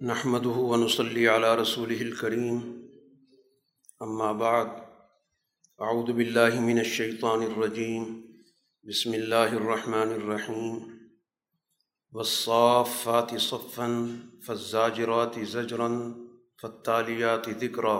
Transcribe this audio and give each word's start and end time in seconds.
نحمد 0.00 0.46
ونصلی 0.46 1.26
علی 1.26 1.46
رسول 1.60 1.90
الکریم 2.00 2.56
اما 4.00 4.32
بعد 4.32 4.66
اعوذ 5.78 6.10
باللہ 6.10 6.60
من 6.60 6.78
الشیطان 6.78 7.42
الرجیم 7.42 8.04
بسم 8.88 9.12
اللہ 9.12 9.54
الرحمن 9.60 10.12
الرحیم 10.12 10.74
والصافات 12.12 13.30
صفا، 13.40 13.86
فالزاجرات 14.46 15.38
زجرا 15.48 15.88
فالتالیات 16.62 17.48
ذکرا 17.60 17.94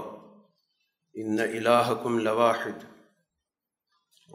ان 1.14 1.40
الہکم 1.40 2.18
لواحد. 2.18 2.84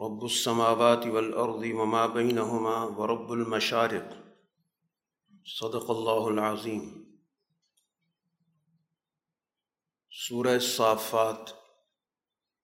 رب 0.00 0.22
السماوات 0.22 1.06
والارض 1.06 1.64
وما 1.72 2.06
بینہما 2.06 2.82
ورب 2.96 3.30
المشارق. 3.32 4.12
صدق 5.60 5.90
اللہ 5.90 6.26
العظیم 6.26 6.99
سورہ 10.12 10.58
صافات 10.58 11.50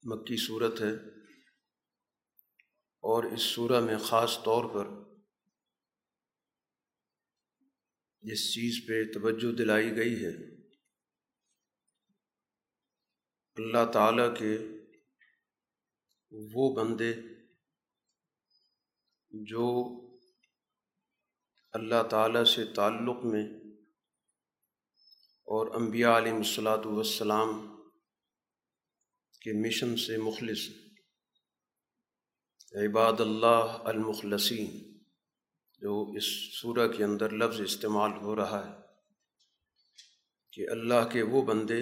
مکی 0.05 0.37
صورت 0.37 0.81
ہے 0.81 0.91
اور 3.05 3.25
اس 3.25 3.43
سورہ 3.43 3.81
میں 3.81 3.99
خاص 3.99 4.39
طور 4.45 4.65
پر 4.75 4.89
جس 8.23 8.45
چیز 8.55 8.81
پہ 8.89 9.03
توجہ 9.13 9.53
دلائی 9.57 9.97
گئی 9.97 10.15
ہے، 10.25 10.33
اللہ 13.57 13.91
تعالیٰ 13.93 14.29
کے 14.37 14.57
وہ 16.55 16.75
بندے 16.77 17.13
جو 19.33 19.67
اللہ 21.75 22.03
تعالیٰ 22.11 22.45
سے 22.45 22.65
تعلق 22.75 23.25
میں 23.25 23.45
اور 25.49 25.67
انبیاء 25.75 26.17
علیہ 26.19 26.33
الصلاۃ 26.33 26.87
والسلام 26.87 27.51
کے 29.43 29.53
مشن 29.53 29.97
سے 29.97 30.17
مخلص 30.17 30.69
عباد 32.75 33.21
اللہ 33.21 33.77
المخلصین، 33.85 34.71
جو 35.83 36.01
اس 36.17 36.29
سورہ 36.53 36.87
کے 36.93 37.05
اندر 37.05 37.33
لفظ 37.33 37.61
استعمال 37.61 38.13
ہو 38.23 38.35
رہا 38.37 38.61
ہے 38.67 38.73
کہ 40.53 40.69
اللہ 40.71 41.09
کے 41.13 41.23
وہ 41.23 41.43
بندے 41.43 41.81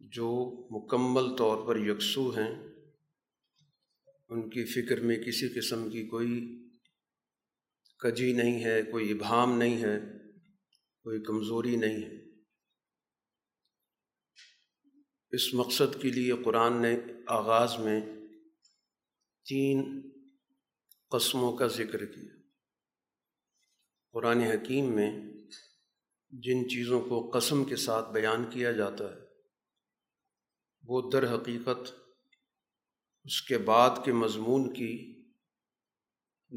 جو 0.00 0.30
مکمل 0.70 1.36
طور 1.36 1.66
پر 1.66 1.76
یکسو 1.76 2.28
ہیں، 2.30 2.50
ان 4.30 4.48
کی 4.50 4.64
فکر 4.64 5.00
میں 5.00 5.16
کسی 5.16 5.48
قسم 5.48 5.88
کی 5.90 6.06
کوئی 6.06 6.34
کجی 8.00 8.32
نہیں 8.32 8.64
ہے، 8.64 8.82
کوئی 8.82 9.10
ابہام 9.12 9.56
نہیں 9.58 9.82
ہے۔ 9.82 10.21
کوئی 11.02 11.22
کمزوری 11.22 11.76
نہیں 11.76 12.02
ہے۔ 12.02 12.32
اس 15.30 15.54
مقصد 15.54 16.02
کے 16.02 16.10
لیے 16.10 16.32
قرآن 16.44 16.82
نے 16.82 16.96
آغاز 17.26 17.78
میں 17.78 18.00
تین 19.44 20.00
قسموں 21.10 21.56
کا 21.56 21.66
ذکر 21.66 22.04
کیا۔ 22.06 22.34
قرآن 24.12 24.38
حکیم 24.38 24.96
میں 24.96 25.10
جن 26.30 26.68
چیزوں 26.68 27.00
کو 27.00 27.30
قسم 27.30 27.64
کے 27.64 27.76
ساتھ 27.76 28.12
بیان 28.12 28.50
کیا 28.50 28.72
جاتا 28.72 29.04
ہے، 29.04 29.20
وہ 30.82 31.10
در 31.10 31.34
حقیقت 31.34 31.92
اس 33.24 33.42
کے 33.42 33.58
بعد 33.58 33.90
کے 34.04 34.12
مضمون 34.12 34.74
کی 34.74 35.22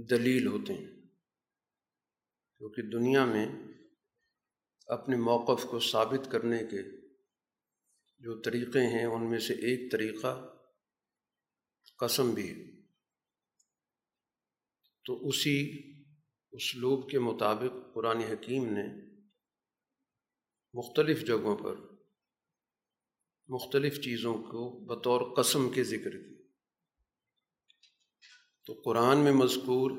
دلیل 0.09 0.47
ہوتے 0.47 0.73
ہیں۔ 0.73 0.91
کیونکہ 2.57 2.81
دنیا 2.81 3.25
میں 3.25 3.74
اپنے 4.85 5.15
موقف 5.15 5.63
کو 5.63 5.79
ثابت 5.79 6.31
کرنے 6.31 6.57
کے 6.57 7.05
جو 8.19 8.41
طریقے 8.41 8.79
ہیں، 8.79 9.05
ان 9.05 9.29
میں 9.29 9.39
سے 9.39 9.53
ایک 9.53 9.91
طریقہ 9.91 10.47
قسم 11.97 12.33
بھی 12.33 12.49
ہے۔ 12.49 12.75
تو 15.05 15.27
اسی 15.27 15.91
اسلوب 16.51 17.09
کے 17.09 17.19
مطابق 17.19 17.95
قرآن 17.95 18.17
حکیم 18.17 18.65
نے 18.65 19.15
مختلف 20.73 21.25
جگہوں 21.27 21.57
پر 21.57 21.75
مختلف 23.47 24.01
چیزوں 24.01 24.33
کو 24.33 24.85
بطور 24.85 25.35
قسم 25.35 25.69
کے 25.69 25.83
ذکر 25.83 26.11
کی 26.11 26.47
تو 28.65 28.81
قرآن 28.85 29.17
میں 29.17 29.31
مذکور 29.31 29.91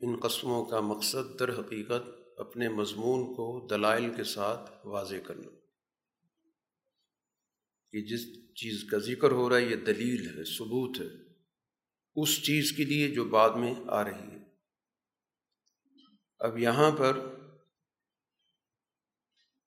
ان 0.00 0.20
قسموں 0.20 0.64
کا 0.64 0.80
مقصد 0.80 1.40
در 1.40 1.60
حقیقت 1.60 2.17
اپنے 2.38 2.68
مضمون 2.68 3.34
کو 3.34 3.66
دلائل 3.70 4.14
کے 4.16 4.24
ساتھ 4.24 4.86
واضح 4.86 5.14
کرنا۔ 5.26 5.48
کہ 7.92 8.00
جس 8.00 8.54
چیز 8.54 8.90
کا 8.90 8.98
ذکر 8.98 9.30
ہو 9.30 9.50
رہا 9.50 9.56
ہے، 9.56 9.62
یہ 9.62 9.76
دلیل 9.76 10.38
ہے، 10.38 10.44
ثبوت 10.44 11.00
ہے۔ 11.00 11.32
اس 12.14 12.42
چیز 12.42 12.72
کے 12.72 12.84
لیے 12.84 13.08
جو 13.10 13.24
بعد 13.24 13.50
میں 13.50 13.74
آ 13.88 14.04
رہی 14.04 14.30
ہے۔ 14.30 14.38
اب 16.38 16.58
یہاں 16.58 16.90
پر 16.90 17.36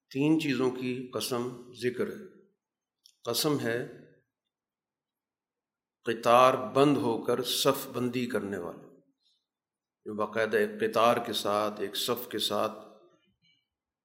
تین 0.09 0.39
چیزوں 0.39 0.71
کی 0.71 1.11
قسم 1.13 1.73
ذکر 1.73 2.07
ہے۔ 2.07 2.41
قسم 3.23 3.59
ہے 3.59 3.87
قطار 6.03 6.53
بند 6.73 6.97
ہو 6.97 7.23
کر 7.23 7.43
صف 7.43 7.87
بندی 7.87 8.25
کرنے 8.25 8.57
والے۔ 8.57 8.90
جو 10.05 10.13
باقاعدہ 10.13 10.57
ایک 10.57 10.69
قطار 10.79 11.17
کے 11.17 11.33
ساتھ، 11.33 11.81
ایک 11.81 11.95
صف 11.95 12.27
کے 12.27 12.39
ساتھ 12.39 12.71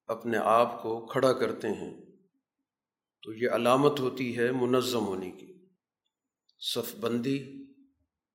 اپنے 0.06 0.38
آپ 0.38 0.82
کو 0.82 1.06
کھڑا 1.06 1.32
کرتے 1.32 1.68
ہیں، 1.68 2.00
تو 3.22 3.32
یہ 3.32 3.50
علامت 3.50 4.00
ہوتی 4.00 4.36
ہے 4.36 4.52
منظم 4.52 5.06
ہونے 5.06 5.30
کی۔ 5.30 5.66
صف 6.58 6.96
بندی 7.00 7.38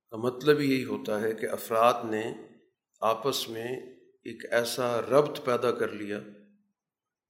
کا 0.09 0.17
مطلب 0.17 0.61
یہی 0.61 0.83
ہوتا 0.83 1.21
ہے 1.21 1.33
کہ 1.33 1.49
افراد 1.49 1.93
نے 2.09 2.33
آپس 3.01 3.49
میں 3.49 3.67
ایک 4.23 4.53
ایسا 4.53 5.01
ربط 5.01 5.45
پیدا 5.45 5.71
کر 5.71 5.91
لیا 5.91 6.19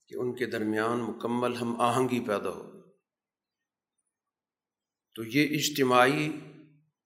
کہ 0.07 0.15
ان 0.15 0.35
کے 0.35 0.45
درمیان 0.45 0.99
مکمل 0.99 1.55
ہم 1.55 1.81
آہنگی 1.81 2.19
پیدا 2.19 2.49
ہو۔ 2.49 2.81
تو 5.15 5.23
یہ 5.23 5.47
اجتماعی 5.55 6.29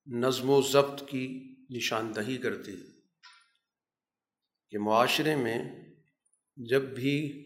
نظم 0.07 0.49
و 0.49 0.61
ضبط 0.61 1.03
کی 1.09 1.55
نشاندہی 1.69 2.37
کرتی 2.37 2.71
ہے 2.71 2.94
کہ 4.69 4.77
معاشرے 4.77 5.35
میں 5.35 5.57
جب 6.57 6.81
بھی 6.81 7.41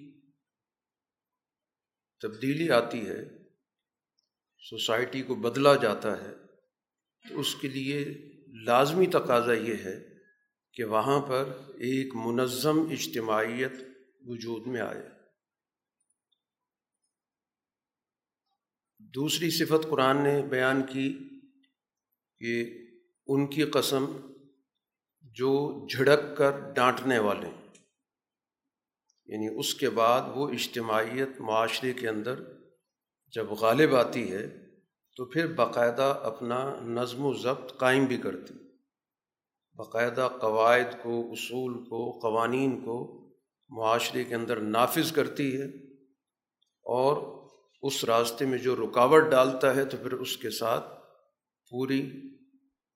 تبدیلی 2.22 2.72
آتی 2.72 3.10
ہے، 3.10 3.50
سوسائٹی 4.58 5.22
کو 5.22 5.36
بدلا 5.36 5.76
جاتا 5.76 6.22
ہے، 6.22 6.36
تو 7.30 7.40
اس 7.40 7.56
کے 7.56 7.68
لیے 7.68 8.06
لازمی 8.66 9.08
تقاضا 9.08 9.54
یہ 9.54 9.74
ہے 9.74 9.96
کہ 10.74 10.84
وہاں 10.84 11.20
پر 11.22 11.46
ایک 11.70 12.16
منظم 12.16 12.80
اجتماعیت 12.92 13.72
وجود 14.22 14.68
میں 14.68 14.82
آئے۔ 14.82 15.10
دوسری 19.00 19.50
صفت 19.50 19.90
قرآن 19.90 20.24
نے 20.24 20.42
بیان 20.50 20.84
کی 20.84 21.30
کہ 22.40 22.80
ان 23.28 23.48
کی 23.48 23.64
قسم 23.64 24.29
جو 25.36 25.86
جھڑک 25.88 26.38
کر 26.38 26.74
ڈانٹنے 26.74 27.20
والے 27.20 27.50
یعنی 29.26 29.60
اس 29.60 29.74
کے 29.74 29.90
بعد 29.90 30.22
وہ 30.36 30.50
اجتماعیت 30.50 31.42
معاشرے 31.42 31.94
کے 31.94 32.10
اندر 32.10 32.40
جب 33.34 33.52
غالب 33.52 33.96
آتی 33.96 34.32
ہے 34.32 34.48
تو 35.16 35.26
پھر 35.26 35.48
باقاعدہ 35.48 36.20
اپنا 36.24 36.80
نظم 36.82 37.26
و 37.26 37.34
ضبط 37.34 37.78
قائم 37.78 38.06
بھی 38.06 38.18
کرتی 38.18 38.54
باقاعدہ 39.78 40.30
قواعد 40.42 41.04
کو، 41.04 41.32
اصول 41.32 41.74
کو، 41.74 42.20
قوانین 42.20 42.86
کو 42.86 43.30
معاشرے 43.70 44.24
کے 44.24 44.36
اندر 44.36 44.60
نافذ 44.60 45.12
کرتی 45.12 45.62
ہے 45.62 45.66
اور 46.86 47.40
اس 47.82 48.04
راستے 48.04 48.46
میں 48.46 48.58
جو 48.58 48.76
رکاوٹ 48.76 49.24
ڈالتا 49.24 49.76
ہے 49.76 49.86
تو 49.86 49.98
پھر 49.98 50.12
اس 50.12 50.38
کے 50.38 50.50
ساتھ 50.50 50.86
پوری 51.70 52.12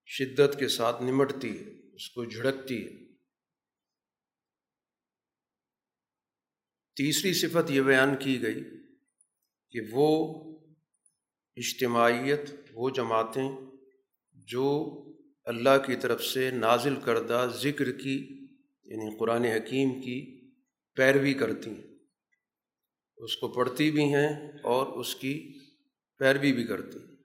شدت 0.05 0.59
کے 0.59 0.67
ساتھ 0.67 1.03
نمٹتی 1.03 1.59
ہے۔ 1.59 1.82
اس 1.93 2.09
کو 2.09 2.25
جھڑکتی 2.25 2.85
ہے۔ 2.85 3.13
تیسری 6.95 7.33
صفت 7.33 7.71
یہ 7.71 7.81
بیان 7.81 8.09
کی 8.19 8.41
گئی 8.41 8.63
کہ 9.71 9.79
وہ 9.91 10.43
اجتماعیت، 11.55 12.51
وہ 12.73 12.89
جماعتیں 12.89 13.51
جو 14.31 14.99
اللہ 15.45 15.85
کی 15.87 15.95
طرف 15.95 16.23
سے 16.23 16.51
نازل 16.51 16.95
کردہ 17.05 17.47
ذکر 17.61 17.91
کی 17.91 18.47
یعنی 18.83 19.17
قرآن 19.17 19.45
حکیم 19.45 20.01
کی 20.01 20.49
پیروی 20.95 21.33
کرتی 21.33 21.69
ہیں۔ 21.69 21.95
اس 23.17 23.37
کو 23.37 23.47
پڑھتی 23.47 23.91
بھی 23.91 24.03
ہیں 24.03 24.51
اور 24.63 24.99
اس 24.99 25.15
کی 25.15 25.59
پیروی 26.17 26.53
بھی 26.53 26.63
کرتی 26.63 26.99
ہیں۔ 26.99 27.15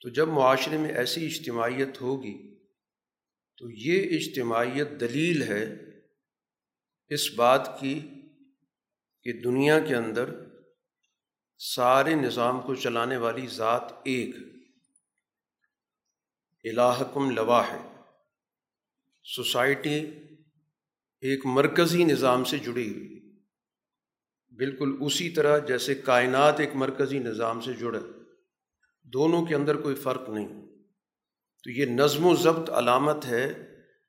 تو 0.00 0.08
جب 0.08 0.28
معاشرے 0.28 0.78
میں 0.78 0.90
ایسی 0.90 1.26
اجتماعیت 1.26 2.00
ہوگی 2.00 2.55
تو 3.56 3.70
یہ 3.70 4.16
اجتماعیت 4.16 4.88
دلیل 5.00 5.42
ہے 5.42 5.76
اس 7.08 7.34
بات 7.34 7.80
کی 7.80 8.00
کہ 9.22 9.32
دنیا 9.32 9.80
کے 9.80 9.94
اندر 9.94 10.30
سارے 11.58 12.14
نظام 12.14 12.60
کو 12.60 12.74
چلانے 12.74 13.16
والی 13.16 13.46
ذات 13.46 13.92
ایک 14.04 14.36
الہکم 16.64 17.30
لوا 17.30 17.66
ہے۔ 17.66 18.02
سوسائٹی 19.24 20.06
ایک 21.20 21.46
مرکزی 21.46 22.04
نظام 22.04 22.44
سے 22.44 22.58
جڑی 22.58 22.94
ہوئی۔ 22.94 23.36
بالکل 24.56 24.96
اسی 25.00 25.30
طرح 25.30 25.58
جیسے 25.58 25.94
کائنات 25.94 26.60
ایک 26.60 26.70
مرکزی 26.74 27.18
نظام 27.18 27.60
سے 27.60 27.72
جڑے۔ 27.72 27.98
دونوں 29.02 29.46
کے 29.46 29.54
اندر 29.54 29.76
کوئی 29.76 29.94
فرق 29.94 30.28
نہیں۔ 30.28 30.65
تو 31.66 31.70
یہ 31.72 31.86
نظم 31.86 32.26
و 32.26 32.34
ضبط 32.34 32.70
علامت 32.70 33.24
ہے 33.24 33.52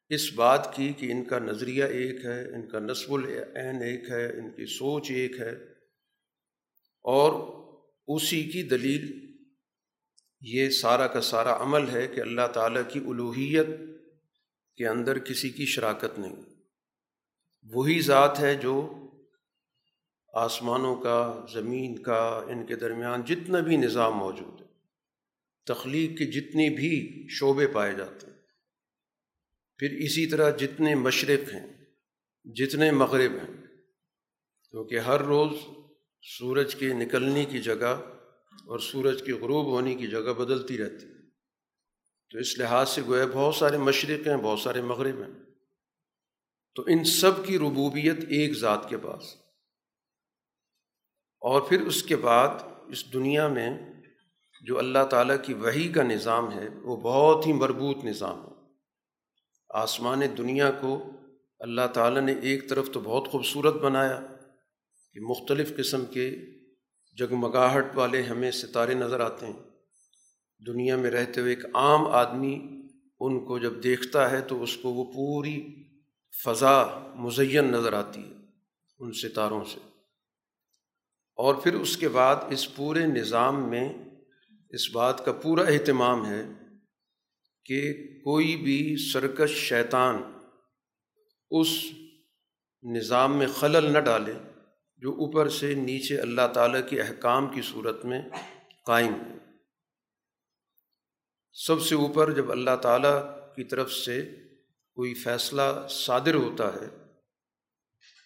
اس 0.09 0.33
بات 0.33 0.75
کی 0.75 0.93
کہ 0.93 1.11
ان 1.11 1.23
کا 1.23 1.39
نظریہ 1.39 1.83
ایک 1.83 2.25
ہے، 2.25 2.53
ان 2.53 2.69
کا 2.69 2.79
نصب 2.79 3.13
العین 3.13 3.75
ایک 3.75 4.09
ہے، 4.09 4.25
ان 4.25 4.49
کی 4.49 4.65
سوچ 4.65 5.11
ایک 5.11 5.39
ہے۔ 5.39 5.51
اور 7.01 7.31
اسی 8.07 8.43
کی 8.43 8.63
دلیل 8.63 9.31
یہ 10.41 10.69
سارا 10.69 11.07
کا 11.07 11.21
سارا 11.21 11.61
عمل 11.61 11.89
ہے 11.89 12.07
کہ 12.07 12.21
اللہ 12.21 12.47
تعالیٰ 12.53 12.81
کی 12.89 12.99
الوحیت 12.99 13.67
کے 14.75 14.87
اندر 14.87 15.19
کسی 15.19 15.49
کی 15.49 15.65
شراکت 15.65 16.19
نہیں۔ 16.19 16.35
وہی 17.73 18.01
ذات 18.01 18.39
ہے 18.39 18.55
جو 18.55 18.93
آسمانوں 20.33 20.95
کا، 20.95 21.45
زمین 21.53 22.01
کا، 22.01 22.45
ان 22.47 22.65
کے 22.65 22.75
درمیان 22.75 23.21
جتنا 23.21 23.59
بھی 23.59 23.77
نظام 23.77 24.17
موجود 24.17 24.61
ہے۔ 24.61 24.66
تخلیق 25.67 26.17
کے 26.17 26.25
جتنے 26.25 26.69
بھی 26.69 27.27
شعبے 27.29 27.67
پائے 27.67 27.93
جاتے 27.93 28.27
ہیں۔ 28.27 28.37
پھر 29.77 29.91
اسی 29.91 30.27
طرح 30.27 30.55
جتنے 30.55 30.95
مشرق 30.95 31.53
ہیں، 31.53 31.85
جتنے 32.45 32.91
مغرب 32.91 33.31
ہیں، 33.31 33.67
کیونکہ 34.71 34.99
ہر 34.99 35.21
روز 35.21 35.57
سورج 36.37 36.75
کے 36.75 36.93
نکلنے 36.93 37.45
کی 37.45 37.61
جگہ 37.61 38.01
اور 38.65 38.79
سورج 38.79 39.23
کے 39.25 39.33
غروب 39.33 39.65
ہونے 39.65 39.95
کی 39.95 40.07
جگہ 40.07 40.33
بدلتی 40.33 40.77
رہتی 40.77 41.05
ہے۔ 41.05 41.29
تو 42.31 42.37
اس 42.37 42.57
لحاظ 42.57 42.89
سے 42.89 43.01
گویا 43.01 43.25
بہت 43.33 43.55
سارے 43.55 43.77
مشرق 43.77 44.27
ہیں، 44.27 44.37
بہت 44.37 44.59
سارے 44.59 44.81
مغرب 44.81 45.21
ہیں۔ 45.21 45.43
تو 46.75 46.83
ان 46.87 47.03
سب 47.03 47.45
کی 47.45 47.57
ربوبیت 47.57 48.17
ایک 48.19 48.53
ذات 48.53 48.89
کے 48.89 48.97
پاس۔ 48.97 49.23
اور 51.39 51.61
پھر 51.61 51.81
اس 51.81 52.03
کے 52.03 52.15
بعد 52.15 52.49
اس 52.87 53.13
دنیا 53.13 53.47
میں 53.47 53.96
جو 54.61 54.79
اللہ 54.79 55.05
تعالیٰ 55.09 55.35
کی 55.43 55.53
وہی 55.53 55.89
کا 55.89 56.03
نظام 56.03 56.51
ہے، 56.51 56.69
وہ 56.83 56.97
بہت 56.97 57.47
ہی 57.47 57.53
مربوط 57.53 58.03
نظام 58.03 58.41
ہے۔ 58.41 58.53
آسمان 59.69 60.21
دنیا 60.37 60.71
کو 60.71 61.11
اللہ 61.59 61.87
تعالیٰ 61.93 62.21
نے 62.21 62.33
ایک 62.41 62.69
طرف 62.69 62.89
تو 62.93 62.99
بہت 62.99 63.27
خوبصورت 63.27 63.73
بنایا 63.73 64.21
کہ 65.13 65.21
مختلف 65.21 65.77
قسم 65.77 66.05
کے 66.05 66.37
جگمگاہٹ 67.17 67.85
والے 67.95 68.21
ہمیں 68.21 68.51
ستارے 68.51 68.93
نظر 68.93 69.19
آتے 69.19 69.45
ہیں۔ 69.45 69.59
دنیا 70.67 70.95
میں 70.95 71.11
رہتے 71.11 71.41
ہوئے 71.41 71.55
ایک 71.55 71.65
عام 71.73 72.07
آدمی 72.07 72.81
ان 73.19 73.45
کو 73.45 73.59
جب 73.59 73.83
دیکھتا 73.83 74.31
ہے 74.31 74.41
تو 74.41 74.63
اس 74.63 74.77
کو 74.77 74.93
وہ 74.93 75.05
پوری 75.05 75.83
فضا 76.45 76.85
مزین 77.15 77.65
نظر 77.65 77.93
آتی 77.93 78.23
ہے 78.23 78.35
ان 78.99 79.11
ستاروں 79.11 79.63
سے۔ 79.63 79.79
اور 81.35 81.55
پھر 81.55 81.73
اس 81.73 81.97
کے 81.97 82.09
بعد 82.09 82.35
اس 82.49 82.75
پورے 82.75 83.05
نظام 83.05 83.69
میں 83.69 83.93
اس 84.69 84.91
بات 84.91 85.25
کا 85.25 85.31
پورا 85.31 85.63
اہتمام 85.63 86.25
ہے 86.25 86.43
کہ 87.65 87.93
کوئی 88.23 88.55
بھی 88.55 88.95
سرکش 89.13 89.51
شیطان 89.51 90.21
اس 91.51 91.67
نظام 92.83 93.37
میں 93.37 93.47
خلل 93.47 93.93
نہ 93.93 93.99
ڈالے 93.99 94.33
جو 94.97 95.11
اوپر 95.11 95.49
سے 95.49 95.73
نیچے 95.73 96.21
اللہ 96.21 96.41
تعالیٰ 96.53 96.89
کے 96.89 97.01
احکام 97.01 97.47
کی 97.47 97.61
صورت 97.61 98.05
میں 98.05 98.21
قائم 98.85 99.13
ہے 99.13 99.37
سب 101.53 101.81
سے 101.81 101.95
اوپر 101.95 102.31
جب 102.31 102.51
اللہ 102.51 102.75
تعالیٰ 102.81 103.21
کی 103.55 103.63
طرف 103.63 103.93
سے 103.93 104.29
کوئی 104.93 105.13
فیصلہ 105.13 105.87
صادر 105.89 106.35
ہوتا 106.35 106.73
ہے 106.73 106.87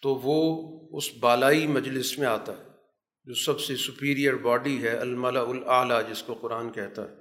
تو 0.02 0.14
وہ 0.14 0.38
اس 0.96 1.16
بالائی 1.20 1.66
مجلس 1.66 2.18
میں 2.18 2.26
آتا 2.26 2.52
ہے۔ 2.52 2.71
جو 3.24 3.34
سب 3.34 3.60
سے 3.60 3.76
سپیریئر 3.76 4.34
باڈی 4.34 4.82
ہے 4.82 4.96
الملا 4.96 5.40
الاعلیٰ 5.40 6.10
جس 6.10 6.22
کو 6.22 6.34
قرآن 6.34 6.72
کہتا 6.72 7.02
ہے۔ 7.02 7.14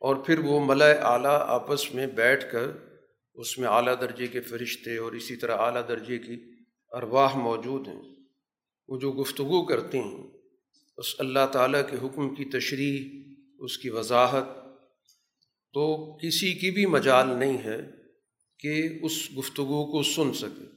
اور 0.00 0.16
پھر 0.16 0.38
وہ 0.38 0.64
ملا 0.64 0.86
اعلیٰ 0.86 1.40
آپس 1.40 1.94
میں 1.94 2.06
بیٹھ 2.06 2.52
کر 2.52 2.70
اس 3.34 3.58
میں 3.58 3.68
اعلیٰ 3.68 3.94
درجے 4.00 4.26
کے 4.26 4.40
فرشتے 4.40 4.96
اور 4.96 5.12
اسی 5.12 5.36
طرح 5.36 5.56
اعلیٰ 5.58 5.88
درجے 5.88 6.18
کی 6.18 6.44
ارواح 6.90 7.36
موجود 7.36 7.88
ہیں۔ 7.88 8.02
وہ 8.88 8.98
جو 8.98 9.12
گفتگو 9.12 9.66
کرتے 9.66 9.98
ہیں، 9.98 10.24
اس 10.96 11.14
اللہ 11.18 11.46
تعالیٰ 11.52 11.82
کے 11.90 11.96
حکم 12.06 12.34
کی 12.34 12.44
تشریح، 12.44 13.22
اس 13.58 13.78
کی 13.78 13.90
وضاحت، 13.90 14.44
تو 15.72 16.16
کسی 16.16 16.52
کی 16.52 16.70
بھی 16.70 16.86
مجال 16.86 17.28
نہیں 17.28 17.58
ہے 17.58 17.80
کہ 18.58 18.98
اس 19.02 19.38
گفتگو 19.38 19.92
کو 19.92 20.02
سن 20.02 20.32
سکے۔ 20.32 20.69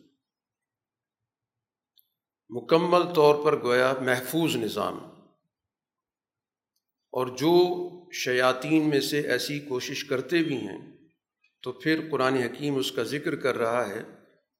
مکمل 2.56 3.14
طور 3.16 3.46
پر 3.46 3.64
گویا 3.64 3.94
محفوظ 4.02 4.56
نظام 4.56 4.98
اور 7.12 7.28
جو 7.28 7.80
شیاطین 8.12 8.90
میں 8.90 9.00
سے 9.00 9.20
ایسی 9.20 9.60
کوشش 9.60 10.04
کرتے 10.04 10.44
بھی 10.44 10.58
ہیں، 10.58 10.92
تو 11.62 11.72
پھر 11.72 12.08
قرآن 12.12 12.34
حکیم 12.34 12.76
اس 12.76 12.92
کا 12.92 13.04
ذکر 13.04 13.36
کر 13.36 13.58
رہا 13.58 13.90
ہے 13.90 14.04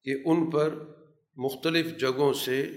کہ 0.04 0.22
ان 0.24 0.50
پر 0.50 0.74
مختلف 1.36 1.98
جگہوں 1.98 2.32
سے 2.32 2.70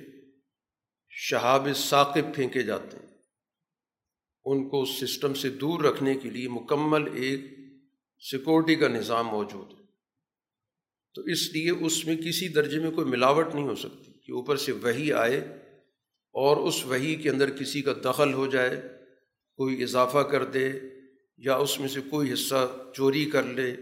شہاب 1.10 1.68
ثاقب 1.76 2.36
پھینکے 2.36 2.62
جاتے 2.62 2.98
ہیں۔ 2.98 3.18
ان 4.46 4.70
کو 4.70 4.82
اس 4.82 4.90
سسٹم 4.90 5.34
سے 5.34 5.50
دور 5.50 5.84
رکھنے 5.84 6.16
کے 6.16 6.30
لیے 6.30 6.50
مکمل 6.50 7.16
ایک 7.16 7.42
سیکورٹی 8.20 8.76
کا 8.76 8.88
نظام 8.88 9.28
موجود 9.28 9.80
ہے۔ 9.80 9.86
تو 11.14 11.22
اس 11.22 11.54
لیے 11.54 11.72
اس 11.72 12.06
میں 12.06 12.16
کسی 12.16 12.48
درجے 12.48 12.80
میں 12.80 12.92
کوئی 12.92 13.08
ملاوٹ 13.08 13.56
نہیں 13.56 13.68
ہو 13.68 13.76
سکتی۔ 13.76 14.17
کہ 14.28 14.32
اوپر 14.32 14.58
سے 14.58 14.72
وہی 14.72 15.14
آئے 15.14 15.38
اور 16.32 16.58
اس 16.58 16.86
وہی 16.86 17.16
کے 17.16 17.30
اندر 17.30 17.50
کسی 17.50 17.82
کا 17.82 17.94
دخل 18.04 18.34
ہو 18.34 18.48
جائے، 18.48 18.82
کوئی 19.56 19.84
اضافہ 19.84 20.18
کر 20.18 20.46
دے 20.46 20.72
یا 21.38 21.56
اس 21.56 21.80
میں 21.80 21.88
سے 21.88 22.02
کوئی 22.10 22.34
حصہ 22.34 22.76
چوری 22.96 23.26
کر 23.26 23.44
لے، 23.44 23.76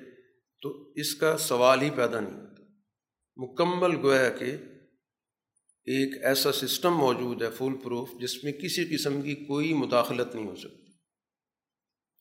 تو 0.61 0.93
اس 0.95 1.15
کا 1.15 1.37
سوال 1.37 1.81
ہی 1.81 1.89
پیدا 1.89 2.19
نہیں 2.19 2.33
ہوتا۔ 2.33 2.63
مکمل 3.35 4.05
گویا 4.05 4.29
کہ 4.29 4.45
ایک 5.83 6.25
ایسا 6.25 6.51
سسٹم 6.51 6.93
موجود 6.93 7.41
ہے 7.41 7.49
فول 7.49 7.73
پروف، 7.83 8.09
جس 8.21 8.43
میں 8.43 8.51
کسی 8.51 8.97
قسم 8.97 9.21
کی 9.21 9.35
کوئی 9.35 9.73
مداخلت 9.73 10.35
نہیں 10.35 10.47
ہو 10.47 10.55
سکتی۔ 10.55 10.91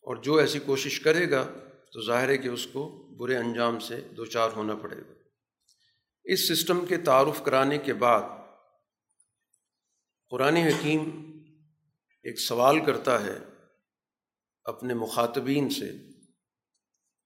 اور 0.02 0.16
جو 0.16 0.34
ایسی 0.34 0.58
کوشش 0.58 1.00
کرے 1.00 1.30
گا، 1.30 1.52
تو 1.92 2.00
ظاہر 2.06 2.28
ہے 2.28 2.38
کہ 2.38 2.48
اس 2.48 2.66
کو 2.66 3.08
برے 3.18 3.36
انجام 3.36 3.78
سے 3.78 4.00
دو 4.16 4.24
چار 4.24 4.50
ہونا 4.56 4.74
پڑے 4.74 4.96
گا۔ 4.96 5.23
اس 6.24 6.48
سسٹم 6.48 6.86
کے 6.86 6.98
تعارف 6.98 7.44
کرانے 7.44 7.78
کے 7.78 7.94
بعد 7.94 8.22
قرآن 10.30 10.56
حکیم 10.56 11.00
ایک 12.22 12.40
سوال 12.40 12.84
کرتا 12.84 13.24
ہے 13.24 13.38
اپنے 14.64 14.94
مخاطبین 14.94 15.70
سے 15.70 15.92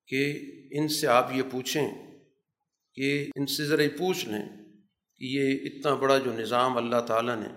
کہ 0.06 0.50
ان 0.70 0.88
سے 0.88 1.06
آپ 1.06 1.32
یہ 1.32 1.42
پوچھیں 1.50 1.88
کہ 2.94 3.30
ان 3.36 3.46
سے 3.46 3.64
ذرا 3.64 3.82
پوچھ 3.98 4.28
لیں 4.28 4.48
کہ 5.16 5.24
یہ 5.24 5.54
اتنا 5.62 5.94
بڑا 5.94 6.18
جو 6.18 6.32
نظام 6.32 6.76
اللہ 6.76 7.00
تعالیٰ 7.00 7.36
نے 7.36 7.48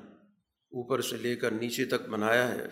اوپر 0.71 1.01
سے 1.01 1.17
لے 1.17 1.35
کر 1.35 1.51
نیچے 1.51 1.85
تک 1.85 2.09
بنایا 2.09 2.51
ہے، 2.51 2.67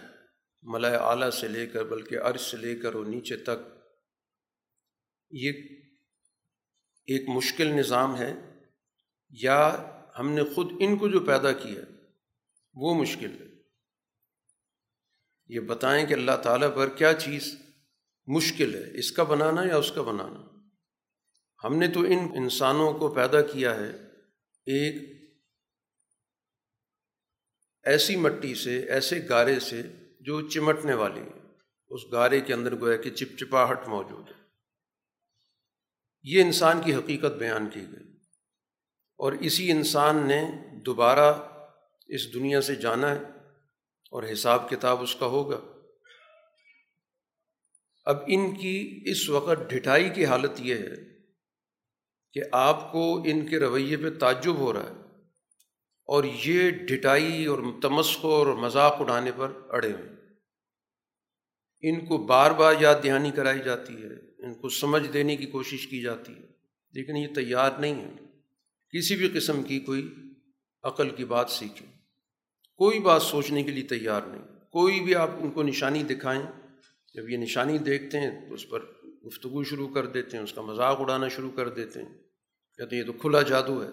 ملائے 0.62 0.96
اعلیٰ 0.96 1.30
سے 1.30 1.48
لے 1.48 1.68
کر 1.68 1.84
بلکہ 1.84 2.20
عرض 2.20 2.42
سے 2.42 2.58
لے 2.58 2.76
کر 2.76 2.94
اور 2.94 3.06
نیچے 3.06 3.38
تک، 3.38 3.68
یہ 5.32 5.50
ایک 7.06 7.30
مشکل 7.30 7.68
نظام 7.68 8.18
ہے۔ 8.18 8.49
یا 9.30 9.86
ہم 10.20 10.32
نے 10.32 10.44
خود 10.44 10.72
ان 10.80 10.98
کو 10.98 11.08
جو 11.08 11.20
پیدا 11.20 11.52
کیا 11.52 11.82
وہ 12.74 12.94
مشکل 12.94 13.42
ہے۔ 13.42 13.46
یہ 15.48 15.60
بتائیں 15.60 16.06
کہ 16.06 16.14
اللہ 16.14 16.32
تعالیٰ 16.44 16.76
پر 16.76 16.90
کیا 16.90 17.14
چیز 17.14 17.56
مشکل 18.28 18.76
ہے، 18.76 19.00
اس 19.00 19.12
کا 19.12 19.24
بنانا 19.24 19.64
یا 19.64 19.78
اس 19.78 19.92
کا 19.96 20.02
بنانا؟ 20.02 20.68
ہم 21.64 21.76
نے 21.76 21.88
تو 21.88 22.00
ان 22.00 22.28
انسانوں 22.36 22.94
کو 22.94 23.14
پیدا 23.14 23.42
کیا 23.42 23.76
ہے 23.76 23.90
ایک 24.66 25.20
ایسی 27.84 28.16
مٹی 28.16 28.56
سے، 28.56 28.80
ایسے 28.80 29.28
گارے 29.30 29.60
سے 29.60 29.82
جو 30.20 30.50
چمٹنے 30.50 30.94
والی 30.94 31.22
ہے۔ 31.22 31.40
اس 31.88 32.02
گارے 32.12 32.42
کے 32.42 32.54
اندر 32.54 32.80
گویا 32.80 32.98
کہ 32.98 33.10
چپچپاہٹ 33.10 33.88
موجود 33.88 34.30
ہے۔ 34.30 34.44
یہ 36.24 36.42
انسان 36.42 36.82
کی 36.86 36.96
حقیقت 36.96 37.32
بیان 37.32 37.70
کی 37.70 37.82
گئی۔ 37.82 38.09
اور 39.20 39.34
اسی 39.34 39.72
انسان 39.72 40.28
نے 40.28 40.42
دوبارہ 40.86 41.34
اس 42.08 42.34
دنیا 42.34 42.62
سے 42.62 42.76
جانا 42.76 43.12
ہے 43.12 43.22
اور 44.12 44.24
حساب 44.32 44.70
کتاب 44.70 45.02
اس 45.02 45.16
کا 45.16 45.26
ہوگا۔ 45.26 45.60
اب 48.06 48.18
ان 48.28 48.56
کی 48.56 49.04
اس 49.06 49.30
وقت 49.30 49.70
ڈھٹائی 49.70 50.10
کی 50.10 50.26
حالت 50.26 50.52
یہ 50.60 50.76
ہے 50.76 51.20
کہ 52.34 52.42
آپ 52.52 52.92
کو 52.92 53.22
ان 53.26 53.48
کے 53.48 53.60
رویے 53.60 53.98
پہ 53.98 54.10
تعجب 54.10 54.56
ہو 54.56 54.74
رہا 54.74 54.90
ہے 54.90 55.02
اور 56.06 56.24
یہ 56.24 56.70
ڈٹائی 56.70 57.46
اور 57.46 57.60
تمسق 57.82 58.26
اور 58.26 58.48
مذاق 58.48 58.96
اڑانے 59.00 59.32
پر 59.38 59.52
اڑے 59.70 59.92
ہوئے۔ 59.92 60.10
ان 61.82 62.06
کو 62.06 62.18
بار 62.18 62.52
بار 62.52 62.74
یاد 62.80 62.96
دہانی 63.04 63.32
کرائی 63.32 63.60
جاتی 63.66 63.94
ہے، 63.94 64.46
ان 64.46 64.54
کو 64.62 64.70
سمجھ 64.70 65.08
دینے 65.08 65.36
کی 65.36 65.46
کوشش 65.46 65.88
کی 65.88 66.02
جاتی 66.02 66.34
ہے، 66.34 66.48
لیکن 66.94 67.18
یہ 67.18 67.28
تیار 67.36 67.72
نہیں 67.80 68.02
ہے۔ 68.02 68.29
کسی 68.92 69.16
بھی 69.16 69.30
قسم 69.30 69.64
کی 69.64 69.80
کوئی 69.80 70.16
عقل 70.84 71.10
کی 71.10 71.26
بات 71.26 71.50
سیکھیں۔ 71.50 71.88
کوئی 72.78 73.00
بات 73.00 73.22
سوچنے 73.22 73.64
کے 73.64 73.72
لیے 73.72 73.84
تیار 73.84 74.22
نہیں۔ 74.22 74.42
کوئی 74.72 75.00
بھی 75.00 75.16
آپ 75.16 75.30
ان 75.40 75.52
کو 75.52 75.64
نشانی 75.64 76.04
دکھائیں۔ 76.04 76.42
جب 77.14 77.30
یہ 77.30 77.38
نشانی 77.38 77.78
دیکھتے 77.78 78.20
ہیں 78.20 78.50
تو 78.50 78.54
اس 78.54 78.70
پر 78.70 78.80
گفتگو 79.26 79.64
شروع 79.64 79.88
کر 79.88 80.06
دیتے 80.06 80.38
ہیں، 80.38 80.44
اس 80.44 80.54
کا 80.54 80.62
مذاق 80.62 81.00
اڑانا 81.00 81.28
شروع 81.28 81.52
کر 81.52 81.70
دیتے 81.70 82.02
ہیں۔ 82.02 82.16
کہتے 82.78 82.96
ہیں، 82.96 83.04
یہ 83.04 83.08
تو 83.08 83.14
کھلا 83.14 83.42
جادو 83.42 83.84
ہے۔ 83.84 83.88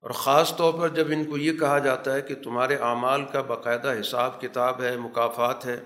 اور 0.00 0.10
خاص 0.10 0.56
طور 0.56 0.74
پر 0.74 0.88
جب 0.88 1.08
ان 1.10 1.24
کو 1.24 1.38
یہ 1.38 1.52
کہا 1.52 1.78
جاتا 1.78 2.14
ہے 2.14 2.22
کہ 2.22 2.34
تمہارے 2.34 2.76
اعمال 2.76 3.24
کا 3.32 3.40
باقاعدہ 3.40 3.94
حساب 4.00 4.40
کتاب 4.40 4.82
ہے 4.82 4.96
مقافات 4.96 5.66
ہے، 5.66 5.80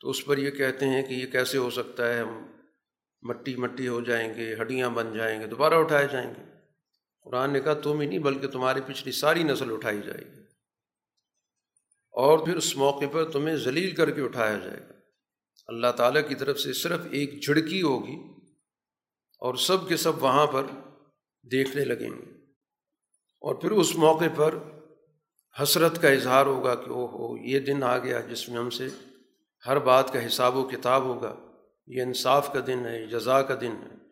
تو 0.00 0.10
اس 0.10 0.24
پر 0.24 0.38
یہ 0.38 0.50
کہتے 0.50 0.86
ہیں 0.86 1.02
کہ 1.02 1.14
یہ 1.14 1.26
کیسے 1.26 1.58
ہو 1.58 1.70
سکتا 1.70 2.14
ہے؟ 2.14 2.20
ہم 2.20 2.46
مٹی 3.22 3.56
مٹی 3.56 3.88
ہو 3.88 4.00
جائیں 4.00 4.34
گے، 4.34 4.54
ہڈیاں 4.54 4.90
بن 4.90 5.16
جائیں 5.16 5.40
گے، 5.40 5.46
دوبارہ 5.46 5.74
اٹھائے 5.74 6.08
جائیں 6.12 6.30
گے۔ 6.30 6.55
قرآن 7.26 7.52
نے 7.52 7.60
کہا 7.60 7.74
تم 7.74 8.00
ہی 8.00 8.06
نہیں 8.06 8.18
بلکہ 8.18 8.48
تمہاری 8.48 8.80
پچھلی 8.86 9.12
ساری 9.12 9.42
نسل 9.42 9.72
اٹھائی 9.72 10.00
جائے 10.06 10.26
گی۔ 10.26 10.40
اور 12.10 12.38
پھر 12.38 12.56
اس 12.56 12.76
موقع 12.76 13.04
پر 13.12 13.30
تمہیں 13.30 13.56
ذلیل 13.56 13.90
کر 13.90 14.10
کے 14.10 14.22
اٹھایا 14.22 14.58
جائے 14.58 14.80
گا۔ 14.80 14.92
اللہ 15.66 15.86
تعالیٰ 15.96 16.28
کی 16.28 16.34
طرف 16.34 16.60
سے 16.60 16.72
صرف 16.72 17.00
ایک 17.10 17.42
جھڑکی 17.42 17.82
ہوگی 17.82 18.16
اور 19.38 19.54
سب 19.54 19.88
کے 19.88 19.96
سب 19.96 20.22
وہاں 20.22 20.46
پر 20.46 20.66
دیکھنے 21.42 21.84
لگیں 21.84 22.10
گے۔ 22.10 22.32
اور 23.40 23.54
پھر 23.54 23.70
اس 23.70 23.96
موقع 23.96 24.24
پر 24.36 24.58
حسرت 25.62 26.02
کا 26.02 26.08
اظہار 26.08 26.46
ہوگا 26.46 26.74
کہ 26.74 26.90
او 26.90 27.06
ہو، 27.06 27.44
یہ 27.44 27.60
دن 27.60 27.82
آ 27.82 27.98
گیا 27.98 28.20
جس 28.20 28.48
میں 28.48 28.58
ہم 28.58 28.70
سے 28.70 28.88
ہر 29.66 29.78
بات 29.78 30.12
کا 30.12 30.26
حساب 30.26 30.56
و 30.56 30.68
کتاب 30.68 31.02
ہوگا۔ 31.02 31.34
یہ 31.86 32.02
انصاف 32.02 32.52
کا 32.52 32.60
دن 32.66 32.86
ہے 32.86 33.06
جزا 33.06 33.42
کا 33.42 33.54
دن 33.60 33.72
ہے۔ 33.72 34.05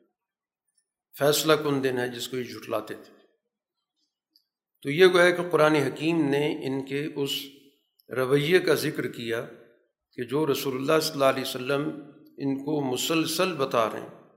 فیصلہ 1.19 1.53
کن 1.53 1.85
دن 1.85 1.99
ہے 1.99 2.09
جس 2.09 2.29
کو 2.29 2.37
یہ 2.37 2.45
جھٹلاتے 2.45 2.95
تھے۔ 2.95 3.15
تو 4.83 4.91
یہ 4.91 5.07
گویا 5.07 5.31
کہ 5.31 5.51
قرآن 5.51 5.75
حکیم 5.75 6.29
نے 6.31 6.67
ان 6.67 6.87
کے 6.87 7.09
اس 7.17 7.31
رویے 8.09 8.59
کا 8.59 8.75
ذکر 8.75 9.07
کیا 9.07 9.47
کہ 10.13 10.25
جو 10.25 10.53
رسول 10.53 10.75
اللہ 10.75 11.01
صلی 11.03 11.13
اللہ 11.13 11.25
علیہ 11.25 11.43
وسلم 11.43 11.89
ان 12.39 12.65
کو 12.65 12.93
مسلسل 12.93 13.57
بتا 13.57 13.91
رہے 13.91 14.01
ہیں 14.01 14.29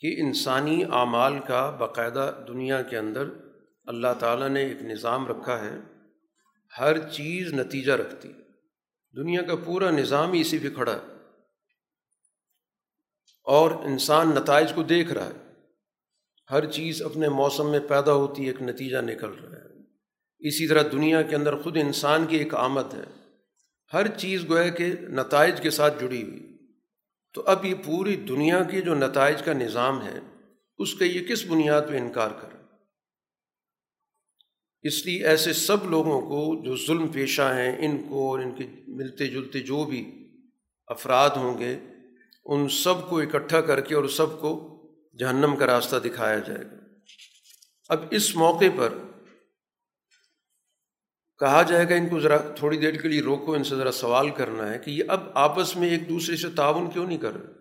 کہ 0.00 0.20
انسانی 0.20 0.84
اعمال 0.84 1.38
کا 1.38 1.70
باقاعدہ 1.70 2.44
دنیا 2.48 2.82
کے 2.82 2.98
اندر 2.98 3.28
اللہ 3.84 4.14
تعالیٰ 4.18 4.48
نے 4.48 4.62
ایک 4.62 4.82
نظام 4.82 5.26
رکھا 5.26 5.64
ہے، 5.64 5.78
ہر 6.78 7.10
چیز 7.10 7.52
نتیجہ 7.52 7.92
رکھتی 7.92 8.32
دنیا 9.16 9.42
کا 9.42 9.54
پورا 9.56 9.90
نظام 9.90 10.32
ہی 10.32 10.40
اسی 10.40 10.58
پہ 10.58 10.70
کھڑا 10.70 10.92
ہے 10.92 11.14
اور 13.44 13.70
انسان 13.70 14.28
نتائج 14.28 14.72
کو 14.74 14.82
دیکھ 14.82 15.12
رہا 15.12 15.26
ہے۔ 15.26 15.49
ہر 16.50 16.66
چیز 16.66 17.02
اپنے 17.02 17.28
موسم 17.28 17.70
میں 17.70 17.80
پیدا 17.80 18.12
ہوتی 18.12 18.46
ایک 18.46 18.62
نتیجہ 18.62 18.96
نکل 18.96 19.30
رہا 19.30 19.58
ہے۔ 19.58 19.80
اسی 20.38 20.68
طرح 20.68 20.82
دنیا 20.92 21.22
کے 21.22 21.36
اندر 21.36 21.56
خود 21.56 21.76
انسان 21.76 22.26
کی 22.26 22.36
ایک 22.36 22.54
آمد 22.54 22.94
ہے۔ 22.94 23.04
ہر 23.92 24.08
چیز 24.08 24.48
گویا 24.48 24.68
کہ 24.68 24.86
نتائج 25.00 25.60
کے 25.60 25.70
ساتھ 25.70 26.00
جڑی 26.00 26.22
ہوئی۔ 26.22 26.58
تو 27.34 27.42
اب 27.46 27.64
یہ 27.64 27.74
پوری 27.84 28.16
دنیا 28.16 28.62
کے 28.62 28.80
جو 28.80 28.94
نتائج 28.94 29.42
کا 29.42 29.52
نظام 29.52 30.02
ہے، 30.02 30.18
اس 30.78 30.94
کا 30.94 31.04
یہ 31.04 31.26
کس 31.26 31.46
بنیاد 31.46 31.82
پہ 31.88 31.98
انکار 31.98 32.30
کر 32.30 32.48
اس 34.82 35.06
لیے 35.06 35.26
ایسے 35.26 35.52
سب 35.52 35.90
لوگوں 35.90 36.20
کو 36.20 36.64
جو 36.64 36.76
ظلم 36.76 37.08
پیشہ 37.08 37.42
ہیں، 37.42 37.76
ان 37.78 37.98
کو 38.08 38.30
اور 38.30 38.38
ان 38.38 38.54
کے 38.54 38.64
ملتے 38.88 39.26
جلتے 39.26 39.60
جو 39.60 39.84
بھی 39.84 40.28
افراد 40.86 41.30
ہوں 41.30 41.58
گے، 41.58 41.78
ان 42.44 42.68
سب 42.68 43.08
کو 43.08 43.20
اکٹھا 43.20 43.60
کر 43.60 43.80
کے 43.80 43.94
اور 43.94 44.04
سب 44.04 44.40
کو 44.40 44.79
جہنم 45.18 45.56
کا 45.56 45.66
راستہ 45.66 45.96
دکھایا 45.96 46.38
جائے 46.38 46.64
گا۔ 46.64 46.76
اب 47.88 48.04
اس 48.10 48.36
موقع 48.36 48.64
پر 48.76 48.92
کہا 51.38 51.62
جائے 51.62 51.88
گا، 51.88 51.94
ان 51.94 52.08
کو 52.08 52.20
ذرا 52.20 52.36
تھوڑی 52.36 52.78
دیر 52.78 52.94
کے 52.94 53.08
لیے 53.08 53.20
روکو، 53.20 53.52
ان 53.52 53.64
سے 53.64 53.76
ذرا 53.76 53.92
سوال 53.92 54.30
کرنا 54.30 54.72
ہے 54.72 54.78
کہ 54.78 54.90
یہ 54.90 55.04
اب 55.08 55.20
آپس 55.34 55.76
میں 55.76 55.88
ایک 55.88 56.08
دوسرے 56.08 56.36
سے 56.36 56.48
تعاون 56.50 56.90
کیوں 56.90 57.06
نہیں 57.06 57.18
کر 57.18 57.34
رہے؟ 57.34 57.52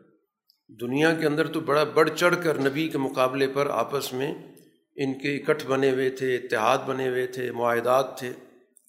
دنیا 0.82 1.14
کے 1.14 1.26
اندر 1.26 1.48
تو 1.48 1.60
بڑا 1.60 1.84
بڑھ 1.84 2.10
چڑھ 2.16 2.36
کر 2.44 2.60
نبی 2.60 2.90
کے 2.90 2.98
مقابلے 2.98 3.48
پر 3.48 3.70
آپس 3.70 4.14
میں 4.14 4.34
ان 4.96 5.20
کے 5.20 5.38
اکٹھ 5.38 5.66
بنے 5.66 5.92
ہوئے 5.92 6.10
تھے، 6.10 6.36
اتحاد 6.36 6.78
بنے 6.78 7.10
ہوئے 7.10 7.28
تھے، 7.28 7.52
معاہدات 7.52 8.20
تھے۔ 8.20 8.34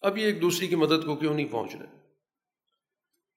اب 0.03 0.19
یہ 0.19 0.25
ایک 0.25 0.43
دوسرے 0.43 0.67
کی 0.67 0.77
مدد 0.77 1.07
کو 1.07 1.17
کیوں 1.17 1.35
نہیں 1.35 1.47
پہنچ 1.47 1.75
رہے؟ 1.75 1.99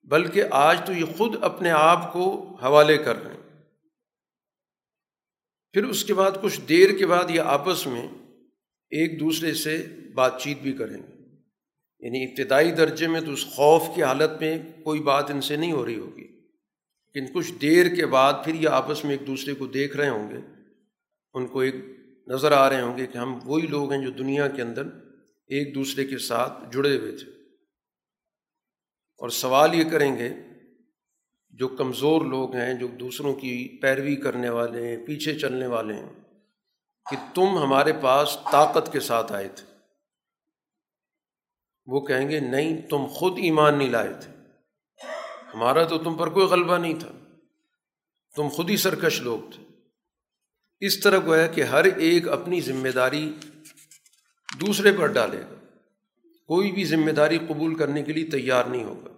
بلکہ 0.04 0.44
آج 0.52 0.82
تو 0.86 0.94
یہ 0.94 1.06
خود 1.18 1.44
اپنے 1.44 1.72
آپ 1.72 2.14
کو 2.14 2.56
حوالے 2.56 2.98
کر 2.98 3.24
رہے 3.24 3.34
ہیں۔ 3.34 3.43
پھر 5.74 5.84
اس 5.84 6.06
کے 6.06 6.14
بعد 6.14 6.32
کچھ 6.42 6.62
دیر 6.70 6.98
کے 6.98 7.08
بعد 7.08 7.30
یہ 7.30 7.42
آپس 7.42 7.88
میں 7.88 8.08
ایک 8.90 9.20
دوسرے 9.20 9.54
سے 9.54 9.86
بات 10.14 10.42
چیت 10.42 10.60
بھی 10.60 10.74
کریں 10.74 10.98
گے۔ 10.98 11.38
یعنی 12.00 12.24
ابتدائی 12.24 12.72
درجے 12.72 13.08
میں 13.08 13.22
تو 13.22 13.32
اس 13.32 13.46
خوف 13.46 13.96
کی 13.96 14.04
حالت 14.04 14.42
میں 14.42 14.58
کوئی 14.84 15.00
بات 15.00 15.32
ان 15.32 15.42
سے 15.42 15.56
نہیں 15.56 15.72
ہو 15.72 15.86
رہی 15.86 15.98
ہوگی۔ 15.98 16.28
لیکن 17.14 17.34
کچھ 17.34 17.52
دیر 17.62 17.96
کے 17.96 18.06
بعد 18.06 18.34
پھر 18.46 18.56
یہ 18.56 18.70
آپس 18.70 19.06
میں 19.06 19.18
ایک 19.18 19.28
دوسرے 19.28 19.54
کو 19.54 19.68
دیکھ 19.68 19.98
رہے 19.98 20.10
ہوں 20.10 20.32
گے۔ 20.32 20.38
ان 21.34 21.48
کو 21.48 21.60
ایک 21.60 21.76
نظر 22.28 22.52
آ 22.52 22.70
رہے 22.70 22.82
ہوں 22.82 22.98
گے 22.98 23.06
کہ 23.06 23.18
ہم 23.18 23.40
وہی 23.46 23.68
لوگ 23.68 23.92
ہیں 23.92 24.02
جو 24.02 24.12
دنیا 24.12 24.48
کے 24.48 24.62
اندر 24.62 24.84
ایک 25.48 25.76
دوسرے 25.76 26.06
کے 26.06 26.18
ساتھ 26.18 26.74
جڑے 26.74 26.98
ہوئے 26.98 27.12
تھے۔ 27.12 27.32
اور 29.18 29.30
سوال 29.30 29.74
یہ 29.74 29.84
کریں 29.84 30.18
گے 30.18 30.30
جو 31.54 31.68
کمزور 31.68 32.26
لوگ 32.26 32.56
ہیں، 32.56 32.74
جو 32.74 32.88
دوسروں 32.88 33.34
کی 33.34 33.78
پیروی 33.82 34.16
کرنے 34.16 34.50
والے 34.50 34.88
ہیں، 34.88 35.08
پیچھے 35.08 35.40
چلنے 35.40 35.68
والے 35.68 35.94
ہیں، 35.94 36.14
کہ 37.12 37.18
تم 37.34 37.58
ہمارے 37.58 37.94
پاس 37.94 38.38
طاقت 38.52 38.92
کے 38.92 39.00
ساتھ 39.00 39.32
آئے 39.32 39.48
تھے۔ 39.48 39.74
وہ 41.86 42.02
کہیں 42.02 42.30
گے، 42.30 42.40
نہیں، 42.40 42.82
تم 42.82 43.06
خود 43.06 43.34
ایمان 43.38 43.78
نہیں 43.78 43.90
لائے 43.90 44.14
تھے۔ 44.22 44.32
ہمارا 45.54 45.84
تو 45.84 45.98
تم 45.98 46.18
پر 46.18 46.30
کوئی 46.30 46.46
غلبہ 46.46 46.78
نہیں 46.78 47.00
تھا۔ 47.00 47.12
تم 48.36 48.48
خود 48.48 48.70
ہی 48.70 48.78
سرکش 48.78 49.22
لوگ 49.22 49.52
تھے۔ 49.52 49.64
اس 50.80 51.00
طرح 51.00 51.20
کو 51.20 51.36
ہے 51.36 51.48
کہ 51.56 51.64
ہر 51.64 51.84
ایک 51.84 52.28
اپنی 52.28 52.62
ذمہ 52.62 52.90
داری 52.90 53.34
دوسرے 54.62 54.92
پر 54.92 55.08
ڈالے 55.08 55.42
گا۔ 55.42 55.56
کوئی 56.48 56.72
بھی 56.72 56.86
ذمہ 56.86 57.12
داری 57.12 57.38
قبول 57.38 57.76
کرنے 57.76 58.04
کے 58.04 58.14
لیے 58.14 58.26
تیار 58.26 58.66
نہیں 58.66 58.84
ہوگا۔ 58.84 59.13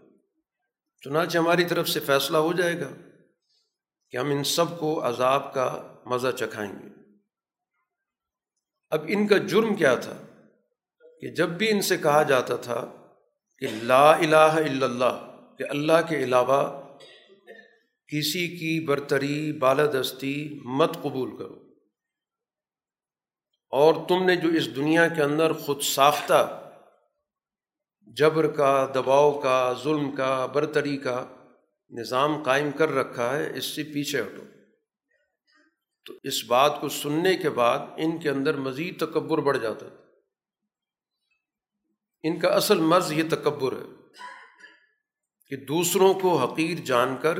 چنانچہ 1.01 1.37
ہماری 1.37 1.65
طرف 1.65 1.89
سے 1.89 1.99
فیصلہ 1.99 2.37
ہو 2.37 2.53
جائے 2.53 2.79
گا 2.79 2.89
کہ 4.09 4.17
ہم 4.17 4.29
ان 4.29 4.43
سب 4.43 4.79
کو 4.79 5.07
عذاب 5.07 5.53
کا 5.53 5.97
مزہ 6.05 6.31
چکھائیں 6.39 6.71
گے۔ 6.71 6.89
اب 8.89 9.05
ان 9.07 9.27
کا 9.27 9.37
جرم 9.37 9.75
کیا 9.75 9.95
تھا 9.95 10.17
کہ 11.21 11.33
جب 11.33 11.49
بھی 11.49 11.69
ان 11.69 11.81
سے 11.81 11.97
کہا 11.97 12.23
جاتا 12.23 12.55
تھا 12.55 13.07
کہ 13.57 13.67
لا 13.83 14.11
الہ 14.11 14.35
الا 14.35 14.85
اللہ، 14.85 15.35
کہ 15.57 15.63
اللہ 15.69 16.07
کے 16.09 16.23
علاوہ 16.23 16.81
کسی 18.07 18.47
کی 18.47 18.85
برتری، 18.85 19.53
بالادستی 19.53 20.59
مت 20.65 20.93
قبول 20.93 21.37
کرو۔ 21.37 21.65
اور 23.71 23.93
تم 24.07 24.25
نے 24.25 24.35
جو 24.35 24.49
اس 24.49 24.75
دنیا 24.75 25.07
کے 25.07 25.23
اندر 25.23 25.53
خود 25.53 25.81
ساختہ 25.81 26.64
جبر 28.05 28.51
کا، 28.51 28.91
دباؤ 28.95 29.39
کا، 29.39 29.73
ظلم 29.83 30.15
کا، 30.15 30.45
برتری 30.45 30.97
کا 30.97 31.25
نظام 31.89 32.43
قائم 32.43 32.71
کر 32.71 32.89
رکھا 32.89 33.35
ہے، 33.35 33.57
اس 33.57 33.65
سے 33.65 33.83
پیچھے 33.83 34.21
ہٹو۔ 34.21 34.43
تو 36.05 36.13
اس 36.23 36.45
بات 36.45 36.81
کو 36.81 36.89
سننے 36.89 37.37
کے 37.37 37.49
بعد 37.49 37.79
ان 37.97 38.19
کے 38.19 38.29
اندر 38.29 38.57
مزید 38.57 38.99
تکبر 38.99 39.37
بڑھ 39.37 39.57
جاتا 39.57 39.85
ہے 39.85 39.95
ان 42.23 42.39
کا 42.39 42.47
اصل 42.47 42.77
مرض 42.77 43.11
یہ 43.11 43.23
تکبر 43.29 43.71
ہے 43.71 44.07
کہ 45.47 45.55
دوسروں 45.65 46.13
کو 46.13 46.37
حقیر 46.37 46.77
جان 46.77 47.15
کر 47.21 47.39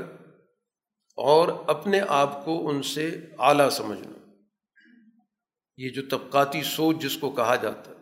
اور 1.15 1.47
اپنے 1.67 1.99
آپ 2.07 2.45
کو 2.45 2.69
ان 2.69 2.83
سے 2.83 3.19
اعلیٰ 3.39 3.69
سمجھنا۔ 3.69 4.29
یہ 5.77 5.89
جو 5.89 6.01
طبقاتی 6.11 6.63
سوچ 6.63 6.97
جس 6.97 7.17
کو 7.17 7.31
کہا 7.31 7.55
جاتا 7.55 7.91
ہے۔ 7.91 7.94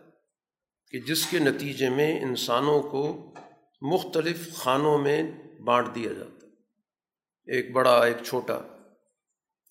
کہ 0.94 1.00
جس 1.00 1.26
کے 1.26 1.38
نتیجے 1.38 1.88
میں 1.88 2.20
انسانوں 2.20 2.82
کو 2.82 3.34
مختلف 3.80 4.54
خانوں 4.54 4.98
میں 4.98 5.22
بانٹ 5.60 5.94
دیا 5.94 6.12
جاتا 6.12 6.46
ہے۔ 6.46 6.52
ایک 7.56 7.72
بڑا، 7.72 8.04
ایک 8.04 8.16
چھوٹا۔ 8.26 8.60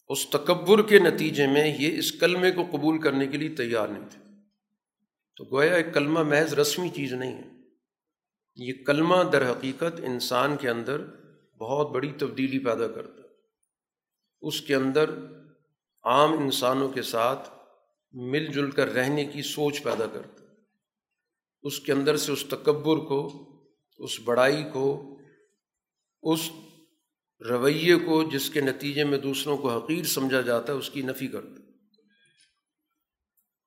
اس 0.07 0.29
تکبر 0.29 0.87
کے 0.87 0.99
نتیجے 0.99 1.47
میں 1.47 1.75
یہ 1.79 1.97
اس 1.97 2.11
کلمے 2.11 2.51
کو 2.51 2.63
قبول 2.71 3.01
کرنے 3.01 3.27
کے 3.27 3.37
لیے 3.37 3.49
تیار 3.49 3.87
نہیں 3.87 4.09
تھے۔ 4.09 4.19
تو 5.37 5.43
گویا 5.43 5.75
ایک 5.75 5.93
کلمہ 5.93 6.23
محض 6.23 6.53
رسمی 6.53 6.89
چیز 6.89 7.13
نہیں 7.13 7.37
ہے۔ 7.37 7.47
یہ 8.55 8.73
کلمہ 8.85 9.15
در 9.31 9.51
حقیقت 9.51 9.99
انسان 10.03 10.57
کے 10.57 10.69
اندر 10.69 11.01
بہت 11.59 11.91
بڑی 11.91 12.11
تبدیلی 12.11 12.59
پیدا 12.59 12.87
کرتا 12.87 13.21
ہے۔ 13.21 13.27
اس 14.41 14.61
کے 14.61 14.75
اندر 14.75 15.09
عام 16.03 16.33
انسانوں 16.33 16.89
کے 16.89 17.01
ساتھ 17.01 17.49
مل 18.11 18.45
جل 18.45 18.71
کر 18.71 18.93
رہنے 18.93 19.25
کی 19.25 19.41
سوچ 19.41 19.83
پیدا 19.83 20.05
کرتا 20.05 20.39
ہے۔ 20.39 20.42
اس 21.63 21.79
کے 21.79 21.91
اندر 21.91 22.17
سے 22.17 22.31
اس 22.31 22.43
تکبر 22.49 22.97
کو، 22.97 23.49
اس 23.97 24.19
بڑائی 24.23 24.63
کو، 24.73 25.17
اس 26.23 26.49
رویے 27.49 27.95
کو 27.95 28.23
جس 28.23 28.49
کے 28.49 28.61
نتیجے 28.61 29.03
میں 29.03 29.17
دوسروں 29.17 29.57
کو 29.57 29.77
حقیر 29.77 30.03
سمجھا 30.03 30.41
جاتا 30.41 30.73
ہے، 30.73 30.77
اس 30.77 30.89
کی 30.89 31.01
نفی 31.01 31.27
کر 31.27 31.39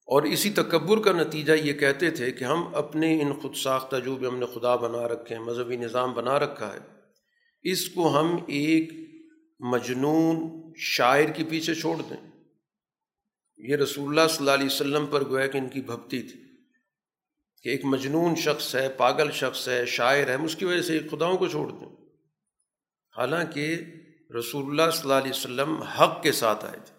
اور 0.08 0.22
اسی 0.22 0.50
تکبر 0.50 1.02
کا 1.02 1.12
نتیجہ 1.12 1.52
یہ 1.52 1.72
کہتے 1.72 2.10
تھے 2.10 2.32
کہ 2.32 2.44
ہم 2.44 2.74
اپنے 2.74 3.22
ان 3.22 3.32
خود 3.32 3.54
ساختہ 3.54 3.96
جو 3.96 4.16
بھی 4.16 4.26
ہم 4.26 4.38
نے 4.38 4.46
خدا 4.54 4.76
بنا 4.76 5.08
رکھے 5.08 5.36
ہیں، 5.36 5.42
مذہبی 5.42 5.76
نظام 5.76 6.12
بنا 6.12 6.38
رکھا 6.38 6.74
ہے، 6.74 6.78
اس 7.62 7.88
کو 7.88 8.20
ہم 8.20 8.36
ایک 8.46 8.92
مجنون 9.60 10.50
شاعر 10.76 11.28
کے 11.36 11.44
پیچھے 11.44 11.74
چھوڑ 11.74 11.96
دیں۔ 12.10 12.30
یہ 13.58 13.76
رسول 13.76 14.08
اللہ 14.08 14.28
صلی 14.28 14.38
اللہ 14.38 14.50
علیہ 14.50 14.66
وسلم 14.66 15.06
پر 15.06 15.28
گویا 15.28 15.46
کہ 15.46 15.58
ان 15.58 15.68
کی 15.68 15.80
بھکتی 15.80 16.22
تھی۔ 16.22 16.45
کہ 17.66 17.70
ایک 17.70 17.84
مجنون 17.84 18.34
شخص 18.34 18.74
ہے، 18.74 18.88
پاگل 18.88 19.30
شخص 19.30 19.68
ہے، 19.68 19.86
شاعر 19.86 20.28
ہے 20.28 20.34
اس 20.34 20.56
کی 20.56 20.64
وجہ 20.64 20.82
سے 20.82 21.00
خداؤں 21.10 21.36
کو 21.36 21.48
چھوڑ 21.48 21.70
دیں۔ 21.70 21.88
حالانکہ 23.16 23.76
رسول 24.38 24.66
اللہ 24.66 24.90
صلی 24.90 25.02
اللہ 25.02 25.14
علیہ 25.14 25.30
وسلم 25.30 25.82
حق 25.82 26.22
کے 26.22 26.32
ساتھ 26.32 26.64
آئے 26.64 26.78
تھے۔ 26.84 26.94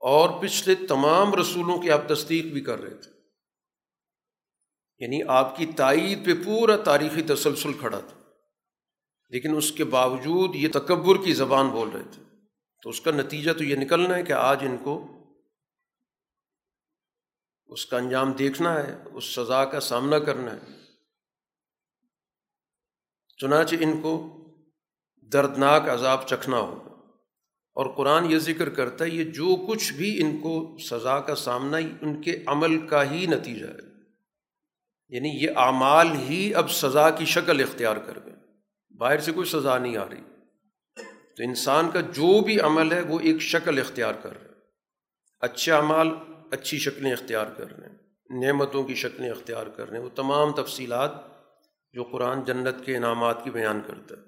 اور 0.00 0.42
پچھلے 0.42 0.74
تمام 0.74 1.34
رسولوں 1.34 1.78
کی 1.78 1.90
آپ 1.90 2.08
تصدیق 2.08 2.44
بھی 2.44 2.60
کر 2.60 2.80
رہے 2.80 2.94
تھے۔ 2.94 3.10
یعنی 4.98 5.20
آپ 5.28 5.56
کی 5.56 5.66
تائید 5.66 6.26
پہ 6.26 6.30
پورا 6.44 6.76
تاریخی 6.76 7.22
تسلسل 7.22 7.72
کھڑا 7.72 8.00
تھا۔ 8.00 8.30
لیکن 9.28 9.56
اس 9.56 9.72
کے 9.72 9.84
باوجود 9.84 10.54
یہ 10.54 10.68
تکبر 10.72 11.24
کی 11.24 11.32
زبان 11.32 11.68
بول 11.68 11.88
رہے 11.88 12.04
تھے۔ 12.12 12.22
تو 12.82 12.90
اس 12.90 13.00
کا 13.00 13.10
نتیجہ 13.10 13.52
تو 13.52 13.64
یہ 13.64 13.76
نکلنا 13.76 14.16
ہے 14.16 14.22
کہ 14.22 14.32
آج 14.32 14.58
ان 14.60 14.76
کو 14.84 15.17
اس 17.68 17.86
کا 17.86 17.96
انجام 17.96 18.32
دیکھنا 18.32 18.74
ہے، 18.74 18.96
اس 19.12 19.24
سزا 19.24 19.64
کا 19.64 19.80
سامنا 19.80 20.18
کرنا 20.18 20.52
ہے۔ 20.52 20.78
چنانچہ 23.38 23.74
ان 23.80 24.02
کو 24.02 24.34
دردناک 25.32 25.88
عذاب 25.88 26.26
چکھنا 26.26 26.56
ہوگا 26.56 26.88
اور 27.74 27.96
قرآن 27.96 28.30
یہ 28.30 28.38
ذکر 28.38 28.68
کرتا 28.68 29.04
ہے، 29.04 29.10
یہ 29.10 29.24
جو 29.24 29.66
کچھ 29.66 29.92
بھی 29.92 30.22
ان 30.22 30.40
کو 30.40 30.76
سزا 30.78 31.20
کا 31.20 31.34
سامنا، 31.34 31.76
ان 31.76 32.22
کے 32.22 32.44
عمل 32.46 32.86
کا 32.86 33.10
ہی 33.10 33.26
نتیجہ 33.26 33.66
ہے۔ 33.66 33.88
یعنی 35.08 35.28
یہ 35.28 35.50
اعمال 35.56 36.12
ہی 36.12 36.54
اب 36.54 36.70
سزا 36.70 37.10
کی 37.10 37.24
شکل 37.24 37.62
اختیار 37.62 37.96
کر 37.96 38.18
گئے۔ 38.24 38.34
باہر 38.98 39.20
سے 39.20 39.32
کوئی 39.32 39.46
سزا 39.46 39.78
نہیں 39.78 39.96
آ 39.96 40.08
رہی۔ 40.08 40.22
تو 41.36 41.42
انسان 41.42 41.90
کا 41.90 42.00
جو 42.00 42.44
بھی 42.44 42.60
عمل 42.60 42.92
ہے، 42.92 43.00
وہ 43.00 43.20
ایک 43.20 43.42
شکل 43.42 43.78
اختیار 43.78 44.12
کر 44.12 44.42
رہے 44.42 44.48
اچھے 45.40 45.72
اعمال 45.72 46.08
اچھی 46.50 46.78
شکلیں 46.78 47.12
اختیار 47.12 47.46
کر 47.46 47.78
رہے 47.78 47.88
ہیں، 47.88 47.96
نعمتوں 48.44 48.84
کی 48.84 48.94
شکلیں 48.94 49.30
اختیار 49.30 49.66
کر 49.66 49.88
رہے 49.88 49.96
ہیں۔ 49.98 50.04
وہ 50.04 50.10
تمام 50.14 50.52
تفصیلات 50.52 51.10
جو 51.92 52.04
قرآن 52.04 52.44
جنت 52.44 52.84
کے 52.84 52.96
انعامات 52.96 53.44
کی 53.44 53.50
بیان 53.50 53.80
کرتا 53.86 54.14
ہے۔ 54.14 54.26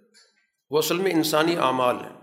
وہ 0.71 0.79
اصل 0.79 0.99
میں 0.99 1.11
انسانی 1.11 1.57
اعمال 1.57 1.97
ہیں۔ 1.97 2.21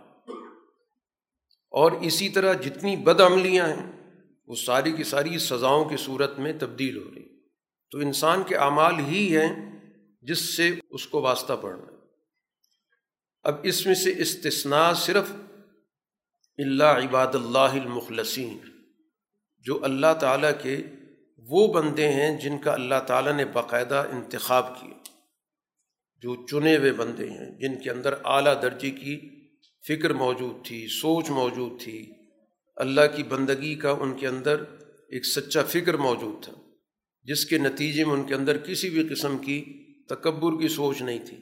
اور 1.71 1.91
اسی 1.91 2.29
طرح 2.29 2.53
جتنی 2.53 2.95
بد 2.95 3.21
عملیاں 3.21 3.67
ہیں، 3.67 3.91
وہ 4.47 4.55
ساری 4.55 4.91
کی 4.91 5.03
ساری 5.03 5.37
سزاؤں 5.37 5.85
کی 5.85 5.97
صورت 5.97 6.39
میں 6.39 6.53
تبدیل 6.59 6.97
ہو 6.97 7.13
رہی۔ 7.15 7.27
تو 7.91 7.97
انسان 7.97 8.43
کے 8.43 8.55
اعمال 8.55 8.99
ہی 8.99 9.37
ہیں 9.37 9.79
جس 10.21 10.57
سے 10.57 10.71
اس 10.89 11.07
کو 11.07 11.21
واسطہ 11.21 11.53
پڑنا 11.61 11.85
اب 13.43 13.55
اس 13.63 13.85
میں 13.85 13.95
سے 13.95 14.13
استثناء 14.17 14.93
صرف 14.93 15.31
اللہ 16.57 16.83
عباد 16.83 17.35
اللہ 17.35 17.59
المخلصین۔ 17.59 18.57
جو 19.67 19.79
اللہ 19.83 20.13
تعالیٰ 20.21 20.51
کے 20.63 20.77
وہ 21.37 21.73
بندے 21.73 22.09
ہیں 22.09 22.41
جن 22.41 22.57
کا 22.57 22.73
اللہ 22.73 22.95
تعالیٰ 23.07 23.33
نے 23.33 23.45
باقاعدہ 23.45 24.03
انتخاب 24.11 24.81
کیا 24.81 24.97
جو 26.15 26.45
چنے 26.45 26.77
ہوئے 26.77 26.91
بندے 26.91 27.29
ہیں، 27.29 27.59
جن 27.59 27.83
کے 27.83 27.91
اندر 27.91 28.13
اعلیٰ 28.23 28.61
درجے 28.61 28.91
کی 28.91 29.19
فکر 29.87 30.13
موجود 30.13 30.65
تھی، 30.65 30.87
سوچ 30.87 31.29
موجود 31.29 31.81
تھی۔ 31.81 32.11
اللہ 32.75 33.01
کی 33.15 33.23
بندگی 33.23 33.75
کا 33.75 33.91
ان 33.91 34.17
کے 34.17 34.27
اندر 34.27 34.63
ایک 35.09 35.25
سچا 35.25 35.63
فکر 35.63 35.97
موجود 35.97 36.43
تھا، 36.43 36.53
جس 37.23 37.45
کے 37.45 37.57
نتیجے 37.57 38.03
میں 38.03 38.13
ان 38.13 38.23
کے 38.23 38.35
اندر 38.35 38.57
کسی 38.57 38.89
بھی 38.89 39.07
قسم 39.09 39.37
کی 39.37 39.65
تکبر 40.09 40.61
کی 40.61 40.67
سوچ 40.67 41.01
نہیں 41.01 41.25
تھی۔ 41.25 41.37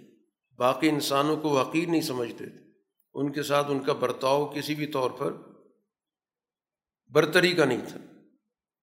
باقی 0.56 0.90
انسانوں 0.90 1.38
کو 1.38 1.62
حقیر 1.62 1.88
نہیں 1.88 2.02
سمجھتے 2.02 2.46
تھے۔ 2.46 2.66
ان 3.14 3.32
کے 3.32 3.44
ساتھ 3.44 3.68
ان 3.70 3.80
کا 3.80 3.94
برتاؤ 3.94 4.46
کسی 4.46 4.76
بھی 4.76 4.86
طور 4.86 5.12
پر 5.12 5.34
برتری 7.12 7.52
کا 7.52 7.66
نہیں 7.66 7.82
تھا۔ 7.88 7.98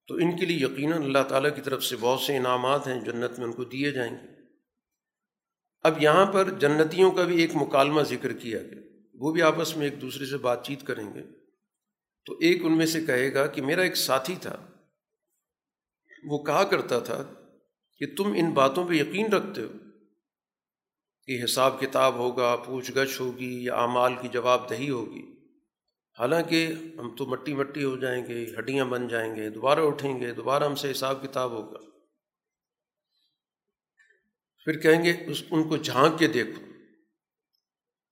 تو 0.06 0.14
ان 0.14 0.36
کے 0.36 0.46
لیے 0.46 0.56
یقیناً 0.56 1.02
اللہ 1.02 1.22
تعالیٰ 1.28 1.54
کی 1.54 1.60
طرف 1.60 1.84
سے 1.84 1.96
بہت 2.00 2.20
سے 2.20 2.36
انعامات 2.36 2.86
ہیں 2.86 3.00
جنت 3.00 3.38
میں 3.38 3.46
ان 3.46 3.52
کو 3.52 3.64
دیے 3.64 3.90
جائیں 3.90 4.12
گے۔ 4.12 4.32
اب 5.82 6.02
یہاں 6.02 6.26
پر 6.26 6.50
جنتیوں 6.50 7.10
کا 7.10 7.24
بھی 7.24 7.40
ایک 7.40 7.50
مکالمہ 7.54 8.02
ذکر 8.02 8.32
کیا 8.32 8.62
گیا۔ 8.62 8.80
وہ 9.14 9.32
بھی 9.32 9.42
آپس 9.42 9.76
میں 9.76 9.90
ایک 9.90 10.00
دوسرے 10.00 10.26
سے 10.26 10.36
بات 10.36 10.66
چیت 10.66 10.86
کریں 10.86 11.14
گے۔ 11.14 11.22
تو 12.26 12.32
ایک 12.32 12.64
ان 12.64 12.76
میں 12.76 12.86
سے 12.86 13.04
کہے 13.04 13.34
گا 13.34 13.46
کہ 13.46 13.62
میرا 13.62 13.82
ایک 13.82 13.96
ساتھی 13.96 14.34
تھا۔ 14.40 14.66
وہ 16.24 16.44
کہا 16.44 16.64
کرتا 16.64 16.98
تھا 16.98 17.24
کہ 17.98 18.06
تم 18.16 18.32
ان 18.36 18.50
باتوں 18.50 18.88
پہ 18.88 18.94
یقین 18.94 19.32
رکھتے 19.32 19.62
ہو 19.62 19.72
کہ 21.26 21.44
حساب 21.44 21.80
کتاب 21.80 22.14
ہوگا، 22.14 22.56
پوچھ 22.56 22.92
گچھ 22.92 23.20
ہوگی 23.20 23.64
یا 23.64 23.74
اعمال 23.74 24.12
کی 24.22 24.28
جواب 24.28 24.70
دہی 24.70 24.90
ہوگی۔ 24.90 25.31
حالانکہ 26.18 26.72
ہم 26.98 27.16
تو 27.16 27.26
مٹی 27.26 27.54
مٹی 27.54 27.84
ہو 27.84 27.96
جائیں 27.96 28.26
گے، 28.26 28.54
ہڈیاں 28.58 28.84
بن 28.84 29.08
جائیں 29.08 29.36
گے، 29.36 29.50
دوبارہ 29.50 29.80
اٹھیں 29.80 30.20
گے، 30.20 30.32
دوبارہ 30.32 30.64
ہم 30.64 30.74
سے 30.74 30.90
حساب 30.90 31.22
کتاب 31.22 31.50
ہوگا۔ 31.50 31.78
پھر 34.64 34.78
کہیں 34.78 35.04
گے، 35.04 35.24
اس، 35.26 35.42
ان 35.50 35.68
کو 35.68 35.76
جھانک 35.76 36.18
کے 36.18 36.26
دیکھو۔ 36.26 36.62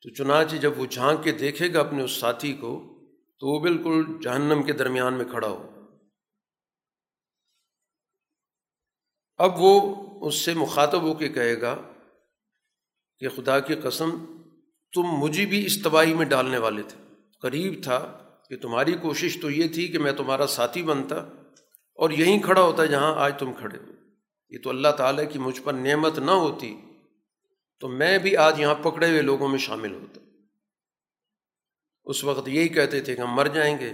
تو 0.03 0.11
چنانچہ 0.11 0.57
جب 0.57 0.79
وہ 0.79 0.87
جھانک 0.87 1.25
کے 1.25 1.33
دیکھے 1.33 1.73
گا 1.73 1.81
اپنے 1.81 2.03
اس 2.03 2.11
ساتھی 2.11 2.53
کو، 2.53 3.01
تو 3.39 3.47
وہ 3.47 3.61
بالکل 3.61 4.23
جہنم 4.23 4.63
کے 4.63 4.73
درمیان 4.73 5.15
میں 5.15 5.25
کھڑا 5.25 5.49
ہو۔ 5.49 5.71
اب 9.37 9.51
وہ 9.59 9.97
اس 10.27 10.35
سے 10.35 10.55
مخاطب 10.55 11.03
ہو 11.03 11.15
کے 11.15 11.29
کہے 11.29 11.61
گا 11.61 11.77
کہ 13.19 13.29
خدا 13.29 13.61
کی 13.61 13.75
قسم، 13.75 14.11
تم 14.93 15.03
مجھے 15.03 15.47
بھی 15.47 15.67
اس 15.67 15.83
تباہی 15.83 16.15
میں 16.15 16.27
ڈالنے 16.27 16.59
والے 16.59 16.83
تھے۔ 16.83 17.10
قریب 17.43 17.83
تھا 17.83 18.29
کہ 18.49 18.57
تمہاری 18.57 18.93
کوشش 18.93 19.39
تو 19.41 19.51
یہ 19.51 19.69
تھی 19.69 19.89
کہ 19.89 19.99
میں 19.99 20.13
تمہارا 20.13 20.47
ساتھی 20.47 20.83
بنتا 20.83 21.17
اور 21.95 22.11
یہیں 22.11 22.43
کھڑا 22.43 22.63
ہوتا 22.63 22.83
ہے 22.83 22.89
جہاں 22.89 23.15
آج 23.15 23.39
تم 23.39 23.53
کھڑے 23.53 23.79
ہو۔ 23.79 23.93
یہ 24.51 24.59
تو 24.63 24.71
اللہ 24.71 24.89
تعالیٰ 24.89 25.33
کی 25.33 25.39
مجھ 25.39 25.63
پر 25.63 25.73
نعمت 25.73 26.19
نہ 26.19 26.31
ہوتی 26.31 26.81
تو 27.81 27.89
میں 27.89 28.19
بھی 28.19 28.37
آج 28.37 28.61
یہاں 28.61 28.75
پکڑے 28.75 29.11
ہوئے 29.11 29.23
لوگوں 29.23 29.49
میں 29.49 29.59
شامل 29.59 29.95
ہوتا۔ 29.95 30.21
اس 32.05 32.25
وقت 32.25 32.49
یہی 32.49 32.69
کہتے 32.69 33.01
تھے 33.01 33.17
کہ 33.17 33.21
ہم 33.21 33.35
مر 33.35 33.47
جائیں 33.47 33.79
گے۔ 33.79 33.93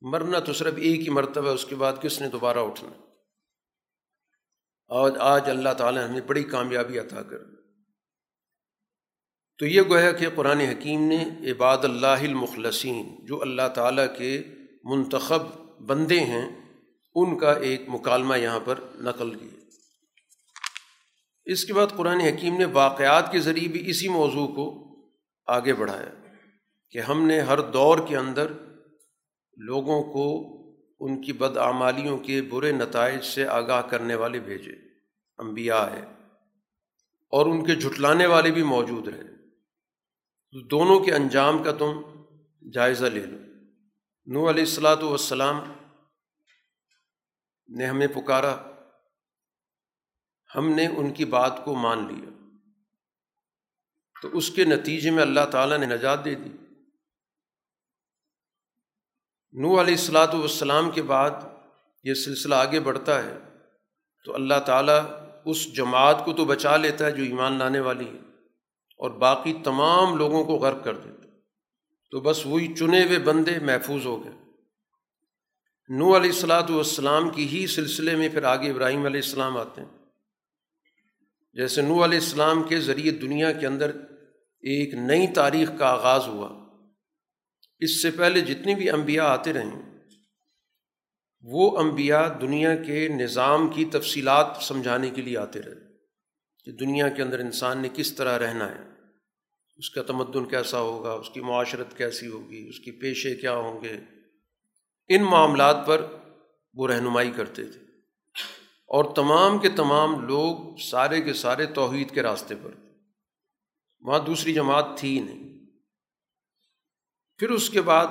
مرنا 0.00 0.38
تو 0.38 0.52
صرف 0.52 0.74
ایک 0.76 1.00
ہی 1.00 1.08
مرتبہ 1.08 1.48
اس 1.48 1.64
کے 1.64 1.74
بعد 1.74 1.92
کس 2.02 2.20
نے 2.20 2.28
دوبارہ 2.28 2.58
اٹھنا؟ 2.58 2.90
آج 4.88 5.12
آج 5.18 5.50
اللہ 5.50 5.68
تعالیٰ 5.78 6.02
نے 6.02 6.08
ہمیں 6.08 6.20
بڑی 6.20 6.44
کامیابی 6.44 6.98
عطا 6.98 7.22
کر 7.22 7.57
تو 9.60 9.66
یہ 9.66 9.82
گویا 9.82 10.10
کہ 10.12 10.28
قرآن 10.34 10.60
حکیم 10.60 11.06
نے 11.08 11.24
عباد 11.50 11.84
اللہ 11.84 12.20
المخلصین، 12.22 13.06
جو 13.26 13.40
اللہ 13.42 13.68
تعالیٰ 13.74 14.06
کے 14.18 14.42
منتخب 14.84 15.42
بندے 15.86 16.18
ہیں، 16.24 16.46
ان 17.16 17.38
کا 17.38 17.52
ایک 17.62 17.88
مکالمہ 17.88 18.36
یہاں 18.38 18.60
پر 18.60 18.78
نقل 19.00 19.34
کیا۔ 19.34 19.56
اس 21.46 21.64
کے 21.64 21.72
بعد 21.72 21.96
قرآن 21.96 22.20
حکیم 22.20 22.56
نے 22.58 22.64
واقعات 22.72 23.30
کے 23.32 23.40
ذریعے 23.40 23.68
بھی 23.68 23.82
اسی 23.90 24.08
موضوع 24.08 24.46
کو 24.46 24.66
آگے 25.48 25.74
بڑھایا 25.74 26.10
کہ 26.94 26.98
ہم 26.98 27.26
نے 27.26 27.40
ہر 27.40 27.60
دور 27.70 27.98
کے 28.08 28.16
اندر 28.16 28.52
لوگوں 29.56 30.02
کو 30.12 30.26
ان 31.00 31.20
کی 31.22 31.32
بدعمالیوں 31.32 32.18
کے 32.18 32.40
برے 32.42 32.72
نتائج 32.72 33.22
سے 33.24 33.46
آگاہ 33.46 33.80
کرنے 33.82 34.14
والے 34.14 34.40
بھیجے، 34.40 34.76
انبیاء 35.38 35.86
ہے، 35.92 36.04
اور 37.32 37.46
ان 37.46 37.64
کے 37.64 37.74
جھٹلانے 37.74 38.26
والے 38.26 38.50
بھی 38.50 38.62
موجود 38.62 39.08
رہے۔ 39.08 39.26
دونوں 40.52 41.00
کے 41.00 41.12
انجام 41.12 41.62
کا 41.62 41.72
تم 41.72 42.02
جائزہ 42.72 43.06
لے 43.06 43.26
لو۔ 43.26 43.36
نو 44.26 44.50
علیہ 44.50 44.62
السلاۃ 44.62 44.96
والسلام 44.96 45.72
نے 47.68 47.86
ہمیں 47.86 48.06
پکارا۔ 48.06 48.56
ہم 50.54 50.68
نے 50.68 50.86
ان 50.86 51.14
کی 51.14 51.24
بات 51.24 51.64
کو 51.64 51.74
مان 51.74 52.14
لیا۔ 52.14 52.28
تو 54.22 54.28
اس 54.36 54.50
کے 54.50 54.64
نتیجے 54.64 55.10
میں 55.10 55.22
اللہ 55.22 55.50
تعالیٰ 55.52 55.78
نے 55.78 55.86
نجات 55.86 56.24
دے 56.24 56.34
دی۔ 56.34 56.50
نو 59.52 59.80
علیہ 59.80 59.94
السلاۃ 59.94 60.34
والسلام 60.34 60.90
کے 60.90 61.02
بعد 61.02 61.30
یہ 62.04 62.14
سلسلہ 62.14 62.54
آگے 62.54 62.80
بڑھتا 62.80 63.22
ہے 63.22 63.38
تو 64.24 64.34
اللہ 64.34 64.60
تعالیٰ 64.66 65.06
اس 65.44 65.74
جماعت 65.74 66.24
کو 66.24 66.32
تو 66.32 66.44
بچا 66.44 66.76
لیتا 66.76 67.06
ہے 67.06 67.12
جو 67.12 67.22
ایمان 67.22 67.52
لانے 67.52 67.80
والی 67.80 68.08
ہے۔ 68.08 68.27
اور 68.98 69.10
باقی 69.10 69.52
تمام 69.64 70.16
لوگوں 70.16 70.44
کو 70.44 70.54
غرق 70.54 70.84
کر 70.84 70.96
دیتا 70.96 71.28
تو 72.10 72.20
بس 72.20 72.46
وہی 72.46 72.74
چنے 72.74 73.04
ہوئے 73.04 73.18
بندے 73.18 73.58
محفوظ 73.58 74.06
ہو 74.06 74.24
گئے۔ 74.24 74.32
نو 75.88 76.16
علیہ 76.16 76.30
السلاۃ 76.30 76.70
والسلام 76.70 77.30
کی 77.30 77.48
ہی 77.48 77.66
سلسلے 77.66 78.16
میں 78.16 78.28
پھر 78.28 78.42
آگے 78.42 78.70
ابراہیم 78.70 79.04
علیہ 79.04 79.20
السلام 79.24 79.56
آتے 79.56 79.80
ہیں۔ 79.80 79.88
جیسے 81.52 81.82
نو 81.82 82.04
علیہ 82.04 82.18
السلام 82.18 82.62
کے 82.62 82.80
ذریعے 82.80 83.10
دنیا 83.10 83.52
کے 83.52 83.66
اندر 83.66 83.90
ایک 84.60 84.94
نئی 84.94 85.26
تاریخ 85.26 85.70
کا 85.78 85.86
آغاز 85.86 86.26
ہوا۔ 86.26 86.48
اس 87.80 88.02
سے 88.02 88.10
پہلے 88.10 88.40
جتنی 88.40 88.74
بھی 88.74 88.90
انبیاء 88.90 89.24
آتے 89.24 89.52
رہیں، 89.52 89.82
وہ 91.42 91.78
انبیاء 91.78 92.28
دنیا 92.40 92.76
کے 92.76 93.08
نظام 93.08 93.68
کی 93.68 93.84
تفصیلات 93.84 94.46
سمجھانے 94.60 95.10
کے 95.10 95.22
لیے 95.22 95.38
آتے 95.38 95.62
رہے۔ 95.62 95.87
کہ 96.68 96.74
دنیا 96.74 97.08
کے 97.08 97.22
اندر 97.22 97.38
انسان 97.38 97.78
نے 97.78 97.88
کس 97.94 98.12
طرح 98.12 98.38
رہنا 98.38 98.70
ہے۔ 98.70 98.82
اس 99.76 99.90
کا 99.90 100.02
تمدن 100.02 100.46
کیسا 100.46 100.80
ہوگا، 100.80 101.12
اس 101.12 101.30
کی 101.30 101.40
معاشرت 101.40 101.96
کیسی 101.96 102.26
ہوگی، 102.26 102.68
اس 102.68 102.80
کی 102.80 102.90
پیشے 102.90 103.34
کیا 103.34 103.54
ہوں 103.54 103.84
گے۔ 103.84 104.00
ان 105.08 105.22
معاملات 105.22 105.86
پر 105.86 106.16
وہ 106.74 106.88
رہنمائی 106.88 107.30
کرتے 107.30 107.64
تھے۔ 107.64 107.80
اور 108.86 109.14
تمام 109.14 109.58
کے 109.58 109.68
تمام 109.68 110.26
لوگ 110.26 110.76
سارے 110.76 111.22
کے 111.22 111.32
سارے 111.32 111.66
توحید 111.66 112.10
کے 112.10 112.22
راستے 112.22 112.54
پر۔ 112.62 112.70
وہاں 114.00 114.18
دوسری 114.18 114.52
جماعت 114.52 114.86
تھی 114.96 115.18
ہی 115.18 115.24
نہیں۔ 115.24 115.66
پھر 117.38 117.50
اس 117.50 117.70
کے 117.70 117.82
بعد 117.82 118.06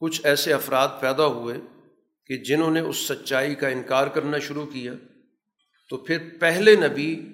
کچھ 0.00 0.20
ایسے 0.24 0.52
افراد 0.52 0.88
پیدا 1.00 1.26
ہوئے 1.26 1.56
کہ 2.26 2.36
جنہوں 2.36 2.70
نے 2.70 2.80
اس 2.80 2.96
سچائی 2.96 3.54
کا 3.54 3.68
انکار 3.68 4.06
کرنا 4.06 4.38
شروع 4.38 4.66
کیا۔ 4.66 4.92
تو 5.88 5.96
پھر 5.96 6.18
پہلے 6.40 6.76
نبی 6.76 7.28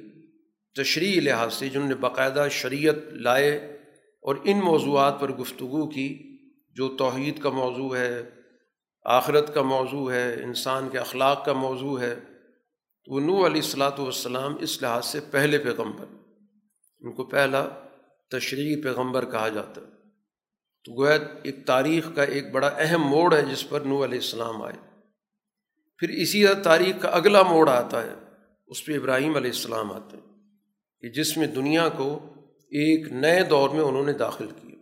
تشریح 0.75 1.21
لحاظ 1.21 1.55
سے 1.55 1.69
جنہوں 1.69 1.89
نے 1.89 1.95
باقاعدہ 1.95 2.49
شریعت 2.51 2.95
لائے 3.13 3.77
اور 4.23 4.37
ان 4.45 4.59
موضوعات 4.59 5.21
پر 5.21 5.33
گفتگو 5.33 5.87
کی، 5.87 6.39
جو 6.75 6.97
توحید 6.97 7.43
کا 7.43 7.51
موضوع 7.51 7.97
ہے، 7.97 8.23
آخرت 9.05 9.55
کا 9.55 9.63
موضوع 9.63 10.13
ہے، 10.13 10.43
انسان 10.43 10.89
کے 10.89 10.99
اخلاق 10.99 11.45
کا 11.45 11.53
موضوع 11.53 12.01
ہے، 12.01 12.15
تو 13.05 13.15
وہ 13.15 13.21
نو 13.21 13.47
علیہ 13.47 13.63
الصلاۃ 13.63 13.99
والسلام 13.99 14.57
اس 14.61 14.83
لحاظ 14.83 15.07
سے 15.07 15.21
پہلے 15.31 15.59
پیغمبر، 15.59 16.05
ان 17.01 17.13
کو 17.13 17.25
پہلا 17.25 17.69
تشریح 18.31 18.77
پیغمبر 18.83 19.25
کہا 19.25 19.49
جاتا 19.49 19.81
ہے۔ 19.81 19.87
تو 20.85 21.03
گویا 21.03 21.19
ایک 21.43 21.67
تاریخ 21.67 22.09
کا 22.15 22.23
ایک 22.23 22.51
بڑا 22.53 22.67
اہم 22.67 23.03
موڑ 23.03 23.35
ہے 23.35 23.43
جس 23.43 23.69
پر 23.69 23.81
نو 23.81 24.05
علیہ 24.05 24.19
السلام 24.19 24.63
آئے۔ 24.63 25.01
پھر 25.99 26.09
اسی 26.09 26.45
طرح 26.45 26.63
تاریخ 26.63 27.03
کا 27.03 27.09
اگلا 27.09 27.43
موڑ 27.43 27.69
آتا 27.69 28.03
ہے۔ 28.03 28.15
اس 28.75 28.85
پہ 28.87 28.97
ابراہیم 28.97 29.37
علیہ 29.37 29.51
السلام 29.51 29.91
آتے 29.93 30.17
ہیں 30.17 31.03
کہ 31.03 31.09
جس 31.09 31.37
میں 31.37 31.47
دنیا 31.47 31.89
کو 31.89 32.07
ایک 32.73 33.07
نئے 33.13 33.43
دور 33.43 33.71
میں 33.71 33.81
انہوں 33.81 34.05
نے 34.05 34.13
داخل 34.13 34.47
کیا، 34.47 34.79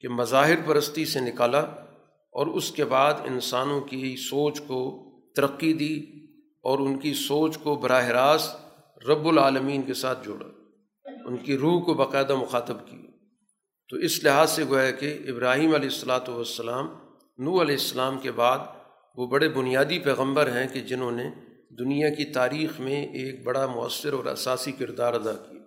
کہ 0.00 0.08
مظاہر 0.08 0.62
پرستی 0.66 1.04
سے 1.04 1.20
نکالا 1.20 1.60
اور 2.34 2.46
اس 2.46 2.70
کے 2.70 2.84
بعد 2.84 3.20
انسانوں 3.24 3.80
کی 3.80 4.16
سوچ 4.20 4.60
کو 4.66 4.80
ترقی 5.36 5.72
دی 5.72 5.94
اور 6.64 6.78
ان 6.78 6.98
کی 6.98 7.14
سوچ 7.14 7.58
کو 7.58 7.76
براہ 7.76 8.08
راست 8.18 9.08
رب 9.08 9.28
العالمین 9.28 9.82
کے 9.82 9.94
ساتھ 9.94 10.24
جوڑا، 10.24 10.50
ان 11.26 11.36
کی 11.36 11.58
روح 11.58 11.80
کو 11.84 11.94
باقاعدہ 11.94 12.34
مخاطب 12.34 12.86
کی 12.88 13.02
تو 13.90 13.96
اس 13.96 14.22
لحاظ 14.24 14.50
سے 14.50 14.64
گویا 14.64 14.90
کہ 14.90 15.16
ابراہیم 15.28 15.74
علیہ 15.74 15.94
السلاۃ 15.94 16.28
والسلام 16.28 16.94
نو 17.38 17.60
علیہ 17.62 17.82
السلام 17.82 18.18
کے 18.18 18.32
بعد 18.32 18.70
وہ 19.16 19.26
بڑے 19.26 19.48
بنیادی 19.48 19.98
پیغمبر 19.98 20.56
ہیں 20.56 20.66
کہ 20.68 20.80
جنہوں 20.80 21.12
نے 21.12 21.30
دنیا 21.78 22.08
کی 22.08 22.24
تاریخ 22.24 22.80
میں 22.80 23.06
ایک 23.06 23.44
بڑا 23.44 23.66
مؤثر 23.66 24.12
اور 24.12 24.24
اساسی 24.24 24.72
کردار 24.72 25.14
ادا 25.14 25.32
کیا 25.32 25.60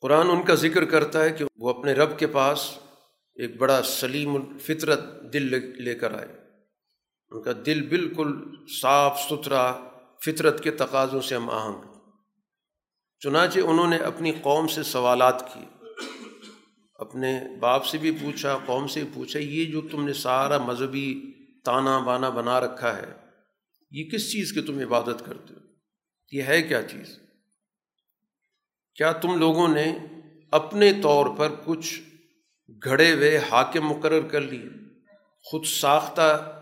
قرآن 0.00 0.30
ان 0.30 0.42
کا 0.42 0.54
ذکر 0.54 0.84
کرتا 0.84 1.24
ہے 1.24 1.30
کہ 1.30 1.44
وہ 1.56 1.70
اپنے 1.70 1.92
رب 1.92 2.18
کے 2.18 2.26
پاس 2.26 2.78
ایک 3.34 3.56
بڑا 3.56 3.82
سلیم 3.82 4.34
الفطرت 4.34 5.00
دل 5.32 5.42
لے 5.82 5.94
کر 5.94 6.18
آئے۔ 6.18 6.36
ان 7.30 7.42
کا 7.42 7.50
دل 7.66 7.88
بالکل 7.88 8.56
صاف 8.82 9.20
ستھرا 9.20 9.72
فطرت 10.26 10.62
کے 10.62 10.70
تقاضوں 10.70 11.20
سے 11.20 11.34
ہم 11.34 11.50
آہنگ 11.50 11.80
چنانچہ 13.20 13.60
انہوں 13.60 13.86
نے 13.86 13.96
اپنی 13.96 14.32
قوم 14.32 14.66
سے 14.66 14.82
سوالات 14.82 15.54
کیے۔ 15.54 15.84
اپنے 16.94 17.58
باپ 17.60 17.84
سے 17.84 17.98
بھی 17.98 18.10
پوچھا، 18.10 18.58
قوم 18.66 18.86
سے 18.86 19.04
بھی 19.04 19.10
پوچھا، 19.14 19.38
یہ 19.38 19.64
جو 19.64 19.80
تم 19.80 20.04
نے 20.04 20.12
سارا 20.12 20.58
مذہبی 20.58 21.32
تانا 21.64 21.98
بانا 21.98 22.28
بنا 22.28 22.60
رکھا 22.60 22.96
ہے 22.96 23.19
یہ 23.90 24.10
کس 24.10 24.32
چیز 24.32 24.52
کی 24.52 24.60
تم 24.60 24.78
عبادت 24.78 25.26
کرتے 25.26 25.54
ہو؟ 25.54 25.58
یہ 26.32 26.42
ہے 26.42 26.62
کیا 26.62 26.82
چیز؟ 26.82 27.18
کیا 28.94 29.12
تم 29.12 29.38
لوگوں 29.38 29.68
نے 29.68 29.96
اپنے 30.50 30.92
طور 31.02 31.26
پر 31.36 31.48
کچھ 31.64 32.00
گھڑے 32.84 33.12
ہوئے 33.12 33.38
حاکم 33.38 33.88
مقرر 33.88 34.28
کر 34.28 34.40
لیے؟ 34.40 34.68
خود 35.42 35.64
ساختہ 35.64 36.60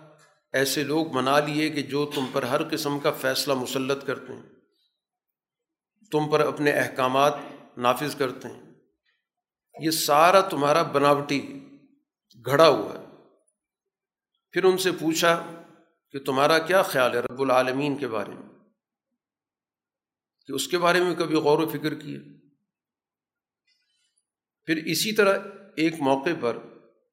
ایسے 0.52 0.82
لوگ 0.84 1.06
بنا 1.06 1.40
لیے 1.40 1.70
کہ 1.70 1.82
جو 1.82 2.10
تم 2.14 2.26
پر 2.32 2.42
ہر 2.42 2.68
قسم 2.68 2.98
کا 2.98 3.10
فیصلہ 3.12 3.54
مسلط 3.54 4.06
کرتے 4.06 4.32
ہیں، 4.32 4.42
تم 6.12 6.30
پر 6.30 6.40
اپنے 6.40 6.70
احکامات 6.70 7.34
نافذ 7.76 8.16
کرتے 8.16 8.48
ہیں۔ 8.48 8.62
یہ 9.80 9.90
سارا 9.90 10.40
تمہارا 10.40 10.82
بناوٹی 10.82 11.68
گھڑا 12.46 12.68
ہوا 12.68 13.00
ہے۔ 13.00 13.04
پھر 14.52 14.64
ان 14.64 14.78
سے 14.78 14.92
پوچھا 14.92 15.62
کہ 16.12 16.18
تمہارا 16.18 16.58
کیا 16.58 16.82
خیال 16.82 17.14
ہے 17.14 17.20
رب 17.20 17.40
العالمین 17.40 17.96
کے 17.96 18.08
بارے 18.08 18.30
میں؟ 18.30 18.58
کہ 20.46 20.52
اس 20.52 20.68
کے 20.68 20.78
بارے 20.78 21.00
میں 21.00 21.14
کبھی 21.14 21.36
غور 21.36 21.58
و 21.58 21.68
فکر 21.68 21.94
کیے؟ 21.94 22.18
پھر 24.64 24.76
اسی 24.76 25.12
طرح 25.12 25.38
ایک 25.76 25.94
موقع 26.00 26.30
پر 26.40 26.56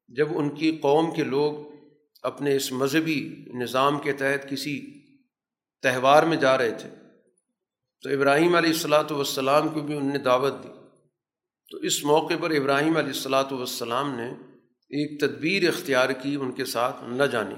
جب 0.07 0.27
ان 0.37 0.55
کی 0.55 0.77
قوم 0.81 1.15
کے 1.15 1.23
لوگ 1.23 1.75
اپنے 2.21 2.55
اس 2.55 2.71
مذہبی 2.71 3.45
نظام 3.47 3.99
کے 3.99 4.13
تحت 4.13 4.49
کسی 4.49 5.03
تہوار 5.81 6.23
میں 6.23 6.37
جا 6.37 6.57
رہے 6.57 6.71
تھے، 6.71 6.89
تو 8.01 8.09
ابراہیم 8.09 8.55
علیہ 8.55 8.69
السلاۃ 8.69 9.11
والسلام 9.11 9.69
کو 9.69 9.79
بھی 9.79 9.97
ان 9.97 10.05
نے 10.05 10.17
دعوت 10.17 10.53
دی۔ 10.63 10.69
تو 11.71 11.77
اس 11.77 12.03
موقع 12.03 12.33
پر 12.41 12.51
ابراہیم 12.51 12.97
علیہ 12.97 13.13
السلاۃ 13.13 13.51
والسلام 13.51 14.15
نے 14.15 14.29
ایک 14.89 15.19
تدبیر 15.19 15.67
اختیار 15.67 16.09
کی 16.09 16.35
ان 16.35 16.51
کے 16.51 16.65
ساتھ 16.65 17.03
نہ 17.03 17.23
جانی 17.23 17.55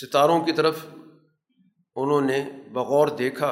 ستاروں 0.00 0.44
کی 0.44 0.52
طرف 0.52 0.86
انہوں 1.96 2.20
نے 2.20 2.50
بغور 2.72 3.08
دیکھا 3.08 3.48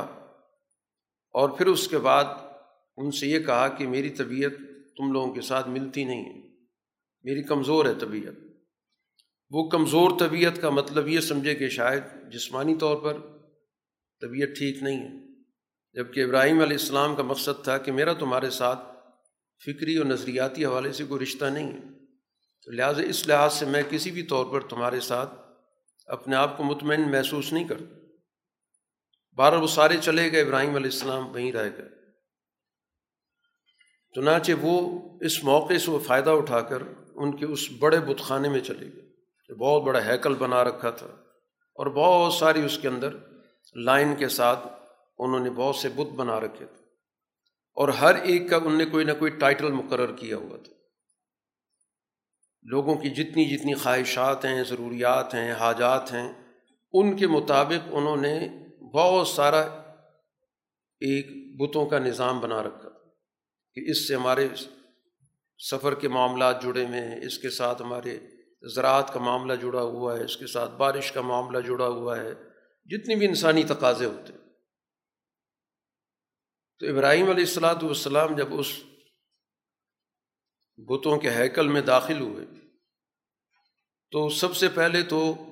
اور 1.33 1.49
پھر 1.49 1.67
اس 1.67 1.89
کے 1.89 1.99
بعد 1.99 2.25
ان 2.97 3.11
سے 3.11 3.27
یہ 3.27 3.39
کہا 3.39 3.69
کہ 3.69 3.87
میری 3.87 4.11
طبیعت 4.11 4.51
تم 4.97 5.13
لوگوں 5.13 5.35
کے 5.35 5.41
ساتھ 5.41 5.69
ملتی 5.69 6.05
نہیں 6.05 6.25
ہے۔ 6.25 6.49
میری 7.23 7.43
کمزور 7.43 7.85
ہے 7.85 7.95
طبیعت۔ 7.95 8.33
وہ 9.51 9.69
کمزور 9.69 10.11
طبیعت 10.19 10.61
کا 10.61 10.71
مطلب 10.71 11.09
یہ 11.09 11.21
سمجھے 11.21 11.55
کہ 11.55 11.69
شاید 11.69 12.03
جسمانی 12.33 12.75
طور 12.75 12.97
پر 12.97 13.15
طبیعت 14.21 14.49
ٹھیک 14.59 14.83
نہیں 14.83 15.01
ہے۔ 15.01 15.43
جبکہ 15.93 16.25
ابراہیم 16.25 16.61
علیہ 16.61 16.77
السلام 16.81 17.17
کا 17.17 17.23
مقصد 17.23 17.65
تھا 17.65 17.79
کہ 17.79 17.93
میرا 17.93 18.13
تمہارے 18.13 18.51
ساتھ 18.51 18.81
فکری 19.65 19.97
اور 19.97 20.07
نظریاتی 20.07 20.65
حوالے 20.65 20.93
سے 20.93 21.05
کوئی 21.05 21.23
رشتہ 21.23 21.45
نہیں 21.45 21.73
ہے۔ 21.73 21.81
تو 22.65 22.71
لہٰذا 22.71 23.03
اس 23.03 23.29
لحاظ 23.29 23.55
سے 23.55 23.67
میں 23.67 23.83
کسی 23.91 24.11
بھی 24.11 24.23
طور 24.23 24.47
پر 24.47 24.61
تمہارے 24.61 25.01
ساتھ 25.01 25.50
اپنے 26.11 26.37
آپ 26.37 26.57
کو 26.57 26.65
مطمئن 26.65 27.11
محسوس 27.11 27.53
نہیں 27.53 27.69
کرتا۔ 27.69 27.95
بارہ 29.37 29.55
وہ 29.55 29.67
سارے 29.67 29.97
چلے 30.03 30.33
گئے، 30.33 30.41
ابراہیم 30.41 30.75
علیہ 30.75 30.91
السلام 30.93 31.35
وہیں 31.35 31.53
رہ 31.53 31.71
گئے۔ 31.79 31.89
چنانچہ 34.15 34.53
وہ 34.61 35.01
اس 35.21 35.45
موقع 35.45 35.79
سے 35.85 35.91
وہ 35.91 35.99
فائدہ 35.99 36.31
اٹھا 36.31 36.61
کر 36.61 36.83
ان 37.15 37.37
کے 37.37 37.47
اس 37.47 37.73
بڑے 37.79 38.01
بت 38.01 38.21
خانے 38.21 38.49
میں 38.49 38.61
چلے 38.61 38.87
گئے۔ 38.87 39.11
جو 39.49 39.55
بہت 39.55 39.83
بڑا 39.83 40.07
ہیکل 40.07 40.35
بنا 40.35 40.65
رکھا 40.65 40.91
تھا۔ 40.91 41.07
اور 41.75 41.87
بہت 41.87 42.33
ساری 42.33 42.65
اس 42.65 42.79
کے 42.79 42.89
اندر 42.89 43.17
لائن 43.75 44.17
کے 44.17 44.29
ساتھ 44.29 44.67
انہوں 45.19 45.41
نے 45.41 45.51
بہت 45.51 45.77
سے 45.77 45.89
بت 45.89 46.13
بنا 46.13 46.41
رکھے 46.41 46.67
تھے۔ 46.67 46.85
اور 47.75 47.89
ہر 47.89 48.15
ایک 48.15 48.51
کا 48.51 48.57
ان 48.57 48.79
نے 48.79 48.85
کوئی 48.87 49.05
نہ 49.05 49.13
کوئی 49.19 49.31
ٹائٹل 49.31 49.73
مقرر 49.73 50.17
کیا 50.17 50.37
ہوا 50.37 50.57
تھا۔ 50.57 50.80
لوگوں 52.65 52.95
کی 52.95 53.11
جتنی 53.11 53.45
جتنی 53.45 53.75
خواہشات 53.75 54.45
ہیں، 54.45 54.65
ضروریات 54.65 55.35
ہیں، 55.35 55.53
حاجات 55.53 56.13
ہیں، 56.13 56.33
ان 56.95 57.17
کے 57.17 57.27
مطابق 57.27 57.89
انہوں 57.91 58.17
نے 58.17 58.49
بہت 58.95 59.29
سارا 59.29 59.61
ایک 61.03 61.27
بتوں 61.61 61.87
کا 61.87 61.99
نظام 61.99 62.41
بنا 62.41 62.63
رکھا 62.63 62.89
کہ 63.77 63.91
اس 63.91 64.09
سے 64.09 64.15
ہمارے 64.15 64.49
سفر 65.61 65.95
کے 65.95 66.09
معاملات 66.09 66.63
جڑے 66.63 66.85
ہوئے 66.85 67.01
ہیں، 67.01 67.21
اس 67.23 67.39
کے 67.39 67.51
ساتھ 67.51 67.83
ہمارے 67.83 68.19
زراعت 68.75 69.13
کا 69.13 69.21
معاملہ 69.21 69.53
جڑا 69.53 69.83
ہوا 69.83 70.17
ہے، 70.19 70.25
اس 70.25 70.37
کے 70.37 70.47
ساتھ 70.47 70.73
بارش 70.73 71.13
کا 71.13 71.21
معاملہ 71.21 71.59
جڑا 71.59 71.87
ہوا 71.87 72.17
ہے، 72.17 72.33
جتنی 72.91 73.15
بھی 73.15 73.27
انسانی 73.27 73.63
تقاضے 73.63 74.05
ہوتے 74.05 74.33
تو 76.81 76.87
ابراہیم 76.87 77.31
علیہ 77.31 77.45
السلاۃ 77.45 77.83
والسلام 77.83 78.35
جب 78.35 78.49
اس 78.51 78.67
بتوں 80.77 81.19
کے 81.19 81.31
ہیکل 81.31 81.69
میں 81.69 81.81
داخل 81.81 82.21
ہوئے۔ 82.21 82.47
تو 84.11 84.29
سب 84.29 84.57
سے 84.57 84.69
پہلے 84.69 85.03
تو 85.03 85.47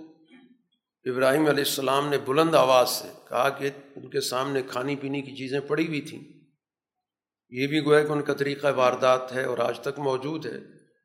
ابراہیم 1.05 1.47
علیہ 1.47 1.65
السلام 1.65 2.09
نے 2.09 2.19
بلند 2.19 2.55
آواز 2.55 2.91
سے 2.91 3.09
کہا 3.29 3.49
کہ 3.49 3.71
ان 3.97 4.11
کے 4.11 4.21
سامنے 4.21 4.63
کھانی 4.63 4.97
پینے 4.97 5.23
کی 5.23 5.31
چیزیں 5.31 5.61
پڑی 5.61 5.87
ہوئی 5.87 6.01
تھیں۔ 6.01 6.21
یہ 7.51 7.67
بھی 7.67 7.85
گویا 7.85 8.03
کہ 8.03 8.13
ان 8.13 8.23
کا 8.23 8.35
طریقہ 8.35 8.67
واردات 8.77 9.33
ہے 9.33 9.45
اور 9.45 9.59
آج 9.59 9.81
تک 9.81 9.99
موجود 9.99 10.47
ہے 10.47 10.59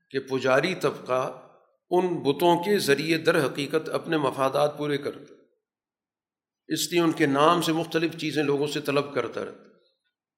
کہ 0.09 0.19
پجاری 0.19 0.75
طبقہ 0.75 1.49
ان 1.89 2.07
بتوں 2.07 2.63
کے 2.63 2.77
ذریعے 2.77 3.17
در 3.17 3.45
حقیقت 3.45 3.89
اپنے 3.89 4.17
مفادات 4.17 4.77
پورے 4.77 4.97
کرتا 4.97 5.33
اس 6.67 6.91
لیے 6.91 7.01
ان 7.01 7.11
کے 7.11 7.25
نام 7.25 7.61
سے 7.61 7.71
مختلف 7.71 8.17
چیزیں 8.17 8.43
لوگوں 8.43 8.67
سے 8.67 8.81
طلب 8.81 9.13
کرتا 9.13 9.45
رہتا 9.45 9.63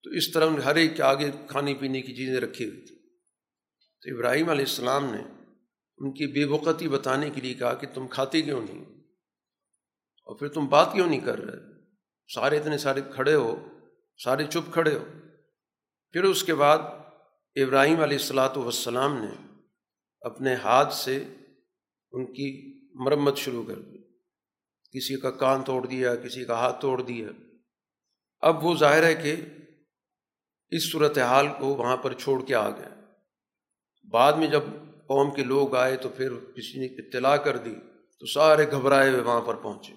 تو 0.03 0.09
اس 0.09 0.31
طرح 0.31 0.49
ہر 0.49 0.75
ایک 0.75 0.97
کے 0.97 1.03
آگے 1.03 1.31
کھانے 1.47 1.73
پینے 1.73 2.01
کی 2.01 2.15
چیزیں 2.15 2.41
رکھی 2.41 2.69
ہوئی 2.69 2.81
تھیں۔ 2.81 2.94
تو 4.05 4.15
ابراہیم 4.15 4.49
علیہ 4.49 4.65
السلام 4.65 5.05
نے 5.05 5.21
ان 5.97 6.13
کی 6.13 6.27
بے 6.27 6.45
وقتی 6.45 6.87
بتانے 6.87 7.29
کے 7.29 7.41
لیے 7.41 7.53
کہا 7.53 7.73
کہ 7.73 7.87
تم 7.93 8.07
کھاتے 8.07 8.41
کیوں 8.41 8.61
نہیں؟ 8.61 8.85
اور 10.25 10.35
پھر 10.35 10.47
تم 10.47 10.67
بات 10.67 10.93
کیوں 10.93 11.07
نہیں 11.07 11.19
کر 11.19 11.39
رہے؟ 11.39 11.57
سارے 12.35 12.57
اتنے 12.57 12.77
سارے 12.77 13.01
کھڑے 13.13 13.35
ہو، 13.35 13.67
سارے 14.23 14.45
چپ 14.45 14.73
کھڑے 14.73 14.95
ہو۔ 14.95 15.05
پھر 16.11 16.23
اس 16.23 16.43
کے 16.43 16.55
بعد 16.55 16.77
ابراہیم 17.55 18.01
علیہ 18.01 18.17
السلاۃ 18.17 18.55
والسلام 18.55 19.17
نے 19.17 19.59
اپنے 20.21 20.55
ہاتھ 20.55 20.93
سے 20.93 21.23
ان 22.11 22.33
کی 22.33 22.79
مرمت 22.95 23.37
شروع 23.37 23.63
کر 23.63 23.79
دی۔ 23.79 23.97
کسی 24.91 25.19
کا 25.19 25.31
کان 25.31 25.63
توڑ 25.63 25.85
دیا، 25.87 26.15
کسی 26.15 26.45
کا 26.45 26.53
ہاتھ 26.53 26.81
توڑ 26.81 27.01
دیا۔ 27.01 27.27
اب 28.39 28.65
وہ 28.65 28.75
ظاہر 28.75 29.03
ہے 29.03 29.15
کہ 29.15 29.35
اس 30.69 30.91
صورت 30.91 31.17
حال 31.17 31.47
کو 31.59 31.65
وہاں 31.65 31.97
پر 31.97 32.13
چھوڑ 32.13 32.45
کے 32.45 32.55
آ 32.55 32.69
گیا 32.69 32.94
بعد 34.11 34.33
میں 34.33 34.47
جب 34.47 34.61
قوم 35.07 35.33
کے 35.35 35.43
لوگ 35.43 35.75
آئے 35.75 35.97
تو 35.97 36.09
پھر 36.09 36.29
کسی 36.29 36.79
نے 36.79 36.85
اطلاع 36.85 37.37
کر 37.37 37.57
دی 37.57 37.75
تو 38.19 38.25
سارے 38.25 38.71
گھبرائے 38.71 39.09
ہوئے 39.09 39.21
وہاں 39.21 39.41
پر 39.41 39.55
پہنچے۔ 39.55 39.93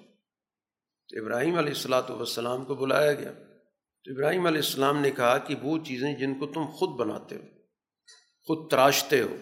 تو 1.08 1.22
ابراہیم 1.22 1.58
علیہ 1.58 1.68
السلاۃ 1.68 2.10
والسلام 2.10 2.64
کو 2.64 2.74
بلایا 2.74 3.12
گیا۔ 3.12 3.32
تو 4.04 4.12
ابراہیم 4.12 4.46
علیہ 4.46 4.58
السلام 4.58 5.00
نے 5.00 5.10
کہا 5.10 5.38
کہ 5.38 5.54
وہ 5.62 5.78
چیزیں 5.78 6.14
جن 6.14 6.38
کو 6.38 6.46
تم 6.46 6.64
خود 6.66 7.00
بناتے 7.00 7.36
ہو، 7.36 7.42
خود 8.46 8.70
تراشتے 8.70 9.22
ہو، 9.22 9.36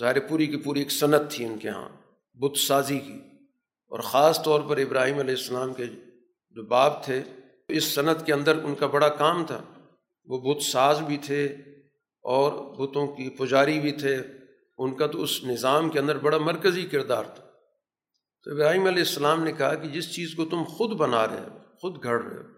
ظاہر 0.00 0.28
پوری 0.28 0.46
کی 0.46 0.56
پوری 0.56 0.78
ایک 0.78 0.92
صنعت 0.92 1.30
تھی 1.30 1.44
ان 1.44 1.58
کے 1.58 1.68
یہاں 1.68 1.88
بت 2.34 2.58
سازی 2.58 2.98
کی۔ 2.98 3.18
اور 3.88 3.98
خاص 3.98 4.42
طور 4.42 4.60
پر 4.60 4.76
ابراہیم 4.76 5.18
علیہ 5.18 5.34
السلام 5.34 5.74
کے 5.74 5.86
جو 6.50 6.66
باپ 6.66 7.04
تھے، 7.04 7.22
اس 7.68 7.84
صنعت 7.84 8.26
کے 8.26 8.32
اندر 8.32 8.64
ان 8.64 8.74
کا 8.74 8.86
بڑا 8.86 9.08
کام 9.08 9.46
تھا۔ 9.46 9.62
وہ 10.24 10.54
بت 10.54 10.62
ساز 10.62 11.00
بھی 11.00 11.16
تھے 11.16 11.56
اور 12.24 12.52
بتوں 12.52 13.06
کی 13.06 13.30
پجاری 13.30 13.80
بھی 13.80 13.92
تھے۔ 13.92 14.22
ان 14.78 14.94
کا 14.94 15.06
تو 15.06 15.22
اس 15.22 15.44
نظام 15.44 15.90
کے 15.90 15.98
اندر 15.98 16.18
بڑا 16.18 16.38
مرکزی 16.38 16.86
کردار 16.86 17.24
تھا۔ 17.24 17.44
تو 18.44 18.50
ابراہیم 18.50 18.86
علیہ 18.86 18.98
السلام 18.98 19.44
نے 19.44 19.52
کہا 19.52 19.74
کہ 19.74 19.88
جس 19.88 20.14
چیز 20.14 20.34
کو 20.34 20.44
تم 20.44 20.64
خود 20.64 20.90
بنا 20.90 21.26
رہے 21.26 21.40
ہو، 21.40 21.58
خود 21.80 22.02
گھڑ 22.02 22.22
رہے 22.22 22.36
ہو، 22.36 22.48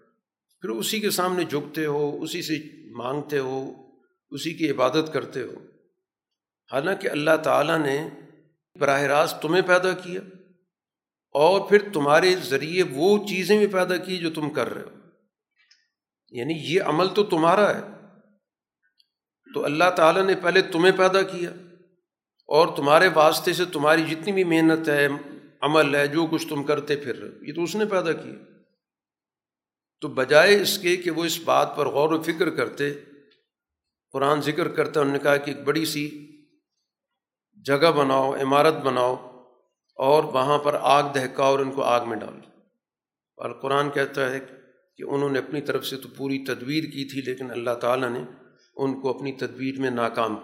پھر 0.61 0.69
اسی 0.69 1.01
کے 1.01 1.11
سامنے 1.11 1.45
جھکتے 1.45 1.87
ہو، 1.87 2.23
اسی 2.23 2.43
سے 2.43 2.55
مانگتے 2.91 3.39
ہو، 3.39 3.73
اسی 4.31 4.55
کی 4.55 4.71
عبادت 4.71 5.13
کرتے 5.13 5.43
ہو۔ 5.43 5.55
حالانکہ 6.73 7.09
اللہ 7.09 7.37
تعالیٰ 7.45 7.79
نے 7.79 8.09
براہ 8.81 9.03
راست 9.03 9.43
تمہیں 9.43 9.63
پیدا 9.63 9.93
کیا 9.93 10.21
اور 11.33 11.69
پھر 11.69 11.79
تمہارے 11.93 12.37
ذریعے 12.37 12.83
وہ 12.91 13.27
چیزیں 13.29 13.59
بھی 13.59 13.67
پیدا 13.67 13.97
کی 13.97 14.17
جو 14.17 14.31
تم 14.31 14.51
کر 14.51 14.75
رہے 14.75 14.83
ہو۔ 14.83 14.97
یعنی 16.31 16.55
یہ 16.55 16.83
عمل 16.83 17.09
تو 17.15 17.25
تمہارا 17.25 17.77
ہے۔ 17.77 17.96
تو 19.57 19.65
اللہ 19.65 19.91
تعالیٰ 19.97 20.23
نے 20.23 20.35
پہلے 20.43 20.63
تمہیں 20.63 20.93
پیدا 20.97 21.23
کیا 21.23 21.51
اور 22.47 22.77
تمہارے 22.77 23.09
واسطے 23.15 23.53
سے 23.53 23.65
تمہاری 23.65 24.03
جتنی 24.03 24.33
بھی 24.33 24.45
محنت 24.45 24.89
ہے، 24.89 25.09
عمل 25.61 25.95
ہے، 25.95 26.07
جو 26.07 26.27
کچھ 26.27 26.49
تم 26.49 26.63
کرتے 26.63 26.97
پھر، 26.97 27.29
یہ 27.43 27.55
تو 27.55 27.63
اس 27.63 27.77
نے 27.77 27.85
پیدا 27.85 28.13
کیا۔ 28.13 28.35
تو 30.01 30.09
بجائے 30.09 30.61
اس 30.61 30.79
کے 30.79 30.97
کہ 30.97 31.11
وہ 31.11 31.25
اس 31.25 31.41
بات 31.45 31.77
پر 31.77 31.87
غور 31.87 32.13
و 32.13 32.23
فکر 32.23 32.51
کرتے، 32.51 32.95
قرآن 34.13 34.41
ذکر 34.41 34.69
کرتا 34.69 35.01
انہوں 35.01 35.13
نے 35.13 35.19
کہا 35.19 35.37
کہ 35.37 35.51
ایک 35.51 35.65
بڑی 35.65 35.85
سی 35.85 36.33
جگہ 37.67 37.91
بناؤ، 37.91 38.35
عمارت 38.35 38.75
بناؤ 38.75 39.15
اور 39.97 40.25
وہاں 40.25 40.59
پر 40.59 40.77
آگ 40.81 41.03
دہکاؤ 41.15 41.51
اور 41.51 41.59
ان 41.59 41.71
کو 41.71 41.83
آگ 41.83 42.09
میں 42.09 42.17
ڈال۔ 42.17 42.41
اور 43.37 43.51
قرآن 43.51 43.91
کہتا 43.91 44.31
ہے 44.31 44.41
کہ 44.97 45.03
انہوں 45.03 45.31
نے 45.31 45.39
اپنی 45.39 45.61
طرف 45.61 45.87
سے 45.87 45.97
تو 45.97 46.09
پوری 46.17 46.45
تدبیر 46.45 46.85
کی 46.85 47.05
تھی، 47.13 47.31
لیکن 47.31 47.51
اللہ 47.51 47.75
تعالیٰ 47.81 48.11
نے 48.11 48.46
ان 48.77 49.01
کو 49.01 49.11
اپنی 49.11 49.33
تدبیر 49.33 49.81
میں 49.81 49.91
ناکام۔ 49.91 50.37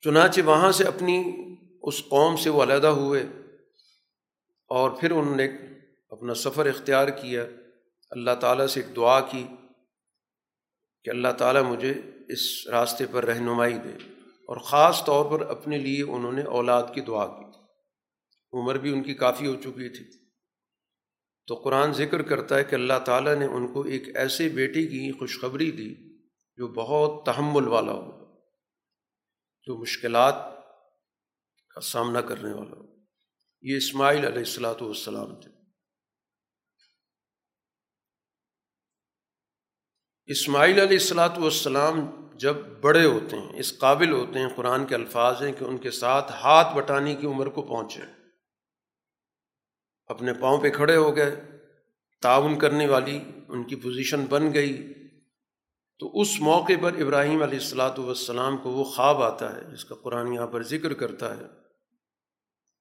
چنانچہ 0.00 0.40
وہاں 0.40 0.72
سے 0.72 0.84
اپنی 0.84 1.32
اس 1.82 2.02
قوم 2.08 2.36
سے 2.36 2.50
وہ 2.50 2.62
علیحدہ 2.62 2.86
ہوئے 2.86 3.22
اور 4.68 4.90
پھر 4.90 5.10
انہوں 5.10 5.36
نے 5.36 5.48
اپنا 6.10 6.34
سفر 6.34 6.66
اختیار 6.66 7.08
کیا۔ 7.08 7.44
اللہ 8.10 8.30
تعالیٰ 8.40 8.66
سے 8.66 8.80
ایک 8.80 8.96
دعا 8.96 9.20
کی 9.20 9.46
کہ 11.04 11.10
اللہ 11.10 11.28
تعالیٰ 11.38 11.62
مجھے 11.62 11.94
اس 12.28 12.68
راستے 12.68 13.04
پر 13.12 13.24
رہنمائی 13.24 13.78
دے 13.78 14.10
اور 14.24 14.56
خاص 14.56 15.04
طور 15.04 15.30
پر 15.30 15.46
اپنے 15.46 15.78
لیے 15.78 16.02
انہوں 16.02 16.32
نے 16.32 16.42
اولاد 16.42 16.82
کی 16.94 17.00
دعا 17.00 17.26
کی۔ 17.26 17.44
عمر 18.52 18.78
بھی 18.78 18.92
ان 18.92 19.02
کی 19.02 19.14
کافی 19.14 19.46
ہو 19.46 19.54
چکی 19.54 19.88
تھی۔ 19.88 20.17
تو 21.48 21.54
قرآن 21.54 21.92
ذکر 21.92 22.22
کرتا 22.22 22.56
ہے 22.56 22.64
کہ 22.64 22.74
اللہ 22.74 22.98
تعالیٰ 23.06 23.34
نے 23.34 23.44
ان 23.44 23.72
کو 23.72 23.82
ایک 23.82 24.16
ایسے 24.16 24.48
بیٹے 24.48 24.86
کی 24.86 25.18
خوشخبری 25.18 25.70
دی 25.70 26.18
جو 26.56 26.68
بہت 26.68 27.26
تحمل 27.26 27.68
والا 27.68 27.92
ہو، 27.92 28.34
جو 29.62 29.76
مشکلات 29.78 30.34
کا 31.74 31.80
سامنا 31.80 32.20
کرنے 32.20 32.52
والا 32.52 32.76
ہو۔ 32.76 32.82
یہ 33.62 33.76
اسماعیل 33.76 34.24
علیہ 34.24 34.38
السلاۃ 34.38 34.80
والسلام 34.80 35.40
تھے۔ 35.40 35.50
اسماعیل 40.26 40.80
علیہ 40.80 40.98
السلاۃ 40.98 41.38
والسلام 41.38 42.00
جب 42.36 42.56
بڑے 42.56 43.04
ہوتے 43.04 43.36
ہیں، 43.36 43.58
اس 43.58 43.78
قابل 43.78 44.12
ہوتے 44.12 44.38
ہیں 44.38 44.48
قرآن 44.56 44.86
کے 44.86 44.94
الفاظ 44.94 45.42
ہیں 45.42 45.52
کہ 45.52 45.64
ان 45.64 45.78
کے 45.78 45.90
ساتھ 45.90 46.32
ہاتھ 46.32 46.76
بٹانے 46.76 47.14
کی 47.14 47.26
عمر 47.26 47.46
کو 47.46 47.62
پہنچے۔ 47.62 48.17
اپنے 50.08 50.32
پاؤں 50.32 50.60
پہ 50.60 50.70
کھڑے 50.70 50.96
ہو 50.96 51.16
گئے، 51.16 51.40
تعاون 52.22 52.58
کرنے 52.58 52.86
والی 52.86 53.20
ان 53.48 53.64
کی 53.64 53.76
پوزیشن 53.76 54.24
بن 54.24 54.54
گئی۔ 54.54 54.92
تو 55.98 56.20
اس 56.20 56.40
موقع 56.40 56.72
پر 56.82 56.92
ابراہیم 57.00 57.42
علیہ 57.42 57.58
السلاۃ 57.58 57.98
والسلام 57.98 58.56
کو 58.56 58.70
وہ 58.70 58.84
خواب 58.84 59.22
آتا 59.22 59.56
ہے، 59.56 59.72
جس 59.72 59.84
کا 59.84 59.94
قرآن 59.94 60.32
یہاں 60.32 60.46
پر 60.46 60.62
ذکر 60.62 60.94
کرتا 60.94 61.36
ہے۔ 61.36 61.42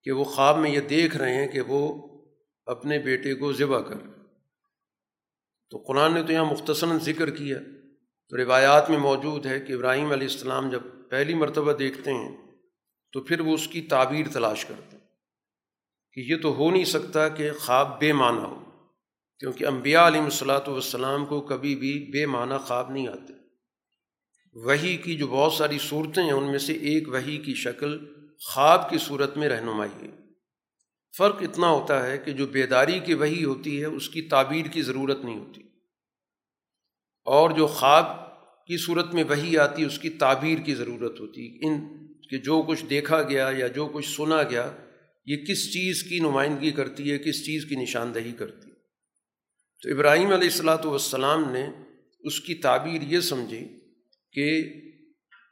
کہ 0.04 0.12
وہ 0.12 0.24
خواب 0.24 0.58
میں 0.58 0.72
یہ 0.72 0.80
دیکھ 0.80 1.18
رہے 1.18 1.34
ہیں 1.34 1.48
کہ 1.48 1.62
وہ 1.62 2.08
اپنے 2.66 3.00
بیٹے 3.00 3.34
کو 3.34 3.54
ذبح 3.54 3.80
کر۔ 3.80 3.98
تو 5.70 5.78
قرآن 5.78 6.14
نے 6.14 6.24
تو 6.24 6.34
یہاں 6.34 6.46
مختصراً 6.46 7.00
ذکر 7.00 7.30
کیا۔ 7.30 7.60
تو 8.30 8.38
روایات 8.38 8.90
میں 8.90 8.98
موجود 8.98 9.46
ہے 9.46 9.60
کہ 9.60 9.74
ابراہیم 9.74 10.12
علیہ 10.12 10.28
السلام 10.28 10.70
جب 10.70 10.82
پہلی 11.10 11.34
مرتبہ 11.34 11.74
دیکھتے 11.74 12.14
ہیں، 12.14 12.38
تو 13.12 13.22
پھر 13.22 13.40
وہ 13.40 13.54
اس 13.54 13.68
کی 13.68 13.82
تعبیر 13.82 14.28
تلاش 14.34 14.66
کرتے 14.66 14.97
ہیں۔ 14.97 14.97
کہ 16.18 16.22
یہ 16.22 16.36
تو 16.38 16.56
ہو 16.56 16.72
نہیں 16.72 16.84
سکتا 16.84 17.30
کہ 17.30 17.52
خواب 17.52 18.00
بے 18.00 18.14
معنی 18.14 18.38
ہو، 18.38 18.64
کیونکہ 19.40 19.66
انبیاء 19.66 20.08
علیہ 20.08 20.22
الصلاۃ 20.22 20.68
والسلام 20.68 21.26
کو 21.26 21.42
کبھی 21.42 21.76
بھی 21.76 22.10
بے 22.12 22.26
معنی 22.26 22.56
خواب 22.66 22.92
نہیں 22.92 23.08
آتے۔ 23.08 23.34
وہی 24.54 24.98
کی 24.98 25.18
جو 25.18 25.28
بہت 25.28 25.54
ساری 25.54 25.78
صورتیں 25.82 26.24
ہیں، 26.24 26.32
ان 26.32 26.44
میں 26.44 26.60
سے 26.60 26.74
ایک 26.74 27.10
وہی 27.10 27.38
کی 27.38 27.54
شکل 27.54 28.00
خواب 28.46 28.90
کی 28.90 28.98
صورت 28.98 29.38
میں 29.38 29.50
رہنمائی 29.50 30.08
ہے۔ 30.08 30.12
فرق 31.18 31.36
اتنا 31.42 31.70
ہوتا 31.70 32.06
ہے 32.06 32.18
کہ 32.18 32.32
جو 32.32 32.48
بیداری 32.48 33.00
کی 33.00 33.14
وہی 33.14 33.44
ہوتی 33.44 33.80
ہے، 33.80 33.86
اس 33.86 34.10
کی 34.10 34.22
تعبیر 34.22 34.66
کی 34.66 34.82
ضرورت 34.82 35.26
نہیں 35.26 35.40
ہوتی۔ 35.40 35.62
اور 37.26 37.50
جو 37.50 37.68
خواب 37.68 38.06
کی 38.66 38.78
صورت 38.78 39.14
میں 39.14 39.24
وہی 39.24 39.58
آتی 39.58 39.82
ہے 39.82 39.88
اس 39.88 40.00
کی 40.00 40.10
تعبیر 40.10 40.60
کی 40.60 40.76
ضرورت 40.76 41.20
ہوتی۔ 41.20 41.60
ان 41.62 41.80
کہ 42.30 42.38
جو 42.38 42.62
کچھ 42.62 42.86
دیکھا 42.86 43.22
گیا 43.22 43.52
یا 43.58 43.68
جو 43.68 43.88
کچھ 43.88 44.10
سنا 44.10 44.44
گیا 44.44 44.72
یہ 45.28 45.38
کس 45.38 45.74
چیز 45.74 46.04
کی 46.04 46.20
نمائندگی 46.20 46.72
کرتی 46.72 47.12
ہے، 47.12 47.18
کس 47.18 47.46
چیز 47.46 47.66
کی 47.66 47.76
نشاندہی 47.76 48.32
کرتی 48.32 48.70
ہے؟ 48.70 48.76
تو 49.84 49.96
ابراہیم 49.96 50.26
علیہ 50.26 50.48
السلاۃ 50.48 50.86
والسلام 50.86 51.52
نے 51.52 51.68
اس 52.20 52.40
کی 52.40 52.56
تعبیر 52.56 53.02
یہ 53.02 53.20
سمجھی 53.20 53.80
کہ 54.32 54.74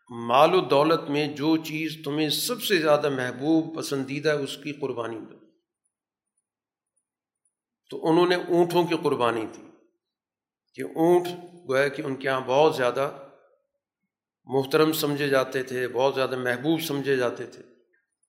مال 0.09 0.53
و 0.53 0.61
دولت 0.61 1.09
میں 1.09 1.27
جو 1.27 1.57
چیز 1.57 1.97
تمہیں 2.03 2.29
سب 2.29 2.63
سے 2.63 2.77
زیادہ 2.77 3.09
محبوب، 3.09 3.77
پسندیدہ 3.77 4.29
ہے، 4.29 4.43
اس 4.43 4.57
کی 4.57 4.71
قربانی 4.71 5.19
دو۔ 5.19 5.37
تو 7.89 8.11
انہوں 8.11 8.27
نے 8.29 8.35
اونٹوں 8.35 8.87
کی 8.87 8.95
قربانی 9.03 9.45
دی۔ 9.57 9.65
کہ 10.73 10.81
اونٹ 10.81 11.27
گویا 11.69 11.87
کہ 11.87 12.01
ان 12.01 12.15
کے 12.15 12.27
یہاں 12.27 12.41
بہت 12.41 12.75
زیادہ 12.75 13.27
محترم 14.45 14.91
سمجھے 14.91 15.27
جاتے 15.27 15.63
تھے، 15.63 15.87
بہت 15.87 16.15
زیادہ 16.15 16.37
محبوب 16.37 16.81
سمجھے 16.81 17.15
جاتے 17.15 17.47
تھے۔ 17.47 17.74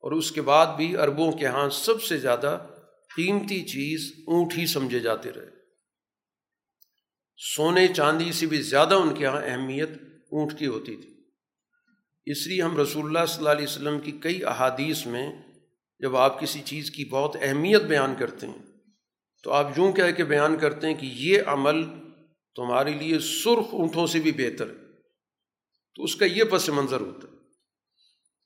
اور 0.06 0.12
اس 0.12 0.32
کے 0.32 0.42
بعد 0.42 0.76
بھی 0.76 0.96
عربوں 0.96 1.32
کے 1.32 1.44
یہاں 1.44 1.68
سب 1.68 2.02
سے 2.02 2.18
زیادہ 2.18 2.58
قیمتی 3.16 3.62
چیز 3.62 4.12
اونٹ 4.26 4.58
ہی 4.58 4.66
سمجھے 4.66 4.98
جاتے 4.98 5.32
رہے۔ 5.32 5.50
سونے 7.36 7.88
چاندی 7.88 8.32
سے 8.32 8.46
بھی 8.46 8.62
زیادہ 8.62 8.94
ان 8.94 9.14
کے 9.14 9.22
یہاں 9.22 9.42
اہمیت 9.44 9.90
اونٹ 10.32 10.58
کی 10.58 10.66
ہوتی 10.66 10.96
تھی۔ 10.96 11.24
اس 12.26 12.46
لیے 12.46 12.62
ہم 12.62 12.76
رسول 12.76 13.04
اللہ 13.04 13.26
صلی 13.26 13.38
اللہ 13.38 13.48
علیہ 13.48 13.66
وسلم 13.66 14.00
کی 14.00 14.12
کئی 14.12 14.44
احادیث 14.44 15.06
میں 15.06 15.32
جب 15.98 16.16
آپ 16.16 16.40
کسی 16.40 16.60
چیز 16.64 16.90
کی 16.90 17.04
بہت 17.04 17.36
اہمیت 17.42 17.82
بیان 17.82 18.14
کرتے 18.18 18.46
ہیں، 18.46 18.62
تو 19.42 19.52
آپ 19.52 19.78
یوں 19.78 19.92
کہہ 19.92 20.12
کے 20.16 20.24
بیان 20.24 20.58
کرتے 20.58 20.86
ہیں 20.86 20.94
کہ 20.94 21.06
یہ 21.06 21.42
عمل 21.46 21.84
تمہارے 22.54 22.90
لیے 22.90 23.18
سرخ 23.18 23.66
اونٹوں 23.72 24.06
سے 24.06 24.20
بھی 24.20 24.32
بہتر 24.32 24.70
ہے۔ 24.70 24.74
تو 25.94 26.04
اس 26.04 26.16
کا 26.16 26.24
یہ 26.24 26.44
پس 26.44 26.68
منظر 26.68 27.00
ہوتا 27.00 27.28
ہے۔ 27.28 27.35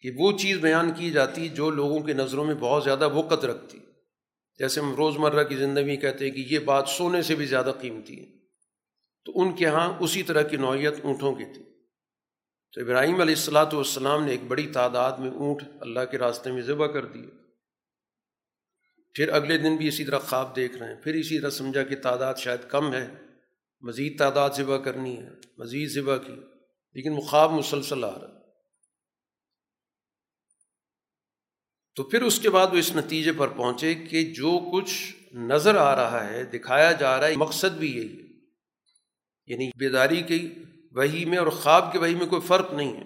کہ 0.03 0.11
وہ 0.17 0.39
چیز 0.39 0.59
بیان 0.59 0.91
کی 0.95 1.11
جاتی 1.11 1.49
جو 1.49 1.71
لوگوں 1.71 2.01
کے 2.01 2.13
نظروں 2.13 2.45
میں 2.45 2.55
بہت 2.55 2.85
زیادہ 2.85 3.09
وقت 3.09 3.45
رکھتی۔ 3.45 3.79
جیسے 4.59 4.81
ہم 4.81 4.95
روزمرہ 4.95 5.45
کی 5.45 5.57
زندگی 5.57 5.97
کہتے 5.97 6.25
ہیں 6.25 6.33
کہ 6.33 6.55
یہ 6.55 6.59
بات 6.59 6.89
سونے 6.89 7.23
سے 7.23 7.35
بھی 7.35 7.47
زیادہ 7.47 7.73
قیمتی 7.81 8.21
ہے۔ 8.21 8.25
تو 9.25 9.33
ان 9.35 9.57
کے 9.57 9.67
ہاں 9.67 9.93
اسی 10.01 10.23
طرح 10.23 10.43
کی 10.43 10.57
نوعیت 10.57 10.95
اونٹوں 11.03 11.35
کی 11.35 11.45
تھی۔ 11.45 11.63
تو 12.73 12.81
ابراہیم 12.81 13.21
علیہ 13.21 13.35
السلاۃ 13.35 13.73
والسلام 13.73 14.25
نے 14.25 14.31
ایک 14.31 14.43
بڑی 14.43 14.67
تعداد 14.67 15.13
میں 15.19 15.31
اونٹ 15.31 15.63
اللہ 15.81 16.01
کے 16.11 16.19
راستے 16.19 16.53
میں 16.53 16.63
ذبح 16.63 16.87
کر 16.87 17.05
دیے۔ 17.05 17.27
پھر 19.15 19.29
اگلے 19.29 19.59
دن 19.59 19.77
بھی 19.77 19.89
اسی 19.89 20.05
طرح 20.05 20.19
خواب 20.19 20.57
دیکھ 20.57 20.77
رہے 20.77 20.95
ہیں۔ 20.95 21.03
پھر 21.03 21.15
اسی 21.15 21.41
طرح 21.41 21.51
سمجھا 21.51 21.83
کہ 21.83 21.97
تعداد 21.97 22.35
شاید 22.35 22.61
کم 22.69 22.93
ہے۔ 22.93 23.09
مزید 23.81 24.19
تعداد 24.19 24.51
ذبح 24.57 24.77
کرنی 24.77 25.17
ہے۔ 25.17 25.29
مزید 25.59 25.89
ذبح 25.89 26.17
کی۔ 26.17 26.35
لیکن 26.95 27.13
وہ 27.13 27.21
خواب 27.21 27.53
مسلسل 27.53 28.05
آ 28.05 28.11
رہا۔ 28.11 28.40
تو 31.95 32.03
پھر 32.03 32.23
اس 32.23 32.41
کے 32.41 32.51
بعد 32.51 32.67
وہ 32.67 32.77
اس 32.77 32.97
نتیجے 32.97 33.33
پر 33.33 33.49
پہنچے 33.49 33.95
کہ 33.95 34.35
جو 34.35 34.71
کچھ 34.73 35.13
نظر 35.35 35.75
آ 35.75 35.97
رہا 35.97 36.31
ہے، 36.31 36.43
دکھایا 36.43 36.93
جا 36.93 37.21
رہا 37.21 37.27
ہے، 37.29 37.37
مقصد 37.37 37.79
بھی 37.79 37.97
یہی 37.97 38.17
ہے۔ 38.17 38.27
یعنی 39.47 39.71
بیداری 39.79 40.23
کی 40.23 40.55
وہی 40.93 41.25
میں 41.25 41.39
اور 41.39 41.47
خواب 41.47 41.93
کے 41.93 41.99
وہی 41.99 42.15
میں 42.15 42.27
کوئی 42.27 42.43
فرق 42.43 42.73
نہیں 42.73 42.97
ہے۔ 42.97 43.03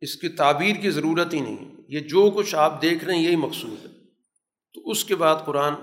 اس 0.00 0.16
کی 0.16 0.28
تعبیر 0.28 0.76
کی 0.76 0.90
ضرورت 0.90 1.34
ہی 1.34 1.40
نہیں 1.40 1.56
ہے۔ 1.56 1.74
یہ 1.88 2.00
جو 2.00 2.30
کچھ 2.30 2.54
آپ 2.54 2.82
دیکھ 2.82 3.04
رہے 3.04 3.14
ہیں، 3.14 3.22
یہی 3.22 3.36
مقصود 3.36 3.86
ہے۔ 3.86 3.90
تو 4.74 4.90
اس 4.90 5.04
کے 5.04 5.16
بعد 5.16 5.36
قرآن 5.46 5.74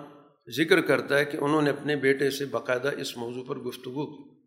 ذکر 0.57 0.81
کرتا 0.81 1.17
ہے 1.17 1.25
کہ 1.25 1.37
انہوں 1.37 1.61
نے 1.61 1.69
اپنے 1.69 1.95
بیٹے 1.95 2.31
سے 2.31 2.45
باقاعدہ 2.45 2.91
اس 2.97 3.17
موضوع 3.17 3.43
پر 3.43 3.55
گفتگو 3.55 4.05
کی 4.05 4.45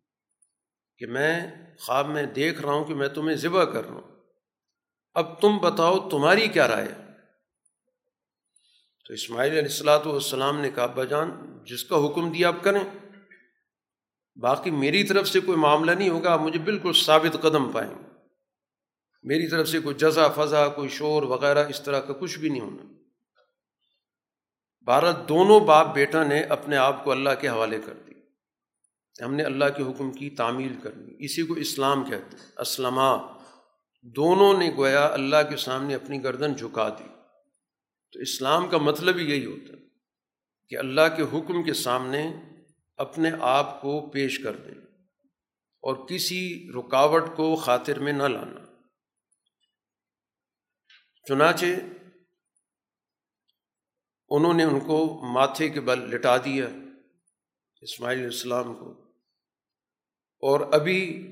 کہ 0.99 1.07
میں 1.07 1.51
خواب 1.81 2.09
میں 2.09 2.23
دیکھ 2.23 2.61
رہا 2.61 2.73
ہوں 2.73 2.85
کہ 2.85 2.95
میں 2.95 3.09
تمہیں 3.09 3.37
ذبح 3.37 3.65
کر 3.65 3.85
رہا 3.85 3.95
ہوں۔ 3.95 4.16
اب 5.17 5.41
تم 5.41 5.59
بتاؤ 5.59 6.09
تمہاری 6.09 6.49
کیا 6.49 6.69
رائے 6.69 6.89
تو 9.07 9.15
اسماعیل 9.15 9.51
علیہ 9.51 9.63
السلاۃ 9.63 10.07
والسلام 10.07 10.61
نے 10.61 10.71
کہا 10.71 10.87
بجان 10.87 11.31
جس 11.65 11.85
کا 11.85 11.97
حکم 11.97 12.33
دیا 12.33 12.49
آپ 12.49 12.55
کریں، 12.63 12.81
باقی 14.37 14.71
میری 14.71 15.03
طرف 15.05 15.29
سے 15.29 15.41
کوئی 15.41 15.59
معاملہ 15.59 15.91
نہیں 15.91 16.09
ہوگا، 16.09 16.33
آپ 16.33 16.41
مجھے 16.41 16.59
بالکل 16.59 16.93
ثابت 16.93 17.37
قدم 17.43 17.73
پائیں 17.73 17.91
گے۔ 17.91 18.05
میری 19.23 19.49
طرف 19.51 19.69
سے 19.69 19.79
کوئی 19.81 19.95
جزا، 19.95 20.29
فضا، 20.29 20.69
کوئی 20.69 20.89
شور 20.89 21.23
وغیرہ 21.23 21.65
اس 21.69 21.81
طرح 21.83 22.01
کا 22.01 22.13
کچھ 22.13 22.39
بھی 22.39 22.49
نہیں 22.49 22.61
ہونا۔ 22.61 22.83
بھارت 24.81 25.29
دونوں 25.29 25.61
باپ 25.61 25.95
بیٹا 25.95 26.25
نے 26.25 26.43
اپنے 26.43 26.77
آپ 26.77 27.05
کو 27.05 27.11
اللہ 27.11 27.31
کے 27.41 27.49
حوالے 27.49 27.79
کر 27.87 27.95
دی 27.95 28.15
ہم 29.25 29.35
نے 29.35 29.43
اللہ 29.43 29.65
کے 29.77 29.83
حکم 29.83 30.13
کی 30.13 30.31
تعمیل 30.31 30.75
کرنی، 30.83 31.15
اسی 31.19 31.43
کو 31.43 31.55
اسلام 31.55 32.05
کہتے 32.05 32.37
ہیں 32.37 32.47
اسلمہ 32.59 33.36
دونوں 34.07 34.59
نے 34.59 34.71
گویا 34.77 35.07
اللہ 35.07 35.37
کے 35.51 35.57
سامنے 35.57 35.95
اپنی 35.95 36.25
گردن 36.25 36.55
جھکا 36.55 36.89
دی۔ 36.89 37.05
تو 38.13 38.21
اسلام 38.21 38.69
کا 38.69 38.79
مطلب 38.79 39.17
ہی 39.17 39.31
یہی 39.31 39.47
ہوتا 39.47 39.73
ہے 39.73 39.83
کہ 40.69 40.77
اللہ 40.77 41.17
کے 41.17 41.23
حکم 41.23 41.63
کے 41.63 41.73
سامنے 41.73 42.31
اپنے 42.97 43.31
آپ 43.41 43.83
کو 43.83 44.11
پیش 44.11 44.39
کر 44.39 44.57
دیں 44.57 44.75
اور 45.81 46.09
کسی 46.09 46.71
رکاوٹ 46.79 47.23
کو 47.37 47.57
خاطر 47.57 47.99
میں 47.99 48.13
نہ 48.13 48.23
لانا۔ 48.23 48.61
چنانچہ 51.29 51.67
انہوں 54.29 54.55
نے 54.55 54.65
ان 54.65 54.81
کو 54.81 55.21
ماتھے 55.33 55.69
کے 55.69 55.81
بل 55.81 55.99
لٹا 55.99 56.37
دیا 56.37 56.67
اسماعیل 57.81 58.25
السلام 58.25 58.75
کو۔ 58.75 58.93
اور 60.41 60.73
ابھی 60.73 61.27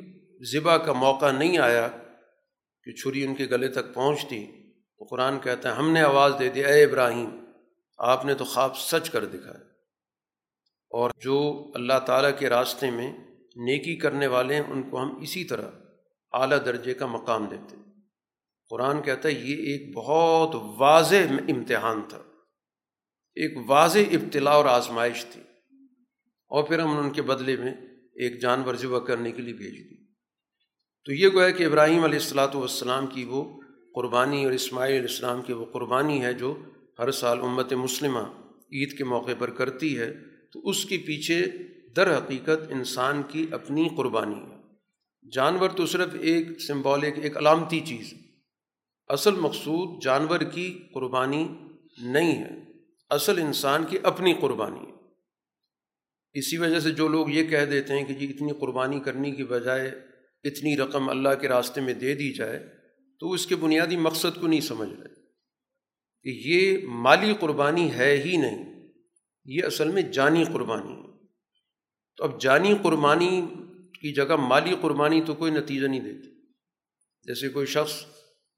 ذبح 0.52 0.76
کا 0.76 0.92
موقع 0.92 1.30
نہیں 1.30 1.58
آیا 1.58 1.88
کہ 2.84 2.92
چھری 2.92 3.24
ان 3.24 3.34
کے 3.34 3.46
گلے 3.50 3.68
تک 3.68 3.94
پہنچتی 3.94 4.46
تو 4.98 5.04
قرآن 5.04 5.40
کہتا 5.40 5.70
ہے، 5.70 5.74
ہم 5.74 5.90
نے 5.90 6.00
آواز 6.00 6.32
دے 6.38 6.48
دی، 6.48 6.64
اے 6.64 6.84
ابراہیم، 6.84 7.44
آپ 7.98 8.24
نے 8.24 8.34
تو 8.34 8.44
خواب 8.44 8.78
سچ 8.78 9.10
کر 9.10 9.24
دکھایا۔ 9.24 9.64
اور 10.90 11.10
جو 11.20 11.70
اللہ 11.74 11.98
تعالیٰ 12.06 12.38
کے 12.38 12.48
راستے 12.48 12.90
میں 12.90 13.12
نیکی 13.56 13.96
کرنے 13.96 14.26
والے 14.26 14.54
ہیں، 14.54 14.62
ان 14.62 14.90
کو 14.90 15.02
ہم 15.02 15.20
اسی 15.22 15.44
طرح 15.44 15.70
اعلیٰ 16.32 16.58
درجے 16.64 16.94
کا 16.94 17.06
مقام 17.06 17.44
دیتے۔ 17.44 17.76
قرآن 18.70 19.02
کہتا 19.02 19.28
ہے، 19.28 19.34
یہ 19.34 19.56
ایک 19.56 19.94
بہت 19.94 20.50
واضح 20.78 21.32
امتحان 21.48 22.02
تھا۔ 22.08 22.18
ایک 23.34 23.70
واضح 23.70 23.98
ابتلا 23.98 24.50
اور 24.50 24.64
آزمائش 24.64 25.24
تھی۔ 25.32 25.42
اور 26.48 26.64
پھر 26.64 26.78
ہم 26.78 26.98
ان 26.98 27.10
کے 27.10 27.22
بدلے 27.22 27.56
میں 27.56 27.74
ایک 28.14 28.40
جانور 28.40 28.74
ذبح 28.74 28.98
کرنے 28.98 29.32
کے 29.32 29.42
لیے 29.42 29.54
بھیج 29.54 29.90
دی۔ 29.90 30.03
تو 31.04 31.12
یہ 31.12 31.28
گویا 31.28 31.50
کہ 31.50 31.64
ابراہیم 31.64 32.04
علیہ 32.04 32.18
السلاۃ 32.18 32.54
والسلام 32.54 33.06
کی 33.06 33.24
وہ 33.24 33.60
قربانی 33.94 34.44
اور 34.44 34.52
اسماعیل 34.52 34.92
علیہ 34.92 35.08
السلام 35.10 35.42
کی 35.42 35.52
وہ 35.52 35.64
قربانی 35.64 36.22
ہے 36.22 36.32
جو 36.32 36.58
ہر 36.98 37.10
سال 37.10 37.38
امت 37.42 37.72
مسلمہ 37.72 38.18
عید 38.72 38.98
کے 38.98 39.04
موقع 39.04 39.30
پر 39.38 39.50
کرتی 39.50 39.98
ہے، 39.98 40.12
تو 40.52 40.68
اس 40.68 40.84
کے 40.84 40.98
پیچھے 40.98 41.46
در 41.96 42.18
حقیقت 42.18 42.72
انسان 42.72 43.22
کی 43.28 43.46
اپنی 43.50 43.88
قربانی 43.96 44.34
ہے۔ 44.34 44.56
جانور 45.32 45.70
تو 45.70 45.86
صرف 45.86 46.08
ایک 46.20 46.60
سمبولک 46.60 47.18
ایک 47.22 47.36
علامتی 47.36 47.80
چیز 47.80 48.12
ہے۔ 48.12 48.18
اصل 49.08 49.34
مقصود 49.34 50.02
جانور 50.02 50.40
کی 50.40 50.82
قربانی 50.94 51.48
نہیں 52.02 52.44
ہے، 52.44 52.50
اصل 53.10 53.38
انسان 53.38 53.84
کی 53.84 53.98
اپنی 54.02 54.34
قربانی 54.40 54.80
ہے۔ 54.80 54.92
اسی 56.32 56.58
وجہ 56.58 56.80
سے 56.80 56.90
جو 56.90 57.08
لوگ 57.08 57.30
یہ 57.30 57.44
کہہ 57.44 57.64
دیتے 57.64 57.94
ہیں 57.94 58.04
کہ 58.04 58.14
جی 58.14 58.26
اتنی 58.30 58.52
قربانی 58.52 59.00
کرنے 59.00 59.30
کی 59.30 59.44
بجائے 59.44 60.13
اتنی 60.44 60.76
رقم 60.76 61.08
اللہ 61.08 61.28
کے 61.40 61.48
راستے 61.48 61.80
میں 61.80 61.94
دے 61.94 62.14
دی 62.14 62.32
جائے 62.32 62.66
تو 63.20 63.30
اس 63.30 63.46
کے 63.46 63.56
بنیادی 63.56 63.96
مقصد 63.96 64.40
کو 64.40 64.46
نہیں 64.46 64.60
سمجھ 64.60 64.88
رہے۔ 64.88 65.14
کہ 66.22 66.48
یہ 66.48 66.86
مالی 66.86 67.34
قربانی 67.40 67.92
ہے 67.92 68.22
ہی 68.24 68.36
نہیں، 68.36 68.88
یہ 69.44 69.64
اصل 69.64 69.90
میں 69.90 70.02
جانی 70.02 70.44
قربانی 70.52 70.92
ہے۔ 70.92 71.26
تو 72.16 72.24
اب 72.24 72.40
جانی 72.40 72.74
قربانی 72.82 73.46
کی 74.00 74.12
جگہ 74.12 74.36
مالی 74.36 74.76
قربانی 74.80 75.22
تو 75.22 75.34
کوئی 75.34 75.52
نتیجہ 75.52 75.86
نہیں 75.86 76.00
دیتی۔ 76.00 76.30
جیسے 77.22 77.48
کوئی 77.48 77.66
شخص 77.66 78.04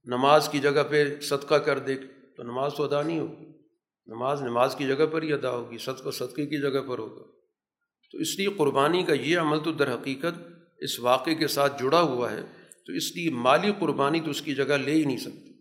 نماز 0.04 0.48
کی 0.52 0.58
جگہ 0.58 0.82
پہ 0.90 1.20
صدقہ 1.20 1.54
کر 1.54 1.78
دے، 1.78 1.94
تو 2.36 2.42
نماز 2.42 2.72
تو 2.76 2.84
ادا 2.84 3.02
نہیں 3.02 3.18
ہوگی۔ 3.18 3.44
نماز 4.06 4.42
نماز 4.42 4.74
کی 4.76 4.86
جگہ 4.86 5.06
پر 5.12 5.22
ہی 5.22 5.32
ادا 5.32 5.50
ہوگی، 5.50 5.78
صدقہ 5.78 6.10
صدقے 6.10 6.46
کی 6.46 6.60
جگہ 6.60 6.80
پر 6.80 6.98
ہوگا۔ 6.98 7.24
تو 8.12 8.18
اس 8.18 8.38
لیے 8.38 8.48
قربانی 8.56 9.02
کا 9.02 9.12
یہ 9.12 9.38
عمل 9.38 9.60
تو 9.64 9.72
در 9.72 9.94
حقیقت 9.94 10.55
اس 10.78 11.00
واقعے 11.00 11.34
کے 11.34 11.48
ساتھ 11.48 11.82
جڑا 11.82 12.00
ہوا 12.00 12.30
ہے، 12.30 12.42
تو 12.86 12.92
اس 12.92 13.16
لیے 13.16 13.30
مالی 13.30 13.72
قربانی 13.78 14.20
تو 14.20 14.30
اس 14.30 14.42
کی 14.42 14.54
جگہ 14.54 14.74
لے 14.74 14.92
ہی 14.92 15.04
نہیں 15.04 15.16
سکتی 15.16 15.52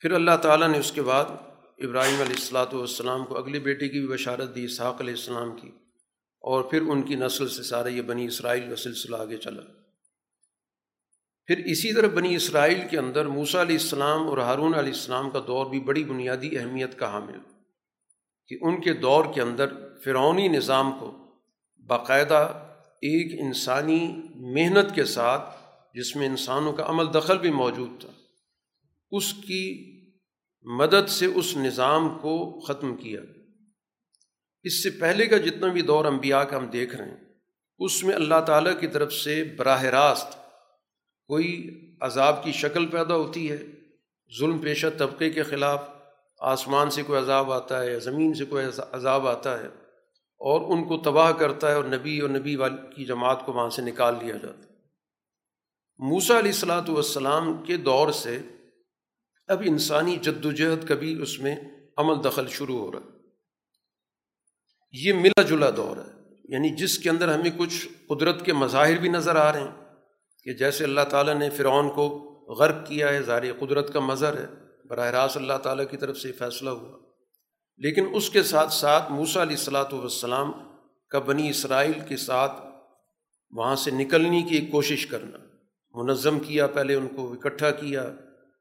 پھر 0.00 0.12
اللہ 0.12 0.36
تعالیٰ 0.42 0.68
نے 0.68 0.78
اس 0.78 0.92
کے 0.92 1.02
بعد 1.02 1.24
ابراہیم 1.78 2.20
علیہ 2.20 2.34
السلاۃ 2.36 2.72
والسلام 2.72 3.24
کو 3.24 3.38
اگلے 3.38 3.58
بیٹے 3.58 3.88
کی 3.88 4.00
بھی 4.00 4.08
بشارت 4.08 4.54
دی، 4.54 4.64
اسحاق 4.64 5.00
علیہ 5.00 5.14
السلام 5.14 5.56
کی۔ 5.56 5.68
اور 6.40 6.62
پھر 6.62 6.82
ان 6.82 7.02
کی 7.02 7.14
نسل 7.14 7.48
سے 7.48 7.62
سارا 7.62 7.88
یہ 7.88 8.02
بنی 8.02 8.26
اسرائیل 8.26 8.68
کا 8.68 8.76
سلسلہ 8.76 9.16
آگے 9.16 9.36
چلا۔ 9.36 9.62
پھر 11.46 11.62
اسی 11.64 11.94
طرح 11.94 12.08
بنی 12.08 12.36
اسرائیل 12.36 12.80
کے 12.90 12.98
اندر 12.98 13.26
موسا 13.26 13.62
علیہ 13.62 13.76
السلام 13.76 14.28
اور 14.28 14.38
ہارون 14.38 14.74
علیہ 14.74 14.92
السلام 14.92 15.30
کا 15.30 15.40
دور 15.46 15.66
بھی 15.66 15.80
بڑی 15.80 16.04
بنیادی 16.04 16.58
اہمیت 16.58 16.98
کا 16.98 17.12
حامل 17.12 17.38
کہ 18.46 18.58
ان 18.60 18.80
کے 18.80 18.92
دور 18.92 19.24
کے 19.34 19.40
اندر 19.40 19.66
فرعونی 20.04 20.48
نظام 20.48 20.92
کو 21.00 21.34
باقاعدہ 21.86 22.61
ایک 23.02 23.40
انسانی 23.40 24.00
محنت 24.54 24.94
کے 24.94 25.04
ساتھ 25.04 25.56
جس 25.94 26.16
میں 26.16 26.26
انسانوں 26.26 26.72
کا 26.72 26.84
عمل 26.86 27.12
دخل 27.14 27.38
بھی 27.38 27.50
موجود 27.50 28.00
تھا، 28.00 28.08
اس 29.10 29.32
کی 29.34 29.64
مدد 30.66 31.08
سے 31.08 31.26
اس 31.26 31.56
نظام 31.56 32.08
کو 32.18 32.60
ختم 32.60 32.96
کیا۔ 32.96 33.20
اس 34.64 34.82
سے 34.82 34.90
پہلے 34.90 35.26
کا 35.26 35.36
جتنا 35.36 35.66
بھی 35.66 35.82
دور 35.82 36.04
انبیاء 36.04 36.42
کا 36.42 36.56
ہم 36.56 36.66
دیکھ 36.66 36.96
رہے 36.96 37.08
ہیں، 37.08 37.24
اس 37.78 38.04
میں 38.04 38.14
اللہ 38.14 38.40
تعالیٰ 38.46 38.80
کی 38.80 38.86
طرف 38.86 39.12
سے 39.12 39.44
براہ 39.44 39.82
راست 39.82 40.38
کوئی 41.30 41.48
عذاب 42.00 42.44
کی 42.44 42.52
شکل 42.52 42.86
پیدا 42.86 43.16
ہوتی 43.16 43.50
ہے، 43.50 43.58
ظلم 44.38 44.58
پیشہ 44.58 44.86
طبقے 44.98 45.30
کے 45.30 45.42
خلاف 45.42 45.88
آسمان 46.40 46.90
سے 46.90 47.02
کوئی 47.02 47.18
عذاب 47.20 47.52
آتا 47.52 47.82
ہے 47.82 47.92
یا 47.92 47.98
زمین 47.98 48.34
سے 48.34 48.44
کوئی 48.44 48.66
عذاب 48.92 49.28
آتا 49.28 49.58
ہے۔ 49.60 49.68
اور 50.42 50.60
ان 50.60 50.84
کو 50.84 50.98
تباہ 50.98 51.32
کرتا 51.32 51.68
ہے 51.68 51.74
اور 51.74 51.84
نبی 51.84 52.20
اور 52.20 52.30
نبی 52.30 52.56
والی 52.56 52.94
کی 52.94 53.04
جماعت 53.04 53.46
کو 53.46 53.52
وہاں 53.52 53.70
سے 53.70 53.82
نکال 53.82 54.14
لیا 54.22 54.36
جاتا 54.36 54.58
ہے۔ 54.58 54.72
موسا 55.98 56.38
علیہ 56.38 56.52
السلاۃ 56.52 56.88
والسلام 56.88 57.62
کے 57.62 57.76
دور 57.76 58.12
سے 58.12 58.38
اب 59.46 59.62
انسانی 59.64 60.16
جد 60.16 60.44
و 60.44 60.52
جہد 60.52 60.88
کبھی 60.88 61.22
اس 61.22 61.38
میں 61.38 61.56
عمل 61.96 62.24
دخل 62.24 62.48
شروع 62.48 62.78
ہو 62.78 62.92
رہا 62.92 62.98
ہے۔ 62.98 63.18
یہ 64.92 65.12
ملا 65.12 65.42
جلا 65.42 65.70
دور 65.76 65.96
ہے۔ 65.96 66.34
یعنی 66.48 66.70
جس 66.70 66.98
کے 66.98 67.10
اندر 67.10 67.34
ہمیں 67.34 67.50
کچھ 67.58 67.88
قدرت 68.08 68.44
کے 68.44 68.52
مظاہر 68.52 68.96
بھی 68.96 69.08
نظر 69.08 69.36
آ 69.36 69.52
رہے 69.52 69.60
ہیں 69.60 69.84
کہ 70.44 70.52
جیسے 70.52 70.84
اللہ 70.84 71.00
تعالیٰ 71.10 71.34
نے 71.34 71.50
فرعون 71.50 71.90
کو 71.90 72.18
غرق 72.58 72.86
کیا 72.86 73.08
ہے، 73.08 73.22
ظاہر 73.22 73.52
قدرت 73.52 73.92
کا 73.92 74.00
مظہر 74.00 74.36
ہے۔ 74.40 74.46
براہ 74.84 75.10
راست 75.10 75.36
اللہ 75.36 75.58
تعالیٰ 75.62 75.84
کی 75.90 75.96
طرف 75.96 76.18
سے 76.18 76.32
فیصلہ 76.32 76.70
ہوا۔ 76.70 77.01
لیکن 77.76 78.06
اس 78.12 78.30
کے 78.30 78.42
ساتھ 78.42 78.72
ساتھ 78.72 79.12
موسا 79.12 79.42
علیہ 79.42 79.56
السلاۃ 79.56 79.92
والسلام 79.92 80.52
کا 81.08 81.18
بنی 81.18 81.48
اسرائیل 81.48 82.00
کے 82.08 82.16
ساتھ 82.16 82.52
وہاں 83.50 83.76
سے 83.76 83.90
نکلنے 83.90 84.42
کی 84.42 84.54
ایک 84.54 84.70
کوشش 84.70 85.06
کرنا، 85.06 85.38
منظم 85.92 86.38
کیا، 86.38 86.66
پہلے 86.66 86.94
ان 86.94 87.08
کو 87.08 87.32
اکٹھا 87.32 87.70
کیا 87.70 88.02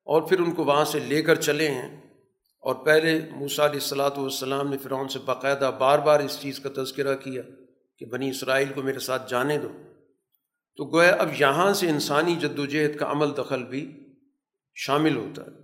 اور 0.03 0.21
پھر 0.21 0.39
ان 0.39 0.51
کو 0.51 0.63
وہاں 0.63 0.85
سے 0.85 0.99
لے 0.99 1.21
کر 1.21 1.35
چلے 1.35 1.67
ہیں۔ 1.67 2.11
اور 2.59 2.75
پہلے 2.75 3.21
موسیٰ 3.31 3.65
علیہ 3.65 3.79
السلاۃ 3.81 4.17
والسلام 4.17 4.69
نے 4.69 4.77
فرعون 4.77 5.07
سے 5.07 5.19
باقاعدہ 5.19 5.71
بار 5.79 5.99
بار 5.99 6.19
اس 6.19 6.37
چیز 6.41 6.59
کا 6.59 6.69
تذکرہ 6.75 7.15
کیا 7.15 7.41
کہ 7.97 8.05
بنی 8.05 8.29
اسرائیل 8.29 8.67
کو 8.75 8.81
میرے 8.81 8.99
ساتھ 8.99 9.29
جانے 9.29 9.57
دو۔ 9.57 9.69
تو 10.75 10.85
گویا 10.85 11.11
اب 11.11 11.27
یہاں 11.39 11.73
سے 11.73 11.89
انسانی 11.89 12.35
جد 12.35 12.59
و 12.59 12.65
جہد 12.65 12.95
کا 12.95 13.11
عمل 13.11 13.37
دخل 13.37 13.63
بھی 13.63 14.13
شامل 14.75 15.15
ہوتا 15.15 15.41
ہے۔ 15.41 15.60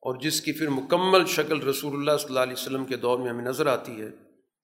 اور 0.00 0.20
جس 0.20 0.40
کی 0.40 0.52
پھر 0.52 0.68
مکمل 0.68 1.26
شکل 1.26 1.62
رسول 1.62 1.94
اللہ 1.94 2.16
صلی 2.18 2.28
اللہ 2.28 2.40
علیہ 2.40 2.52
وسلم 2.52 2.84
کے 2.84 2.96
دور 2.96 3.18
میں 3.18 3.28
ہمیں 3.28 3.44
نظر 3.44 3.66
آتی 3.66 4.00
ہے 4.00 4.08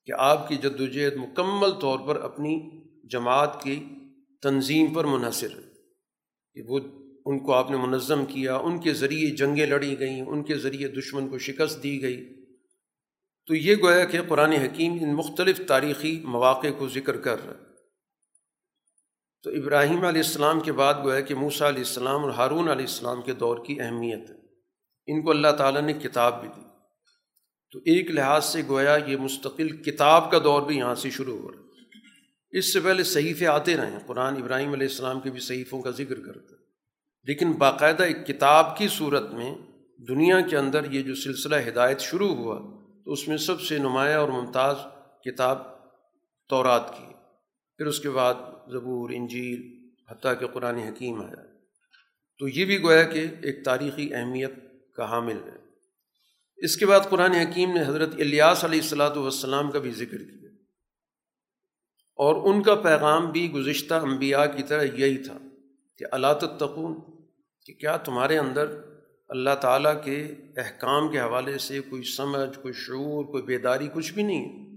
کہ 0.06 0.12
آپ 0.18 0.48
کی 0.48 0.56
جد 0.56 0.80
و 0.80 0.86
جہد 0.86 1.16
مکمل 1.16 1.70
طور 1.70 1.98
پر 2.06 2.16
اپنی 2.16 2.82
جماعت 3.08 3.62
کی 3.62 3.84
تنظیم 4.42 4.94
پر 4.94 5.04
منحصر 5.04 5.50
ہے۔ 5.50 5.72
کہ 6.54 6.62
وہ 6.68 6.80
ان 7.26 7.38
کو 7.38 7.52
آپ 7.52 7.70
نے 7.70 7.76
منظم 7.76 8.24
کیا، 8.24 8.56
ان 8.56 8.80
کے 8.80 8.92
ذریعے 8.92 9.30
جنگیں 9.30 9.66
لڑی 9.66 9.98
گئیں، 9.98 10.20
ان 10.20 10.42
کے 10.42 10.58
ذریعے 10.58 10.88
دشمن 10.88 11.28
کو 11.28 11.38
شکست 11.38 11.82
دی 11.82 12.02
گئی۔ 12.02 12.44
تو 13.46 13.54
یہ 13.54 13.76
گویا 13.82 14.04
کہ 14.04 14.18
قرآن 14.28 14.52
حکیم 14.52 14.92
ان 14.92 15.14
مختلف 15.14 15.60
تاریخی 15.68 16.20
مواقع 16.24 16.66
کو 16.78 16.88
ذکر 16.88 17.16
کر 17.16 17.44
رہا 17.44 17.54
ہے۔ 17.54 17.64
تو 19.42 19.50
ابراہیم 19.50 20.04
علیہ 20.04 20.22
السلام 20.22 20.60
کے 20.60 20.72
بعد 20.72 20.94
گویا 20.94 21.20
کہ 21.20 21.34
موسیٰ 21.34 21.68
علیہ 21.68 21.78
السلام 21.78 22.20
اور 22.22 22.30
ہارون 22.30 22.68
علیہ 22.68 22.86
السلام 22.86 23.22
کے 23.22 23.32
دور 23.32 23.64
کی 23.66 23.80
اہمیت 23.80 24.30
ہے۔ 24.30 24.41
ان 25.06 25.22
کو 25.22 25.30
اللہ 25.30 25.48
تعالیٰ 25.58 25.82
نے 25.82 25.92
کتاب 25.92 26.40
بھی 26.40 26.48
دی۔ 26.56 26.62
تو 27.70 27.78
ایک 27.78 28.10
لحاظ 28.10 28.44
سے 28.44 28.62
گویا 28.68 28.96
یہ 29.06 29.16
مستقل 29.16 29.82
کتاب 29.82 30.30
کا 30.30 30.38
دور 30.38 30.62
بھی 30.62 30.76
یہاں 30.76 30.94
سے 30.94 31.10
شروع 31.10 31.38
ہو 31.38 31.52
رہا 31.52 31.58
ہے۔ 31.58 31.62
اس 32.58 32.72
سے 32.72 32.80
پہلے 32.80 33.04
صحیفے 33.04 33.46
آتے 33.46 33.76
رہے 33.76 33.90
ہیں۔ 33.90 33.98
قرآن 34.06 34.36
ابراہیم 34.36 34.72
علیہ 34.72 34.86
السلام 34.86 35.20
کے 35.20 35.30
بھی 35.30 35.40
صحیفوں 35.40 35.82
کا 35.82 35.90
ذکر 35.90 36.14
کرتا 36.14 36.54
ہے 36.54 36.62
لیکن 37.24 37.52
باقاعدہ 37.52 38.02
ایک 38.02 38.26
کتاب 38.26 38.76
کی 38.76 38.88
صورت 38.88 39.30
میں 39.30 39.54
دنیا 40.08 40.40
کے 40.40 40.56
اندر 40.56 40.92
یہ 40.92 41.02
جو 41.02 41.14
سلسلہ 41.14 41.56
ہدایت 41.68 42.00
شروع 42.00 42.34
ہوا، 42.34 42.60
تو 43.04 43.12
اس 43.12 43.28
میں 43.28 43.36
سب 43.36 43.60
سے 43.60 43.78
نمایاں 43.78 44.18
اور 44.18 44.28
ممتاز 44.28 44.76
کتاب 45.24 45.58
تورات 46.48 46.98
کی 46.98 47.12
پھر 47.76 47.86
اس 47.86 48.00
کے 48.00 48.10
بعد 48.10 48.34
زبور، 48.72 49.10
انجیل، 49.10 49.90
حتیٰ 50.10 50.40
کہ 50.40 50.46
قرآن 50.46 50.74
حکیم 50.74 51.22
آیا۔ 51.22 51.42
تو 52.38 52.48
یہ 52.48 52.64
بھی 52.64 52.82
گویا 52.82 53.02
کہ 53.02 53.26
ایک 53.42 53.64
تاریخی 53.64 54.14
اہمیت 54.14 54.52
کا 54.96 55.10
حامل 55.10 55.36
ہے۔ 55.36 55.62
اس 56.56 56.76
کے 56.76 56.86
بعد 56.86 57.00
قرآن 57.10 57.32
حکیم 57.32 57.72
نے 57.72 57.80
حضرت 57.80 58.14
الیاس 58.18 58.64
علیہ 58.64 58.80
السلاۃ 58.80 59.16
والسلام 59.16 59.70
کا 59.70 59.78
بھی 59.78 59.90
ذکر 59.90 60.18
کیا۔ 60.18 60.50
اور 62.16 62.54
ان 62.54 62.62
کا 62.62 62.74
پیغام 62.74 63.30
بھی 63.30 63.52
گزشتہ 63.52 63.94
انبیاء 63.94 64.44
کی 64.56 64.62
طرح 64.62 64.82
یہی 64.82 65.16
تھا 65.16 65.38
کہ 65.98 66.04
اللہ 66.12 66.32
تتقون، 66.40 67.00
کہ 67.66 67.74
کیا 67.74 67.96
تمہارے 67.96 68.38
اندر 68.38 68.80
اللہ 69.28 69.54
تعالیٰ 69.60 70.04
کے 70.04 70.34
احکام 70.56 71.12
کے 71.12 71.20
حوالے 71.20 71.58
سے 71.58 71.80
کوئی 71.80 72.02
سمجھ، 72.02 72.58
کوئی 72.58 72.74
شعور، 72.74 73.24
کوئی 73.24 73.42
بیداری 73.42 73.88
کچھ 73.94 74.12
بھی 74.12 74.22
نہیں 74.22 74.44
ہے۔ 74.44 74.76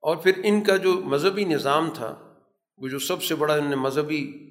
اور 0.00 0.16
پھر 0.16 0.32
ان 0.44 0.64
کا 0.64 0.76
جو 0.76 0.92
مذہبی 0.92 1.44
نظام 1.44 1.90
تھا، 1.94 2.34
وہ 2.76 2.88
جو 2.88 2.98
سب 2.98 3.22
سے 3.22 3.34
بڑا 3.34 3.54
ان 3.54 3.70
نے 3.70 3.76
مذہبی 3.76 4.50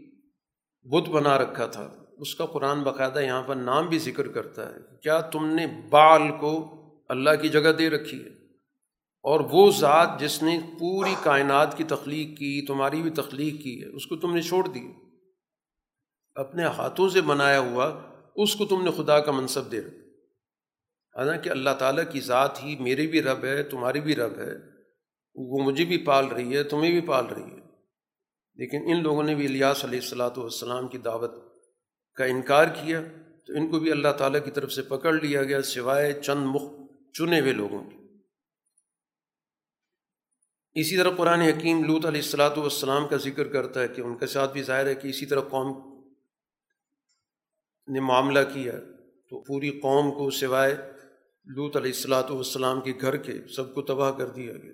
بت 0.83 1.09
بنا 1.09 1.37
رکھا 1.37 1.65
تھا 1.65 2.02
اس 2.17 2.35
کا 2.35 2.45
قرآن 2.45 2.83
باقاعدہ 2.83 3.19
یہاں 3.19 3.43
پر 3.43 3.55
نام 3.55 3.87
بھی 3.87 3.99
ذکر 3.99 4.27
کرتا 4.27 4.69
ہے 4.69 4.79
کیا 5.03 5.19
تم 5.19 5.45
نے 5.45 5.67
بال 5.89 6.21
کو 6.39 6.79
اللہ 7.09 7.29
کی 7.41 7.49
جگہ 7.49 7.71
دے 7.71 7.89
رکھی 7.89 8.23
ہے؟ 8.23 8.29
اور 9.23 9.39
وہ 9.39 9.71
ذات 9.71 10.19
جس 10.19 10.43
نے 10.43 10.59
پوری 10.79 11.15
کائنات 11.23 11.77
کی 11.77 11.83
تخلیق 11.83 12.37
کی، 12.37 12.65
تمہاری 12.65 13.01
بھی 13.01 13.09
تخلیق 13.09 13.63
کی 13.63 13.83
ہے، 13.83 13.87
اس 13.87 14.05
کو 14.05 14.15
تم 14.15 14.33
نے 14.33 14.41
چھوڑ 14.41 14.67
دی 14.67 14.87
اپنے 16.35 16.63
ہاتھوں 16.63 17.09
سے 17.09 17.21
بنایا 17.21 17.59
ہوا 17.59 18.01
اس 18.35 18.55
کو 18.55 18.65
تم 18.65 18.83
نے 18.83 18.91
خدا 18.91 19.19
کا 19.19 19.31
منصب 19.31 19.71
دے 19.71 19.79
رکھا۔ 19.79 19.97
حالانکہ 21.19 21.49
اللہ 21.49 21.69
تعالیٰ 21.79 22.03
کی 22.11 22.19
ذات 22.19 22.63
ہی 22.63 22.75
میری 22.79 23.07
بھی 23.07 23.21
رب 23.21 23.43
ہے، 23.43 23.63
تمہاری 23.63 24.01
بھی 24.01 24.15
رب 24.15 24.37
ہے، 24.37 24.51
وہ 25.35 25.63
مجھے 25.63 25.85
بھی 25.85 25.97
پال 25.97 26.25
رہی 26.25 26.57
ہے، 26.57 26.63
تمہیں 26.63 26.91
بھی 26.91 27.01
پال 27.01 27.25
رہی 27.25 27.43
ہے۔ 27.43 27.63
لیکن 28.55 28.77
ان 28.85 29.03
لوگوں 29.03 29.23
نے 29.23 29.35
بھی 29.35 29.45
الیاس 29.45 29.85
علیہ 29.85 29.99
السلاۃ 29.99 30.37
والسلام 30.37 30.87
کی 30.87 30.97
دعوت 30.97 31.42
کا 32.13 32.25
انکار 32.25 32.65
کیا 32.65 33.01
تو 33.45 33.53
ان 33.53 33.71
کو 33.71 33.79
بھی 33.79 33.91
اللہ 33.91 34.07
تعالیٰ 34.17 34.45
کی 34.45 34.51
طرف 34.51 34.73
سے 34.73 34.81
پکڑ 34.81 35.13
لیا 35.13 35.43
گیا 35.43 35.61
سوائے 35.61 36.21
چند 36.21 36.45
مخ 36.45 36.61
چنے 37.13 37.39
ہوئے 37.39 37.53
لوگوں 37.53 37.83
کی 37.83 37.97
اسی 40.73 40.97
طرح 40.97 41.09
قرآن 41.17 41.41
حکیم 41.41 41.83
لوت 41.83 42.05
علیہ 42.05 42.21
السلاۃ 42.21 42.57
والسلام 42.57 43.07
کا 43.07 43.17
ذکر 43.17 43.47
کرتا 43.47 43.81
ہے 43.81 43.87
کہ 43.87 44.01
ان 44.01 44.17
کے 44.17 44.27
ساتھ 44.27 44.53
بھی 44.53 44.63
ظاہر 44.63 44.85
ہے 44.85 44.95
کہ 44.95 45.07
اسی 45.07 45.25
طرح 45.25 45.39
قوم 45.39 45.93
نے 47.87 47.99
معاملہ 47.99 48.39
کیا 48.53 48.73
تو 49.29 49.41
پوری 49.41 49.69
قوم 49.69 50.11
کو 50.11 50.29
سوائے 50.29 50.75
لوت 51.45 51.75
علیہ 51.75 51.91
السلاۃ 51.91 52.29
والسلام 52.29 52.81
کے 52.81 52.93
گھر 53.01 53.17
کے 53.17 53.33
سب 53.55 53.73
کو 53.73 53.81
تباہ 53.81 54.11
کر 54.11 54.29
دیا 54.29 54.53
گیا۔ 54.53 54.73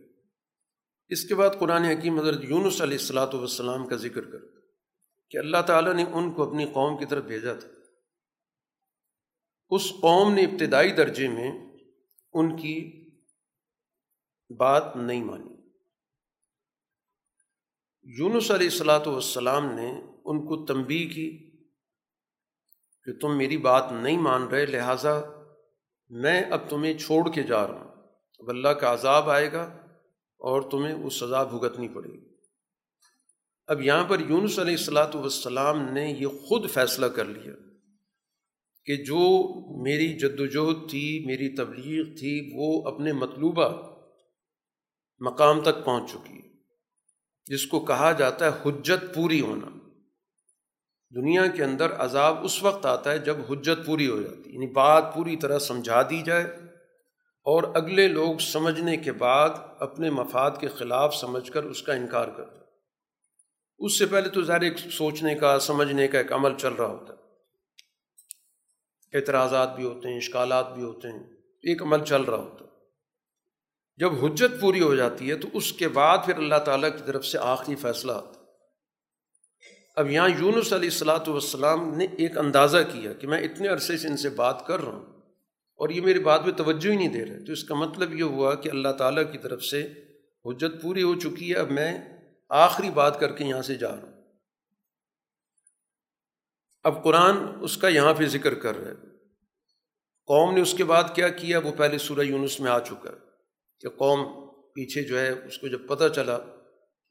اس 1.09 1.23
کے 1.23 1.35
بعد 1.35 1.49
قرآن 1.59 1.83
حکیم 1.83 2.19
حضرت 2.19 2.39
یونس 2.43 2.81
علیہ 2.81 2.97
السلاۃ 2.97 3.33
والسلام 3.33 3.87
کا 3.87 3.95
ذکر 3.95 4.21
کر 4.21 4.58
کہ 5.29 5.37
اللہ 5.37 5.61
تعالیٰ 5.67 5.93
نے 5.93 6.03
ان 6.03 6.33
کو 6.33 6.43
اپنی 6.43 6.65
قوم 6.65 6.97
کی 6.97 7.05
طرف 7.05 7.23
بھیجا 7.23 7.53
تھا۔ 7.53 7.67
اس 9.69 9.89
قوم 9.89 10.33
نے 10.33 10.43
ابتدائی 10.43 10.91
درجے 10.91 11.27
میں 11.27 11.51
ان 12.33 12.55
کی 12.55 13.05
بات 14.57 14.95
نہیں 14.95 15.23
مانی۔ 15.23 15.69
یونس 18.17 18.51
علیہ 18.51 18.67
السلاۃ 18.67 19.07
والسلام 19.07 19.65
نے 19.65 20.01
ان 20.25 20.45
کو 20.45 20.65
تنبی 20.65 21.07
کی 21.07 21.51
کہ 23.03 23.19
تم 23.19 23.37
میری 23.37 23.57
بات 23.57 23.91
نہیں 23.91 24.17
مان 24.17 24.43
رہے، 24.43 24.65
لہٰذا 24.65 25.21
میں 26.09 26.41
اب 26.41 26.69
تمہیں 26.69 26.97
چھوڑ 26.97 27.31
کے 27.31 27.43
جا 27.43 27.67
رہا 27.67 27.79
ہوں۔ 27.79 27.89
اب 28.39 28.49
اللہ 28.49 28.69
کا 28.69 28.93
عذاب 28.93 29.29
آئے 29.29 29.51
گا 29.51 29.63
اور 30.37 30.71
تمہیں 30.71 30.93
وہ 30.93 31.09
سزا 31.09 31.43
بھگتنی 31.43 31.87
پڑے 31.87 32.09
گی۔ 32.09 32.28
اب 33.69 33.81
یہاں 33.81 34.03
پر 34.03 34.19
یونس 34.19 34.59
علیہ 34.59 34.75
السلاۃ 34.77 35.15
والسلام 35.15 35.81
نے 35.93 36.11
یہ 36.19 36.27
خود 36.27 36.69
فیصلہ 36.69 37.05
کر 37.05 37.25
لیا 37.25 37.53
کہ 38.85 38.95
جو 38.95 39.19
میری 39.83 40.13
جد 40.13 40.39
وجہد 40.39 40.89
تھی، 40.89 41.23
میری 41.25 41.55
تبلیغ 41.55 42.05
تھی، 42.05 42.51
وہ 42.55 42.91
اپنے 42.91 43.13
مطلوبہ 43.13 43.69
مقام 45.19 45.61
تک 45.61 45.85
پہنچ 45.85 46.11
چکی 46.11 46.33
ہے، 46.33 46.49
جس 47.45 47.65
کو 47.67 47.79
کہا 47.79 48.11
جاتا 48.11 48.45
ہے 48.45 48.51
حجت 48.65 49.15
پوری 49.15 49.41
ہونا۔ 49.41 49.67
دنیا 51.15 51.47
کے 51.47 51.63
اندر 51.63 51.93
عذاب 51.93 52.37
اس 52.43 52.63
وقت 52.63 52.85
آتا 52.85 53.11
ہے 53.11 53.19
جب 53.19 53.37
حجت 53.49 53.85
پوری 53.85 54.07
ہو 54.07 54.21
جاتی 54.21 54.53
یعنی 54.53 54.67
بات 54.67 55.15
پوری 55.15 55.35
طرح 55.35 55.59
سمجھا 55.59 56.01
دی 56.01 56.21
جائے 56.21 56.43
اور 57.45 57.63
اگلے 57.75 58.07
لوگ 58.07 58.37
سمجھنے 58.37 58.97
کے 58.97 59.11
بعد 59.11 59.49
اپنے 59.79 60.09
مفاد 60.09 60.51
کے 60.59 60.67
خلاف 60.67 61.15
سمجھ 61.15 61.51
کر 61.51 61.63
اس 61.63 61.83
کا 61.83 61.93
انکار 61.93 62.27
کرتے 62.27 62.59
اس 63.79 63.97
سے 63.97 64.05
پہلے 64.05 64.29
تو 64.29 64.41
ظاہر 64.41 64.61
ایک 64.61 64.77
سوچنے 64.77 65.35
کا، 65.35 65.59
سمجھنے 65.59 66.07
کا 66.07 66.17
ایک 66.17 66.33
عمل 66.33 66.55
چل 66.57 66.73
رہا 66.73 66.87
ہوتا 66.87 67.13
ہے۔ 67.13 67.19
اعتراضات 69.17 69.75
بھی 69.75 69.83
ہوتے 69.83 70.09
ہیں، 70.09 70.17
اشکالات 70.17 70.73
بھی 70.73 70.83
ہوتے 70.83 71.07
ہیں، 71.07 71.23
ایک 71.63 71.81
عمل 71.81 72.05
چل 72.05 72.21
رہا 72.21 72.37
ہوتا 72.37 72.65
ہے۔ 72.65 72.69
جب 73.97 74.25
حجت 74.25 74.61
پوری 74.61 74.81
ہو 74.81 74.95
جاتی 74.95 75.29
ہے 75.29 75.35
تو 75.35 75.47
اس 75.53 75.73
کے 75.73 75.87
بعد 75.87 76.17
پھر 76.25 76.37
اللہ 76.37 76.59
تعالیٰ 76.65 76.89
کی 76.91 77.03
طرف 77.05 77.25
سے 77.25 77.37
آخری 77.37 77.75
فیصلہ 77.75 78.11
آتا 78.11 78.39
اب 79.95 80.09
یہاں 80.09 80.29
یونس 80.29 80.73
علیہ 80.73 80.89
السلاۃ 80.89 81.27
والسلام 81.27 81.97
نے 81.97 82.05
ایک 82.17 82.37
اندازہ 82.37 82.77
کیا 82.93 83.13
کہ 83.13 83.27
میں 83.27 83.41
اتنے 83.41 83.67
عرصے 83.67 83.97
سے 83.97 84.07
ان 84.07 84.17
سے 84.17 84.29
بات 84.29 84.67
کر 84.67 84.79
رہا 84.79 84.91
ہوں 84.91 85.05
اور 85.79 85.89
یہ 85.89 86.01
میری 86.01 86.19
بات 86.19 86.45
میں 86.45 86.53
توجہ 86.53 86.91
ہی 86.91 86.95
نہیں 86.95 87.07
دے 87.07 87.25
رہے۔ 87.25 87.45
تو 87.45 87.51
اس 87.51 87.63
کا 87.63 87.75
مطلب 87.75 88.13
یہ 88.13 88.23
ہوا 88.23 88.55
کہ 88.55 88.69
اللہ 88.69 88.89
تعالیٰ 88.89 89.31
کی 89.31 89.37
طرف 89.37 89.63
سے 89.63 89.81
حجت 90.45 90.81
پوری 90.81 91.03
ہو 91.03 91.19
چکی 91.19 91.51
ہے، 91.51 91.55
اب 91.55 91.71
میں 91.71 92.18
آخری 92.51 92.89
بات 92.91 93.19
کر 93.19 93.31
کے 93.31 93.43
یہاں 93.45 93.61
سے 93.61 93.75
جا 93.75 93.89
رہا 93.89 94.03
ہوں۔ 94.03 94.17
اب 96.85 97.03
قرآن 97.03 97.37
اس 97.63 97.77
کا 97.77 97.87
یہاں 97.87 98.13
پہ 98.13 98.25
ذکر 98.27 98.53
کر 98.55 98.77
رہے 98.77 98.93
قوم 100.29 100.53
نے 100.53 100.61
اس 100.61 100.73
کے 100.73 100.83
بعد 100.83 101.03
کیا 101.15 101.27
کیا؟ 101.31 101.59
وہ 101.59 101.71
پہلے 101.77 101.97
سورہ 101.97 102.23
یونس 102.23 102.59
میں 102.59 102.71
آ 102.71 102.79
چکا 102.79 103.11
کہ 103.83 103.89
قوم 103.97 104.23
پیچھے 104.73 105.03
جو 105.03 105.19
ہے 105.19 105.29
اس 105.29 105.57
کو 105.57 105.67
جب 105.67 105.87
پتہ 105.87 106.07
چلا 106.15 106.37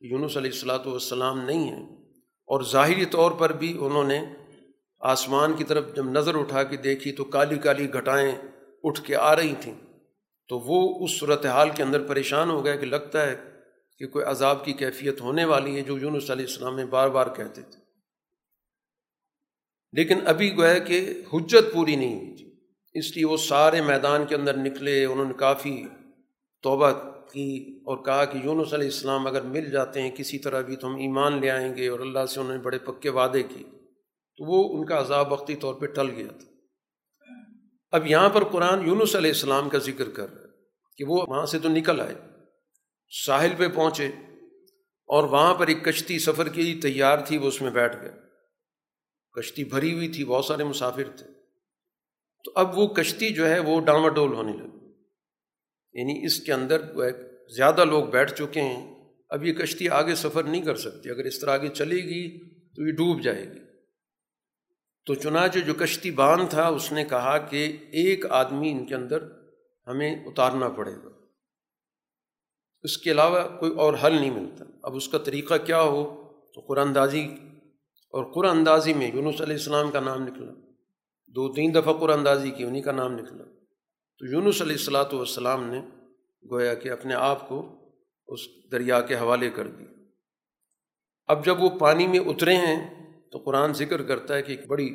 یونس 0.02 0.36
علیہ 0.36 0.50
السلاۃ 0.50 0.86
والسلام 0.86 1.40
نہیں 1.40 1.70
ہے، 1.70 1.82
اور 2.48 2.62
ظاہری 2.62 3.04
طور 3.06 3.32
پر 3.38 3.52
بھی 3.52 3.76
انہوں 3.80 4.04
نے 4.04 4.20
آسمان 5.00 5.52
کی 5.56 5.64
طرف 5.64 5.94
جب 5.96 6.10
نظر 6.10 6.34
اٹھا 6.34 6.62
کے 6.62 6.76
دیکھی 6.84 7.12
تو 7.12 7.24
کالی 7.34 7.58
کالی 7.58 7.92
گھٹائیں 7.92 8.32
اٹھ 8.84 9.00
کے 9.02 9.16
آ 9.16 9.34
رہی 9.36 9.54
تھیں۔ 9.60 9.74
تو 10.50 10.58
وہ 10.60 11.04
اس 11.04 11.18
صورت 11.18 11.46
حال 11.46 11.70
کے 11.70 11.82
اندر 11.82 12.06
پریشان 12.06 12.50
ہو 12.50 12.64
گیا 12.64 12.76
کہ 12.76 12.86
لگتا 12.86 13.26
ہے 13.26 13.34
کہ 13.98 14.06
کوئی 14.06 14.24
عذاب 14.24 14.64
کی 14.64 14.72
کیفیت 14.72 15.20
ہونے 15.20 15.44
والی 15.44 15.76
ہے 15.76 15.80
جو 15.80 15.98
یونس 15.98 16.30
علیہ 16.30 16.46
السلام 16.46 16.76
میں 16.76 16.84
بار 16.84 17.08
بار 17.08 17.26
کہتے 17.36 17.62
تھے۔ 17.62 17.80
لیکن 19.92 20.18
ابھی 20.26 20.56
گویا 20.56 20.78
کہ 20.78 21.22
حجت 21.32 21.72
پوری 21.72 21.96
نہیں 21.96 22.16
ہوئی 22.16 22.36
تھی۔ 22.36 22.54
اس 22.92 23.16
لیے 23.16 23.24
وہ 23.24 23.36
سارے 23.36 23.82
میدان 23.82 24.26
کے 24.26 24.34
اندر 24.34 24.56
نکلے، 24.56 25.04
انہوں 25.04 25.26
نے 25.26 25.32
کافی 25.32 25.84
توبہ 26.62 26.90
کی 27.32 27.78
اور 27.78 28.04
کہا 28.04 28.24
کہ 28.24 28.38
یونس 28.44 28.74
علیہ 28.74 28.86
السلام 28.86 29.26
اگر 29.26 29.42
مل 29.42 29.70
جاتے 29.70 30.02
ہیں 30.02 30.10
کسی 30.10 30.38
طرح 30.38 30.60
بھی 30.60 30.76
تو 30.76 30.88
ہم 30.88 30.94
ایمان 30.94 31.40
لے 31.40 31.50
آئیں 31.50 31.76
گے 31.76 31.88
اور 31.88 32.00
اللہ 32.00 32.26
سے 32.26 32.40
انہوں 32.40 32.56
نے 32.56 32.62
بڑے 32.62 32.78
پکے 32.78 33.10
وعدے 33.10 33.42
کی 33.42 33.64
تو 34.36 34.44
وہ 34.44 34.78
ان 34.78 34.86
کا 34.86 35.00
عذاب 35.00 35.32
وقتی 35.32 35.54
طور 35.54 35.74
پہ 35.74 35.86
ٹل 35.86 36.10
گیا 36.10 36.28
تھا۔ 36.28 36.46
اب 37.90 38.06
یہاں 38.06 38.28
پر 38.28 38.44
قرآن 38.44 38.86
یونس 38.86 39.16
علیہ 39.16 39.30
السلام 39.30 39.68
کا 39.68 39.78
ذکر 39.78 40.10
کر 40.10 40.34
رہا 40.34 40.42
ہے 40.42 40.48
کہ 40.96 41.04
وہ 41.04 41.24
وہاں 41.28 41.46
سے 41.46 41.58
تو 41.58 41.68
نکل 41.68 42.00
آئے۔ 42.00 42.27
ساحل 43.10 43.50
پہ 43.58 43.68
پہنچے 43.68 44.06
اور 45.06 45.24
وہاں 45.24 45.54
پر 45.54 45.66
ایک 45.66 45.84
کشتی 45.84 46.18
سفر 46.18 46.48
کی 46.48 46.80
تیار 46.82 47.18
تھی، 47.26 47.38
وہ 47.38 47.48
اس 47.48 47.62
میں 47.62 47.70
بیٹھ 47.70 47.96
گئے 48.02 48.10
کشتی 49.40 49.64
بھری 49.64 49.94
ہوئی 49.94 50.08
تھی، 50.08 50.24
بہت 50.24 50.44
سارے 50.44 50.64
مسافر 50.64 51.16
تھے۔ 51.16 51.26
تو 52.44 52.52
اب 52.54 52.78
وہ 52.78 52.86
کشتی 52.86 53.30
جو 53.30 53.48
ہے، 53.48 53.58
وہ 53.58 53.80
ڈول 54.10 54.32
ہونے 54.32 54.52
لگی۔ 54.52 54.88
یعنی 55.92 56.26
اس 56.26 56.40
کے 56.40 56.52
اندر 56.52 56.80
زیادہ 57.48 57.84
لوگ 57.84 58.04
بیٹھ 58.04 58.34
چکے 58.34 58.60
ہیں۔ 58.60 58.94
اب 59.28 59.44
یہ 59.44 59.52
کشتی 59.52 59.88
آگے 59.88 60.14
سفر 60.14 60.42
نہیں 60.42 60.62
کر 60.62 60.76
سکتی۔ 60.76 61.10
اگر 61.10 61.24
اس 61.24 61.40
طرح 61.40 61.50
آگے 61.50 61.68
چلے 61.68 61.96
گی 61.96 62.38
تو 62.48 62.88
یہ 62.88 62.92
ڈوب 62.92 63.22
جائے 63.22 63.44
گی۔ 63.44 63.60
تو 65.06 65.14
چنانچہ 65.14 65.58
جو 65.58 65.74
کشتی 65.74 66.10
باندھ 66.10 66.50
تھا، 66.50 66.68
اس 66.68 66.92
نے 66.92 67.04
کہا 67.04 67.38
کہ 67.38 67.76
ایک 67.80 68.26
آدمی 68.26 68.70
ان 68.70 68.86
کے 68.86 68.94
اندر 68.94 69.22
ہمیں 69.86 70.26
اتارنا 70.26 70.68
پڑے 70.68 70.92
گا۔ 70.92 71.17
اس 72.82 72.98
کے 72.98 73.10
علاوہ 73.10 73.58
کوئی 73.58 73.74
اور 73.74 73.94
حل 74.04 74.12
نہیں 74.12 74.30
ملتا۔ 74.30 74.64
اب 74.82 74.96
اس 74.96 75.08
کا 75.08 75.18
طریقہ 75.18 75.54
کیا 75.66 75.82
ہو؟ 75.82 76.32
تو 76.54 76.60
قرآن 76.60 76.86
اندازی 76.86 77.28
اور 78.10 78.32
قرآن 78.32 78.56
اندازی 78.56 78.94
میں 78.94 79.10
یونس 79.14 79.40
علیہ 79.40 79.56
السلام 79.56 79.90
کا 79.90 80.00
نام 80.00 80.22
نکلا۔ 80.22 80.52
دو 81.26 81.52
تین 81.52 81.74
دفعہ 81.74 81.92
قرآن 81.92 82.18
اندازی 82.18 82.50
کی 82.50 82.64
انہیں 82.64 82.82
کا 82.82 82.92
نام 82.92 83.12
نکلا۔ 83.12 83.44
تو 84.18 84.26
یونس 84.26 84.62
علیہ 84.62 84.72
السلاۃ 84.72 85.12
والسلام 85.12 85.64
نے 85.64 85.80
گویا 86.50 86.74
کہ 86.74 86.88
اپنے 86.88 87.14
آپ 87.14 87.48
کو 87.48 87.72
اس 88.28 88.40
دریا 88.72 89.00
کے 89.00 89.14
حوالے 89.14 89.50
کر 89.50 89.66
دی 89.66 89.84
اب 91.26 91.44
جب 91.44 91.62
وہ 91.62 91.68
پانی 91.78 92.06
میں 92.06 92.18
اترے 92.18 92.56
ہیں، 92.56 92.94
تو 93.32 93.38
قرآن 93.38 93.72
ذکر 93.72 94.02
کرتا 94.02 94.34
ہے 94.34 94.42
کہ 94.42 94.50
ایک 94.50 94.66
بڑی 94.66 94.90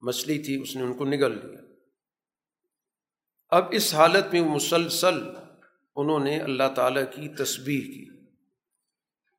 مچھلی 0.00 0.38
تھی، 0.38 0.62
اس 0.62 0.76
نے 0.76 0.82
ان 0.82 0.94
کو 0.94 1.04
نگل 1.04 1.46
لیا۔ 1.46 1.60
اب 3.48 3.64
اس 3.70 3.94
حالت 3.94 4.24
میں 4.32 4.40
وہ 4.40 4.54
مسلسل 4.54 5.14
انہوں 5.96 6.20
نے 6.20 6.38
اللہ 6.38 6.62
تعالیٰ 6.76 7.02
کی 7.02 7.28
تسبیح 7.28 7.80
کی۔ 7.80 8.06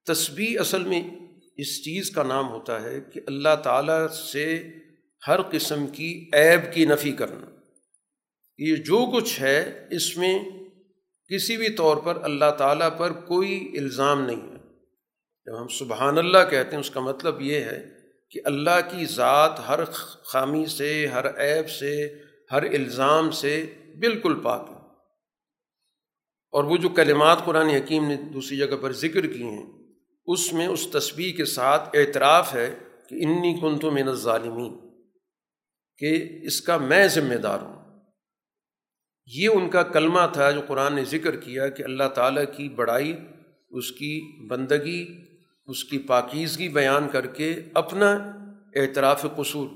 تسبیح 0.06 0.60
اصل 0.60 0.84
میں 0.84 1.10
اس 1.58 1.84
چیز 1.84 2.12
کا 2.12 2.24
نام 2.24 2.50
ہوتا 2.50 2.82
ہے 2.82 3.00
کہ 3.14 3.22
اللہ 3.28 3.56
تعالیٰ 3.64 4.08
سے 4.08 4.64
ہر 5.28 5.42
قسم 5.42 5.88
کی 5.88 6.30
عیب 6.34 6.74
کی 6.74 6.86
نفی 6.86 7.12
کرنا۔ 7.12 7.46
یہ 8.58 8.76
جو 8.76 9.12
کچھ 9.16 9.42
ہے، 9.42 9.88
اس 9.92 10.18
میں 10.18 10.40
کسی 11.30 11.58
بھی 11.58 11.70
طور 11.70 11.98
پر 11.98 12.24
اللہ 12.24 12.52
تعالیٰ 12.58 12.98
پر 12.98 13.12
کوئی 13.12 13.74
الزام 13.78 14.26
نہیں 14.26 14.42
ہے۔ 14.42 14.58
جب 15.46 15.62
ہم 15.62 15.68
سبحان 15.68 16.18
اللہ 16.18 16.38
کہتے 16.50 16.72
ہیں، 16.72 16.80
اس 16.80 16.90
کا 16.90 17.00
مطلب 17.00 17.42
یہ 17.42 17.56
ہے 17.56 17.86
کہ 18.32 18.42
اللہ 18.46 18.98
کی 18.98 19.06
ذات 19.06 19.60
ہر 19.68 19.86
خامی 20.24 20.66
سے، 20.66 21.08
ہر 21.08 21.26
عیب 21.28 21.70
سے، 21.70 22.22
ہر 22.52 22.64
الزام 22.64 23.32
سے 23.32 23.66
بالکل 24.00 24.40
پاک 24.44 24.68
ہے۔ 24.70 24.73
اور 26.54 26.64
وہ 26.64 26.78
جو 26.78 26.90
کلمات 26.90 27.46
قرآن 27.46 27.68
حکیم 27.68 28.08
نے 28.08 28.16
دوسری 28.16 28.58
جگہ 28.58 28.78
پر 28.82 28.92
ذکر 28.92 29.28
کی 29.28 29.44
ہیں، 29.44 29.66
اس 30.26 30.54
میں 30.54 30.68
اس 30.68 30.88
تصویر 30.92 31.36
کے 31.36 31.46
ساتھ 31.46 31.90
اعتراف 31.94 32.54
ہے 32.54 32.76
کہ 33.10 33.16
انی 33.16 33.60
کن 33.62 33.80
تو 33.80 33.92
من 33.92 34.12
ظالمین 34.12 34.78
کہ 35.98 36.40
اس 36.42 36.62
کا 36.62 36.78
میں 36.78 37.08
ذمہ 37.08 37.36
دار 37.36 37.60
ہوں۔ 37.60 38.00
یہ 39.26 39.50
ان 39.50 39.70
کا 39.70 39.84
کلمہ 39.84 40.20
تھا 40.34 40.52
جو 40.52 40.62
قرآن 40.68 40.94
نے 40.94 41.04
ذکر 41.04 41.36
کیا 41.36 41.68
کہ 41.68 41.84
اللہ 41.84 42.08
تعالیٰ 42.16 42.44
کی 42.58 42.70
بڑائی، 42.70 43.18
اس 43.70 43.92
کی 43.92 44.46
بندگی، 44.48 45.08
اس 45.66 45.84
کی 45.84 45.98
پاکیزگی 45.98 46.70
بیان 46.70 47.10
کر 47.10 47.28
کے 47.28 47.56
اپنا 47.74 48.12
اعتراف 48.76 49.26
قصور۔ 49.38 49.68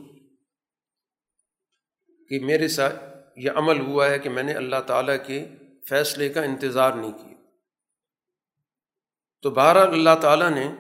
کہ 2.30 2.40
میرے 2.40 2.68
ساتھ 2.68 2.96
یہ 3.38 3.52
عمل 3.56 3.80
ہوا 3.80 4.10
ہے 4.10 4.20
کہ 4.20 4.30
میں 4.30 4.44
نے 4.44 4.54
اللہ 4.54 4.82
تعالیٰ 4.88 5.16
کے 5.28 5.46
فیصلے 5.90 6.30
کا 6.30 6.42
انتظار 6.44 6.92
نہیں 6.92 7.12
کیا۔ 7.12 7.38
تو 9.42 9.50
بارہ 9.50 9.78
اللہ 9.78 10.10
تعالیٰ 10.22 10.50
نے 10.50 10.72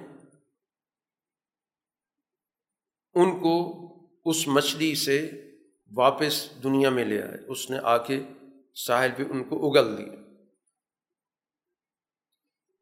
ان 3.13 3.39
کو 3.39 3.83
اس 4.25 4.47
مچھلی 4.47 4.95
سے 4.95 5.31
واپس 5.95 6.63
دنیا 6.63 6.89
میں 6.89 7.05
لے 7.05 7.23
آئے۔ 7.23 7.37
اس 7.47 7.69
نے 7.69 7.77
آ 7.83 7.97
کے 7.97 8.23
ساحل 8.75 9.09
پہ 9.17 9.23
ان 9.23 9.43
کو 9.43 9.71
اگل 9.71 9.97
دیا۔ 9.97 10.15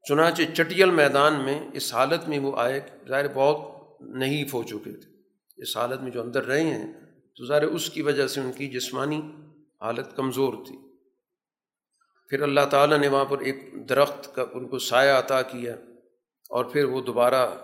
چنانچہ 0.04 0.42
چٹیل 0.54 0.92
میدان 0.92 1.34
میں 1.46 1.70
اس 1.74 1.94
حالت 1.94 2.30
میں 2.30 2.40
وہ 2.40 2.58
آئے 2.58 2.82
ظاہر 3.08 3.34
بہت 3.34 3.76
نہیں 4.02 4.44
ہو 4.44 4.64
چکے 4.64 4.94
تھے۔ 4.94 5.10
اس 5.58 5.78
حالت 5.78 6.02
میں 6.02 6.12
جو 6.12 6.22
اندر 6.22 6.46
رہے 6.46 6.64
ہیں 6.64 6.94
تو 7.38 7.46
ظاہر 7.46 7.64
اس 7.64 7.90
کی 7.90 8.02
وجہ 8.02 8.28
سے 8.28 8.42
ان 8.42 8.52
کی 8.52 8.68
جسمانی 8.68 9.22
حالت 9.82 10.16
کمزور 10.16 10.66
تھی۔ 10.66 10.85
پھر 12.30 12.42
اللہ 12.42 12.62
تعالیٰ 12.70 12.98
نے 12.98 13.08
وہاں 13.08 13.26
پر 13.26 13.40
ایک 13.40 13.90
درخت 13.90 14.36
کا 14.36 14.46
ان 14.54 14.68
کو 14.68 14.80
سایہ 14.80 15.12
عطا 15.12 15.42
کیا 15.42 15.76
اور 16.50 16.66
پھر 16.66 16.86
وہ 16.86 17.02
دوبارہ 17.02 17.56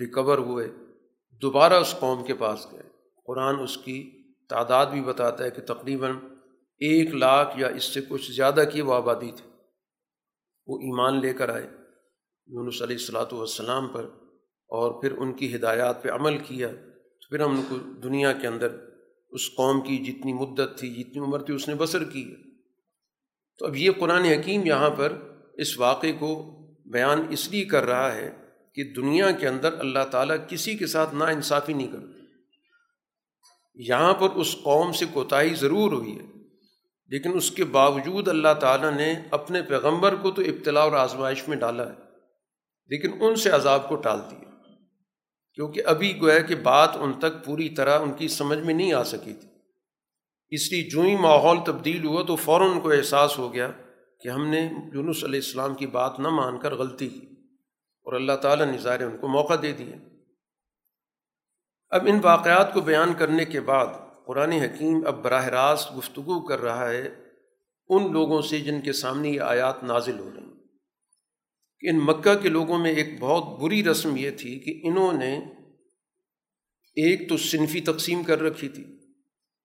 ریکور 0.00 0.38
ہوئے۔ 0.38 0.68
دوبارہ 1.42 1.72
اس 1.72 1.94
قوم 2.00 2.24
کے 2.24 2.34
پاس 2.34 2.66
گئے۔ 2.72 2.82
قرآن 3.26 3.60
اس 3.60 3.76
کی 3.76 4.22
تعداد 4.48 4.86
بھی 4.86 5.00
بتاتا 5.00 5.44
ہے 5.44 5.50
کہ 5.50 5.62
تقریباً 5.62 6.10
ایک 6.78 7.14
لاکھ 7.14 7.58
یا 7.58 7.68
اس 7.68 7.84
سے 7.84 8.00
کچھ 8.08 8.32
زیادہ 8.32 8.64
کی 8.72 8.80
وہ 8.80 8.94
آبادی 8.94 9.30
تھی۔ 9.36 9.50
وہ 10.66 10.78
ایمان 10.78 11.20
لے 11.20 11.32
کر 11.32 11.48
آئے 11.48 11.66
یونس 12.46 12.82
علیہ 12.82 12.96
السلاۃ 12.96 13.32
والسلام 13.32 13.88
پر 13.88 14.04
اور 14.68 15.02
پھر 15.02 15.18
ان 15.18 15.32
کی 15.32 15.56
ہدایات 15.56 16.02
پہ 16.02 16.08
عمل 16.08 16.38
کیا۔ 16.38 16.68
تو 17.20 17.28
پھر 17.30 17.40
ہم 17.40 17.50
ان 17.50 17.62
کو 17.68 17.76
دنیا 17.78 18.32
کے 18.32 18.46
اندر 18.46 18.76
اس 19.30 19.56
قوم 19.56 19.80
کی 19.80 19.98
جتنی 19.98 20.32
مدت 20.32 20.78
تھی، 20.78 20.90
جتنی 20.90 21.18
عمر 21.18 21.42
تھی، 21.42 21.54
اس 21.54 21.68
نے 21.68 21.74
بسر 21.74 22.04
کی 22.04 22.30
ہے۔ 22.30 22.55
تو 23.58 23.66
اب 23.66 23.76
یہ 23.76 23.90
قرآن 23.98 24.24
حکیم 24.24 24.66
یہاں 24.66 24.90
پر 24.90 25.12
اس 25.54 25.78
واقعے 25.78 26.12
کو 26.12 26.30
بیان 26.92 27.26
اس 27.30 27.48
لیے 27.50 27.64
کر 27.64 27.84
رہا 27.84 28.14
ہے 28.14 28.30
کہ 28.74 28.84
دنیا 28.84 29.30
کے 29.30 29.48
اندر 29.48 29.78
اللہ 29.78 30.04
تعالیٰ 30.10 30.36
کسی 30.48 30.76
کے 30.76 30.86
ساتھ 30.86 31.14
نا 31.14 31.24
انصافی 31.24 31.72
نہیں 31.72 31.86
کرتا۔ 31.86 32.24
یہاں 33.74 34.14
پر 34.14 34.30
اس 34.30 34.56
قوم 34.62 34.92
سے 34.92 35.04
کوتاہی 35.12 35.54
ضرور 35.54 35.92
ہوئی 35.92 36.18
ہے، 36.18 36.24
لیکن 37.10 37.36
اس 37.36 37.50
کے 37.50 37.64
باوجود 37.64 38.28
اللہ 38.28 38.54
تعالیٰ 38.60 38.92
نے 38.92 39.14
اپنے 39.30 39.62
پیغمبر 39.62 40.14
کو 40.14 40.30
تو 40.30 40.42
ابتلاء 40.42 40.82
اور 40.82 40.92
آزمائش 40.92 41.48
میں 41.48 41.56
ڈالا 41.56 41.88
ہے، 41.88 41.94
لیکن 42.90 43.12
ان 43.20 43.36
سے 43.36 43.50
عذاب 43.50 43.88
کو 43.88 43.96
ٹال 43.96 44.20
دیا۔ 44.30 44.50
کیونکہ 45.54 45.82
ابھی 45.86 46.20
گویا 46.20 46.38
کہ 46.38 46.54
بات 46.54 46.96
ان 46.96 47.12
تک 47.12 47.44
پوری 47.44 47.68
طرح 47.68 47.98
ان 47.98 48.12
کی 48.12 48.28
سمجھ 48.28 48.58
میں 48.58 48.74
نہیں 48.74 48.92
آ 48.92 49.02
سکی 49.02 49.32
تھی۔ 49.34 49.48
اس 50.50 50.72
لیے 50.72 50.82
جو 50.82 51.00
ہی 51.00 51.16
ماحول 51.16 51.56
تبدیل 51.66 52.04
ہوا 52.04 52.22
تو 52.22 52.36
فوراً 52.36 52.70
ان 52.70 52.80
کو 52.80 52.90
احساس 52.90 53.38
ہو 53.38 53.54
گیا 53.54 53.70
کہ 54.20 54.28
ہم 54.28 54.46
نے 54.46 54.70
یونس 54.94 55.24
علیہ 55.24 55.40
السلام 55.44 55.74
کی 55.74 55.86
بات 55.86 56.20
نہ 56.20 56.28
مان 56.28 56.58
کر 56.58 56.74
غلطی 56.74 57.08
کی 57.08 57.26
اور 58.04 58.12
اللہ 58.12 58.32
تعالیٰ 58.32 58.66
نے 58.66 58.78
ظاہر 58.78 59.02
ان 59.02 59.18
کو 59.18 59.28
موقع 59.28 59.54
دے 59.62 59.72
دیا۔ 59.72 59.96
اب 61.90 62.06
ان 62.06 62.20
واقعات 62.22 62.74
کو 62.74 62.80
بیان 62.80 63.14
کرنے 63.14 63.44
کے 63.44 63.60
بعد 63.60 63.86
قرآن 64.26 64.52
حکیم 64.52 65.06
اب 65.06 65.22
براہ 65.22 65.46
راست 65.46 65.96
گفتگو 65.98 66.46
کر 66.46 66.60
رہا 66.60 66.90
ہے 66.90 67.08
ان 67.88 68.12
لوگوں 68.12 68.42
سے 68.42 68.60
جن 68.60 68.80
کے 68.80 68.92
سامنے 68.92 69.28
یہ 69.28 69.40
آیات 69.40 69.82
نازل 69.82 70.18
ہو 70.18 70.30
رہی 70.34 70.42
ہیں۔ 70.42 70.52
کہ 71.80 71.86
ان 71.88 71.98
مکہ 71.98 72.34
کے 72.34 72.48
لوگوں 72.48 72.78
میں 72.78 72.92
ایک 72.92 73.20
بہت 73.20 73.60
بری 73.60 73.84
رسم 73.84 74.16
یہ 74.16 74.30
تھی 74.30 74.58
کہ 74.58 74.86
انہوں 74.86 75.12
نے 75.12 75.36
ایک 76.94 77.28
تو 77.28 77.36
صنفی 77.36 77.80
تقسیم 77.80 78.22
کر 78.22 78.40
رکھی 78.40 78.68
تھی۔ 78.68 79.05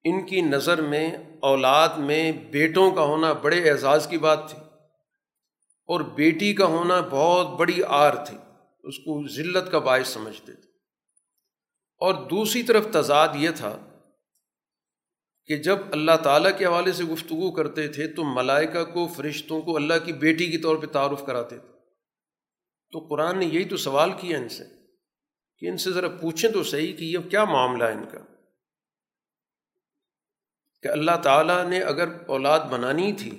ان 0.03 0.25
کی 0.25 0.41
نظر 0.41 0.81
میں 0.81 1.17
اولاد 1.39 1.89
میں 1.97 2.31
بیٹوں 2.31 2.91
کا 2.91 3.01
ہونا 3.01 3.33
بڑے 3.33 3.69
اعزاز 3.69 4.07
کی 4.07 4.17
بات 4.17 4.49
تھی 4.49 4.57
اور 5.85 5.99
بیٹی 5.99 6.53
کا 6.53 6.65
ہونا 6.65 7.01
بہت 7.11 7.59
بڑی 7.59 7.81
آر 7.87 8.25
تھی، 8.25 8.37
اس 8.83 8.97
کو 8.97 9.27
ذلت 9.27 9.71
کا 9.71 9.79
باعث 9.79 10.07
سمجھتے 10.07 10.53
تھے۔ 10.53 10.69
اور 11.97 12.13
دوسری 12.13 12.63
طرف 12.63 12.87
تضاد 12.93 13.27
یہ 13.35 13.49
تھا 13.55 13.79
کہ 15.45 15.57
جب 15.57 15.77
اللہ 15.91 16.17
تعالیٰ 16.23 16.57
کے 16.57 16.65
حوالے 16.65 16.91
سے 16.91 17.03
گفتگو 17.03 17.51
کرتے 17.51 17.87
تھے 17.87 18.07
تو 18.07 18.23
ملائکہ 18.23 18.83
کو، 18.83 19.07
فرشتوں 19.07 19.61
کو 19.61 19.75
اللہ 19.75 19.93
کی 20.05 20.13
بیٹی 20.13 20.51
کے 20.51 20.57
طور 20.57 20.75
پہ 20.75 20.85
تعارف 20.85 21.25
کراتے 21.25 21.57
تھے۔ 21.57 21.67
تو 22.91 22.99
قرآن 22.99 23.37
نے 23.37 23.45
یہی 23.45 23.63
تو 23.63 23.77
سوال 23.77 24.11
کیا 24.11 24.37
ان 24.37 24.49
سے 24.49 24.63
کہ 25.57 25.65
ان 25.65 25.77
سے 25.77 25.91
ذرا 25.91 26.07
پوچھیں 26.09 26.51
تو 26.51 26.63
صحیح 26.63 26.93
کہ 26.93 27.03
یہ 27.03 27.17
کیا 27.17 27.43
معاملہ 27.43 27.83
ہے 27.83 27.91
ان 27.91 28.05
کا۔ 28.11 28.30
کہ 30.81 30.87
اللہ 30.87 31.17
تعالیٰ 31.23 31.69
نے 31.69 31.79
اگر 31.79 32.07
اولاد 32.27 32.59
بنانی 32.59 33.13
تھی 33.13 33.31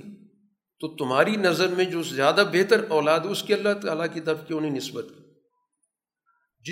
تو 0.80 0.96
تمہاری 0.96 1.36
نظر 1.36 1.68
میں 1.68 1.84
جو 1.84 2.02
زیادہ 2.02 2.44
بہتر 2.52 2.84
اولاد 2.88 3.20
اس 3.30 3.42
کی 3.42 3.54
اللہ 3.54 3.72
تعالیٰ 3.82 4.06
کی 4.12 4.20
طرف 4.20 4.38
کیوں 4.46 4.60
نہیں 4.60 4.70
نسبت 4.70 5.06
کی؟ 5.08 5.22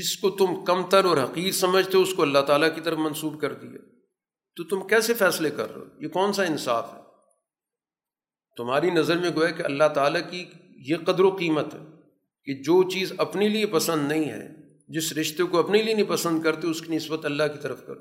جس 0.00 0.16
کو 0.16 0.30
تم 0.30 0.64
کم 0.64 0.82
تر 0.86 1.04
اور 1.04 1.16
حقیق 1.16 1.54
سمجھتے 1.54 1.96
ہو، 1.96 2.02
اس 2.02 2.14
کو 2.14 2.22
اللہ 2.22 2.38
تعالیٰ 2.38 2.74
کی 2.74 2.80
طرف 2.80 2.98
منسوب 2.98 3.40
کر 3.40 3.54
دیا۔ 3.54 3.78
تو 4.56 4.64
تم 4.64 4.86
کیسے 4.86 5.14
فیصلے 5.14 5.50
کر 5.50 5.74
رہے 5.74 5.80
ہو؟ 5.80 5.86
یہ 6.00 6.08
کون 6.08 6.32
سا 6.32 6.42
انصاف 6.42 6.94
ہے؟ 6.94 7.00
تمہاری 8.56 8.90
نظر 8.90 9.18
میں 9.18 9.30
گویا 9.34 9.50
کہ 9.50 9.62
اللہ 9.62 9.88
تعالیٰ 9.94 10.20
کی 10.30 10.44
یہ 10.70 10.96
قدر 10.96 11.20
و 11.20 11.30
قیمت 11.30 11.74
ہے 11.74 11.80
کہ 12.44 12.54
جو 12.54 12.90
چیز 12.90 13.12
اپنے 13.18 13.48
لیے 13.48 13.66
پسند 13.66 14.08
نہیں 14.08 14.24
ہے، 14.24 14.48
جس 14.88 15.12
رشتے 15.12 15.42
کو 15.42 15.58
اپنے 15.58 15.82
لیے 15.82 15.94
نہیں 15.94 16.06
پسند 16.08 16.42
کرتے، 16.42 16.66
اس 16.66 16.80
کی 16.80 16.96
نسبت 16.96 17.24
اللہ 17.24 17.42
کی 17.42 17.58
طرف 17.58 17.86
کرو۔ 17.86 18.00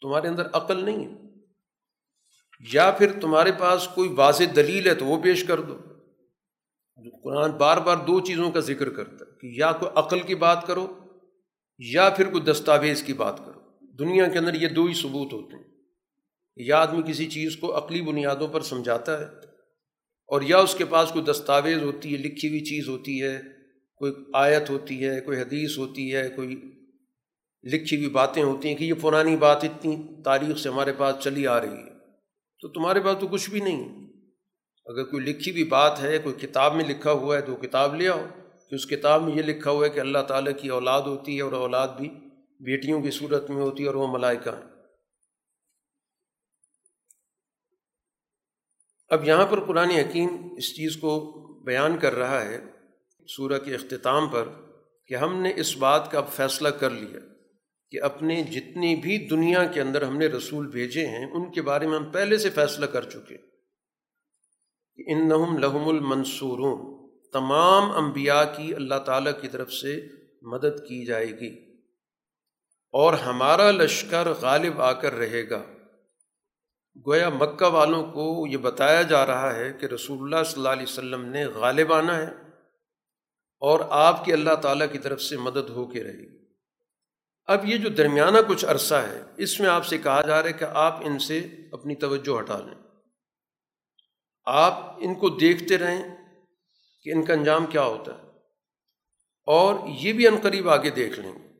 تمہارے 0.00 0.28
اندر 0.28 0.46
عقل 0.52 0.84
نہیں 0.84 1.06
ہے۔ 1.06 1.31
یا 2.72 2.90
پھر 2.90 3.20
تمہارے 3.20 3.52
پاس 3.52 3.88
کوئی 3.94 4.08
واضح 4.08 4.44
دلیل 4.56 4.88
ہے 4.88 4.94
تو 4.94 5.04
وہ 5.04 5.22
پیش 5.22 5.44
کر 5.44 5.60
دو۔ 5.60 5.78
قرآن 7.22 7.50
بار 7.50 7.76
بار 7.76 7.96
دو 7.96 8.20
چیزوں 8.20 8.50
کا 8.50 8.60
ذکر 8.60 8.90
کرتا 8.90 9.24
ہے 9.24 9.30
کہ 9.40 9.60
یا 9.60 9.72
کوئی 9.72 9.92
عقل 9.94 10.20
کی 10.20 10.34
بات 10.34 10.66
کرو 10.66 10.98
یا 11.78 12.10
پھر 12.10 12.30
کوئی 12.30 12.42
دستاویز 12.42 13.02
کی 13.02 13.12
بات 13.12 13.38
کرو۔ 13.38 13.60
دنیا 13.98 14.28
کے 14.28 14.38
اندر 14.38 14.54
یہ 14.54 14.68
دو 14.68 14.84
ہی 14.84 14.94
ثبوت 14.94 15.32
ہوتے 15.32 15.56
ہیں۔ 15.56 15.64
یا 16.56 16.78
آدمی 16.78 17.02
کسی 17.06 17.26
چیز 17.26 17.56
کو 17.56 17.78
عقلی 17.78 18.00
بنیادوں 18.00 18.48
پر 18.48 18.60
سمجھاتا 18.60 19.20
ہے 19.20 19.24
اور 20.26 20.42
یا 20.42 20.58
اس 20.58 20.74
کے 20.74 20.84
پاس 20.84 21.10
کوئی 21.12 21.24
دستاویز 21.24 21.82
ہوتی 21.82 22.12
ہے، 22.12 22.18
لکھی 22.18 22.48
ہوئی 22.48 22.60
چیز 22.60 22.88
ہوتی 22.88 23.22
ہے، 23.22 23.40
کوئی 23.96 24.12
آیت 24.34 24.70
ہوتی 24.70 25.06
ہے، 25.06 25.20
کوئی 25.20 25.40
حدیث 25.40 25.78
ہوتی 25.78 26.14
ہے، 26.14 26.28
کوئی 26.28 26.48
لکھی 27.64 27.96
ہوئی 27.96 28.10
باتیں 28.10 28.42
ہوتی 28.42 28.68
ہیں 28.68 28.76
کہ 28.76 28.84
یہ 28.84 28.94
پرانی 29.00 29.36
بات 29.36 29.64
اتنی 29.64 29.96
تاریخ 30.24 30.56
سے 30.56 30.68
ہمارے 30.68 30.92
پاس 30.92 31.14
چلی 31.24 31.46
آ 31.46 31.60
رہی 31.60 31.68
ہے۔ 31.68 31.91
تو 32.62 32.68
تمہارے 32.68 33.00
پاس 33.00 33.16
تو 33.20 33.26
کچھ 33.26 33.50
بھی 33.50 33.60
نہیں 33.60 34.06
اگر 34.86 35.04
کوئی 35.04 35.24
لکھی 35.24 35.52
ہوئی 35.52 35.64
بات 35.64 36.00
ہے، 36.00 36.18
کوئی 36.18 36.34
کتاب 36.34 36.74
میں 36.74 36.84
لکھا 36.84 37.12
ہوا 37.12 37.36
ہے 37.36 37.40
تو 37.40 37.56
کتاب 37.56 37.94
لے 37.94 38.08
آؤ۔ 38.08 38.26
کہ 38.68 38.74
اس 38.74 38.86
کتاب 38.86 39.22
میں 39.22 39.34
یہ 39.34 39.42
لکھا 39.42 39.70
ہوا 39.70 39.84
ہے 39.84 39.90
کہ 39.90 40.00
اللہ 40.00 40.18
تعالیٰ 40.28 40.52
کی 40.60 40.68
اولاد 40.68 41.02
ہوتی 41.02 41.36
ہے 41.36 41.42
اور 41.42 41.52
اولاد 41.52 41.88
بھی 41.88 42.08
بیٹیوں 42.60 43.02
کی 43.02 43.10
صورت 43.10 43.50
میں 43.50 43.62
ہوتی 43.62 43.82
ہے 43.82 43.88
اور 43.88 43.94
وہ 43.94 44.06
ملائکہ 44.06 44.48
ہیں۔ 44.48 44.70
اب 49.08 49.24
یہاں 49.24 49.46
پر 49.46 49.64
قرآن 49.64 49.90
حکیم 49.90 50.28
اس 50.56 50.76
چیز 50.76 50.96
کو 50.96 51.30
بیان 51.64 51.98
کر 51.98 52.14
رہا 52.14 52.44
ہے 52.44 52.64
سورہ 53.36 53.58
کے 53.58 53.74
اختتام 53.74 54.28
پر 54.28 54.48
کہ 55.06 55.14
ہم 55.14 55.42
نے 55.42 55.52
اس 55.56 55.76
بات 55.76 56.10
کا 56.10 56.18
اب 56.18 56.28
فیصلہ 56.32 56.68
کر 56.68 56.90
لیا۔ 56.90 57.20
کہ 57.92 58.02
اپنے 58.02 58.42
جتنی 58.42 58.96
بھی 58.96 59.28
دنیا 59.28 59.64
کے 59.64 59.80
اندر 59.80 60.02
ہم 60.02 60.18
نے 60.18 60.26
رسول 60.26 60.66
بھیجے 60.66 61.06
ہیں، 61.06 61.26
ان 61.32 61.52
کے 61.52 61.62
بارے 61.62 61.86
میں 61.86 61.98
ہم 61.98 62.04
پہلے 62.04 62.38
سے 62.38 62.50
فیصلہ 62.50 62.86
کر 62.86 63.10
چکے 63.10 63.36
کہ 64.96 65.12
ان 65.12 65.28
نحم 65.28 65.58
لحم 65.58 65.88
المنصوروں 65.88 67.08
تمام 67.32 68.04
انبیاء 68.04 68.42
کی 68.56 68.74
اللہ 68.74 68.94
تعالیٰ 68.94 69.32
کی 69.40 69.48
طرف 69.48 69.72
سے 69.72 70.06
مدد 70.42 70.88
کی 70.88 71.04
جائے 71.04 71.26
گی۔ 71.26 71.72
اور 72.92 73.14
ہمارا 73.14 73.70
لشکر 73.70 74.28
غالب 74.40 74.82
آ 74.82 74.92
کر 74.92 75.12
رہے 75.12 75.50
گا۔ 75.50 75.62
گویا 77.06 77.28
مکہ 77.28 77.66
والوں 77.66 78.12
کو 78.12 78.46
یہ 78.46 78.56
بتایا 78.56 79.02
جا 79.02 79.26
رہا 79.26 79.54
ہے 79.54 79.72
کہ 79.80 79.86
رسول 79.86 80.18
اللہ 80.18 80.44
صلی 80.44 80.54
اللہ 80.56 80.68
علیہ 80.68 80.82
وسلم 80.82 81.24
نے 81.24 81.44
غالب 81.44 81.92
آنا 81.92 82.16
ہے 82.16 82.30
اور 83.60 83.80
آپ 83.90 84.24
کی 84.24 84.32
اللہ 84.32 84.54
تعالیٰ 84.54 84.86
کی 84.92 84.98
طرف 84.98 85.22
سے 85.22 85.36
مدد 85.36 85.70
ہو 85.70 85.86
کے 85.86 86.04
رہے 86.04 86.38
گی۔ 86.38 86.41
اب 87.46 87.64
یہ 87.64 87.76
جو 87.76 87.88
درمیانہ 87.88 88.38
کچھ 88.48 88.64
عرصہ 88.64 88.94
ہے، 88.94 89.22
اس 89.36 89.60
میں 89.60 89.68
آپ 89.68 89.86
سے 89.86 89.98
کہا 89.98 90.22
جا 90.22 90.42
رہا 90.42 90.48
ہے 90.48 90.52
کہ 90.52 90.64
آپ 90.64 90.96
ان 91.00 91.18
سے 91.18 91.46
اپنی 91.72 91.94
توجہ 91.94 92.40
ہٹا 92.40 92.58
لیں۔ 92.58 92.74
آپ 94.44 94.94
ان 94.98 95.14
کو 95.14 95.28
دیکھتے 95.28 95.78
رہیں 95.78 96.02
کہ 97.02 97.10
ان 97.10 97.24
کا 97.24 97.32
انجام 97.32 97.66
کیا 97.66 97.82
ہوتا 97.82 98.18
ہے۔ 98.18 98.22
اور 99.46 99.74
یہ 99.88 100.12
بھی 100.12 100.28
عنقریب 100.28 100.68
آگے 100.68 100.90
دیکھ 100.90 101.20
لیں۔ 101.20 101.32
گے 101.32 101.52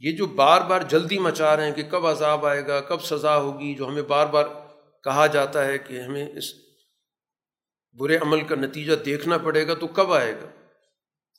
یہ 0.00 0.16
جو 0.16 0.26
بار 0.26 0.60
بار 0.60 0.80
جلدی 0.80 1.18
مچا 1.18 1.56
رہے 1.56 1.66
ہیں 1.66 1.74
کہ 1.74 1.82
کب 1.82 2.06
عذاب 2.06 2.46
آئے 2.46 2.66
گا، 2.66 2.80
کب 2.80 3.02
سزا 3.02 3.36
ہوگی، 3.36 3.74
جو 3.74 3.88
ہمیں 3.88 4.02
بار 4.02 4.26
بار 4.26 4.44
کہا 5.04 5.26
جاتا 5.26 5.64
ہے 5.64 5.78
کہ 5.78 6.00
ہمیں 6.00 6.28
اس 6.28 6.44
برے 7.92 8.16
عمل 8.16 8.44
کا 8.44 8.54
نتیجہ 8.54 8.94
دیکھنا 8.94 9.38
پڑے 9.38 9.68
گا 9.68 9.74
تو 9.74 9.86
کب 9.86 10.12
آئے 10.12 10.32
گا۔ 10.32 10.50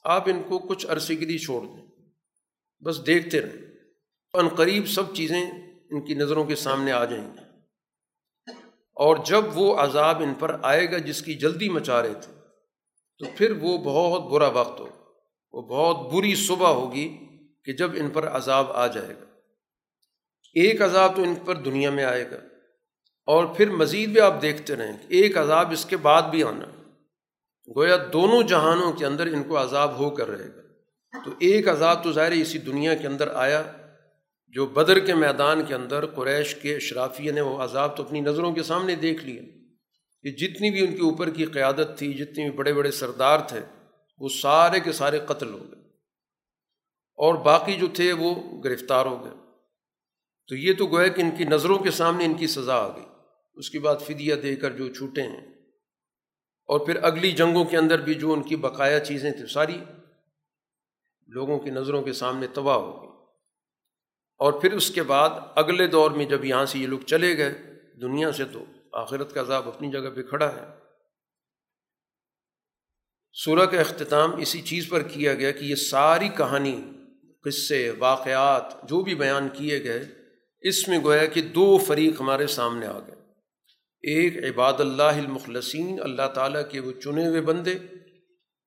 آپ 0.03 0.29
ان 0.29 0.43
کو 0.43 0.59
کچھ 0.59 0.87
عرصے 0.87 1.15
کے 1.15 1.25
لیے 1.25 1.37
چھوڑ 1.37 1.61
دیں۔ 1.61 1.88
بس 2.83 3.07
دیکھتے 3.07 3.41
رہیں 3.41 3.69
ان 4.33 4.47
قریب 4.47 4.87
سب 4.87 5.15
چیزیں 5.15 5.51
ان 5.91 6.05
کی 6.05 6.13
نظروں 6.13 6.45
کے 6.45 6.55
سامنے 6.55 6.91
آ 6.91 7.05
جائیں 7.05 7.33
گی۔ 7.33 7.37
اور 8.93 9.17
جب 9.25 9.57
وہ 9.57 9.77
عذاب 9.77 10.21
ان 10.23 10.33
پر 10.33 10.55
آئے 10.61 10.91
گا 10.91 10.97
جس 10.97 11.21
کی 11.21 11.33
جلدی 11.33 11.69
مچا 11.69 12.01
رہے 12.01 12.13
تھے، 12.13 12.33
تو 13.19 13.25
پھر 13.37 13.51
وہ 13.51 13.77
بہت 13.77 14.31
برا 14.31 14.47
وقت 14.47 14.79
ہو 14.79 14.89
وہ 15.51 15.61
بہت 15.61 16.13
بری 16.13 16.35
صبح 16.35 16.67
ہوگی 16.67 17.17
کہ 17.65 17.73
جب 17.73 17.91
ان 17.95 18.09
پر 18.09 18.27
عذاب 18.27 18.71
آ 18.71 18.87
جائے 18.87 19.09
گا۔ 19.09 19.25
ایک 20.53 20.81
عذاب 20.81 21.15
تو 21.15 21.21
ان 21.21 21.35
پر 21.35 21.55
دنیا 21.55 21.89
میں 21.89 22.03
آئے 22.03 22.31
گا۔ 22.31 22.37
اور 23.25 23.45
پھر 23.45 23.69
مزید 23.69 24.09
بھی 24.09 24.21
آپ 24.21 24.41
دیکھتے 24.41 24.75
رہیں 24.75 24.97
کہ 24.97 25.13
ایک 25.13 25.37
عذاب 25.37 25.71
اس 25.71 25.85
کے 25.85 25.97
بعد 25.97 26.21
بھی 26.21 26.43
آنا۔ 26.43 26.65
گویا 27.75 27.97
دونوں 28.13 28.43
جہانوں 28.43 28.93
کے 28.93 29.05
اندر 29.05 29.25
ان 29.25 29.43
کو 29.43 29.63
عذاب 29.63 29.97
ہو 29.97 30.09
کر 30.09 30.27
رہے 30.27 30.55
گا۔ 30.55 30.61
تو 31.25 31.31
ایک 31.39 31.69
عذاب 31.69 32.03
تو 32.03 32.11
ظاہر 32.11 32.31
اسی 32.31 32.57
دنیا 32.57 32.95
کے 32.95 33.07
اندر 33.07 33.27
آیا 33.33 33.63
جو 34.47 34.65
بدر 34.65 34.99
کے 34.99 35.13
میدان 35.13 35.65
کے 35.65 35.75
اندر 35.75 36.05
قریش 36.05 36.55
کے 36.55 36.75
اشرافیہ 36.75 37.31
نے 37.31 37.41
وہ 37.41 37.57
عذاب 37.57 37.97
تو 37.97 38.03
اپنی 38.03 38.21
نظروں 38.21 38.53
کے 38.53 38.63
سامنے 38.63 38.95
دیکھ 38.95 39.25
لیا۔ 39.25 39.41
کہ 40.21 40.31
جتنی 40.31 40.71
بھی 40.71 40.87
ان 40.87 40.95
کے 40.95 41.01
اوپر 41.01 41.29
کی 41.29 41.45
قیادت 41.45 41.97
تھی 41.97 42.13
جتنی 42.13 42.49
بھی 42.49 42.57
بڑے 42.57 42.73
بڑے 42.73 42.91
سردار 42.91 43.39
تھے، 43.39 43.59
وہ 44.19 44.29
سارے 44.29 44.79
کے 44.79 44.91
سارے 44.91 45.19
قتل 45.19 45.53
ہو 45.53 45.59
گئے۔ 45.71 45.81
اور 47.15 47.33
باقی 47.33 47.73
جو 47.73 47.87
تھے، 47.87 48.13
وہ 48.13 48.61
گرفتار 48.63 49.05
ہو 49.05 49.23
گئے۔ 49.23 49.31
تو 50.47 50.55
یہ 50.55 50.73
تو 50.77 50.87
گویا 50.87 51.07
کہ 51.07 51.21
ان 51.21 51.31
کی 51.37 51.43
نظروں 51.43 51.79
کے 51.79 51.91
سامنے 51.91 52.25
ان 52.25 52.33
کی 52.33 52.47
سزا 52.47 52.75
آ 52.75 52.95
گئی۔ 52.95 53.05
اس 53.53 53.69
کے 53.69 53.79
بعد 53.79 53.95
فدیہ 54.05 54.35
دے 54.35 54.55
کر 54.55 54.71
جو 54.71 54.93
چھوٹے 54.93 55.21
ہیں۔ 55.21 55.47
اور 56.65 56.79
پھر 56.79 57.03
اگلی 57.03 57.31
جنگوں 57.31 57.65
کے 57.65 57.77
اندر 57.77 58.01
بھی 58.01 58.13
جو 58.13 58.33
ان 58.33 58.43
کی 58.43 58.55
بقایا 58.55 58.99
چیزیں 58.99 59.31
تھیں، 59.31 59.45
ساری 59.45 59.77
لوگوں 61.29 61.59
کی 61.59 61.69
نظروں 61.69 62.01
کے 62.01 62.13
سامنے 62.13 62.47
تباہ 62.47 62.75
ہو 62.75 63.01
گئی۔ 63.01 63.09
اور 64.37 64.53
پھر 64.53 64.73
اس 64.73 64.91
کے 64.91 65.03
بعد 65.03 65.29
اگلے 65.55 65.87
دور 65.87 66.11
میں 66.11 66.25
جب 66.25 66.45
یہاں 66.45 66.65
سے 66.65 66.79
یہ 66.79 66.87
لوگ 66.87 66.99
چلے 66.99 67.37
گئے، 67.37 67.53
دنیا 68.01 68.31
سے 68.31 68.45
تو 68.45 68.65
آخرت 68.93 69.33
کا 69.33 69.41
عذاب 69.41 69.67
اپنی 69.67 69.91
جگہ 69.91 70.09
پہ 70.15 70.21
کھڑا 70.21 70.55
ہے۔ 70.55 70.79
سورہ 73.33 73.65
کا 73.65 73.79
اختتام 73.79 74.35
اسی 74.35 74.61
چیز 74.61 74.89
پر 74.89 75.01
کیا 75.01 75.33
گیا 75.33 75.51
کہ 75.51 75.65
یہ 75.65 75.75
ساری 75.75 76.29
کہانی، 76.29 76.81
قصے، 77.43 77.91
واقعات، 77.99 78.89
جو 78.89 79.01
بھی 79.01 79.15
بیان 79.15 79.49
کیے 79.53 79.83
گئے، 79.83 80.05
اس 80.61 80.87
میں 80.87 80.99
گویا 81.03 81.25
کہ 81.25 81.41
دو 81.41 81.77
فریق 81.77 82.21
ہمارے 82.21 82.47
سامنے 82.47 82.85
آ 82.85 82.99
گئے۔ 82.99 83.15
ایک 84.01 84.37
عباد 84.43 84.73
اللہ 84.79 85.03
المخلصین، 85.03 85.99
اللہ 86.03 86.27
تعالیٰ 86.33 86.61
کے 86.71 86.79
وہ 86.79 86.91
چنے 86.91 87.27
ہوئے 87.27 87.41
بندے، 87.41 87.73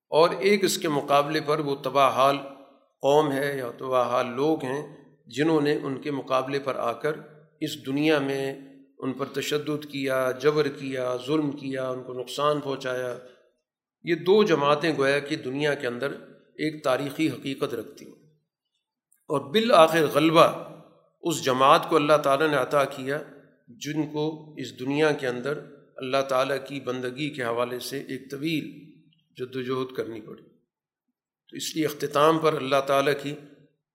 اور 0.09 0.29
ایک 0.29 0.63
اس 0.63 0.77
کے 0.77 0.87
مقابلے 0.87 1.41
پر 1.41 1.59
وہ 1.59 1.75
تباہ 1.75 2.15
حال 2.15 2.37
قوم 3.03 3.31
ہے 3.31 3.57
یا 3.57 3.71
تباہ 3.77 4.09
حال 4.09 4.27
لوگ 4.27 4.63
ہیں 4.63 4.97
جنہوں 5.25 5.61
نے 5.61 5.79
ان 5.83 6.01
کے 6.01 6.11
مقابلے 6.11 6.59
پر 6.59 6.75
آ 6.75 6.93
کر 6.93 7.11
اس 7.61 7.85
دنیا 7.85 8.19
میں 8.19 8.55
ان 8.97 9.13
پر 9.13 9.25
تشدد 9.25 9.85
کیا، 9.85 10.31
جبر 10.41 10.67
کیا، 10.67 11.15
ظلم 11.27 11.51
کیا، 11.51 11.89
ان 11.89 12.03
کو 12.03 12.13
نقصان 12.13 12.59
پہنچایا۔ 12.59 13.17
یہ 14.03 14.15
دو 14.15 14.43
جماعتیں 14.43 14.93
گویا 14.97 15.19
کہ 15.19 15.35
دنیا 15.35 15.73
کے 15.73 15.87
اندر 15.87 16.11
ایک 16.55 16.83
تاریخی 16.83 17.29
حقیقت 17.29 17.73
رکھتی 17.73 18.05
ہیں۔ 18.05 18.15
اور 19.27 19.39
بالآخر 19.39 20.05
غلبہ 20.13 20.69
اس 21.21 21.45
جماعت 21.45 21.89
کو 21.89 21.95
اللہ 21.95 22.17
تعالیٰ 22.23 22.49
نے 22.49 22.57
عطا 22.57 22.85
کیا 22.85 23.21
جن 23.67 24.11
کو 24.13 24.55
اس 24.57 24.79
دنیا 24.79 25.11
کے 25.11 25.27
اندر 25.27 25.59
اللہ 25.95 26.21
تعالیٰ 26.29 26.57
کی 26.67 26.79
بندگی 26.79 27.29
کے 27.29 27.43
حوالے 27.43 27.79
سے 27.79 27.99
ایک 27.99 28.31
طویل 28.31 28.91
جدوجہد 29.37 29.95
کرنی 29.95 30.21
پڑی۔ 30.21 30.52
تو 31.53 31.57
اس 31.57 31.75
لیے 31.75 31.85
اختتام 31.85 32.39
پر 32.39 32.53
اللہ 32.53 32.75
تعالیٰ 32.87 33.13
کی 33.23 33.35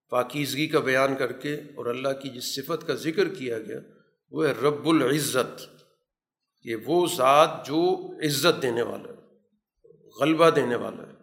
پاکیزگی 0.09 0.67
کا 0.67 0.79
بیان 0.79 1.15
کر 1.15 1.31
کے 1.31 1.55
اور 1.55 1.85
اللہ 1.85 2.07
کی 2.21 2.29
جس 2.29 2.55
صفت 2.55 2.87
کا 2.87 2.93
ذکر 2.93 3.35
کیا 3.35 3.59
گیا، 3.59 3.77
وہ 4.31 4.47
ہے 4.47 4.51
رب 4.51 4.87
العزت۔ 4.87 5.61
یہ 6.63 6.75
وہ 6.85 7.07
ذات 7.15 7.65
جو 7.65 8.11
عزت 8.25 8.61
دینے 8.61 8.81
والا 8.81 9.13
ہے، 9.13 9.27
غلبہ 10.21 10.49
دینے 10.49 10.75
والا 10.75 11.07
ہے۔ 11.07 11.13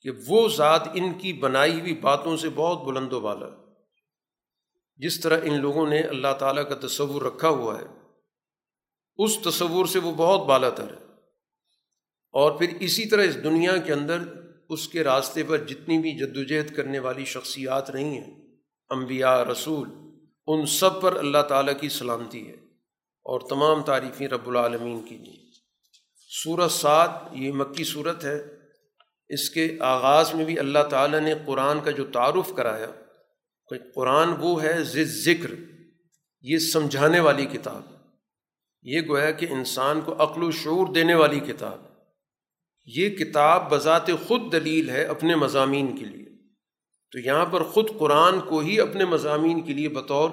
کہ 0.00 0.10
وہ 0.26 0.48
ذات 0.48 0.88
ان 0.94 1.14
کی 1.14 1.32
بنائی 1.32 1.80
ہوئی 1.80 1.94
باتوں 1.94 2.36
سے 2.36 2.48
بہت 2.54 2.84
بلند 2.84 3.12
و 3.12 3.20
بالا 3.20 3.48
جس 4.96 5.20
طرح 5.20 5.40
ان 5.44 5.60
لوگوں 5.60 5.86
نے 5.86 6.00
اللہ 6.00 6.34
تعالیٰ 6.38 6.68
کا 6.68 6.86
تصور 6.86 7.22
رکھا 7.22 7.48
ہوا 7.48 7.80
ہے، 7.80 7.86
اس 9.16 9.38
تصور 9.44 9.86
سے 9.86 9.98
وہ 9.98 10.12
بہت 10.12 10.46
بالا 10.46 10.70
تر 10.70 10.84
ہے۔ 10.84 11.04
اور 12.32 12.52
پھر 12.52 12.76
اسی 12.80 13.06
طرح 13.06 13.22
اس 13.22 13.44
دنیا 13.44 13.76
کے 13.76 13.92
اندر 13.92 14.18
اس 14.70 14.88
کے 14.88 15.04
راستے 15.04 15.42
پر 15.42 15.58
جتنی 15.58 15.98
بھی 15.98 16.18
جد 16.18 16.36
وجہد 16.36 16.74
کرنے 16.74 16.98
والی 16.98 17.24
شخصیات 17.24 17.90
رہی 17.90 18.04
ہیں، 18.04 18.34
انبیاء، 18.90 19.42
رسول، 19.42 19.88
ان 20.46 20.66
سب 20.66 21.02
پر 21.02 21.16
اللہ 21.16 21.42
تعالیٰ 21.48 21.74
کی 21.80 21.88
سلامتی 21.88 22.48
ہے۔ 22.48 22.56
اور 23.24 23.40
تمام 23.40 23.82
تعریفیں 23.82 24.28
رب 24.28 24.48
العالمین 24.48 25.00
کی 25.00 25.18
جی۔ 25.18 25.24
لیے 25.24 25.50
سورت 26.44 26.70
سات 26.70 27.10
یہ 27.32 27.52
مکی 27.52 27.84
صورت 27.84 28.24
ہے۔ 28.24 28.42
اس 29.28 29.50
کے 29.50 29.76
آغاز 29.80 30.34
میں 30.34 30.44
بھی 30.44 30.58
اللہ 30.58 30.78
تعالیٰ 30.90 31.20
نے 31.20 31.34
قرآن 31.46 31.80
کا 31.80 31.90
جو 31.90 32.04
تعارف 32.04 32.52
کرایا، 32.56 32.90
کہ 33.68 33.76
قرآن 33.94 34.28
وہ 34.38 34.62
ہے 34.62 34.84
ذکر، 35.04 35.50
یہ 36.42 36.58
سمجھانے 36.58 37.20
والی 37.20 37.46
کتاب۔ 37.46 37.82
یہ 38.82 39.00
گویا 39.08 39.30
کہ 39.30 39.46
انسان 39.50 40.00
کو 40.00 40.12
عقل 40.22 40.42
و 40.42 40.50
شعور 40.50 40.86
دینے 40.86 41.14
والی 41.14 41.40
کتاب۔ 41.40 41.89
یہ 42.94 43.10
کتاب 43.10 43.70
بذات 43.70 44.06
خود 44.26 44.52
دلیل 44.52 44.90
ہے 44.90 45.04
اپنے 45.04 45.36
مضامین 45.36 45.96
کے 45.96 46.04
لیے۔ 46.04 46.24
تو 47.12 47.18
یہاں 47.18 47.46
پر 47.46 47.62
خود 47.62 47.98
قرآن 47.98 48.40
کو 48.40 48.58
ہی 48.58 48.80
اپنے 48.80 49.04
مضامین 49.04 49.60
کے 49.60 49.72
لیے 49.72 49.88
بطور 49.88 50.30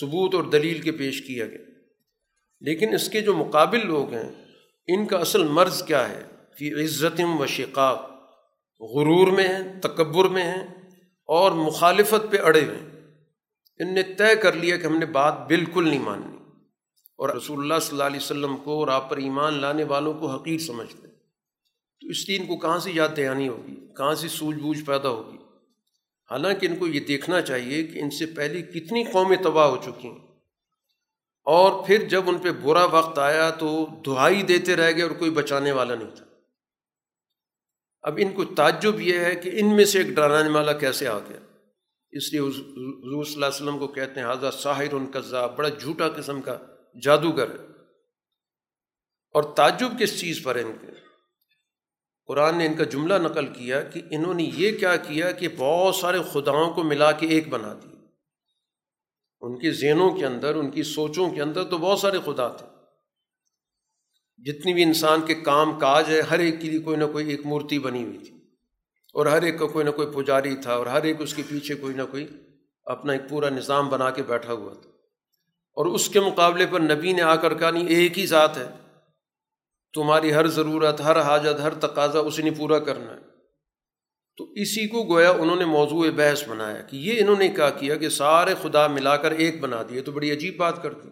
ثبوت 0.00 0.34
اور 0.34 0.44
دلیل 0.44 0.80
کے 0.80 0.92
پیش 0.92 1.22
کیا 1.22 1.46
گیا۔ 1.46 1.58
لیکن 2.60 2.94
اس 2.94 3.08
کے 3.08 3.20
جو 3.20 3.34
مقابل 3.34 3.86
لوگ 3.86 4.12
ہیں، 4.12 4.32
ان 4.86 5.06
کا 5.06 5.18
اصل 5.18 5.44
مرض 5.44 5.82
کیا 5.82 6.08
ہے؟ 6.08 6.22
فی 6.58 6.84
عزتم 6.84 7.40
و 7.40 7.46
شقاق۔ 7.46 8.10
غرور 8.80 9.28
میں 9.28 9.48
ہیں، 9.48 9.80
تکبر 9.80 10.24
میں 10.24 10.42
ہیں 10.42 10.62
اور 11.26 11.52
مخالفت 11.52 12.30
پہ 12.30 12.36
اڑے 12.42 12.64
ہوئے 12.64 12.76
ہیں۔ 12.76 13.14
ان 13.78 13.94
نے 13.94 14.02
طے 14.02 14.36
کر 14.36 14.52
لیا 14.52 14.76
کہ 14.76 14.86
ہم 14.86 14.98
نے 14.98 15.06
بات 15.06 15.46
بالکل 15.46 15.88
نہیں 15.88 16.00
ماننی۔ 16.00 16.36
اور 17.18 17.28
رسول 17.28 17.58
اللہ 17.58 17.78
صلی 17.80 17.90
اللہ 17.90 18.04
علیہ 18.04 18.20
وسلم 18.20 18.56
کو 18.56 18.80
اور 18.80 18.88
آپ 18.88 19.10
پر 19.10 19.16
ایمان 19.16 19.54
لانے 19.54 19.84
والوں 19.84 20.14
کو 20.14 20.26
حقیر 20.26 20.58
سمجھتے 20.58 21.05
تو 22.06 22.10
اس 22.10 22.28
لیے 22.28 22.38
ان 22.38 22.46
کو 22.46 22.56
کہاں 22.56 22.78
سے 22.78 22.90
یاد 22.90 23.08
دہانی 23.16 23.48
ہوگی؟ 23.48 23.76
کہاں 23.96 24.14
سے 24.14 24.28
سوجھ 24.28 24.56
بوجھ 24.56 24.84
پیدا 24.84 25.08
ہوگی؟ 25.08 25.36
حالانکہ 26.30 26.66
ان 26.66 26.76
کو 26.76 26.86
یہ 26.86 27.00
دیکھنا 27.00 27.40
چاہیے 27.40 27.82
کہ 27.82 27.98
ان 27.98 28.10
سے 28.10 28.26
پہلے 28.26 28.62
کتنی 28.62 29.04
قومیں 29.04 29.36
تباہ 29.36 29.66
ہو 29.66 29.76
چکی 29.76 30.08
ہیں۔ 30.08 30.18
اور 31.44 31.86
پھر 31.86 32.08
جب 32.08 32.22
ان 32.26 32.38
پہ 32.38 32.50
برا 32.50 32.84
وقت 32.84 33.18
آیا 33.18 33.50
تو 33.50 33.86
دہائی 34.06 34.42
دیتے 34.42 34.76
رہ 34.76 34.92
گئے 34.92 35.02
اور 35.02 35.10
کوئی 35.10 35.30
بچانے 35.30 35.72
والا 35.72 35.94
نہیں 35.94 36.16
تھا۔ 36.16 36.24
اب 38.02 38.18
ان 38.22 38.32
کو 38.32 38.44
تعجب 38.44 39.00
یہ 39.00 39.18
ہے 39.18 39.36
کہ 39.36 39.50
ان 39.54 39.76
میں 39.76 39.84
سے 39.84 39.98
ایک 39.98 40.06
ڈرانے 40.06 40.50
والا 40.50 40.72
کیسے 40.72 41.08
آ 41.08 41.18
گیا؟ 41.18 41.40
اس 42.10 42.32
لیے 42.32 42.40
حضور 42.40 43.24
صلی 43.24 43.34
اللہ 43.34 43.46
علیہ 43.46 43.56
وسلم 43.56 43.78
کو 43.78 43.88
کہتے 43.88 44.20
ہیں 44.20 44.26
حاضر 44.26 44.50
ساحر 44.50 44.92
ان 44.92 45.06
کا 45.06 45.46
بڑا 45.46 45.68
جھوٹا 45.68 46.08
قسم 46.08 46.42
کا 46.42 46.58
جادوگر 47.02 47.50
ہے۔ 47.50 47.66
اور 49.32 49.42
تعجب 49.42 49.88
کس 50.00 50.20
چیز 50.20 50.42
پر 50.42 50.56
ہے 50.56 50.62
ان 50.62 50.72
کے؟ 50.80 51.05
قرآن 52.26 52.58
نے 52.58 52.66
ان 52.66 52.74
کا 52.74 52.84
جملہ 52.84 53.14
نقل 53.14 53.46
کیا 53.46 53.82
کہ 53.82 54.02
انہوں 54.10 54.34
نے 54.34 54.42
یہ 54.42 54.78
کیا 54.78 54.96
کیا 54.96 55.30
کہ 55.30 55.48
بہت 55.56 55.94
سارے 55.94 56.18
خداؤں 56.32 56.74
کو 56.74 56.82
ملا 56.82 57.12
کے 57.12 57.26
ایک 57.26 57.48
بنا 57.48 57.72
دی۔ 57.72 57.88
ان 59.40 59.58
کے 59.58 59.72
ذہنوں 59.72 60.10
کے 60.10 60.26
اندر، 60.26 60.54
ان 60.54 60.70
کی 60.70 60.82
سوچوں 60.82 61.30
کے 61.30 61.42
اندر 61.42 61.64
تو 61.64 61.78
بہت 61.78 61.98
سارے 61.98 62.18
خدا 62.24 62.48
تھے۔ 62.48 62.66
جتنی 64.44 64.74
بھی 64.74 64.82
انسان 64.82 65.22
کے 65.22 65.34
کام 65.34 65.78
کاج 65.78 66.04
ہے، 66.08 66.20
ہر 66.20 66.38
ایک 66.38 66.60
کے 66.60 66.70
لیے 66.70 66.80
کوئی 66.80 66.96
نہ 66.96 67.04
کوئی 67.12 67.30
ایک 67.30 67.46
مورتی 67.46 67.78
بنی 67.78 68.04
ہوئی 68.04 68.18
تھی۔ 68.18 68.34
اور 69.14 69.26
ہر 69.26 69.42
ایک 69.42 69.58
کا 69.58 69.66
کوئی 69.66 69.84
نہ 69.84 69.90
کوئی 69.90 70.08
پجاری 70.14 70.56
تھا، 70.56 70.74
اور 70.74 70.86
ہر 70.86 71.02
ایک 71.02 71.16
اس 71.20 71.34
کے 71.34 71.42
پیچھے 71.48 71.74
کوئی 71.74 71.94
نہ 71.94 72.02
کوئی 72.10 72.26
اپنا 72.84 73.12
ایک 73.12 73.22
پورا 73.28 73.48
نظام 73.48 73.88
بنا 73.88 74.10
کے 74.10 74.22
بیٹھا 74.22 74.52
ہوا 74.52 74.74
تھا۔ 74.74 74.90
اور 75.74 75.86
اس 75.86 76.08
کے 76.08 76.20
مقابلے 76.20 76.66
پر 76.66 76.80
نبی 76.80 77.12
نے 77.12 77.22
آ 77.22 77.36
کر 77.36 77.54
کہا، 77.54 77.70
نہیں، 77.70 77.88
ایک 77.88 78.18
ہی 78.18 78.26
ذات 78.26 78.58
ہے۔ 78.58 78.85
تمہاری 79.96 80.34
ہر 80.34 80.46
ضرورت، 80.46 81.00
ہر 81.00 81.20
حاجت، 81.20 81.60
ہر 81.60 81.74
تقاضا 81.74 82.18
اسی 82.18 82.42
نے 82.42 82.50
پورا 82.50 82.78
کرنا 82.78 83.12
ہے۔ 83.12 83.26
تو 84.36 84.44
اسی 84.52 84.88
کو 84.88 85.02
گویا 85.02 85.30
انہوں 85.30 85.56
نے 85.56 85.64
موضوع 85.64 86.06
بحث 86.16 86.48
بنایا 86.48 86.82
کہ 86.82 86.96
یہ 86.96 87.20
انہوں 87.20 87.38
نے 87.38 87.48
کیا 87.48 87.70
کیا 87.70 87.96
کہ 87.96 88.08
سارے 88.08 88.54
خدا 88.62 88.86
ملا 88.86 89.16
کر 89.16 89.30
ایک 89.30 89.60
بنا 89.60 89.82
دیے، 89.88 90.00
تو 90.00 90.12
بڑی 90.12 90.32
عجیب 90.32 90.56
بات 90.56 90.82
کرتی 90.82 91.08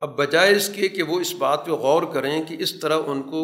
اب 0.00 0.18
بجائے 0.18 0.56
اس 0.56 0.70
کے 0.76 0.88
کہ 0.88 1.02
وہ 1.02 1.20
اس 1.20 1.34
بات 1.34 1.66
پہ 1.66 1.70
غور 1.70 2.02
کریں 2.14 2.42
کہ 2.42 2.56
اس 2.60 2.80
طرح 2.80 2.98
ان 3.06 3.22
کو 3.22 3.42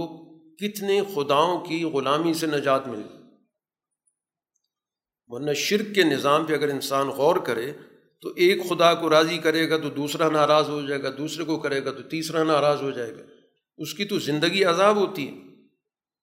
کتنے 0.56 1.00
خداؤں 1.14 1.60
کی 1.60 1.84
غلامی 1.84 2.34
سے 2.34 2.46
نجات 2.46 2.88
ملی۔ 2.88 3.08
ورنہ 5.26 5.52
شرک 5.52 5.94
کے 5.94 6.02
نظام 6.02 6.44
پہ 6.44 6.54
اگر 6.54 6.68
انسان 6.68 7.08
غور 7.08 7.36
کرے 7.36 7.72
تو 8.20 8.28
ایک 8.36 8.68
خدا 8.68 8.94
کو 8.94 9.10
راضی 9.10 9.38
کرے 9.38 9.70
گا 9.70 9.76
تو 9.76 9.90
دوسرا 9.90 10.30
ناراض 10.30 10.68
ہو 10.68 10.86
جائے 10.86 11.02
گا، 11.02 11.08
دوسرے 11.18 11.44
کو 11.44 11.58
کرے 11.58 11.84
گا 11.84 11.92
تو 11.92 12.02
تیسرا 12.02 12.42
ناراض 12.42 12.82
ہو 12.82 12.90
جائے 12.90 13.16
گا۔ 13.16 13.22
اس 13.78 13.94
کی 13.94 14.04
تو 14.04 14.18
زندگی 14.18 14.64
عذاب 14.64 14.96
ہوتی 14.96 15.28
ہے۔ 15.28 15.34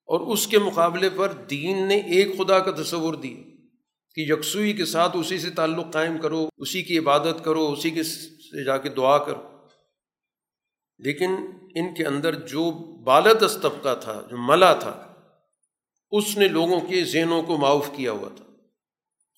اور 0.06 0.20
اس 0.20 0.46
کے 0.46 0.58
مقابلے 0.58 1.08
پر 1.16 1.32
دین 1.32 1.88
نے 1.88 1.96
ایک 1.96 2.38
خدا 2.38 2.58
کا 2.58 2.82
تصور 2.82 3.14
دی 3.14 3.42
کہ 4.14 4.20
یکسوئی 4.20 4.72
کے 4.72 4.84
ساتھ 4.84 5.16
اسی 5.16 5.38
سے 5.38 5.50
تعلق 5.50 5.92
قائم 5.92 6.18
کرو، 6.18 6.48
اسی 6.58 6.82
کی 6.82 6.98
عبادت 6.98 7.44
کرو، 7.44 7.72
اسی 7.72 7.90
کے 7.90 8.02
سے 8.02 8.64
جا 8.64 8.78
کے 8.78 8.88
دعا 8.88 9.18
کرو۔ 9.18 9.42
لیکن 10.98 11.30
ان 11.74 11.94
کے 11.94 12.04
اندر 12.04 12.34
جو 12.34 12.70
بالدست 13.02 13.62
طبقہ 13.62 13.94
تھا، 14.00 14.22
جو 14.30 14.36
ملا 14.38 14.74
تھا، 14.74 15.14
اس 16.10 16.38
نے 16.38 16.48
لوگوں 16.48 16.80
کے 16.80 17.04
ذہنوں 17.04 17.42
کو 17.42 17.56
معاف 17.56 17.90
کیا 17.96 18.12
ہوا 18.12 18.28
تھا۔ 18.36 18.44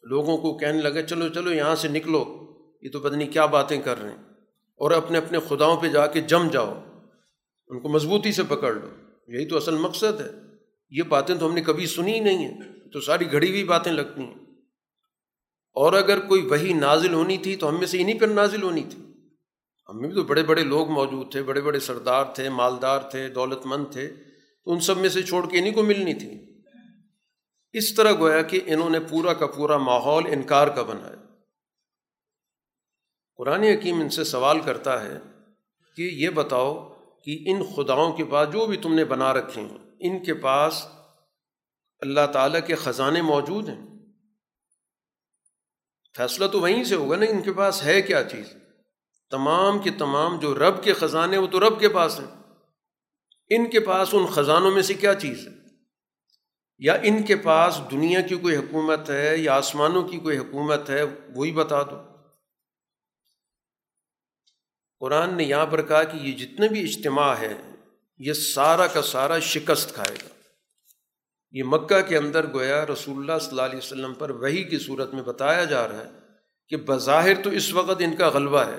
لوگوں 0.03 0.39
کو 0.39 0.59
کہنے 0.59 0.83
لگے 0.83 1.03
چلو 1.03 1.29
چلو، 1.29 1.53
یہاں 1.53 1.77
سے 1.77 1.89
نکلو۔ 1.89 2.44
یہ 2.85 2.91
تو 2.91 3.01
پتہ 3.01 3.15
نہیں 3.15 3.33
کیا 3.33 3.47
باتیں 3.47 3.83
کر 3.83 4.03
رہے 4.03 4.11
ہیں۔ 4.11 4.23
اور 4.77 4.91
اپنے 4.91 5.19
اپنے 5.19 5.39
خداؤں 5.49 5.77
پہ 5.77 5.89
جا 5.89 6.07
کے 6.07 6.21
جم 6.21 6.49
جاؤ۔ 6.49 6.85
ان 7.69 7.81
کو 7.81 7.89
مضبوطی 7.89 8.33
سے 8.33 8.43
پکڑ 8.43 8.75
لو۔ 8.75 8.89
یہی 9.27 9.47
تو 9.47 9.57
اصل 9.57 9.77
مقصد 9.79 10.21
ہے۔ 10.21 10.31
یہ 10.91 11.03
باتیں 11.03 11.35
تو 11.35 11.47
ہم 11.47 11.55
نے 11.55 11.63
کبھی 11.63 11.87
سنی 11.87 12.13
ہی 12.13 12.21
نہیں 12.21 12.39
ہیں۔ 12.39 12.61
تو 12.93 13.01
ساری 13.01 13.33
گھڑی 13.33 13.51
ہوئی 13.51 13.65
باتیں 13.65 13.93
لگتی 13.93 14.23
ہیں۔ 14.23 14.35
اور 15.73 15.93
اگر 15.93 16.21
کوئی 16.21 16.43
وہی 16.43 16.73
نازل 16.73 17.15
ہونی 17.15 17.39
تھی 17.39 17.57
تو 17.57 17.69
ہم 17.69 17.79
میں 17.79 17.87
سے 17.87 18.03
انہیں 18.03 18.19
پر 18.19 18.27
نازل 18.27 18.63
ہونی 18.63 18.85
تھی۔ 18.91 19.03
ہم 19.89 20.01
میں 20.01 20.09
بھی 20.09 20.17
تو 20.17 20.25
بڑے 20.25 20.43
بڑے 20.43 20.65
لوگ 20.65 20.91
موجود 20.91 21.33
تھے، 21.33 21.43
بڑے 21.43 21.61
بڑے 21.61 21.81
سردار 21.81 22.25
تھے، 22.25 22.49
مالدار 22.49 22.99
تھے، 22.99 23.29
دولت 23.29 23.67
مند 23.67 23.85
تھے۔ 23.91 24.09
تو 24.65 24.73
ان 24.73 24.81
سب 24.81 24.99
میں 24.99 25.09
سے 25.09 25.23
چھوڑ 25.23 25.49
کے 25.49 25.59
انہیں 25.59 25.73
کو 25.73 25.83
ملنی 25.83 26.15
تھی۔ 26.15 26.61
اس 27.73 27.95
طرح 27.95 28.13
گویا 28.13 28.43
کہ 28.43 28.61
انہوں 28.67 28.91
نے 28.91 29.01
پورا 29.01 29.33
کا 29.33 29.47
پورا 29.47 29.77
ماحول 29.77 30.25
انکار 30.27 30.69
کا 30.69 30.83
بنایا۔ 30.83 31.24
قرآن 33.37 33.63
حکیم 33.63 34.01
ان 34.01 34.09
سے 34.09 34.25
سوال 34.25 34.61
کرتا 34.61 35.05
ہے 35.05 35.19
کہ 35.97 36.03
یہ 36.03 36.31
بتاؤ 36.31 36.95
کہ 37.25 37.45
ان 37.47 37.63
خداؤں 37.77 38.13
کے 38.13 38.25
پاس 38.25 38.49
جو 38.53 38.67
بھی 38.67 38.77
تم 38.77 38.95
نے 38.95 39.05
بنا 39.05 39.33
رکھے 39.33 39.63
ہیں، 39.63 39.79
ان 40.01 40.25
کے 40.25 40.35
پاس 40.35 40.87
اللہ 42.01 42.27
تعالیٰ 42.33 42.61
کے 42.67 42.75
خزانے 42.75 43.23
موجود 43.23 43.69
ہیں۔ 43.69 43.87
فیصلہ 46.17 46.47
تو 46.47 46.61
وہیں 46.61 46.85
سے 46.85 46.95
ہوگا 46.95 47.17
نا، 47.17 47.27
ان 47.29 47.43
کے 47.43 47.53
پاس 47.53 47.85
ہے 47.85 48.03
کیا 48.03 48.25
چیز؟ 48.25 48.47
تمام 49.31 49.79
کے 49.79 49.91
تمام 49.91 50.39
جو 50.39 50.55
رب 50.55 50.85
کے 50.85 50.93
خزانے 50.93 51.39
وہ 51.39 51.47
تو 51.47 51.61
رب 51.61 51.81
کے 51.81 51.89
پاس 51.89 52.21
ہیں۔ 52.21 52.43
ان 53.49 53.71
کے 53.71 53.81
پاس 53.81 54.09
ان 54.13 54.27
خزانوں 54.27 54.71
میں 54.71 54.83
سے 54.83 54.95
کیا 54.95 55.15
چیز 55.15 55.49
ہے؟ 55.49 55.53
یا 56.79 56.95
ان 57.03 57.23
کے 57.23 57.37
پاس 57.37 57.81
دنیا 57.91 58.21
کی 58.21 58.37
کوئی 58.37 58.57
حکومت 58.57 59.11
ہے، 59.11 59.37
یا 59.37 59.55
آسمانوں 59.55 60.09
کی 60.09 60.19
کوئی 60.19 60.39
حکومت 60.39 60.91
ہے، 60.91 61.03
وہی 61.37 61.53
بتا 61.53 61.83
دو۔ 61.83 62.14
قرآن 65.05 65.37
نے 65.37 65.45
یہاں 65.45 65.67
پر 65.67 65.83
کہا 65.83 66.03
کہ 66.03 66.17
یہ 66.17 66.33
جتنے 66.33 66.69
بھی 66.69 66.81
اجتماع 66.81 67.35
ہے 67.35 67.55
یہ 68.19 68.33
سارا 68.33 68.87
کا 68.87 69.03
سارا 69.03 69.39
شکست 69.39 69.95
کھائے 69.95 70.17
گا۔ 70.23 70.29
یہ 71.51 71.63
مکہ 71.67 72.01
کے 72.01 72.17
اندر 72.17 72.47
گویا 72.53 72.87
رسول 72.87 73.17
اللہ 73.19 73.39
صلی 73.39 73.51
اللہ 73.51 73.63
علیہ 73.63 73.79
وسلم 73.79 74.15
پر 74.15 74.31
وہی 74.31 74.65
کی 74.65 74.79
صورت 74.79 75.15
میں 75.15 75.23
بتایا 75.23 75.65
جا 75.65 75.89
رہا 75.89 75.99
ہے 75.99 76.11
کہ 76.69 76.77
بظاہر 76.77 77.43
تو 77.43 77.51
اس 77.51 77.73
وقت 77.73 78.03
ان 78.05 78.17
کا 78.17 78.29
غلبہ 78.29 78.59
ہے، 78.59 78.79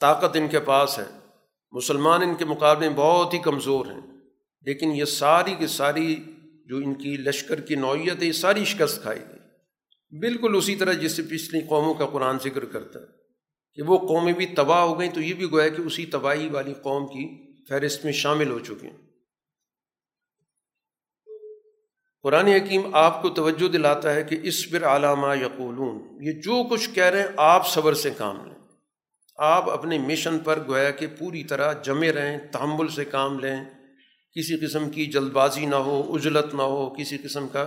طاقت 0.00 0.36
ان 0.36 0.48
کے 0.48 0.60
پاس 0.60 0.98
ہے۔ 0.98 1.18
مسلمان 1.72 2.22
ان 2.22 2.34
کے 2.34 2.44
مقابلے 2.44 2.88
میں 2.88 2.96
بہت 2.96 3.34
ہی 3.34 3.38
کمزور 3.38 3.86
ہیں۔ 3.86 4.16
لیکن 4.62 4.90
یہ 4.90 5.04
ساری 5.04 5.54
کی 5.54 5.66
ساری 5.66 6.16
جو 6.66 6.76
ان 6.76 6.94
کی 6.94 7.16
لشکر 7.16 7.60
کی 7.60 7.74
نوعیت 7.74 8.22
ہے، 8.22 8.26
یہ 8.26 8.32
ساری 8.32 8.64
شکست 8.64 9.02
کھائی 9.02 9.20
گئی۔ 9.20 9.38
بالکل 10.18 10.56
اسی 10.56 10.76
طرح 10.76 10.92
جس 10.92 11.12
سے 11.12 11.22
پچھلی 11.22 11.60
قوموں 11.68 11.94
کا 11.94 12.06
قرآن 12.06 12.36
ذکر 12.44 12.64
کرتا 12.64 13.00
ہے۔ 13.00 13.23
کہ 13.74 13.82
وہ 13.82 13.98
قومیں 13.98 14.32
بھی 14.32 14.46
تباہ 14.46 14.80
ہو 14.80 15.00
گئیں 15.00 15.10
تو 15.10 15.20
یہ 15.20 15.34
بھی 15.34 15.50
گویا 15.50 15.68
کہ 15.68 15.82
اسی 15.82 16.06
تباہی 16.06 16.48
والی 16.48 16.74
قوم 16.82 17.06
کی 17.06 17.44
فہرست 17.68 18.04
میں 18.04 18.12
شامل 18.12 18.50
ہو 18.50 18.58
چکے 18.58 18.86
ہیں۔ 18.86 18.96
قرآن 22.22 22.46
حکیم 22.46 22.94
آپ 22.94 23.22
کو 23.22 23.28
توجہ 23.28 23.68
دلاتا 23.68 24.14
ہے 24.14 24.22
کہ 24.22 24.38
اس 24.42 24.70
پر 24.70 24.84
علامہ 24.84 25.36
یقولون، 25.36 26.24
یہ 26.24 26.32
جو 26.32 26.68
کچھ 26.68 26.90
کہہ 26.94 27.04
رہے 27.04 27.20
ہیں 27.20 27.28
آپ 27.36 27.68
صبر 27.68 27.94
سے 27.94 28.10
کام 28.10 28.44
لیں۔ 28.44 28.54
آپ 29.36 29.70
اپنے 29.70 29.98
مشن 29.98 30.38
پر 30.38 30.58
گویا 30.68 30.90
کہ 30.90 31.06
پوری 31.18 31.44
طرح 31.44 31.72
جمے 31.72 32.12
رہیں، 32.12 32.38
تحمل 32.38 32.88
سے 32.88 33.04
کام 33.04 33.38
لیں۔ 33.38 33.56
کسی 34.36 34.66
قسم 34.66 34.90
کی 34.90 35.06
جلد 35.06 35.32
بازی 35.32 35.66
نہ 35.66 35.74
ہو، 35.74 36.14
اجلت 36.14 36.54
نہ 36.54 36.62
ہو، 36.62 36.90
کسی 36.90 37.18
قسم 37.18 37.48
کا 37.48 37.62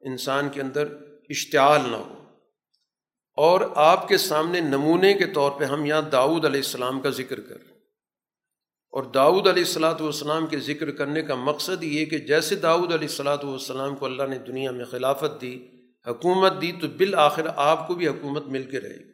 انسان 0.00 0.48
کے 0.48 0.60
اندر 0.60 0.86
اشتعال 1.28 1.80
نہ 1.90 1.96
ہو۔ 1.96 2.13
اور 3.36 3.60
آپ 3.74 4.08
کے 4.08 4.16
سامنے 4.16 4.60
نمونے 4.60 5.14
کے 5.14 5.24
طور 5.26 5.50
پہ 5.50 5.64
ہم 5.64 5.84
یہاں 5.84 6.02
داؤد 6.02 6.44
علیہ 6.44 6.60
السلام 6.60 7.00
کا 7.00 7.10
ذکر 7.10 7.40
کر 7.40 7.56
رہے 7.56 7.64
ہیں۔ 7.64 7.74
اور 8.90 9.02
داؤد 9.04 9.46
علیہ 9.46 9.62
السلاۃ 9.62 10.00
والسلام 10.00 10.46
کے 10.46 10.58
ذکر 10.58 10.90
کرنے 10.90 11.22
کا 11.22 11.34
مقصد 11.34 11.82
یہ 11.82 12.04
کہ 12.04 12.18
جیسے 12.18 12.54
داؤد 12.54 12.92
علیہ 12.92 13.08
السلاۃ 13.08 13.44
والسلام 13.44 13.96
کو 13.96 14.06
اللہ 14.06 14.22
نے 14.22 14.38
دنیا 14.38 14.70
میں 14.70 14.84
خلافت 14.84 15.40
دی، 15.40 15.68
حکومت 16.06 16.52
دی، 16.62 16.72
تو 16.72 16.88
بالآخر 16.88 17.46
آپ 17.56 17.88
کو 17.88 17.94
بھی 17.94 18.08
حکومت 18.08 18.46
مل 18.46 18.62
کے 18.62 18.80
رہے 18.80 18.96
گی۔ 18.96 19.12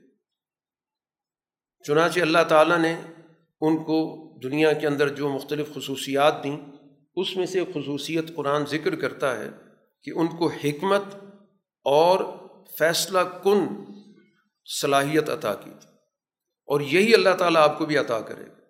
چنانچہ 1.85 2.21
اللہ 2.21 2.45
تعالیٰ 2.49 2.79
نے 2.79 2.97
ان 3.61 3.85
کو 3.85 4.29
دنیا 4.43 4.73
کے 4.73 4.87
اندر 4.87 5.09
جو 5.09 5.29
مختلف 5.29 5.75
خصوصیات 5.75 6.45
دیں، 6.45 6.59
اس 7.17 7.37
میں 7.37 7.47
سے 7.47 7.65
خصوصیت 7.75 8.37
قرآن 8.37 8.65
ذکر 8.67 8.95
کرتا 8.95 9.39
ہے 9.39 9.51
کہ 10.03 10.13
ان 10.15 10.27
کو 10.27 10.49
حکمت 10.49 11.03
اور 11.85 12.21
فیصلہ 12.79 13.19
کن 13.45 13.67
صلاحیت 14.81 15.31
عطا 15.31 15.55
کی 15.55 15.71
تھی۔ 15.81 15.91
اور 16.67 16.81
یہی 16.81 17.15
اللہ 17.15 17.35
تعالیٰ 17.39 17.63
آپ 17.63 17.79
کو 17.79 17.87
بھی 17.87 17.97
عطا 17.97 18.21
کرے 18.21 18.47
گا 18.47 18.61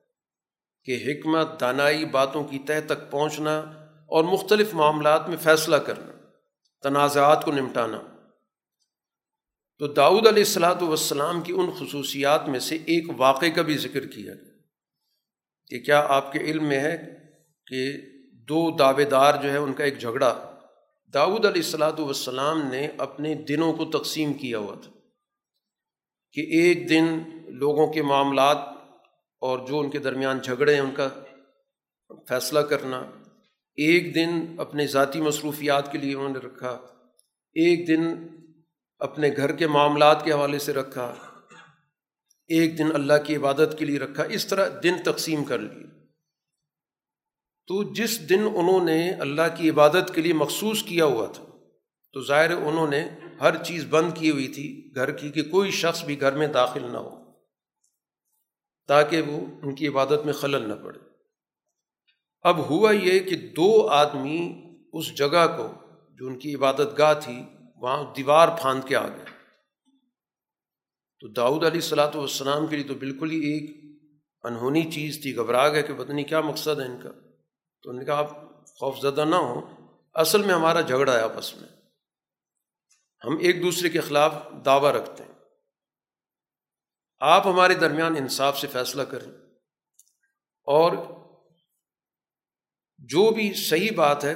کہ 0.84 0.98
حکمت، 1.06 1.60
دانائی 1.60 2.04
باتوں 2.04 2.44
کی 2.44 2.58
تہ 2.58 2.72
تک 2.86 3.10
پہنچنا 3.10 3.58
اور 4.06 4.24
مختلف 4.24 4.74
معاملات 4.74 5.28
میں 5.28 5.36
فیصلہ 5.36 5.76
کرنا، 5.76 6.12
تنازعات 6.82 7.44
کو 7.44 7.52
نمٹانا۔ 7.52 8.00
تو 9.78 9.86
داؤد 9.86 10.26
علیہ 10.26 10.42
السلاۃ 10.42 10.82
والسلام 10.82 11.40
کی 11.40 11.52
ان 11.52 11.70
خصوصیات 11.78 12.48
میں 12.48 12.60
سے 12.60 12.74
ایک 12.74 13.04
واقعے 13.16 13.50
کا 13.50 13.62
بھی 13.62 13.78
ذکر 13.78 14.06
کیا 14.06 14.34
کہ 15.66 15.80
کیا 15.80 16.06
آپ 16.08 16.32
کے 16.32 16.38
علم 16.38 16.64
میں 16.64 16.80
ہے 16.80 17.20
کہ 17.66 17.92
دو 18.32 18.76
دعوے 18.76 19.04
دار 19.04 19.42
جو 19.42 19.52
ہے 19.52 19.56
ان 19.56 19.72
کا 19.72 19.84
ایک 19.84 19.98
جھگڑا۔ 19.98 20.58
داؤد 21.14 21.46
علیہ 21.46 21.62
السلاۃ 21.62 21.98
والسلام 21.98 22.66
نے 22.66 22.88
اپنے 22.98 23.34
دنوں 23.34 23.72
کو 23.72 23.84
تقسیم 23.84 24.32
کیا 24.32 24.58
ہوا 24.58 24.74
تھا۔ 24.82 24.99
کہ 26.34 26.40
ایک 26.40 26.88
دن 26.88 27.06
لوگوں 27.58 27.86
کے 27.92 28.02
معاملات 28.02 28.58
اور 29.42 29.66
جو 29.68 29.78
ان 29.78 29.90
کے 29.90 29.98
درمیان 29.98 30.38
جھگڑے 30.38 30.74
ہیں، 30.74 30.80
ان 30.80 30.90
کا 30.90 31.08
فیصلہ 32.28 32.60
کرنا، 32.60 32.98
ایک 33.78 34.14
دن 34.14 34.30
اپنے 34.58 34.86
ذاتی 34.86 35.20
مصروفیات 35.20 35.92
کے 35.92 35.98
لیے 35.98 36.14
انہوں 36.14 36.28
نے 36.28 36.38
رکھا، 36.38 36.70
ایک 37.56 37.88
دن 37.88 38.02
اپنے 39.00 39.30
گھر 39.36 39.52
کے 39.52 39.66
معاملات 39.66 40.24
کے 40.24 40.32
حوالے 40.32 40.58
سے 40.58 40.72
رکھا، 40.72 41.14
ایک 42.50 42.78
دن 42.78 42.94
اللہ 42.94 43.22
کی 43.26 43.36
عبادت 43.36 43.74
کے 43.78 43.84
لیے 43.84 43.98
رکھا، 43.98 44.22
اس 44.22 44.46
طرح 44.46 44.68
دن 44.82 45.02
تقسیم 45.04 45.44
کر 45.44 45.58
لیے۔ 45.58 45.86
تو 47.68 47.82
جس 47.92 48.28
دن 48.28 48.42
انہوں 48.54 48.84
نے 48.84 49.10
اللہ 49.10 49.54
کی 49.56 49.70
عبادت 49.70 50.14
کے 50.14 50.20
لیے 50.20 50.32
مخصوص 50.32 50.82
کیا 50.82 51.04
ہوا 51.04 51.26
تھا، 51.26 51.44
تو 52.12 52.20
ظاہر 52.20 52.50
انہوں 52.50 52.88
نے 52.88 53.08
ہر 53.40 53.62
چیز 53.64 53.86
بند 53.90 54.10
کی 54.14 54.30
ہوئی 54.30 54.48
تھی 54.48 54.92
گھر 54.94 55.10
کی 55.10 55.30
کہ 55.30 55.42
کوئی 55.42 55.70
شخص 55.70 56.04
بھی 56.04 56.20
گھر 56.20 56.32
میں 56.32 56.46
داخل 56.46 56.92
نہ 56.92 56.98
ہو، 56.98 57.32
تاکہ 58.88 59.22
وہ 59.22 59.40
ان 59.62 59.74
کی 59.74 59.88
عبادت 59.88 60.24
میں 60.24 60.32
خلل 60.32 60.68
نہ 60.68 60.74
پڑے۔ 60.74 60.98
اب 62.42 62.58
ہوا 62.58 62.90
یہ 62.90 63.18
کہ 63.18 63.36
دو 63.36 63.88
آدمی 63.88 64.62
اس 64.92 65.14
جگہ 65.14 65.46
کو 65.56 65.72
جو 66.10 66.26
ان 66.26 66.38
کی 66.38 66.54
عبادت 66.54 66.98
گاہ 66.98 67.14
تھی، 67.14 67.42
وہاں 67.76 68.14
دیوار 68.16 68.48
پھاند 68.48 68.84
کے 68.84 68.96
آ 68.96 69.08
گئے۔ 69.08 69.24
تو 71.20 71.28
داؤد 71.28 71.64
علیہ 71.64 71.80
السلاۃ 71.80 72.14
والسلام 72.14 72.66
کے 72.66 72.76
لیے 72.76 72.84
تو 72.84 72.94
بالکل 72.94 73.30
ہی 73.30 73.36
ایک 73.36 73.84
انہونی 74.42 74.90
چیز 74.90 75.22
تھی، 75.22 75.36
گھبرا 75.36 75.68
گئے 75.68 75.82
کہ 75.82 75.94
پتہ 75.94 76.12
نہیں 76.12 76.24
کیا 76.24 76.40
مقصد 76.40 76.80
ہے 76.80 76.84
ان 76.84 77.00
کا۔ 77.02 77.10
تو 77.82 77.90
انہوں 77.90 78.02
نے 78.02 78.04
کہا، 78.04 78.18
آپ 78.18 78.30
خوف 78.66 79.00
زدہ 79.00 79.24
نہ 79.24 79.34
ہوں، 79.34 79.62
اصل 80.14 80.42
میں 80.42 80.54
ہمارا 80.54 80.80
جھگڑا 80.80 81.12
ہے 81.12 81.20
آپس 81.20 81.56
میں۔ 81.56 81.79
ہم 83.24 83.38
ایک 83.38 83.62
دوسرے 83.62 83.88
کے 83.88 84.00
خلاف 84.00 84.34
دعویٰ 84.64 84.92
رکھتے 84.92 85.24
ہیں۔ 85.24 85.30
آپ 87.20 87.46
ہمارے 87.46 87.74
درمیان 87.74 88.16
انصاف 88.16 88.58
سے 88.58 88.66
فیصلہ 88.66 89.02
کریں۔ 89.02 89.32
اور 90.62 90.92
جو 92.98 93.30
بھی 93.30 93.54
صحیح 93.54 93.90
بات 93.96 94.24
ہے، 94.24 94.34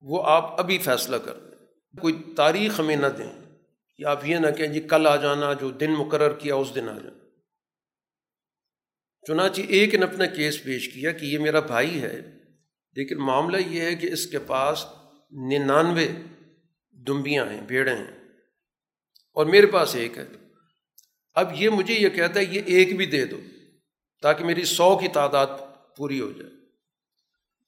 وہ 0.00 0.22
آپ 0.26 0.60
ابھی 0.60 0.78
فیصلہ 0.78 1.16
کر 1.16 1.38
دیں 1.38 1.50
کوئی 2.00 2.22
تاریخ 2.36 2.80
ہمیں 2.80 2.96
نہ 2.96 3.06
دیں 3.06 3.32
کہ 3.96 4.06
آپ 4.06 4.26
یہ 4.26 4.36
نہ 4.36 4.50
کہیں 4.50 4.66
جی 4.66 4.80
کل 4.80 5.06
آ 5.06 5.16
جانا، 5.16 5.52
جو 5.52 5.70
دن 5.70 5.90
مقرر 5.90 6.38
کیا 6.38 6.54
اس 6.54 6.74
دن 6.74 6.88
آ 6.88 6.98
جانا۔ 6.98 7.24
چنانچہ 9.26 9.60
ایک 9.68 9.94
نے 9.94 10.04
اپنا 10.04 10.26
کیس 10.26 10.64
پیش 10.64 10.88
کیا 10.94 11.12
کہ 11.12 11.24
یہ 11.24 11.38
میرا 11.38 11.60
بھائی 11.60 12.02
ہے، 12.02 12.20
لیکن 12.92 13.18
معاملہ 13.18 13.56
یہ 13.56 13.80
ہے 13.80 13.94
کہ 13.94 14.12
اس 14.12 14.26
کے 14.26 14.38
پاس 14.38 14.86
ننانوے 15.30 16.08
دمبیاں 17.06 17.46
ہیں، 17.46 17.60
بھیڑیں 17.60 17.96
ہیں۔ 17.96 18.28
اور 19.32 19.46
میرے 19.46 19.66
پاس 19.66 19.94
ایک 19.94 20.18
ہے۔ 20.18 20.26
اب 21.34 21.52
یہ 21.54 21.68
مجھے 21.68 21.94
یہ 21.94 22.08
کہتا 22.08 22.40
ہے، 22.40 22.44
یہ 22.44 22.60
ایک 22.66 22.96
بھی 22.96 23.06
دے 23.06 23.24
دو 23.24 23.40
تاکہ 24.22 24.44
میری 24.44 24.64
سو 24.64 24.98
کی 24.98 25.08
تعداد 25.08 25.46
پوری 25.96 26.20
ہو 26.20 26.32
جائے۔ 26.32 26.50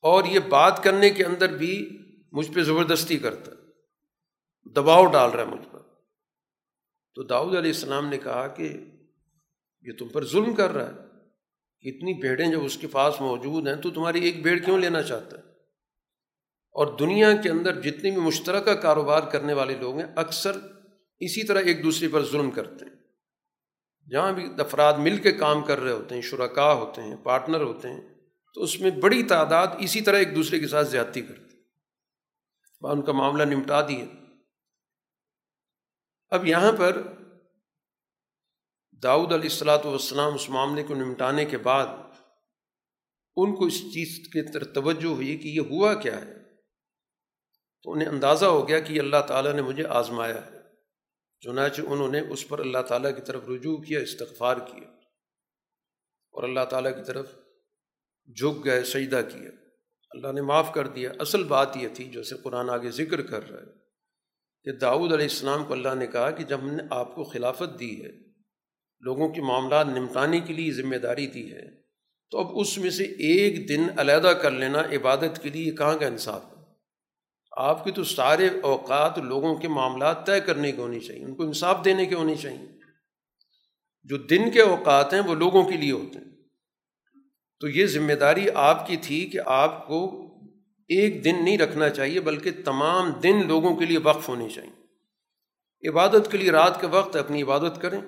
اور 0.01 0.25
یہ 0.25 0.39
بات 0.39 0.85
کرنے 0.85 1.11
کے 1.11 1.25
اندر 1.25 1.57
بھی 1.57 1.99
مجھ 2.33 2.51
پہ 2.53 2.63
زبردستی 2.63 3.19
کرتا 3.19 3.53
ہے۔ 3.53 3.57
دباؤ 4.71 5.07
ڈال 5.07 5.31
رہا 5.31 5.41
ہے 5.41 5.49
مجھ 5.49 5.69
پر۔ 5.73 5.79
تو 7.15 7.23
داؤد 7.23 7.57
علیہ 7.57 7.71
السلام 7.71 8.07
نے 8.07 8.19
کہا 8.19 8.49
کہ 8.49 8.77
یہ 9.83 9.93
تم 9.99 10.09
پر 10.09 10.27
ظلم 10.27 10.55
کر 10.55 10.71
رہا 10.71 10.87
ہے۔ 10.87 11.13
اتنی 11.91 12.21
بھیڑیں 12.21 12.51
جب 12.51 12.65
اس 12.65 12.77
کے 12.77 12.87
پاس 12.87 13.21
موجود 13.21 13.69
ہیں 13.69 13.77
تو 13.77 13.91
تمہاری 13.91 14.25
ایک 14.25 14.43
بھیڑ 14.43 14.59
کیوں 14.59 14.79
لینا 14.79 15.03
چاہتا 15.03 15.39
ہے؟ 15.39 15.52
اور 16.73 16.99
دنیا 16.99 17.33
کے 17.43 17.51
اندر 17.51 17.81
جتنے 17.81 18.11
بھی 18.11 18.21
مشترکہ 18.21 18.75
کاروبار 18.75 19.23
کرنے 19.23 19.53
والے 19.53 19.75
لوگ 19.75 19.99
ہیں، 19.99 20.07
اکثر 20.17 20.53
اسی 21.21 21.47
طرح 21.47 21.61
ایک 21.61 21.83
دوسرے 21.83 22.09
پر 22.09 22.25
ظلم 22.25 22.51
کرتے 22.51 22.85
ہیں۔ 22.85 22.93
جہاں 24.11 24.33
بھی 24.33 24.47
افراد 24.59 24.93
مل 24.93 25.17
کے 25.17 25.33
کام 25.33 25.63
کر 25.63 25.81
رہے 25.81 25.93
ہوتے 25.93 26.15
ہیں 26.15 26.23
شرکا 26.23 26.73
ہوتے 26.73 27.03
ہیں، 27.03 27.17
پارٹنر 27.17 27.61
ہوتے 27.61 27.89
ہیں، 27.89 28.01
تو 28.55 28.63
اس 28.63 28.81
میں 28.81 28.91
بڑی 28.91 29.23
تعداد 29.23 29.67
اسی 29.79 30.01
طرح 30.01 30.17
ایک 30.17 30.37
دوسرے 30.37 30.59
کے 30.59 30.67
ساتھ 30.67 30.89
زیادتی 30.89 31.21
کرتے 31.21 31.53
ان 32.83 33.03
کا 33.03 33.13
معاملہ 33.13 33.43
نمٹا 33.43 33.89
دیے 33.89 34.05
اب 36.31 36.47
یہاں 36.47 36.73
پر 36.73 37.03
داؤد 39.03 39.33
علیہ 39.33 39.51
السلاۃ 39.51 39.85
والسلام 39.85 40.35
اس 40.35 40.51
معاملے 40.51 40.83
کو 40.83 40.95
نمٹانے 40.95 41.45
کے 41.45 41.59
بعد 41.59 41.87
ان 43.37 43.55
کو 43.55 43.65
اس 43.65 43.81
چیز 43.81 44.27
کی 44.27 44.53
طرف 44.53 44.67
توجہ 44.75 45.07
ہوئی 45.07 45.37
کہ 45.37 45.49
یہ 45.49 45.61
ہوا 45.61 45.95
کیا 45.95 46.21
ہے۔ 46.21 46.42
تو 47.85 47.93
انہیں 47.93 48.09
اندازہ 48.09 48.47
ہو 48.47 48.67
گیا 48.69 48.79
کہ 48.79 48.99
اللہ 49.01 49.23
تعالیٰ 49.27 49.53
نے 49.53 49.63
مجھے 49.63 49.85
آزمایا 49.87 50.47
ہے۔ 50.47 50.59
چنانچہ 51.43 51.83
انہوں 51.87 52.09
نے 52.09 52.21
اس 52.21 52.49
پر 52.49 52.59
اللہ 52.59 52.83
تعالیٰ 52.83 53.15
کی 53.15 53.21
طرف 53.21 53.49
رجوع 53.49 53.77
کیا، 53.77 54.01
استغفار 54.01 54.57
کیا 54.57 54.89
اور 56.35 56.43
اللہ 56.43 56.65
تعالیٰ 56.71 56.95
کی 56.97 57.03
طرف 57.07 57.27
جھک 58.29 58.65
گئے، 58.65 58.83
سجدہ 58.85 59.21
کیا۔ 59.33 59.51
اللہ 60.11 60.33
نے 60.33 60.43
معاف 60.43 60.73
کر 60.75 60.87
دیا۔ 60.87 61.11
اصل 61.19 61.45
بات 61.45 61.77
یہ 61.77 61.89
تھی 61.95 62.05
جیسے 62.05 62.35
قرآن 62.37 62.71
آگے 62.71 62.91
ذکر 62.91 63.23
کر 63.23 63.49
رہا 63.51 63.61
ہے، 63.61 63.73
کہ 64.67 64.73
داؤد 64.73 65.13
علیہ 65.13 65.29
السلام 65.31 65.65
کو 65.65 65.73
اللہ 65.73 65.95
نے 65.95 66.07
کہا 66.07 66.31
کہ 66.31 66.45
جب 66.45 66.61
ہم 66.61 66.71
نے 66.71 66.83
آپ 66.91 67.15
کو 67.15 67.25
خلافت 67.25 67.79
دی 67.81 68.05
ہے، 68.05 68.11
لوگوں 69.03 69.29
کے 69.29 69.43
معاملات 69.43 69.87
نمٹانے 69.87 70.41
کے 70.41 70.53
لیے 70.53 70.73
ذمہ 70.73 70.97
داری 70.97 71.27
دی 71.27 71.53
ہے، 71.53 71.83
تو 72.33 72.39
اب 72.39 72.59
اس 72.59 72.79
میں 72.79 72.91
سے 72.91 73.05
ایک 73.05 73.69
دن 73.69 73.83
علیحدہ 73.97 74.33
کر 74.43 74.51
لینا 74.51 74.83
عبادت 74.93 75.43
کے 75.43 75.49
لیے 75.49 75.73
کہاں 75.73 75.99
کا 75.99 76.07
انصاف 76.07 76.45
ہے؟ 76.45 76.62
آپ 77.57 77.85
کے 77.85 77.91
تو 77.91 78.05
سارے 78.05 78.49
اوقات 78.63 79.19
لوگوں 79.19 79.57
کے 79.57 79.69
معاملات 79.69 80.27
طے 80.27 80.41
کرنے 80.41 80.73
کے 80.73 80.81
ہونی 80.81 81.01
چاہیے، 81.01 81.25
ان 81.25 81.35
کو 81.35 81.43
انصاف 81.43 81.85
دینے 81.85 82.07
کے 82.07 82.15
ہونی 82.15 82.37
چاہیے۔ 82.37 82.67
جو 84.05 84.17
دن 84.17 84.51
کے 84.51 84.61
اوقات 84.61 85.13
ہیں 85.13 85.21
وہ 85.21 85.35
لوگوں 85.35 85.65
کے 85.65 85.77
لیے 85.77 85.93
ہوتے 85.93 86.19
ہیں۔ 86.19 86.25
تو 87.61 87.69
یہ 87.69 87.87
ذمہ 87.87 88.13
داری 88.13 88.47
آپ 88.55 88.87
کی 88.87 88.97
تھی 88.97 89.27
کہ 89.27 89.41
آپ 89.47 89.87
کو 89.87 90.29
ایک 90.89 91.25
دن 91.25 91.45
نہیں 91.45 91.59
رکھنا 91.59 91.91
چاہیے، 91.91 92.21
بلکہ 92.21 92.51
تمام 92.65 93.11
دن 93.11 93.47
لوگوں 93.47 93.77
کے 93.77 93.85
لیے 93.85 93.99
وقف 93.99 94.29
ہونی 94.29 94.49
چاہیے۔ 94.51 94.83
عبادت 95.89 96.31
کے 96.31 96.39
لیے 96.39 96.51
رات 96.51 96.81
کے 96.81 96.87
وقت 96.87 97.17
اپنی 97.17 97.43
عبادت 97.43 97.81
کریں۔ 97.81 98.01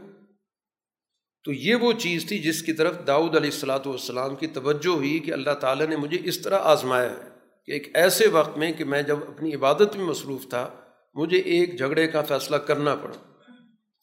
تو 1.44 1.52
یہ 1.52 1.74
وہ 1.74 1.92
چیز 1.92 2.28
تھی 2.28 2.38
جس 2.38 2.62
کی 2.62 2.72
طرف 2.72 3.06
داؤد 3.06 3.36
علیہ 3.36 3.50
السلاۃ 3.50 3.86
والسلام 3.86 4.36
کی 4.36 4.46
توجہ 4.46 4.88
ہوئی 4.88 5.18
کہ 5.18 5.32
اللہ 5.32 5.50
تعالیٰ 5.50 5.86
نے 5.86 5.96
مجھے 5.96 6.18
اس 6.24 6.42
طرح 6.42 6.58
آزمایا 6.58 7.10
ہے۔ 7.10 7.33
کہ 7.64 7.72
ایک 7.72 7.90
ایسے 7.94 8.26
وقت 8.26 8.58
میں 8.58 8.72
کہ 8.72 8.84
میں 8.84 9.02
جب 9.02 9.18
اپنی 9.28 9.54
عبادت 9.54 9.96
میں 9.96 10.04
مصروف 10.04 10.48
تھا، 10.48 10.70
مجھے 11.14 11.38
ایک 11.38 11.78
جھگڑے 11.78 12.08
کا 12.08 12.22
فیصلہ 12.22 12.56
کرنا 12.56 12.94
پڑا۔ 12.94 13.30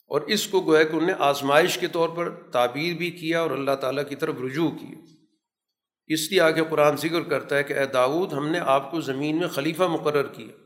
اور 0.07 0.22
اس 0.22 0.47
کو 0.47 0.62
گویا 0.62 0.84
کہ 0.84 0.93
انہوں 0.93 1.07
نے 1.07 1.14
آزمائش 1.20 1.78
کے 1.78 1.88
طور 1.88 2.09
پر 2.09 2.30
تعبیر 2.30 2.95
بھی 2.95 3.12
کیا 3.12 3.41
اور 3.41 3.51
اللہ 3.51 3.72
تعالیٰ 3.72 4.03
کی 4.09 4.16
طرف 4.16 4.36
رجوع 4.45 4.70
کی 4.70 4.95
اس 6.07 6.32
لیے 6.32 6.41
آگے 6.41 6.62
قرآن 6.70 6.97
ذکر 6.97 7.22
کرتا 7.22 7.57
ہے 7.57 7.64
کہ 7.64 7.74
اے 7.74 7.86
داود 7.86 8.34
ہم 8.34 8.47
نے 8.47 8.59
آپ 8.59 8.91
کو 8.91 9.01
زمین 9.01 9.39
میں 9.39 9.47
خلیفہ 9.47 9.84
مقرر 9.84 10.28
کیا۔ 10.28 10.64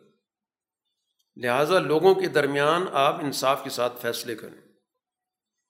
لہٰذا 1.35 1.79
لوگوں 1.79 2.15
کے 2.15 2.27
درمیان 2.27 2.85
آپ 2.91 3.23
انصاف 3.23 3.63
کے 3.63 3.69
ساتھ 3.69 4.01
فیصلے 4.01 4.35
کریں۔ 4.35 4.61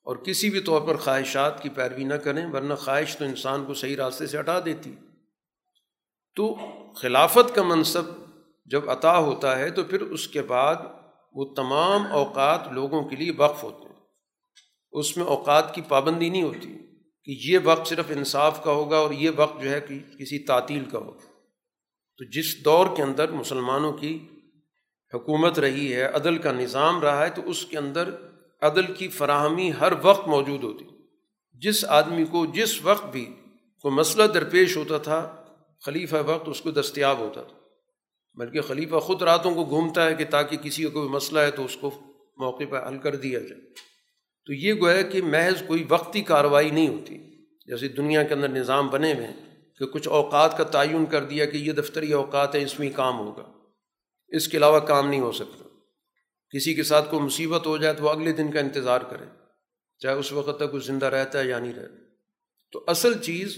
اور 0.03 0.15
کسی 0.15 0.49
بھی 0.49 0.59
طور 0.59 0.82
پر 0.82 0.95
خواہشات 0.95 1.63
کی 1.63 1.69
پیروی 1.69 2.03
نہ 2.03 2.13
کریں، 2.13 2.45
ورنہ 2.51 2.73
خواہش 2.73 3.17
تو 3.17 3.26
انسان 3.26 3.65
کو 3.65 3.73
صحیح 3.73 3.97
راستے 3.97 4.28
سے 4.28 4.39
ہٹا 4.39 4.59
دیتی۔ 4.65 4.95
تو 6.36 6.57
خلافت 6.93 7.55
کا 7.55 7.63
منصب 7.63 8.01
جب 8.65 8.89
عطا 8.89 9.17
ہوتا 9.17 9.59
ہے 9.59 9.69
تو 9.69 9.83
پھر 9.83 10.01
اس 10.01 10.27
کے 10.27 10.41
بعد 10.41 10.75
وہ 11.33 11.53
تمام 11.55 12.01
اوقات 12.11 12.71
لوگوں 12.71 13.03
کے 13.03 13.15
لیے 13.15 13.31
وقف 13.38 13.63
ہوتے 13.63 13.88
ہیں۔ 13.88 13.95
اس 14.91 15.17
میں 15.17 15.25
اوقات 15.25 15.75
کی 15.75 15.81
پابندی 15.81 16.29
نہیں 16.29 16.43
ہوتی 16.43 16.77
کہ 17.23 17.53
یہ 17.53 17.59
وقت 17.63 17.88
صرف 17.88 18.05
انصاف 18.09 18.63
کا 18.63 18.71
ہوگا 18.71 18.97
اور 18.97 19.11
یہ 19.11 19.29
وقت 19.36 19.61
جو 19.61 19.69
ہے 19.69 19.81
کہ 19.81 19.99
کسی 19.99 20.39
تعطیل 20.39 20.86
کا 20.86 20.97
ہوگا۔ 20.97 21.19
تو 22.17 22.23
جس 22.23 22.65
دور 22.65 22.86
کے 22.95 23.03
اندر 23.03 23.31
مسلمانوں 23.31 23.93
کی 23.93 24.27
حکومت 25.13 25.59
رہی 25.59 25.93
ہے، 25.93 26.03
عدل 26.03 26.38
کا 26.38 26.51
نظام 26.51 27.01
رہا 27.01 27.25
ہے، 27.25 27.29
تو 27.29 27.41
اس 27.45 27.65
کے 27.65 27.77
اندر 27.77 28.09
عدل 28.61 28.93
کی 28.93 29.07
فراہمی 29.07 29.71
ہر 29.79 29.93
وقت 30.01 30.27
موجود 30.27 30.63
ہوتی۔ 30.63 30.86
جس 31.53 31.86
آدمی 31.86 32.25
کو، 32.25 32.45
جس 32.45 32.86
وقت 32.86 33.05
بھی 33.05 33.25
کوئی 33.81 33.95
مسئلہ 33.95 34.23
درپیش 34.23 34.77
ہوتا 34.77 34.97
تھا 34.97 35.44
خلیفہ 35.82 36.15
وقت 36.26 36.49
اس 36.49 36.61
کو 36.61 36.71
دستیاب 36.71 37.19
ہوتا 37.19 37.43
تھا۔ 37.43 37.57
بلکہ 38.34 38.61
خلیفہ 38.61 38.95
خود 38.95 39.21
راتوں 39.21 39.55
کو 39.55 39.65
گھومتا 39.65 40.05
ہے 40.05 40.15
کہ 40.15 40.26
تاکہ 40.30 40.57
کسی 40.57 40.84
کا 40.84 40.89
کوئی 40.89 41.09
مسئلہ 41.09 41.39
ہے 41.39 41.51
تو 41.51 41.65
اس 41.65 41.78
کو 41.82 41.91
موقع 42.38 42.63
پہ 42.71 42.88
حل 42.88 42.97
کر 42.97 43.15
دیا 43.15 43.39
جائے۔ 43.39 43.61
تو 44.45 44.53
یہ 44.53 44.73
گویا 44.73 45.01
کہ 45.01 45.21
محض 45.21 45.63
کوئی 45.67 45.86
وقتی 45.89 46.21
کارروائی 46.21 46.69
نہیں 46.69 46.88
ہوتی۔ 46.88 47.17
جیسے 47.65 47.88
دنیا 47.88 48.23
کے 48.23 48.34
اندر 48.34 48.47
نظام 48.47 48.88
بنے 48.88 49.13
ہوئے 49.13 49.28
ہیں 49.28 49.55
کہ 49.80 49.86
کچھ 49.86 50.07
اوقات 50.07 50.57
کا 50.57 50.63
تعین 50.63 51.05
کر 51.05 51.23
دیا 51.23 51.45
کہ 51.45 51.57
یہ 51.57 51.71
دفتری 51.71 52.13
اوقات 52.13 52.55
ہے 52.55 52.63
اس 52.63 52.80
میں 52.80 52.89
کام 52.95 53.19
ہوگا۔ 53.19 53.51
اس 54.28 54.47
کے 54.47 54.57
علاوہ 54.57 54.80
کام 54.80 55.09
نہیں 55.09 55.19
ہو 55.19 55.32
سکتا۔ 55.32 55.63
کسی 56.49 56.73
کے 56.73 56.84
ساتھ 56.84 57.11
کوئی 57.11 57.21
مصیبت 57.21 57.67
ہو 57.67 57.78
جائے 57.78 57.93
تو 57.93 58.03
وہ 58.03 58.09
اگلے 58.09 58.32
دن 58.32 58.51
کا 58.51 58.59
انتظار 58.59 59.01
کرے، 59.01 59.26
چاہے 59.99 60.15
اس 60.15 60.32
وقت 60.32 60.59
تک 60.59 60.73
وہ 60.73 60.80
زندہ 60.80 61.05
رہتا 61.05 61.39
ہے 61.39 61.47
یا 61.47 61.59
نہیں 61.59 61.73
رہتا۔ 61.73 61.95
تو 62.71 62.84
اصل 62.88 63.21
چیز 63.21 63.57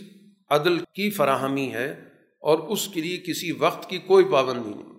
عدل 0.50 0.80
کی 0.80 1.10
فراہمی 1.10 1.74
ہے 1.74 2.04
اور 2.40 2.60
اس 2.60 2.88
کے 2.88 3.02
لیے 3.02 3.18
کسی 3.18 3.52
وقت 3.52 3.90
کی 3.90 3.98
کوئی 3.98 4.26
پابندی 4.32 4.70
نہیں۔ 4.70 4.94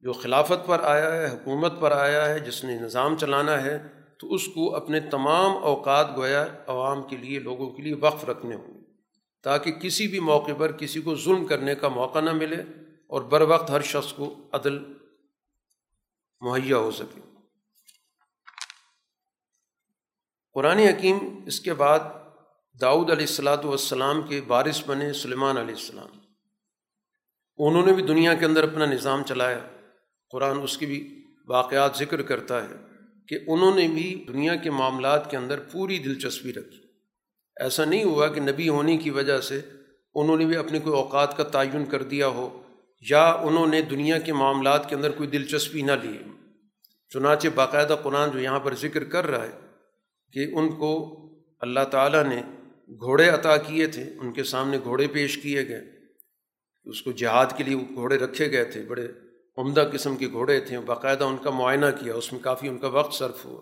جو 0.00 0.12
خلافت 0.12 0.66
پر 0.66 0.80
آیا 0.80 1.12
ہے، 1.12 1.28
حکومت 1.28 1.80
پر 1.80 1.92
آیا 1.92 2.28
ہے، 2.28 2.38
جس 2.38 2.64
نے 2.64 2.78
نظام 2.78 3.18
چلانا 3.18 3.62
ہے، 3.62 3.82
تو 4.18 4.34
اس 4.34 4.46
کو 4.46 4.76
اپنے 4.76 5.00
تمام 5.00 5.56
اوقات 5.56 6.16
گویا 6.16 6.46
عوام 6.66 7.02
کے 7.02 7.16
لیے، 7.16 7.38
لوگوں 7.38 7.70
کے 7.70 7.82
لیے 7.82 7.94
وقف 7.94 8.24
رکھنے 8.24 8.54
ہوں 8.54 8.74
گے۔ 8.74 8.80
تاکہ 9.42 9.72
کسی 9.72 10.08
بھی 10.08 10.20
موقع 10.20 10.52
پر 10.58 10.72
کسی 10.72 11.00
کو 11.00 11.16
ظلم 11.16 11.46
کرنے 11.46 11.74
کا 11.74 11.88
موقع 11.88 12.20
نہ 12.20 12.32
ملے 12.32 12.62
اور 13.06 13.22
بر 13.22 13.40
وقت 13.40 13.70
ہر 13.70 13.82
شخص 13.82 14.12
کو 14.12 14.48
عدل 14.52 14.78
مہیا 16.40 16.76
ہو 16.76 16.90
سکے۔ 16.90 17.20
قرآن 20.52 20.78
حکیم 20.78 21.18
اس 21.46 21.60
کے 21.60 21.74
بعد 21.74 22.00
داؤد 22.80 23.10
علیہ 23.10 23.26
السلاۃ 23.26 23.64
والسلام 23.64 24.22
کے 24.22 24.40
بارش 24.46 24.82
بنے 24.86 25.12
سلیمان 25.12 25.56
علیہ 25.56 25.74
السلام۔ 25.74 26.18
انہوں 27.58 27.86
نے 27.86 27.92
بھی 27.92 28.02
دنیا 28.02 28.34
کے 28.34 28.44
اندر 28.44 28.62
اپنا 28.62 28.86
نظام 28.86 29.22
چلایا۔ 29.22 29.58
قرآن 30.30 30.58
اس 30.62 30.78
کی 30.78 30.86
بھی 30.86 31.24
واقعات 31.48 31.96
ذکر 31.96 32.22
کرتا 32.22 32.64
ہے 32.64 32.74
کہ 33.28 33.38
انہوں 33.46 33.74
نے 33.74 33.88
بھی 33.88 34.24
دنیا 34.28 34.56
کے 34.56 34.70
معاملات 34.70 35.30
کے 35.30 35.36
اندر 35.36 35.60
پوری 35.72 35.98
دلچسپی 35.98 36.52
رکھی۔ 36.52 36.78
ایسا 37.60 37.84
نہیں 37.84 38.04
ہوا 38.04 38.28
کہ 38.28 38.40
نبی 38.40 38.68
ہونے 38.68 38.96
کی 38.96 39.10
وجہ 39.10 39.40
سے 39.40 39.60
انہوں 40.14 40.36
نے 40.36 40.44
بھی 40.44 40.56
اپنے 40.56 40.78
کوئی 40.78 40.96
اوقات 40.96 41.36
کا 41.36 41.42
تعین 41.42 41.84
کر 41.84 42.02
دیا 42.02 42.28
ہو 42.28 42.62
یا 43.10 43.30
انہوں 43.30 43.66
نے 43.66 43.82
دنیا 43.82 44.18
کے 44.18 44.32
معاملات 44.32 44.88
کے 44.88 44.94
اندر 44.94 45.10
کوئی 45.10 45.28
دلچسپی 45.28 45.82
نہ 45.82 45.92
لی۔ 46.02 46.18
چنانچہ 47.08 47.48
باقاعدہ 47.54 47.96
قرآن 48.02 48.30
جو 48.30 48.38
یہاں 48.38 48.60
پر 48.60 48.74
ذکر 48.74 49.04
کر 49.04 49.26
رہا 49.26 49.44
ہے 49.44 49.60
کہ 50.32 50.46
ان 50.52 50.68
کو 50.68 51.22
اللہ 51.60 51.84
تعالیٰ 51.90 52.24
نے 52.24 52.42
گھوڑے 52.90 53.28
عطا 53.28 53.56
کیے 53.56 53.86
تھے، 53.86 54.14
ان 54.20 54.32
کے 54.32 54.44
سامنے 54.44 54.78
گھوڑے 54.84 55.06
پیش 55.06 55.38
کیے 55.38 55.68
گئے۔ 55.68 55.84
اس 56.84 57.02
کو 57.02 57.12
جہاد 57.12 57.46
کے 57.56 57.64
لیے 57.64 57.76
گھوڑے 57.94 58.16
رکھے 58.16 58.52
گئے 58.52 58.64
تھے، 58.64 58.82
بڑے 58.82 59.08
عمدہ 59.56 59.88
قسم 59.92 60.16
کے 60.16 60.28
گھوڑے 60.30 60.60
تھے۔ 60.60 60.80
باقاعدہ 60.80 61.24
ان 61.24 61.36
کا 61.36 61.50
معائنہ 61.50 61.86
کیا، 62.00 62.14
اس 62.14 62.32
میں 62.32 62.40
کافی 62.40 62.68
ان 62.68 62.78
کا 62.78 62.88
وقت 62.88 63.14
صرف 63.14 63.44
ہوا۔ 63.44 63.60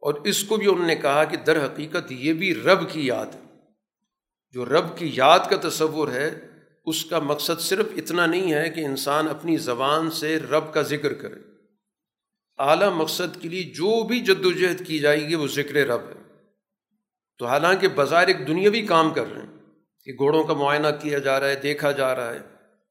اور 0.00 0.14
اس 0.14 0.44
کو 0.44 0.56
بھی 0.56 0.66
انہوں 0.66 0.86
نے 0.86 0.96
کہا 0.96 1.24
کہ 1.24 1.36
در 1.36 1.64
حقیقت 1.64 2.12
یہ 2.12 2.32
بھی 2.32 2.54
رب 2.54 2.92
کی 2.92 3.06
یاد 3.06 3.26
ہے۔ 3.26 3.40
جو 4.50 4.64
رب 4.64 4.98
کی 4.98 5.10
یاد 5.14 5.38
کا 5.50 5.68
تصور 5.68 6.08
ہے، 6.08 6.40
اس 6.84 7.04
کا 7.04 7.18
مقصد 7.18 7.60
صرف 7.60 7.86
اتنا 7.96 8.26
نہیں 8.26 8.52
ہے 8.52 8.70
کہ 8.70 8.80
انسان 8.80 9.28
اپنی 9.28 9.56
زبان 9.56 10.10
سے 10.10 10.38
رب 10.38 10.74
کا 10.74 10.82
ذکر 10.82 11.14
کرے۔ 11.14 11.40
اعلیٰ 12.58 12.92
مقصد 12.92 13.42
کے 13.42 13.48
لیے 13.48 13.62
جو 13.62 14.04
بھی 14.04 14.20
جد 14.20 14.46
و 14.46 14.52
جہد 14.52 14.86
کی 14.86 14.98
جائے 14.98 15.28
گی، 15.28 15.34
وہ 15.34 15.46
ذکر 15.46 15.74
رب 15.74 16.00
ہے۔ 16.00 16.23
تو 17.38 17.46
حالانکہ 17.46 17.88
بظاہر 17.94 18.26
ایک 18.26 18.48
دنیاوی 18.48 18.82
کام 18.82 19.10
کر 19.10 19.32
رہے 19.32 19.42
ہیں 19.42 19.52
کہ 20.04 20.12
گھوڑوں 20.12 20.44
کا 20.44 20.54
معائنہ 20.54 20.86
کیا 21.02 21.18
جا 21.18 21.40
رہا 21.40 21.48
ہے، 21.48 21.54
دیکھا 21.54 21.90
جا 21.90 22.14
رہا 22.14 22.34
ہے۔ 22.34 22.38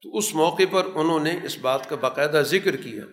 تو 0.02 0.16
اس 0.16 0.34
موقع 0.34 0.62
پر 0.70 0.82
انہوں 0.94 1.20
نے 1.20 1.38
اس 1.42 1.58
بات 1.58 1.88
کا 1.88 1.96
باقاعدہ 1.96 2.42
ذکر 2.46 2.76
کیا 2.76 3.04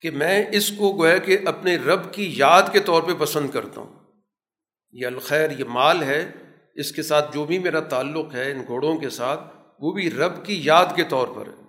کہ 0.00 0.10
میں 0.10 0.44
اس 0.52 0.70
کو 0.70 0.96
گویا 0.98 1.18
کہ 1.18 1.38
اپنے 1.44 1.76
رب 1.76 2.12
کی 2.12 2.32
یاد 2.36 2.62
کے 2.72 2.80
طور 2.80 3.02
پہ 3.02 3.12
پسند 3.18 3.50
کرتا 3.50 3.80
ہوں۔ 3.80 3.92
یہ 4.92 5.06
الخیر، 5.06 5.50
یہ 5.58 5.64
مال 5.64 6.02
ہے، 6.02 6.30
اس 6.74 6.92
کے 6.92 7.02
ساتھ 7.02 7.34
جو 7.34 7.44
بھی 7.44 7.58
میرا 7.58 7.80
تعلق 7.80 8.34
ہے 8.34 8.52
ان 8.52 8.64
گھوڑوں 8.66 8.98
کے 8.98 9.10
ساتھ، 9.10 9.40
وہ 9.80 9.92
بھی 9.92 10.10
رب 10.10 10.46
کی 10.46 10.60
یاد 10.64 10.86
کے 10.96 11.04
طور 11.04 11.28
پر 11.28 11.46
ہے 11.46 11.64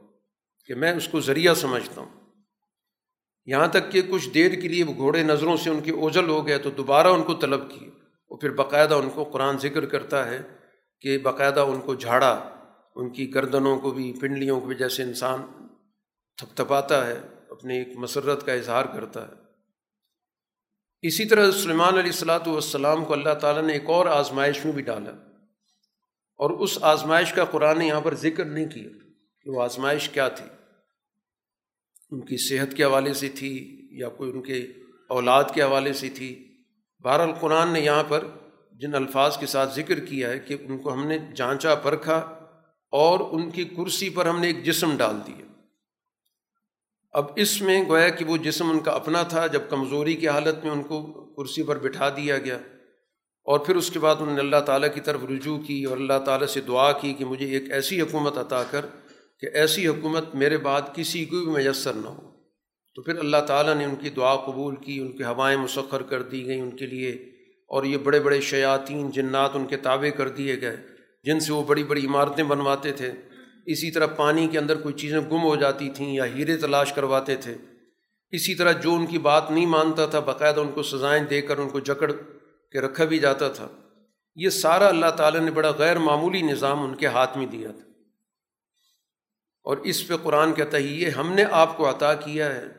کہ 0.65 0.75
میں 0.75 0.93
اس 0.93 1.07
کو 1.07 1.19
ذریعہ 1.19 1.53
سمجھتا 1.53 2.01
ہوں۔ 2.01 2.19
یہاں 3.45 3.67
تک 3.67 3.91
کہ 3.91 4.01
کچھ 4.09 4.29
دیر 4.29 4.51
کے 4.51 4.67
لیے 4.67 4.83
وہ 4.83 4.93
گھوڑے 4.93 5.23
نظروں 5.23 5.57
سے 5.57 5.69
ان 5.69 5.81
کے 5.81 5.91
اوجل 5.91 6.29
ہو 6.29 6.47
گئے 6.47 6.57
تو 6.57 6.69
دوبارہ 6.69 7.07
ان 7.07 7.23
کو 7.23 7.33
طلب 7.33 7.71
کیے۔ 7.71 7.98
اور 8.29 8.39
پھر 8.39 8.49
باقاعدہ 8.49 8.93
ان 8.93 9.09
کو 9.09 9.23
قرآن 9.23 9.57
ذکر 9.57 9.85
کرتا 9.85 10.27
ہے 10.27 10.41
کہ 11.01 11.17
باقاعدہ 11.17 11.59
ان 11.59 11.81
کو 11.81 11.95
جھاڑا، 11.95 12.49
ان 12.95 13.09
کی 13.09 13.33
گردنوں 13.33 13.79
کو 13.79 13.91
بھی، 13.91 14.13
پنڈلیوں 14.21 14.59
کو 14.59 14.67
بھی 14.67 14.75
جیسے 14.75 15.03
انسان 15.03 15.41
تھپ 16.37 16.55
تھپاتا 16.55 17.07
ہے، 17.07 17.19
اپنی 17.49 17.77
ایک 17.77 17.97
مسرت 17.97 18.45
کا 18.45 18.53
اظہار 18.53 18.85
کرتا 18.85 19.27
ہے۔ 19.27 19.33
اسی 21.01 21.25
طرح 21.25 21.51
سلیمان 21.51 21.93
علیہ 21.93 22.11
السلاۃ 22.11 22.47
والسلام 22.47 23.05
کو 23.05 23.13
اللہ 23.13 23.33
تعالیٰ 23.41 23.63
نے 23.63 23.73
ایک 23.73 23.83
اور 23.85 24.05
آزمائش 24.05 24.65
میں 24.65 24.73
بھی 24.73 24.81
ڈالا۔ 24.81 25.11
اور 26.37 26.49
اس 26.49 26.77
آزمائش 26.81 27.33
کا 27.33 27.45
قرآن 27.45 27.79
نے 27.79 27.87
یہاں 27.87 28.01
پر 28.01 28.13
ذکر 28.13 28.45
نہیں 28.45 28.69
کیا 28.69 28.89
کہ 29.41 29.49
وہ 29.49 29.61
آزمائش 29.61 30.09
کیا 30.09 30.27
تھی۔ 30.27 30.45
ان 32.11 32.25
کی 32.25 32.37
صحت 32.37 32.77
کے 32.77 32.83
حوالے 32.83 33.13
سے 33.13 33.29
تھی 33.29 33.81
یا 33.91 34.09
کوئی 34.09 34.31
ان 34.31 34.41
کے 34.41 34.67
اولاد 35.09 35.43
کے 35.53 35.61
حوالے 35.61 35.93
سے 35.93 36.09
تھی۔ 36.09 36.48
بہر 36.99 37.19
القرآن 37.19 37.73
نے 37.73 37.81
یہاں 37.81 38.03
پر 38.07 38.23
جن 38.71 38.95
الفاظ 38.95 39.37
کے 39.37 39.45
ساتھ 39.45 39.75
ذکر 39.75 39.99
کیا 39.99 40.29
ہے 40.29 40.39
کہ 40.39 40.55
ان 40.61 40.77
کو 40.77 40.93
ہم 40.93 41.07
نے 41.07 41.17
جانچا 41.35 41.75
پرکھا 41.75 42.15
اور 42.91 43.19
ان 43.31 43.49
کی 43.49 43.63
کرسی 43.63 44.09
پر 44.09 44.25
ہم 44.25 44.39
نے 44.39 44.47
ایک 44.47 44.63
جسم 44.63 44.97
ڈال 44.97 45.15
دیا۔ 45.27 45.45
اب 47.11 47.25
اس 47.35 47.61
میں 47.61 47.83
گویا 47.87 48.09
کہ 48.09 48.25
وہ 48.25 48.37
جسم 48.37 48.69
ان 48.69 48.79
کا 48.79 48.91
اپنا 48.91 49.23
تھا، 49.23 49.47
جب 49.47 49.61
کمزوری 49.69 50.13
کی 50.13 50.27
حالت 50.27 50.63
میں 50.63 50.71
ان 50.71 50.83
کو 50.83 51.01
کرسی 51.37 51.63
پر 51.63 51.77
بٹھا 51.77 52.09
دیا 52.09 52.37
گیا۔ 52.37 52.57
اور 53.43 53.59
پھر 53.59 53.75
اس 53.75 53.91
کے 53.91 53.99
بعد 53.99 54.15
انہوں 54.19 54.35
نے 54.35 54.41
اللہ 54.41 54.59
تعالیٰ 54.65 54.93
کی 54.93 55.01
طرف 55.01 55.19
رجوع 55.29 55.57
کی 55.57 55.83
اور 55.83 55.97
اللہ 55.97 56.19
تعالیٰ 56.25 56.47
سے 56.47 56.61
دعا 56.61 56.91
کی 56.91 57.13
کہ 57.13 57.25
مجھے 57.25 57.45
ایک 57.45 57.71
ایسی 57.71 58.01
حکومت 58.01 58.37
عطا 58.37 58.63
کر 58.63 58.85
کہ 59.39 59.47
ایسی 59.53 59.87
حکومت 59.87 60.35
میرے 60.35 60.57
بعد 60.57 60.81
کسی 60.93 61.25
کو 61.25 61.39
بھی 61.39 61.63
میسر 61.63 61.93
نہ 61.93 62.07
ہو۔ 62.07 62.38
تو 62.95 63.01
پھر 63.01 63.17
اللہ 63.17 63.37
تعالیٰ 63.47 63.75
نے 63.75 63.85
ان 63.85 63.95
کی 63.95 64.09
دعا 64.09 64.35
قبول 64.35 64.75
کی، 64.75 64.99
ان 64.99 65.17
کی 65.17 65.23
ہوائیں 65.23 65.57
مسخر 65.57 66.01
کر 66.01 66.21
دی 66.21 66.45
گئیں 66.45 66.61
ان 66.61 66.77
کے 66.77 66.85
لیے، 66.85 67.11
اور 67.67 67.83
یہ 67.83 67.97
بڑے 67.97 68.19
بڑے 68.19 68.41
شیاطین، 68.41 69.11
جنات 69.11 69.49
ان 69.53 69.65
کے 69.65 69.77
تابع 69.77 70.09
کر 70.09 70.29
دیے 70.29 70.61
گئے، 70.61 70.77
جن 71.23 71.39
سے 71.39 71.53
وہ 71.53 71.63
بڑی 71.63 71.83
بڑی 71.83 72.05
عمارتیں 72.05 72.43
بنواتے 72.43 72.91
تھے۔ 72.91 73.11
اسی 73.65 73.91
طرح 73.91 74.05
پانی 74.05 74.47
کے 74.47 74.59
اندر 74.59 74.75
کوئی 74.81 74.93
چیزیں 74.93 75.19
گم 75.19 75.43
ہو 75.43 75.55
جاتی 75.55 75.89
تھیں 75.89 76.13
یا 76.13 76.25
ہیرے 76.25 76.57
تلاش 76.57 76.93
کرواتے 76.93 77.35
تھے۔ 77.35 77.55
اسی 78.31 78.55
طرح 78.55 78.71
جو 78.71 78.93
ان 78.93 79.05
کی 79.05 79.17
بات 79.17 79.51
نہیں 79.51 79.65
مانتا 79.65 80.05
تھا، 80.05 80.19
باقاعدہ 80.19 80.59
ان 80.59 80.71
کو 80.71 80.83
سزائیں 80.83 81.23
دے 81.23 81.41
کر 81.41 81.57
ان 81.57 81.69
کو 81.69 81.79
جکڑ 81.79 82.11
کے 82.71 82.81
رکھا 82.81 83.05
بھی 83.05 83.19
جاتا 83.19 83.47
تھا۔ 83.49 83.67
یہ 84.35 84.49
سارا 84.49 84.87
اللہ 84.87 85.09
تعالیٰ 85.17 85.41
نے 85.41 85.51
بڑا 85.51 85.71
غیر 85.71 85.97
معمولی 85.97 86.41
نظام 86.41 86.83
ان 86.83 86.95
کے 86.95 87.07
ہاتھ 87.07 87.37
میں 87.37 87.45
دیا 87.45 87.71
تھا۔ 87.71 87.89
اور 89.63 89.77
اس 89.77 90.07
پہ 90.07 90.13
قرآن 90.23 90.53
کہتا 90.53 90.77
ہے، 90.77 90.81
یہ 90.81 91.09
ہم 91.09 91.33
نے 91.33 91.43
آپ 91.51 91.77
کو 91.77 91.89
عطا 91.89 92.13
کیا 92.13 92.55
ہے۔ 92.55 92.78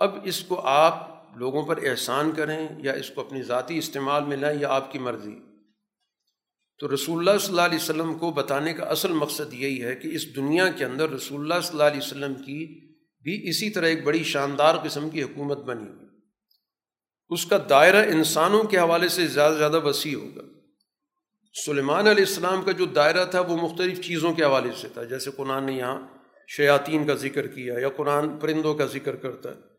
اب 0.00 0.14
اس 0.24 0.40
کو 0.40 0.60
آپ 0.60 1.10
لوگوں 1.36 1.66
پر 1.66 1.78
احسان 1.82 2.32
کریں 2.32 2.68
یا 2.78 2.92
اس 2.92 3.10
کو 3.10 3.20
اپنی 3.20 3.42
ذاتی 3.42 3.78
استعمال 3.78 4.24
میں 4.24 4.36
لائیں 4.36 4.60
یا 4.60 4.68
آپ 4.68 4.92
کی 4.92 4.98
مرضی۔ 4.98 5.34
تو 6.78 6.94
رسول 6.94 7.28
اللہ 7.28 7.38
صلی 7.38 7.50
اللہ 7.50 7.60
علیہ 7.60 7.78
وسلم 7.78 8.14
کو 8.14 8.30
بتانے 8.30 8.74
کا 8.74 8.84
اصل 8.84 9.12
مقصد 9.12 9.54
یہی 9.54 9.84
ہے 9.84 9.96
کہ 9.96 10.08
اس 10.08 10.36
دنیا 10.36 10.68
کے 10.68 10.84
اندر 10.84 11.10
رسول 11.10 11.40
اللہ 11.40 11.60
صلی 11.62 11.70
اللہ 11.70 11.82
علیہ 11.82 12.06
وسلم 12.06 12.34
کی 12.34 12.80
بھی 13.22 13.48
اسی 13.48 13.70
طرح 13.70 13.86
ایک 13.86 14.04
بڑی 14.04 14.24
شاندار 14.24 14.74
قسم 14.84 15.10
کی 15.10 15.22
حکومت 15.22 15.58
بنی 15.58 15.88
ہوئی۔ 15.88 16.06
اس 17.28 17.46
کا 17.46 17.58
دائرہ 17.68 18.04
انسانوں 18.06 18.64
کے 18.64 18.78
حوالے 18.78 19.08
سے 19.08 19.26
زیادہ 19.26 19.54
زیادہ 19.54 19.80
وسیع 19.80 20.16
ہوگا۔ 20.16 20.42
سلیمان 21.64 22.06
علیہ 22.06 22.24
السلام 22.28 22.62
کا 22.62 22.72
جو 22.72 22.84
دائرہ 22.84 23.24
تھا 23.24 23.40
وہ 23.40 23.56
مختلف 23.56 24.00
چیزوں 24.00 24.32
کے 24.32 24.44
حوالے 24.44 24.70
سے 24.80 24.88
تھا، 24.88 25.04
جیسے 25.04 25.30
قرآن 25.30 25.64
نے 25.64 25.72
یہاں 25.72 26.08
شیاطین 26.48 27.06
کا 27.06 27.14
ذکر 27.14 27.46
کیا 27.46 27.74
یا 27.78 27.88
قرآن 27.88 28.38
پرندوں 28.38 28.74
کا 28.74 28.86
ذکر 28.86 29.16
کرتا 29.16 29.50
ہے۔ 29.50 29.69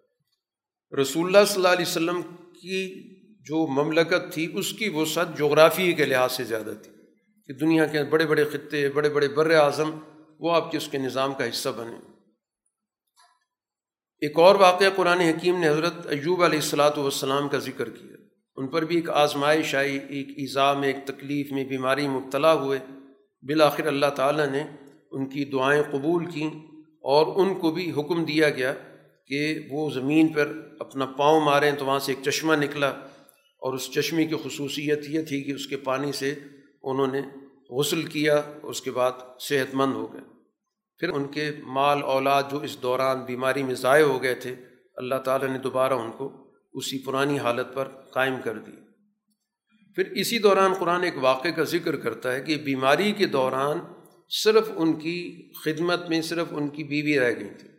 رسول 1.00 1.26
اللہ 1.26 1.46
صلی 1.46 1.56
اللہ 1.56 1.68
علیہ 1.68 1.86
وسلم 1.86 2.22
کی 2.62 3.12
جو 3.46 3.68
مملکت 3.68 4.34
تھی، 4.34 4.52
اس 4.54 4.74
کی 4.74 4.90
وسعت 4.90 5.38
جغرافی 5.38 5.94
کے 5.94 6.06
لحاظ 6.06 6.32
سے 6.32 6.44
زیادہ 6.44 6.74
تھی 6.84 6.92
کہ 7.48 7.54
دنیا 7.54 7.86
کے 7.86 8.04
بڑے 8.04 8.26
بڑے 8.26 8.46
خطے، 8.46 8.90
بڑے 8.90 9.10
بڑے 9.10 9.28
بر 9.28 9.56
اعظم، 9.56 9.92
وہ 10.40 10.56
آپ 10.56 10.72
کے 10.72 10.78
اس 10.78 10.88
کے 10.88 10.98
نظام 10.98 11.34
کا 11.34 11.50
حصہ 11.50 11.70
بنے۔ 11.70 11.96
ایک 14.20 14.40
اور 14.40 14.56
واقعہ 14.56 14.88
قرآن 14.96 15.20
حکیم 15.20 15.60
نے 15.60 15.70
حضرت 15.70 16.08
ایوب 16.08 16.44
علیہ 16.44 16.60
السلاۃ 16.60 16.98
والسلام 16.98 17.50
کا 17.50 17.58
ذکر 17.58 17.90
کیا۔ 17.90 18.16
ان 18.56 18.68
پر 18.68 18.86
بھی 18.86 18.96
ایک 18.96 19.10
آزمائش 19.10 19.76
آئی، 19.76 20.00
ایک 20.10 20.30
ایزا 20.30 20.74
میں 20.74 20.88
ایک 20.88 20.98
تکلیف 21.06 21.52
میں 21.52 21.64
بیماری 21.64 22.08
مبتلا 22.08 22.54
ہوئے۔ 22.54 22.80
بالآخر 23.42 23.88
اللہ 23.88 24.06
تعالیٰ 24.06 24.48
نے 24.48 24.64
ان 25.12 25.30
کی 25.30 25.46
دعائیں 25.46 25.84
قبول 25.92 26.26
کیں 26.26 26.48
اور 26.84 27.46
ان 27.46 27.60
کو 27.60 27.72
بھی 27.72 27.92
حکم 27.92 28.26
دیا 28.26 28.50
گیا 28.50 28.74
کہ 29.28 29.60
وہ 29.70 29.90
زمین 29.90 30.28
پر 30.28 30.70
اپنا 30.80 31.06
پاؤں 31.06 31.42
ماریں 31.42 31.72
تو 31.72 31.86
وہاں 31.86 32.00
سے 32.00 32.12
ایک 32.12 32.30
چشمہ 32.30 32.54
نکلا 32.56 32.88
اور 32.88 33.74
اس 33.74 33.92
چشمے 33.92 34.26
کی 34.26 34.36
خصوصیت 34.44 35.00
یہ 35.10 35.22
تھی 35.22 35.44
کہ 35.44 35.52
اس 35.52 35.68
کے 35.68 35.78
پانی 35.78 36.12
سے 36.12 36.36
انہوں 36.84 37.08
نے 37.08 37.22
غسل 37.70 38.04
کیا 38.04 38.42
اس 38.64 38.82
کے 38.82 38.92
بعد 38.92 39.12
صحت 39.40 39.76
مند 39.76 39.94
ہو 39.94 40.14
گئے۔ 40.14 40.22
پھر 41.00 41.10
ان 41.10 41.28
کے 41.28 41.52
مال 41.64 42.04
اولاد 42.04 42.44
جو 42.52 42.58
اس 42.58 42.82
دوران 42.82 43.26
بیماری 43.26 43.64
میں 43.64 43.76
ضائع 43.76 44.04
ہو 44.04 44.24
گئے 44.24 44.36
تھے، 44.36 44.56
اللہ 44.96 45.16
تعالیٰ 45.16 45.50
نے 45.50 45.58
دوبارہ 45.58 45.94
ان 45.94 46.12
کو 46.12 46.52
اسی 46.74 47.00
پرانی 47.06 47.40
حالت 47.40 47.74
پر 47.74 47.88
قائم 47.88 48.34
کر 48.44 48.58
دی۔ 48.58 48.72
پھر 49.96 50.12
اسی 50.12 50.40
دوران 50.40 50.74
قرآن 50.74 51.04
ایک 51.04 51.14
واقعے 51.18 51.52
کا 51.52 51.64
ذکر 51.64 51.96
کرتا 51.96 52.34
ہے 52.34 52.42
کہ 52.42 52.56
بیماری 52.56 53.12
کے 53.12 53.26
دوران 53.26 53.80
صرف 54.30 54.72
ان 54.76 54.94
کی 54.94 55.50
خدمت 55.66 56.10
میں 56.10 56.22
صرف 56.22 56.48
ان 56.52 56.68
کی 56.68 56.84
بیوی 56.84 57.20
رہ 57.20 57.32
گئی 57.40 57.50
تھی۔ 57.60 57.71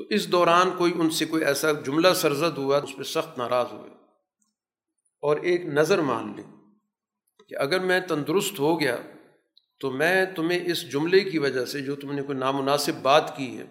تو 0.00 0.06
اس 0.10 0.32
دوران 0.32 0.70
کوئی 0.78 0.92
ان 0.96 1.10
سے 1.10 1.24
کوئی 1.24 1.44
ایسا 1.44 1.72
جملہ 1.72 2.08
سرزد 2.14 2.58
ہوا 2.58 2.78
اس 2.78 2.96
پہ 2.96 3.02
سخت 3.02 3.38
ناراض 3.38 3.66
ہوئے۔ 3.72 3.90
اور 5.22 5.36
ایک 5.36 5.66
نظر 5.66 6.00
مان 6.00 6.32
لی 6.36 6.42
کہ 7.48 7.56
اگر 7.56 7.80
میں 7.80 8.00
تندرست 8.00 8.58
ہو 8.58 8.80
گیا 8.80 8.96
تو 9.80 9.90
میں 9.90 10.24
تمہیں 10.36 10.60
اس 10.64 10.92
جملے 10.92 11.20
کی 11.20 11.38
وجہ 11.38 11.64
سے 11.64 11.80
جو 11.80 11.96
تم 11.96 12.12
نے 12.12 12.22
کوئی 12.22 12.38
نامناسب 12.38 12.92
بات 13.02 13.36
کی 13.36 13.58
ہے، 13.58 13.64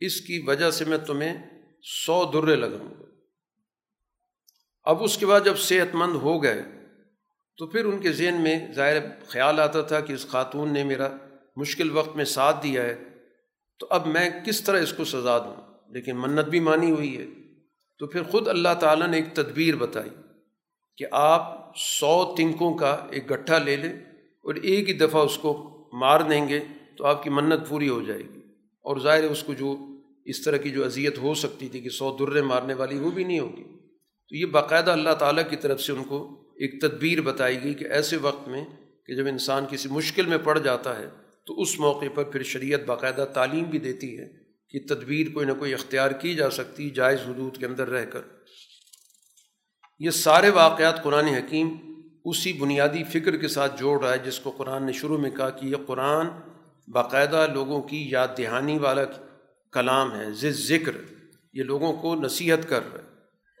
اس 0.00 0.20
کی 0.20 0.44
وجہ 0.46 0.70
سے 0.70 0.84
میں 0.84 0.98
تمہیں 0.98 1.38
سو 1.82 2.30
درے 2.34 2.56
لگاؤں 2.56 2.90
گا۔ 2.90 3.04
اب 4.84 5.02
اس 5.02 5.18
کے 5.18 5.26
بعد 5.26 5.40
جب 5.44 5.58
صحت 5.58 5.94
مند 5.94 6.14
ہو 6.14 6.42
گئے 6.42 6.62
تو 7.56 7.66
پھر 7.66 7.84
ان 7.84 7.98
کے 7.98 8.12
ذہن 8.12 8.40
میں 8.40 8.72
ظاہر 8.72 8.96
خیال 9.28 9.60
آتا 9.60 9.82
تھا 9.82 10.00
کہ 10.00 10.12
اس 10.12 10.26
خاتون 10.28 10.72
نے 10.72 10.84
میرا 10.84 11.08
مشکل 11.56 11.90
وقت 11.90 12.16
میں 12.16 12.24
ساتھ 12.24 12.62
دیا 12.62 12.82
ہے۔ 12.82 13.11
تو 13.82 13.88
اب 13.90 14.06
میں 14.06 14.30
کس 14.46 14.60
طرح 14.60 14.80
اس 14.80 14.92
کو 14.92 15.04
سزا 15.04 15.38
دوں؟ 15.38 15.56
لیکن 15.88 16.16
منت 16.16 16.48
بھی 16.48 16.60
مانی 16.60 16.90
ہوئی 16.90 17.18
ہے۔ 17.18 17.26
تو 17.98 18.06
پھر 18.06 18.22
خود 18.22 18.48
اللہ 18.48 18.68
تعالیٰ 18.80 19.08
نے 19.08 19.16
ایک 19.16 19.34
تدبیر 19.34 19.76
بتائی 19.76 20.10
کہ 20.96 21.06
آپ 21.12 21.72
سو 21.76 22.34
تنکوں 22.36 22.74
کا 22.74 23.06
ایک 23.10 23.32
گٹھا 23.32 23.58
لے 23.58 23.76
لیں 23.76 23.92
اور 24.42 24.54
ایک 24.54 24.88
ہی 24.88 24.94
دفعہ 24.94 25.22
اس 25.22 25.38
کو 25.38 25.78
مار 25.92 26.20
دیں 26.20 26.48
گے 26.48 26.60
تو 26.96 27.06
آپ 27.06 27.22
کی 27.22 27.30
منت 27.30 27.68
پوری 27.68 27.88
ہو 27.88 28.02
جائے 28.02 28.20
گی۔ 28.20 28.40
اور 28.82 28.96
ظاہر 29.00 29.24
اس 29.24 29.42
کو 29.42 29.54
جو 29.54 29.76
اس 30.24 30.44
طرح 30.44 30.56
کی 30.56 30.70
جو 30.70 30.84
اذیت 30.84 31.18
ہو 31.18 31.34
سکتی 31.34 31.68
تھی 31.68 31.80
کہ 31.80 31.90
سو 31.90 32.16
درے 32.16 32.42
مارنے 32.42 32.74
والی 32.74 32.98
وہ 32.98 33.10
بھی 33.10 33.24
نہیں 33.24 33.40
ہوگی۔ 33.40 33.62
تو 34.28 34.36
یہ 34.36 34.46
باقاعدہ 34.46 34.90
اللہ 34.90 35.14
تعالیٰ 35.18 35.50
کی 35.50 35.56
طرف 35.56 35.80
سے 35.80 35.92
ان 35.92 36.04
کو 36.04 36.42
ایک 36.56 36.80
تدبیر 36.80 37.20
بتائی 37.20 37.64
گئی 37.64 37.74
کہ 37.74 37.84
ایسے 37.84 38.16
وقت 38.16 38.48
میں 38.48 38.64
کہ 39.06 39.14
جب 39.14 39.26
انسان 39.26 39.64
کسی 39.70 39.88
مشکل 39.88 40.26
میں 40.26 40.38
پڑ 40.44 40.58
جاتا 40.58 40.98
ہے 40.98 41.21
تو 41.46 41.60
اس 41.60 41.78
موقع 41.78 42.04
پر 42.14 42.24
پھر 42.24 42.42
شریعت 42.42 42.80
باقاعدہ 42.86 43.24
تعلیم 43.34 43.64
بھی 43.64 43.78
دیتی 43.78 44.18
ہے 44.18 44.28
کہ 44.68 44.94
تدبیر 44.94 45.26
کوئی 45.34 45.46
نہ 45.46 45.52
کوئی 45.52 45.74
اختیار 45.74 46.10
کی 46.10 46.34
جا 46.34 46.50
سکتی، 46.50 46.90
جائز 46.90 47.20
حدود 47.20 47.56
کے 47.56 47.66
اندر 47.66 47.88
رہ 47.88 48.04
کر۔ 48.04 48.20
یہ 49.98 50.10
سارے 50.10 50.50
واقعات 50.50 51.02
قرآن 51.02 51.24
حکیم 51.24 51.76
اسی 52.24 52.52
بنیادی 52.52 53.04
فکر 53.04 53.36
کے 53.36 53.48
ساتھ 53.48 53.80
جوڑ 53.80 54.04
رہا 54.04 54.12
ہے، 54.12 54.18
جس 54.18 54.40
کو 54.40 54.50
قرآن 54.50 54.86
نے 54.86 54.92
شروع 54.92 55.18
میں 55.18 55.30
کہا 55.30 55.50
کہ 55.50 55.66
یہ 55.66 55.76
قرآن 55.86 56.26
باقاعدہ 56.88 57.46
لوگوں 57.52 57.82
کی 57.82 58.10
یاد 58.10 58.28
دہانی 58.38 58.78
والا 58.78 59.02
کلام 59.72 60.20
ہے 60.20 60.32
ز 60.32 60.44
ذکر۔ 60.46 60.92
یہ 61.52 61.62
لوگوں 61.62 61.92
کو 61.92 62.14
نصیحت 62.14 62.68
کر 62.68 62.92
رہا 62.92 63.02
ہے۔ 63.02 63.08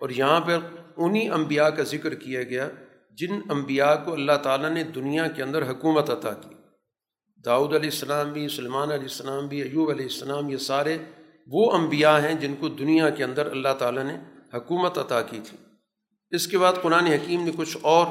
اور 0.00 0.10
یہاں 0.10 0.40
پر 0.40 0.58
انہی 0.96 1.28
انبیاء 1.28 1.68
کا 1.68 1.82
ذکر 1.82 2.14
کیا 2.14 2.42
گیا، 2.42 2.68
جن 3.10 3.40
انبیاء 3.50 3.94
کو 4.04 4.12
اللہ 4.12 4.36
تعالیٰ 4.42 4.70
نے 4.70 4.82
دنیا 4.82 5.28
کے 5.28 5.42
اندر 5.42 5.70
حکومت 5.70 6.10
عطا 6.10 6.32
کی۔ 6.32 6.51
داؤد 7.44 7.74
علیہ 7.74 7.90
السلام 7.90 8.32
بھی 8.32 8.48
سلمان 8.48 8.90
علیہ 8.90 9.02
السلام 9.02 9.46
بھی، 9.46 9.62
ایوب 9.62 9.90
علیہ 9.90 10.04
السلام، 10.04 10.50
یہ 10.50 10.56
سارے 10.56 10.98
وہ 11.46 11.72
انبیاء 11.72 12.18
ہیں 12.18 12.34
جن 12.34 12.54
کو 12.60 12.68
دنیا 12.68 13.10
کے 13.10 13.24
اندر 13.24 13.46
اللہ 13.46 13.74
تعالیٰ 13.78 14.04
نے 14.04 14.16
حکومت 14.54 14.98
عطا 14.98 15.22
کی 15.22 15.40
تھی۔ 15.44 15.56
اس 16.30 16.46
کے 16.46 16.58
بعد 16.58 16.72
قرآن 16.82 17.06
حکیم 17.06 17.44
نے 17.44 17.52
کچھ 17.56 17.76
اور 17.80 18.06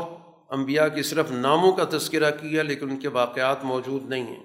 انبیاء 0.49 0.87
کی 0.87 1.01
صرف 1.01 1.31
ناموں 1.31 1.71
کا 1.71 1.97
تذکرہ 1.97 2.31
کیا، 2.31 2.63
لیکن 2.63 2.89
ان 2.89 2.97
کے 2.97 3.07
واقعات 3.07 3.63
موجود 3.63 4.09
نہیں 4.09 4.23
ہیں۔ 4.23 4.43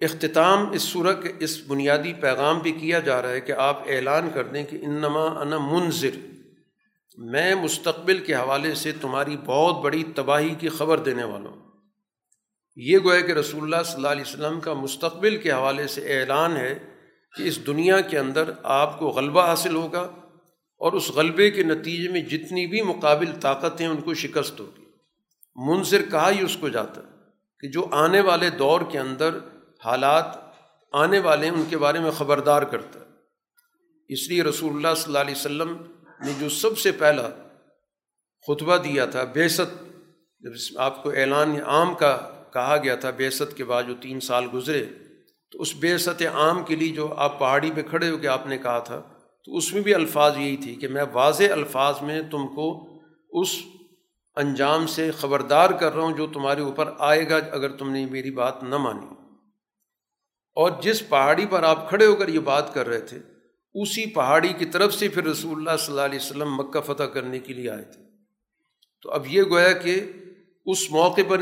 اختتام 0.00 0.70
اس 0.70 0.82
صورت 0.82 1.22
کے 1.22 1.32
اس 1.38 1.60
بنیادی 1.66 2.12
پیغام 2.12 2.58
بھی 2.58 2.72
کیا 2.72 2.98
جا 2.98 3.22
رہا 3.22 3.30
ہے 3.30 3.40
کہ 3.40 3.52
آپ 3.52 3.82
اعلان 3.86 4.30
کر 4.34 4.44
دیں 4.44 4.64
کہ 4.64 4.76
انما 4.76 5.40
انا 5.40 5.58
منظر 5.58 6.18
میں 7.18 7.54
مستقبل 7.54 8.18
کے 8.18 8.34
حوالے 8.34 8.74
سے 8.74 8.92
تمہاری 8.92 9.36
بہت 9.44 9.84
بڑی 9.84 10.04
تباہی 10.14 10.54
کی 10.58 10.68
خبر 10.68 10.98
دینے 10.98 11.24
والا 11.24 11.50
ہوں۔ 11.50 11.69
یہ 12.76 12.98
گویا 12.98 13.20
کہ 13.20 13.32
رسول 13.32 13.62
اللہ 13.62 13.82
صلی 13.84 13.94
اللہ 13.94 14.08
علیہ 14.08 14.22
وسلم 14.22 14.60
کا 14.60 14.72
مستقبل 14.72 15.36
کے 15.36 15.52
حوالے 15.52 15.86
سے 15.86 16.20
اعلان 16.20 16.56
ہے 16.56 16.78
کہ 17.36 17.42
اس 17.42 17.66
دنیا 17.66 18.00
کے 18.00 18.18
اندر 18.18 18.50
آپ 18.62 18.98
کو 18.98 19.08
غلبہ 19.08 19.46
حاصل 19.46 19.74
ہوگا 19.74 20.00
اور 20.78 20.92
اس 20.92 21.10
غلبے 21.10 21.50
کے 21.50 21.62
نتیجے 21.62 22.08
میں 22.08 22.20
جتنی 22.20 22.66
بھی 22.66 22.82
مقابل 22.82 23.40
طاقتیں 23.40 23.86
ان 23.86 24.00
کو 24.00 24.14
شکست 24.14 24.60
ہوگی۔ 24.60 24.82
منظر 25.56 26.02
کہا 26.10 26.30
ہی 26.30 26.44
اس 26.44 26.56
کو 26.60 26.68
جاتا؟ 26.68 27.00
کہ 27.60 27.68
جو 27.68 27.86
آنے 27.92 28.20
والے 28.20 28.50
دور 28.50 28.80
کے 28.90 28.98
اندر 28.98 29.38
حالات 29.84 30.24
آنے 30.92 31.18
والے 31.18 31.46
ہیں 31.46 31.54
ان 31.54 31.64
کے 31.70 31.78
بارے 31.78 31.98
میں 31.98 32.10
خبردار 32.10 32.62
کرتا۔ 32.62 33.00
ہے 33.00 33.04
اس 34.08 34.28
لیے 34.28 34.42
رسول 34.42 34.76
اللہ 34.76 34.94
صلی 34.96 35.04
اللہ 35.06 35.18
علیہ 35.18 35.34
وسلم 35.34 35.76
نے 36.26 36.32
جو 36.40 36.48
سب 36.48 36.78
سے 36.78 36.92
پہلا 36.92 37.28
خطبہ 38.46 38.76
دیا 38.76 39.06
تھا 39.06 39.24
بیست 39.24 39.82
جب 40.40 40.50
آپ 40.76 41.02
کو 41.02 41.10
اعلان 41.10 41.60
عام 41.66 41.94
کا 41.94 42.39
کہا 42.52 42.76
گیا 42.84 42.94
تھا 42.94 43.10
بیست 43.10 43.56
کے 43.56 43.64
بعد 43.64 43.82
جو 43.82 43.94
تین 44.00 44.20
سال 44.20 44.44
گزرے، 44.54 44.86
تو 45.50 45.60
اس 45.60 45.74
بیست 45.74 46.22
عام 46.34 46.64
کے 46.64 46.76
لیے 46.76 46.92
جو 46.92 47.14
آپ 47.14 47.38
پہاڑی 47.38 47.70
پہ 47.74 47.82
کھڑے 47.82 48.10
ہو 48.10 48.16
کے 48.16 48.28
آپ 48.28 48.46
نے 48.46 48.58
کہا 48.58 48.78
تھا، 48.78 49.02
تو 49.44 49.56
اس 49.56 49.72
میں 49.72 49.82
بھی 49.82 49.94
الفاظ 49.94 50.36
یہی 50.36 50.56
تھی 50.56 50.74
کہ 50.74 50.88
میں 50.88 51.04
واضح 51.12 51.52
الفاظ 51.52 51.94
میں 52.02 52.22
تم 52.30 52.46
کو 52.46 52.88
اس 53.30 53.48
انجام 54.36 54.86
سے 54.86 55.10
خبردار 55.10 55.70
کر 55.70 55.94
رہا 55.94 56.02
ہوں 56.02 56.16
جو 56.16 56.26
تمہارے 56.26 56.60
اوپر 56.60 56.92
آئے 56.98 57.28
گا 57.28 57.36
اگر 57.36 57.76
تم 57.76 57.90
نے 57.90 58.06
میری 58.06 58.30
بات 58.30 58.62
نہ 58.62 58.76
مانی۔ 58.76 59.06
اور 60.54 60.70
جس 60.82 61.08
پہاڑی 61.08 61.46
پر 61.50 61.62
آپ 61.62 61.88
کھڑے 61.88 62.06
ہو 62.06 62.16
کر 62.16 62.28
یہ 62.28 62.38
بات 62.38 62.74
کر 62.74 62.88
رہے 62.88 63.00
تھے، 63.00 63.18
اسی 63.74 64.06
پہاڑی 64.06 64.48
کی 64.48 64.64
طرف 64.64 64.94
سے 64.94 65.08
پھر 65.08 65.24
رسول 65.24 65.58
اللہ 65.58 65.76
صلی 65.76 65.92
اللہ 65.92 66.04
علیہ 66.04 66.18
وسلم 66.18 66.54
مکہ 66.54 66.80
فتح 66.80 67.02
کرنے 67.02 67.38
کے 67.38 67.52
لیے 67.52 67.70
آئے 67.70 67.82
تھے۔ 67.82 68.02
تو 69.02 69.10
اب 69.10 69.26
یہ 69.26 69.42
گویا 69.42 69.72
کہ 69.72 70.12
اس 70.66 70.90
موقع 70.90 71.20
پر 71.28 71.40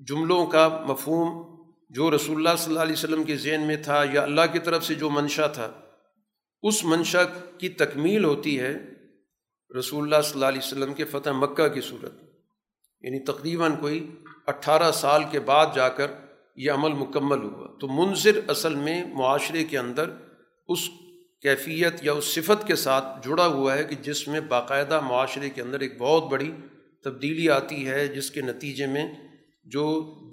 جملوں 0.00 0.46
کا 0.46 0.84
مفہوم 0.88 1.56
جو 1.90 2.10
رسول 2.10 2.36
اللہ 2.36 2.56
صلی 2.58 2.72
اللہ 2.72 2.82
علیہ 2.82 2.92
وسلم 2.92 3.24
کے 3.24 3.36
ذہن 3.36 3.66
میں 3.66 3.76
تھا 3.76 4.04
یا 4.12 4.22
اللہ 4.22 4.40
کی 4.52 4.58
طرف 4.58 4.84
سے 4.84 4.94
جو 4.94 5.10
منشا 5.10 5.46
تھا، 5.46 5.72
اس 6.62 6.84
منشا 6.84 7.24
کی 7.58 7.68
تکمیل 7.68 8.24
ہوتی 8.24 8.60
ہے 8.60 8.74
رسول 9.78 10.02
اللہ 10.02 10.22
صلی 10.22 10.32
اللہ 10.34 10.46
علیہ 10.46 10.58
وسلم 10.58 10.94
کے 10.94 11.04
فتح 11.04 11.30
مکہ 11.30 11.68
کی 11.68 11.80
صورت۔ 11.80 12.12
یعنی 13.00 13.24
تقریباً 13.24 13.76
کوئی 13.76 14.16
اٹھارہ 14.46 14.92
سال 14.92 15.22
کے 15.30 15.40
بعد 15.40 15.66
جا 15.74 15.88
کر 15.88 16.10
یہ 16.56 16.70
عمل 16.70 16.92
مکمل 16.92 17.42
ہوا۔ 17.42 17.78
تو 17.80 17.88
منظر 17.88 18.40
اصل 18.48 18.74
میں 18.74 19.04
معاشرے 19.04 19.64
کے 19.64 19.78
اندر 19.78 20.10
اس 20.68 20.78
کیفیت 21.42 22.04
یا 22.04 22.12
اس 22.12 22.24
صفت 22.24 22.66
کے 22.66 22.76
ساتھ 22.76 23.28
جڑا 23.28 23.46
ہوا 23.46 23.78
ہے 23.78 23.84
کہ 23.84 23.94
جس 23.94 24.28
میں 24.28 24.40
باقاعدہ 24.40 25.00
معاشرے 25.00 25.50
کے 25.50 25.62
اندر 25.62 25.80
ایک 25.80 25.98
بہت 25.98 26.24
بڑی 26.30 26.52
تبدیلی 27.04 27.50
آتی 27.50 27.88
ہے، 27.88 28.08
جس 28.08 28.30
کے 28.30 28.40
نتیجے 28.40 28.86
میں 28.86 29.14
جو 29.66 29.84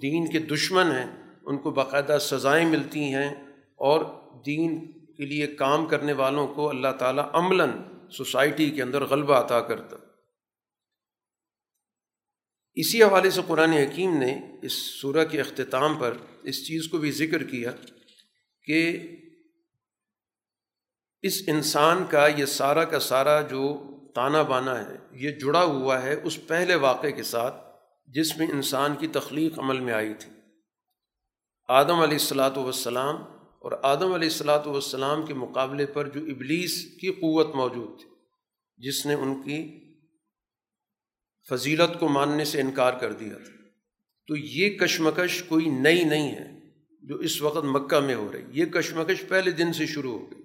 دین 0.02 0.30
کے 0.30 0.38
دشمن 0.38 0.90
ہیں، 0.90 1.06
ان 1.42 1.58
کو 1.58 1.70
باقاعدہ 1.70 2.18
سزائیں 2.20 2.66
ملتی 2.66 3.00
ہیں 3.00 3.28
اور 3.76 4.04
دین 4.46 4.92
کے 5.14 5.26
لیے 5.26 5.46
کام 5.46 5.86
کرنے 5.86 6.12
والوں 6.12 6.46
کو 6.48 6.68
اللہ 6.68 6.92
تعالیٰ 6.98 7.30
عملاً 7.32 7.70
سوسائٹی 8.10 8.70
کے 8.70 8.82
اندر 8.82 9.04
غلبہ 9.04 9.34
عطا 9.34 9.60
کرتا۔ 9.60 9.96
اسی 12.76 13.02
حوالے 13.02 13.30
سے 13.30 13.40
قرآن 13.46 13.72
حکیم 13.72 14.16
نے 14.18 14.58
اس 14.62 14.72
سورہ 14.72 15.24
کے 15.24 15.40
اختتام 15.40 15.98
پر 15.98 16.16
اس 16.42 16.66
چیز 16.66 16.88
کو 16.88 16.98
بھی 16.98 17.10
ذکر 17.12 17.42
کیا 17.42 17.70
کہ 18.62 18.80
اس 21.22 21.42
انسان 21.46 22.04
کا، 22.10 22.26
یہ 22.26 22.44
سارا 22.44 22.84
کا 22.84 23.00
سارا 23.00 23.40
جو 23.40 23.62
تانا 24.14 24.42
بانا 24.42 24.78
ہے، 24.80 24.96
یہ 25.12 25.30
جڑا 25.30 25.62
ہوا 25.64 26.02
ہے 26.02 26.14
اس 26.24 26.46
پہلے 26.46 26.74
واقعے 26.74 27.12
کے 27.12 27.22
ساتھ 27.22 27.63
جس 28.06 28.36
میں 28.36 28.46
انسان 28.46 28.94
کی 28.96 29.06
تخلیق 29.06 29.58
عمل 29.58 29.80
میں 29.80 29.94
آئی 29.94 30.14
تھی۔ 30.14 30.32
آدم 31.68 32.00
علیہ 32.00 32.18
السلاۃ 32.18 32.56
والسلام 32.56 33.16
اور 33.58 33.72
آدم 33.82 34.12
علیہ 34.12 34.28
السلاۃ 34.28 34.66
والسلام 34.66 35.26
کے 35.26 35.34
مقابلے 35.34 35.86
پر 35.86 36.08
جو 36.08 36.20
ابلیس 36.20 36.84
کی 37.00 37.12
قوت 37.12 37.54
موجود 37.54 38.00
تھی، 38.00 38.08
جس 38.76 39.06
نے 39.06 39.14
ان 39.14 39.42
کی 39.42 39.80
فضیلت 41.48 42.00
کو 42.00 42.08
ماننے 42.08 42.44
سے 42.44 42.60
انکار 42.60 42.92
کر 42.92 43.12
دیا 43.12 43.34
تھا۔ 43.34 43.68
تو 44.28 44.36
یہ 44.36 44.78
کشمکش 44.78 45.42
کوئی 45.42 45.66
نئی 45.66 46.04
نہیں 46.04 46.34
ہے 46.34 46.60
جو 47.02 47.16
اس 47.16 47.42
وقت 47.42 47.64
مکہ 47.64 48.00
میں 48.00 48.14
ہو 48.14 48.32
رہی۔ 48.32 48.42
یہ 48.50 48.64
کشمکش 48.64 49.28
پہلے 49.28 49.50
دن 49.50 49.72
سے 49.72 49.86
شروع 49.86 50.18
ہو 50.18 50.30
گئی۔ 50.30 50.42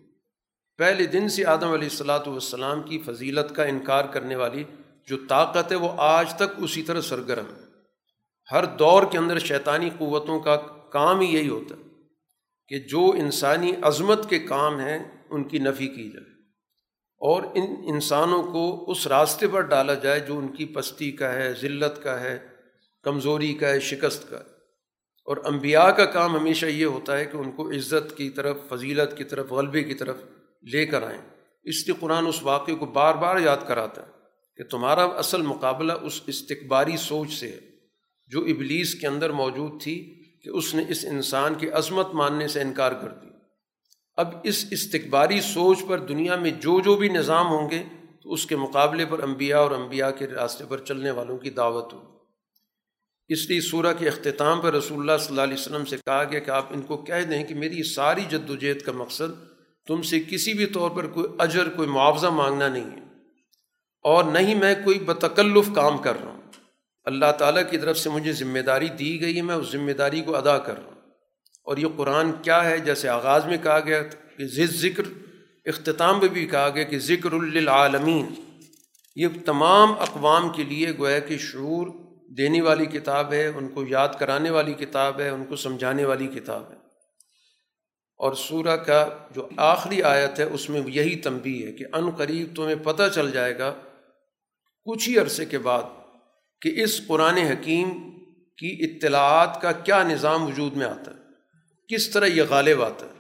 پہلے 0.78 1.06
دن 1.06 1.30
سے 1.30 1.46
آدم 1.46 1.72
علیہ 1.72 1.90
السلاۃ 1.90 2.28
والسلام 2.28 2.84
کی 2.84 3.00
فضیلت 3.00 3.56
کا 3.56 3.64
انکار 3.64 4.06
کرنے 4.06 4.36
والی 4.36 4.64
جو 5.10 5.18
طاقت 5.30 5.72
ہے 5.72 5.78
وہ 5.78 5.90
آج 5.98 6.34
تک 6.34 6.58
اسی 6.58 6.84
طرح 6.84 7.02
سرگرم 7.02 7.46
ہے۔ 7.46 7.62
ہر 8.52 8.66
دور 8.66 9.04
کے 9.12 9.18
اندر 9.18 9.40
شیطانی 9.40 9.90
قوتوں 9.98 10.40
کا 10.40 10.56
کام 10.92 11.20
ہی 11.20 11.34
یہی 11.34 11.50
ہوتا 11.50 11.76
ہے 11.76 11.82
کہ 12.68 12.80
جو 12.80 13.12
انسانی 13.12 13.72
عظمت 13.82 14.30
کے 14.30 14.40
کام 14.40 14.80
ہیں 14.80 15.00
ان 15.30 15.44
کی 15.44 15.60
نفی 15.60 15.88
کی 15.88 16.10
جائے 16.10 16.26
اور 17.18 17.44
ان 17.44 17.76
انسانوں 17.94 18.44
کو 18.44 18.92
اس 18.92 19.08
راستے 19.08 19.48
پر 19.48 19.62
ڈالا 19.62 19.94
جائے 19.94 20.20
جو 20.20 20.38
ان 20.38 20.48
کی 20.48 20.66
پستی 20.66 21.12
کا 21.12 21.34
ہے، 21.34 21.54
ذلت 21.54 22.04
کا 22.04 22.20
ہے، 22.20 22.40
کمزوری 23.04 23.54
کا 23.54 23.70
ہے، 23.70 23.80
شکست 23.80 24.30
کا 24.30 24.38
ہے۔ 24.38 24.60
اور 25.26 25.38
انبیاء 25.46 25.90
کا 25.90 26.06
کام 26.06 26.36
ہمیشہ 26.36 26.66
یہ 26.66 26.86
ہوتا 26.86 27.18
ہے 27.18 27.26
کہ 27.26 27.38
ان 27.38 27.52
کو 27.52 27.72
عزت 27.72 28.18
کی 28.18 28.30
طرف، 28.30 28.58
فضیلت 28.70 29.18
کی 29.18 29.24
طرف، 29.24 29.52
غلبے 29.52 29.84
کی 29.84 29.94
طرف 29.94 30.16
لے 30.74 30.86
کر 30.86 31.04
آئیں۔ 31.04 31.22
اس 31.64 31.88
لیے 31.88 31.96
قرآن 32.00 32.28
اس 32.28 32.44
واقعے 32.44 32.76
کو 32.76 32.86
بار 32.86 33.14
بار 33.14 33.38
یاد 33.38 33.58
کراتا 33.68 34.02
ہے۔ 34.02 34.19
کہ 34.60 34.64
تمہارا 34.64 35.04
اصل 35.04 35.42
مقابلہ 35.42 35.94
اس 35.94 36.22
استقباری 36.28 36.98
سوچ 36.98 37.34
سے 37.34 37.48
ہے، 37.48 37.60
جو 38.28 38.42
ابلیس 38.42 38.96
کے 38.96 39.08
اندر 39.08 39.30
موجود 39.30 39.82
تھی 39.82 40.24
کہ 40.44 40.50
اس 40.50 40.76
نے 40.76 40.84
اس 40.90 41.06
انسان 41.06 41.56
کی 41.56 41.70
عظمت 41.70 42.08
ماننے 42.14 42.48
سے 42.48 42.62
انکار 42.62 42.92
کر 42.92 43.10
دی۔ 43.10 43.28
اب 44.16 44.28
اس 44.44 44.66
استقباری 44.72 45.42
سوچ 45.42 45.78
پر 45.88 46.00
دنیا 46.00 46.36
میں 46.36 46.52
جو 46.52 46.82
جو 46.82 46.96
بھی 46.96 47.10
نظام 47.10 47.48
ہوں 47.48 47.70
گے، 47.72 47.84
تو 48.24 48.34
اس 48.34 48.46
کے 48.46 48.56
مقابلے 48.56 49.06
پر 49.06 49.24
انبیاء 49.24 49.60
اور 49.60 49.72
انبیاء 49.72 50.10
کے 50.12 50.28
راستے 50.28 50.64
پر 50.70 50.78
چلنے 50.78 51.12
والوں 51.12 51.38
کی 51.38 51.50
دعوت 51.50 51.94
ہو 51.94 52.18
اس 53.28 53.50
لیے 53.50 53.62
سورہ 53.62 53.94
کے 54.00 54.08
اختتام 54.08 54.62
پر 54.62 54.74
رسول 54.74 55.00
اللہ 55.00 55.18
صلی 55.20 55.30
اللہ 55.30 55.42
علیہ 55.42 55.54
وسلم 55.54 55.86
سے 55.86 55.98
کہا 55.98 56.24
گیا 56.24 56.40
کہ 56.40 56.52
آپ 56.52 56.74
ان 56.74 56.82
کو 56.82 56.98
کہہ 56.98 57.24
دیں 57.30 57.44
کہ 57.44 57.56
میری 57.56 57.84
ساری 57.84 58.22
جد 58.30 58.50
و 58.50 58.56
جہد 58.56 58.82
کا 58.82 58.92
مقصد 58.92 59.44
تم 59.88 60.02
سے 60.02 60.20
کسی 60.20 60.54
بھی 60.54 60.66
طور 60.66 60.92
پر 60.92 61.08
کوئی 61.08 61.28
اجر، 61.40 61.70
کوئی 61.70 61.90
معاوضہ 61.90 62.28
مانگنا 62.28 62.68
نہیں 62.68 62.92
ہے۔ 62.92 63.09
اور 64.02 64.24
نہ 64.24 64.40
ہی 64.40 64.56
میں 64.56 64.76
کوئی 64.84 65.00
بتکلف 65.00 65.70
کام 65.76 65.98
کر 65.98 66.14
رہا 66.24 66.32
ہوں۔ 66.32 66.42
اللہ 67.04 67.32
تعالیٰ 67.38 67.64
کی 67.70 67.78
طرف 67.78 67.98
سے 67.98 68.10
مجھے 68.10 68.32
ذمہ 68.32 68.60
داری 68.60 68.90
دی 68.90 69.22
گئی 69.22 69.38
ہے، 69.38 69.42
میں 69.42 69.56
اس 69.56 69.72
ذمہ 69.72 69.92
داری 69.92 70.22
کو 70.22 70.36
ادا 70.36 70.58
کر 70.58 70.74
رہا 70.74 70.84
ہوں۔ 70.84 71.02
اور 71.64 71.78
یہ 71.78 71.88
قرآن 71.98 72.32
کیا 72.42 72.70
ہے؟ 72.70 72.78
جیسے 72.78 73.10
آغاز 73.10 73.46
میں 73.46 73.58
کہا 73.64 73.80
گیا 73.80 74.04
کہ 74.04 74.46
ذکر، 74.66 75.04
اختتام 75.66 76.20
میں 76.20 76.28
بھی 76.28 76.48
کہا 76.48 76.70
گیا 76.70 76.84
کہ 76.84 77.00
ذکر 77.00 77.34
للعالمین۔ 77.34 78.28
یہ 79.16 79.28
تمام 79.46 79.92
اقوام 80.00 80.50
کے 80.50 80.64
لیے 80.64 80.88
گویا 80.98 81.20
کہ 81.20 81.38
شعور 81.38 81.88
دینے 82.38 82.62
والی 82.62 82.86
کتاب 82.86 83.34
ہے، 83.34 83.48
ان 83.48 83.68
کو 83.68 83.84
یاد 83.88 84.10
کرانے 84.20 84.50
والی 84.50 84.74
کتاب 84.74 85.20
ہے، 85.20 85.30
ان 85.30 85.44
کو 85.50 85.56
سمجھانے 85.56 86.06
والی 86.06 86.28
کتاب 86.28 86.64
ہے۔ 86.70 86.76
اور 88.18 88.34
سورہ 88.34 88.78
کا 88.78 89.10
جو 89.32 89.50
آخری 89.58 90.04
آیت 90.04 90.40
ہے، 90.40 90.44
اس 90.44 90.70
میں 90.70 90.82
یہی 90.88 91.16
تنبی 91.16 91.66
ہے 91.66 91.72
کہ 91.72 91.86
ان 91.94 92.10
قریب 92.10 92.56
تمہیں 92.56 92.76
پتہ 92.84 93.04
چل 93.16 93.32
جائے 93.32 93.58
گا 93.58 93.74
کچھ 94.90 95.10
ہی 95.10 95.20
عرصے 95.20 95.46
کے 95.46 95.58
بعد 95.58 95.84
کہ 96.62 96.84
اس 96.84 97.08
قرآن 97.08 97.38
حکیم 97.38 98.12
کی 98.58 98.78
اطلاعات 98.82 99.62
کا 99.62 99.72
کیا 99.72 100.04
نظام 100.04 100.44
وجود 100.44 100.74
میں 100.74 100.86
آتا 100.86 101.12
ہے؟ 101.12 101.20
کس 101.88 102.10
طرح 102.10 102.26
یہ 102.26 102.44
غالب 102.50 102.84
آتا 102.84 103.06
ہے؟ 103.06 103.12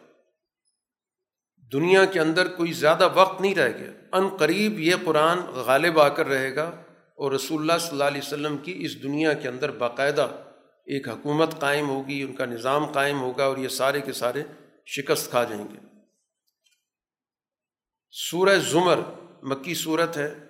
دنیا 1.73 2.05
کے 2.05 2.19
اندر 2.19 2.47
کوئی 2.47 2.73
زیادہ 2.73 3.09
وقت 3.13 3.41
نہیں 3.41 3.55
رہ 3.55 3.69
گیا۔ 3.79 3.91
ان 4.11 4.27
قریب 4.27 4.79
یہ 4.79 4.95
قرآن 5.05 5.39
غالب 5.39 5.99
آ 5.99 6.09
کر 6.09 6.27
رہے 6.27 6.55
گا 6.55 6.67
اور 7.15 7.31
رسول 7.31 7.61
اللہ 7.61 7.77
صلی 7.79 7.91
اللہ 7.91 8.03
علیہ 8.03 8.21
وسلم 8.23 8.57
کی 8.57 8.73
اس 8.77 9.03
دنیا 9.03 9.33
کے 9.33 9.47
اندر 9.47 9.71
باقاعدہ 9.71 10.27
ایک 10.85 11.09
حکومت 11.09 11.59
قائم 11.59 11.89
ہوگی، 11.89 12.23
ان 12.23 12.33
کا 12.33 12.45
نظام 12.45 12.85
قائم 12.85 13.21
ہوگا 13.21 13.45
اور 13.45 13.57
یہ 13.57 13.67
سارے 13.67 14.01
کے 14.01 14.13
سارے 14.13 14.43
شکست 14.85 15.29
کھا 15.29 15.43
جائیں 15.43 15.65
گے۔ 15.73 15.79
سورہ 18.11 18.59
زمر 18.59 18.99
مکی 19.43 19.73
صورت 19.73 20.17
ہے۔ 20.17 20.48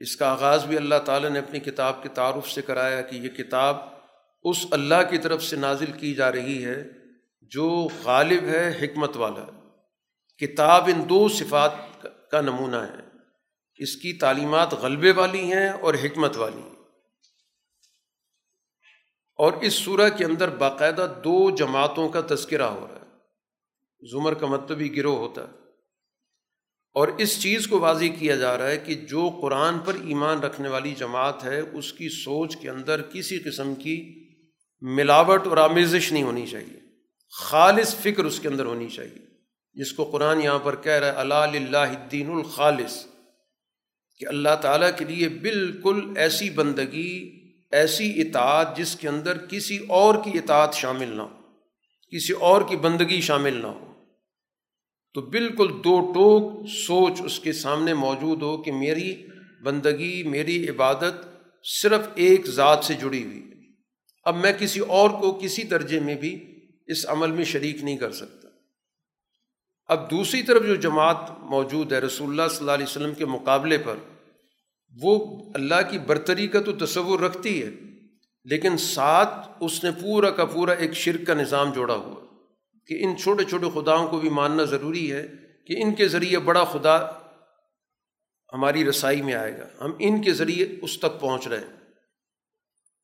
اس 0.00 0.16
کا 0.16 0.30
آغاز 0.30 0.64
بھی 0.64 0.76
اللہ 0.76 0.94
تعالیٰ 1.04 1.30
نے 1.30 1.38
اپنی 1.38 1.60
کتاب 1.60 2.02
کے 2.02 2.08
تعارف 2.08 2.50
سے 2.50 2.62
کرایا 2.62 3.00
کہ 3.00 3.16
یہ 3.16 3.28
کتاب 3.28 3.76
اس 4.42 4.66
اللہ 4.70 5.10
کی 5.10 5.18
طرف 5.18 5.42
سے 5.42 5.56
نازل 5.56 5.92
کی 5.92 6.14
جا 6.14 6.32
رہی 6.32 6.64
ہے 6.64 6.84
جو 7.42 7.88
غالب 8.04 8.42
ہے، 8.42 8.78
حکمت 8.82 9.16
والا۔ 9.16 9.68
کتاب 10.38 10.90
ان 10.94 11.08
دو 11.08 11.28
صفات 11.28 11.72
کا 12.30 12.40
نمونہ 12.40 12.76
ہے۔ 12.76 13.16
اس 13.76 13.96
کی 13.96 14.12
تعلیمات 14.12 14.72
غلبے 14.72 15.10
والی 15.10 15.52
ہیں 15.52 15.68
اور 15.68 15.94
حکمت 15.94 16.36
والی 16.36 16.62
ہیں۔ 16.62 16.84
اور 19.36 19.52
اس 19.52 19.74
صورح 19.74 20.08
کے 20.08 20.24
اندر 20.24 20.48
باقاعدہ 20.48 21.14
دو 21.24 21.50
جماعتوں 21.50 22.08
کا 22.08 22.20
تذکرہ 22.30 22.62
ہو 22.62 22.86
رہا 22.90 23.00
ہے۔ 23.00 23.10
زمر 24.10 24.34
کا 24.34 24.46
مطلب 24.46 24.78
ہی 24.78 24.96
گروہ 24.96 25.16
ہوتا 25.16 25.42
ہے۔ 25.42 25.59
اور 26.92 27.08
اس 27.18 27.42
چیز 27.42 27.66
کو 27.66 27.80
واضح 27.80 28.04
کیا 28.18 28.36
جا 28.36 28.58
رہا 28.58 28.66
ہے 28.66 28.76
کہ 28.76 28.94
جو 28.94 29.38
قرآن 29.42 29.78
پر 29.78 29.94
ایمان 29.94 30.40
رکھنے 30.40 30.68
والی 30.68 30.94
جماعت 30.98 31.44
ہے، 31.44 31.60
اس 31.60 31.92
کی 31.92 32.08
سوچ 32.08 32.56
کے 32.56 32.70
اندر 32.70 33.02
کسی 33.02 33.38
قسم 33.38 33.74
کی 33.74 34.26
ملاوٹ 34.80 35.46
اور 35.46 35.56
آمیزش 35.56 36.12
نہیں 36.12 36.22
ہونی 36.22 36.46
چاہیے۔ 36.46 36.80
خالص 37.32 37.96
فکر 37.96 38.24
اس 38.24 38.40
کے 38.40 38.48
اندر 38.48 38.64
ہونی 38.64 38.88
چاہیے۔ 38.88 39.30
جس 39.74 39.92
کو 39.92 40.04
قرآن 40.04 40.42
یہاں 40.42 40.58
پر 40.58 40.76
کہہ 40.76 40.92
رہا 40.92 41.06
ہے، 41.06 41.12
اللہ 41.12 41.34
اللہ 41.34 41.76
الدین 41.76 42.30
الخالص 42.30 43.06
کہ 44.18 44.26
اللہ 44.26 44.56
تعالیٰ 44.62 44.90
کے 44.98 45.04
لیے 45.04 45.28
بالکل 45.28 46.12
ایسی 46.16 46.50
بندگی، 46.50 47.40
ایسی 47.72 48.20
اطاعت 48.20 48.76
جس 48.76 48.96
کے 48.96 49.08
اندر 49.08 49.38
کسی 49.38 49.78
اور 49.88 50.14
کی 50.14 50.38
اطاعت 50.38 50.74
شامل 50.74 51.08
نہ 51.08 51.22
ہو، 51.22 51.36
کسی 52.12 52.32
اور 52.32 52.62
کی 52.68 52.76
بندگی 52.76 53.20
شامل 53.20 53.52
نہ 53.52 53.66
ہو۔ 53.66 53.89
تو 55.14 55.20
بالکل 55.20 55.68
دو 55.84 56.12
ٹوک 56.12 56.68
سوچ 56.68 57.20
اس 57.24 57.38
کے 57.40 57.52
سامنے 57.52 57.94
موجود 57.94 58.42
ہو 58.42 58.62
کہ 58.62 58.72
میری 58.72 59.14
بندگی، 59.62 60.22
میری 60.22 60.68
عبادت 60.68 61.24
صرف 61.64 62.08
ایک 62.14 62.46
ذات 62.46 62.84
سے 62.84 62.94
جڑی 62.94 63.22
ہوئی 63.24 63.40
ہے۔ 63.40 63.58
اب 64.26 64.36
میں 64.36 64.52
کسی 64.52 64.80
اور 64.80 65.10
کو 65.10 65.32
کسی 65.32 65.62
درجے 65.62 66.00
میں 66.00 66.14
بھی 66.14 66.54
اس 66.86 67.06
عمل 67.08 67.30
میں 67.30 67.44
شریک 67.44 67.82
نہیں 67.84 67.96
کر 67.96 68.12
سکتا۔ 68.12 68.48
اب 69.88 70.10
دوسری 70.10 70.42
طرف 70.42 70.66
جو 70.66 70.74
جماعت 70.74 71.30
موجود 71.40 71.92
ہے، 71.92 71.98
رسول 71.98 72.30
اللہ 72.30 72.48
صلی 72.50 72.58
اللہ 72.60 72.70
علیہ 72.70 72.86
وسلم 72.86 73.14
کے 73.14 73.26
مقابلے 73.26 73.78
پر، 73.78 73.96
وہ 74.96 75.18
اللہ 75.54 75.90
کی 75.90 75.98
برتری 75.98 76.46
کا 76.46 76.60
تو 76.60 76.72
تصور 76.72 77.20
رکھتی 77.20 77.62
ہے، 77.62 77.70
لیکن 78.44 78.76
ساتھ 78.76 79.48
اس 79.60 79.84
نے 79.84 79.90
پورا 80.00 80.30
کا 80.30 80.44
پورا 80.44 80.72
ایک 80.72 80.92
شرک 80.92 81.26
کا 81.26 81.34
نظام 81.34 81.72
جوڑا 81.72 81.94
ہوا 81.94 82.20
کہ 82.86 83.04
ان 83.04 83.16
چھوٹے 83.16 83.44
چھوٹے 83.44 83.66
خداؤں 83.74 84.08
کو 84.08 84.20
بھی 84.20 84.28
ماننا 84.28 84.64
ضروری 84.64 85.12
ہے 85.12 85.28
کہ 85.66 85.82
ان 85.82 85.94
کے 85.94 86.08
ذریعے 86.08 86.38
بڑا 86.38 86.64
خدا 86.64 87.10
ہماری 88.52 88.84
رسائی 88.84 89.22
میں 89.22 89.34
آئے 89.34 89.58
گا۔ 89.58 89.84
ہم 89.84 89.92
ان 89.98 90.22
کے 90.22 90.32
ذریعے 90.32 90.66
اس 90.82 90.98
تک 90.98 91.20
پہنچ 91.20 91.48
رہے 91.48 91.58
ہیں۔ 91.58 91.76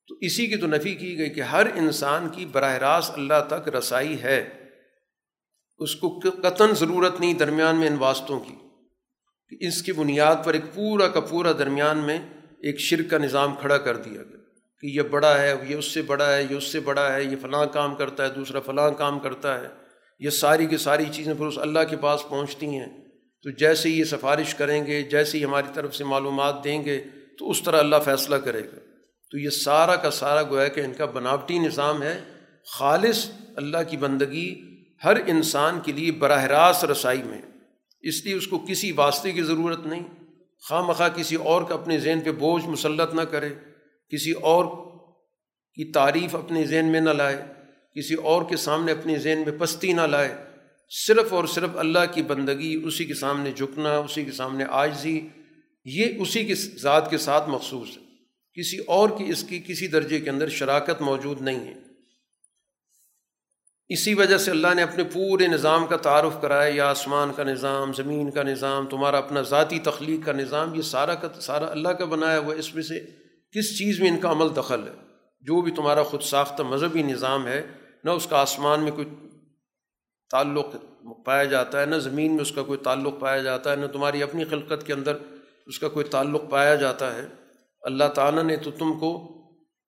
تو 0.09 0.15
اسی 0.20 0.47
کی 0.47 0.57
تو 0.57 0.66
نفی 0.66 0.94
کی 0.94 1.19
گئی 1.19 1.31
کہ 1.31 1.40
ہر 1.40 1.66
انسان 1.74 2.28
کی 2.28 2.47
براہ 2.47 2.74
راست 2.74 3.11
اللہ 3.15 3.47
تک 3.51 3.69
رسائی 3.69 4.23
ہے۔ 4.23 4.65
اس 5.78 5.97
کو 5.97 6.20
قطن 6.43 6.74
ضرورت 6.74 7.20
نہیں 7.20 7.35
درمیان 7.35 7.77
میں 7.77 7.89
ان 7.89 7.97
واسطوں 7.98 8.40
کی۔ 8.40 8.55
کہ 9.48 9.66
اس 9.66 9.82
کی 9.82 9.93
بنیاد 9.93 10.36
پر 10.44 10.55
ایک 10.55 10.74
پورا 10.74 11.09
کا 11.09 11.20
پورا 11.20 11.53
درمیان 11.53 11.98
میں 11.98 12.19
ایک 12.59 12.81
شرک 12.81 13.11
کا 13.11 13.19
نظام 13.19 13.55
کھڑا 13.55 13.78
کر 13.78 13.97
دیا 13.97 14.23
گیا۔ 14.23 14.45
کہ 14.81 14.86
یہ 14.86 15.03
بڑا 15.03 15.40
ہے، 15.40 15.55
یہ 15.69 15.77
اس 15.77 15.94
سے 15.94 16.03
بڑا 16.03 16.36
ہے، 16.36 16.43
یہ 16.43 16.55
اس 16.55 16.65
سے 16.65 16.81
بڑا 16.81 17.12
ہے، 17.12 17.24
یہ 17.24 17.36
فلاں 17.43 17.66
کام 17.66 17.94
کرتا 17.94 18.24
ہے، 18.24 18.28
دوسرا 18.28 18.61
فلاں 18.61 18.90
کام 18.90 19.19
کرتا 19.19 19.61
ہے۔ 19.61 19.66
یہ 20.19 20.31
ساری 20.31 20.66
کی 20.66 20.77
ساری 20.77 21.05
چیزیں 21.12 21.35
پھر 21.35 21.47
اس 21.47 21.59
اللہ 21.59 21.78
کے 21.90 21.97
پاس 21.97 22.28
پہنچتی 22.28 22.66
ہیں۔ 22.66 22.86
تو 23.43 23.51
جیسے 23.51 23.89
ہی 23.89 23.98
یہ 23.98 24.05
سفارش 24.05 24.55
کریں 24.55 24.86
گے، 24.86 25.03
جیسے 25.03 25.39
ہی 25.39 25.44
ہماری 25.44 25.66
طرف 25.74 25.97
سے 25.97 26.05
معلومات 26.05 26.65
دیں 26.65 26.85
گے، 26.85 27.05
تو 27.39 27.51
اس 27.51 27.62
طرح 27.62 27.78
اللہ 27.78 27.97
فیصلہ 28.05 28.36
کرے 28.36 28.61
گا۔ 28.61 28.77
تو 29.31 29.39
یہ 29.39 29.51
سارا 29.51 29.97
کا 29.97 30.11
سارا 30.11 30.43
گویا 30.43 30.69
کہ 30.69 30.81
ان 30.81 30.93
کا 30.93 31.05
بناوٹی 31.05 31.59
نظام 31.59 32.03
ہے۔ 32.03 32.20
خالص 32.66 33.31
اللہ 33.57 33.78
کی 33.89 33.97
بندگی 33.97 34.62
ہر 35.05 35.16
انسان 35.27 35.81
کے 35.81 35.93
لیے 35.93 36.12
براہ 36.12 36.44
راست 36.44 36.85
رسائی 36.85 37.23
میں۔ 37.23 37.43
اس 38.03 38.24
لیے 38.24 38.35
اس 38.35 38.47
کو 38.47 38.59
کسی 38.69 38.93
واسطے 38.93 39.32
کی 39.32 39.43
ضرورت 39.43 39.86
نہیں۔ 39.86 40.03
خواہ 40.69 40.82
مخواہ 40.82 41.09
کسی 41.09 41.35
اور 41.35 41.62
کا 41.62 41.74
اپنے 41.74 41.98
ذہن 41.98 42.20
پہ 42.20 42.32
بوجھ 42.32 42.66
مسلط 42.66 43.15
نہ 43.15 43.23
کرے۔ 43.23 43.48
کسی 44.08 44.32
اور 44.32 44.64
کی 45.74 45.92
تعریف 45.92 46.34
اپنے 46.34 46.64
ذہن 46.64 46.86
میں 46.92 47.00
نہ 47.00 47.10
لائے، 47.10 47.44
کسی 47.94 48.14
اور 48.14 48.42
کے 48.42 48.56
سامنے 48.56 48.92
اپنے 48.92 49.18
ذہن 49.18 49.42
میں 49.46 49.58
پستی 49.58 49.92
نہ 49.92 50.00
لائے۔ 50.00 50.34
صرف 50.90 51.32
اور 51.32 51.44
صرف 51.44 51.70
اللہ 51.74 51.98
کی 52.14 52.22
بندگی، 52.22 52.82
اسی 52.84 53.04
کے 53.04 53.14
سامنے 53.14 53.52
جھکنا، 53.52 53.98
اسی 53.98 54.24
کے 54.24 54.32
سامنے 54.32 54.64
آجزی 54.68 55.28
یہ 55.84 56.06
اسی 56.18 56.44
کی 56.44 56.54
ذات 56.54 57.10
کے 57.10 57.18
ساتھ 57.18 57.48
مخصوص 57.48 57.88
ہے۔ 57.88 58.02
کسی 58.60 58.78
اور 58.78 59.08
کی 59.08 59.24
اس 59.24 59.42
کی 59.42 59.62
کسی 59.66 59.86
درجے 59.86 60.20
کے 60.20 60.30
اندر 60.30 60.48
شراکت 60.48 61.00
موجود 61.00 61.42
نہیں 61.42 61.60
ہے۔ 61.60 61.74
اسی 63.88 64.14
وجہ 64.14 64.38
سے 64.38 64.50
اللہ 64.50 64.74
نے 64.74 64.82
اپنے 64.82 65.04
پورے 65.04 65.46
نظام 65.46 65.86
کا 65.86 65.96
تعارف 65.96 66.32
کرایا، 66.40 66.70
یا 66.74 66.90
آسمان 66.90 67.32
کا 67.36 67.42
نظام، 67.42 67.92
زمین 67.92 68.30
کا 68.30 68.42
نظام، 68.42 68.86
تمہارا 68.86 69.18
اپنا 69.18 69.42
ذاتی 69.42 69.78
تخلیق 69.78 70.26
کا 70.26 70.32
نظام، 70.32 70.74
یہ 70.74 70.82
سارا 70.82 71.14
کا 71.14 71.40
سارا 71.40 71.70
اللہ 71.70 71.88
کا 71.88 72.04
بنایا 72.04 72.38
ہوا 72.38 72.54
اس 72.54 72.74
میں 72.74 72.82
سے 72.82 73.26
کس 73.58 73.78
چیز 73.78 74.00
میں 74.00 74.08
ان 74.08 74.18
کا 74.18 74.30
عمل 74.30 74.56
دخل 74.56 74.82
ہے؟ 74.82 74.92
جو 75.40 75.60
بھی 75.60 75.72
تمہارا 75.72 76.02
خود 76.02 76.22
ساختہ 76.22 76.62
مذہبی 76.62 77.02
نظام 77.02 77.46
ہے، 77.46 77.66
نہ 78.04 78.10
اس 78.10 78.26
کا 78.26 78.38
آسمان 78.38 78.82
میں 78.82 78.92
کوئی 78.92 79.08
تعلق 80.30 80.66
پایا 81.24 81.44
جاتا 81.44 81.80
ہے، 81.80 81.86
نہ 81.86 81.96
زمین 81.96 82.32
میں 82.32 82.42
اس 82.42 82.52
کا 82.52 82.62
کوئی 82.62 82.78
تعلق 82.78 83.20
پایا 83.20 83.42
جاتا 83.42 83.70
ہے، 83.70 83.76
نہ 83.76 83.86
تمہاری 83.86 84.22
اپنی 84.22 84.44
خلقت 84.44 84.86
کے 84.86 84.92
اندر 84.92 85.16
اس 85.66 85.78
کا 85.78 85.88
کوئی 85.88 86.06
تعلق 86.06 86.50
پایا 86.50 86.74
جاتا 86.74 87.14
ہے۔ 87.14 87.26
اللہ 87.82 88.04
تعالیٰ 88.04 88.42
نے 88.42 88.56
تو 88.56 88.70
تم 88.70 88.98
کو 88.98 89.32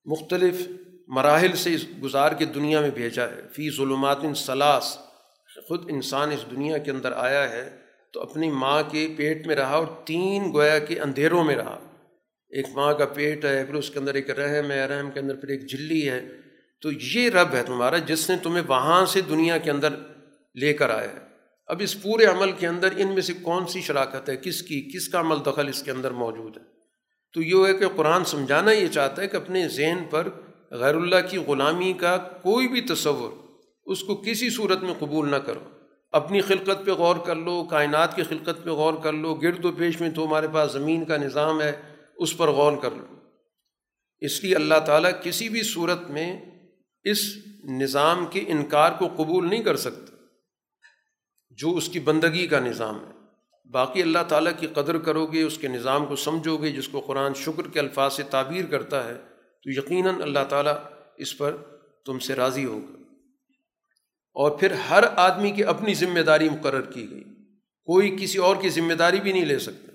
مختلف 0.05 0.69
مراحل 1.09 1.57
سے 1.57 1.75
اس 1.75 1.85
گزار 2.03 2.33
کے 2.33 2.45
دنیا 2.45 2.81
میں 2.81 2.91
بھیجا 2.91 3.25
ہے۔ 3.25 3.43
فی 3.53 3.71
ظلمات 3.71 4.19
سلاس 4.37 4.99
خود 5.69 5.85
انسان 5.91 6.33
اس 6.33 6.45
دنیا 6.51 6.79
کے 6.79 6.91
اندر 6.91 7.13
آیا 7.13 7.51
ہے، 7.51 7.77
تو 8.13 8.23
اپنی 8.23 8.51
ماں 8.51 8.83
کے 8.91 9.15
پیٹ 9.17 9.47
میں 9.47 9.57
رہا 9.57 9.75
اور 9.75 9.87
تین 10.05 10.53
گویا 10.53 10.79
کے 10.79 11.01
اندھیروں 11.01 11.45
میں 11.45 11.57
رہا۔ 11.57 11.79
ایک 12.51 12.67
ماں 12.75 12.95
کا 12.95 13.07
پیٹ 13.07 13.45
ہے، 13.45 13.65
پھر 13.65 13.75
اس 13.75 13.91
کے 13.91 13.99
اندر 13.99 14.15
ایک 14.15 14.31
رحم 14.31 14.71
ہے، 14.71 14.87
رحم 14.87 15.11
کے 15.11 15.21
اندر 15.21 15.35
پھر 15.37 15.49
ایک 15.49 15.67
جلی 15.67 16.11
ہے۔ 16.11 16.29
تو 16.83 16.91
یہ 16.93 17.31
رب 17.31 17.55
ہے 17.55 17.63
تمہارا، 17.63 17.97
جس 17.97 18.31
نے 18.31 18.37
تمہیں 18.43 18.63
وہاں 18.69 19.07
سے 19.07 19.21
دنیا 19.21 19.59
کے 19.59 19.71
اندر 19.71 19.89
لے 20.55 20.73
کر 20.73 20.91
آیا 20.91 21.09
ہے۔ 21.09 21.29
اب 21.67 21.77
اس 21.81 22.03
پورے 22.03 22.25
عمل 22.25 22.53
کے 22.53 22.67
اندر 22.67 22.89
ان 22.97 23.13
میں 23.13 23.23
سے 23.23 23.33
کون 23.33 23.67
سی 23.67 23.81
شراکت 23.81 24.29
ہے؟ 24.29 24.37
کس 24.37 24.63
کی، 24.63 24.91
کس 24.95 25.09
کا 25.09 25.21
عمل 25.21 25.37
دخل 25.47 25.69
اس 25.69 25.83
کے 25.83 25.91
اندر 25.91 26.11
موجود 26.11 26.57
ہے؟ 26.57 26.63
تو 27.35 27.43
یہ 27.43 27.67
ہے 27.67 27.75
کہ 27.75 27.87
قرآن 27.97 28.25
سمجھانا 28.25 28.71
یہ 28.71 28.87
چاہتا 28.87 29.23
ہے 29.23 29.29
کہ 29.29 29.37
اپنے 29.37 29.69
ذہن 29.69 29.99
پر 30.11 30.29
غیر 30.71 30.95
اللہ 30.95 31.17
کی 31.31 31.37
غلامی 31.37 31.93
کا 31.93 32.17
کوئی 32.17 32.69
بھی 32.69 32.81
تصور 32.81 33.33
اس 33.87 34.05
کو 34.05 34.17
کسی 34.17 34.51
صورت 34.51 34.83
میں 34.83 34.95
قبول 34.99 35.31
نہ 35.31 35.37
کرو۔ 35.37 35.61
اپنی 36.13 36.41
خلقت 36.41 36.87
پہ 36.87 36.91
غور 36.91 37.17
کر 37.17 37.35
لو، 37.35 37.65
کائنات 37.65 38.17
کی 38.17 38.23
خلقت 38.23 38.65
پہ 38.65 38.71
غور 38.71 38.95
کر 38.95 39.13
لو، 39.13 39.35
گرد 39.35 39.65
و 39.65 39.73
پیش 39.73 40.01
میں 40.01 40.11
تو 40.11 40.27
ہمارے 40.27 40.47
پاس 40.53 40.73
زمین 40.73 41.05
کا 41.05 41.17
نظام 41.17 41.63
ہے۔ 41.63 41.73
اس 42.19 42.37
پر 42.37 42.49
غور 42.49 42.77
کر 42.77 42.91
لو۔ 42.91 43.15
اس 44.21 44.45
لیے 44.45 44.55
اللہ 44.55 44.81
تعالیٰ 44.87 45.11
کسی 45.23 45.49
بھی 45.49 45.63
صورت 45.63 46.11
میں 46.11 46.41
اس 47.05 47.19
نظام 47.65 48.27
کے 48.27 48.45
انکار 48.47 48.93
کو 48.99 49.09
قبول 49.17 49.51
نہیں 49.51 49.63
کر 49.63 49.77
سکتا، 49.77 50.17
جو 51.51 51.77
اس 51.77 51.89
کی 51.89 52.01
بندگی 52.01 52.47
کا 52.47 52.61
نظام 52.61 53.07
ہے۔ 53.07 53.13
باقی 53.71 54.03
اللہ 54.03 54.19
تعالیٰ 54.29 54.53
کی 54.59 54.67
قدر 54.67 54.99
کرو 54.99 55.27
گے، 55.27 55.43
اس 55.43 55.59
کے 55.59 55.69
نظام 55.69 56.07
کو 56.07 56.17
سمجھو 56.17 56.57
گے، 56.57 56.73
جس 56.73 56.89
کو 56.89 57.01
قرآن 57.01 57.35
شکر 57.35 57.69
کے 57.69 57.79
الفاظ 57.79 58.15
سے 58.15 58.23
تعبیر 58.23 58.67
کرتا 58.67 59.05
ہے، 59.05 59.15
تو 59.63 59.71
یقیناً 59.71 60.23
اللہ 60.23 60.45
تعالیٰ 60.49 60.75
اس 61.17 61.39
پر 61.39 61.57
تم 62.05 62.19
سے 62.19 62.35
راضی 62.35 62.65
ہوگا۔ 62.65 63.03
اور 64.35 64.51
پھر 64.51 64.73
ہر 64.73 65.05
آدمی 65.17 65.51
کی 65.51 65.65
اپنی 65.65 65.95
ذمہ 65.95 66.21
داری 66.21 66.49
مقرر 66.49 66.81
کی 66.81 67.11
گئی۔ 67.11 67.25
کوئی 67.85 68.17
کسی 68.21 68.39
اور 68.39 68.57
کی 68.57 68.69
ذمہ 68.69 68.95
داری 68.95 69.21
بھی 69.21 69.33
نہیں 69.33 69.45
لے 69.45 69.59
سکتا۔ 69.59 69.88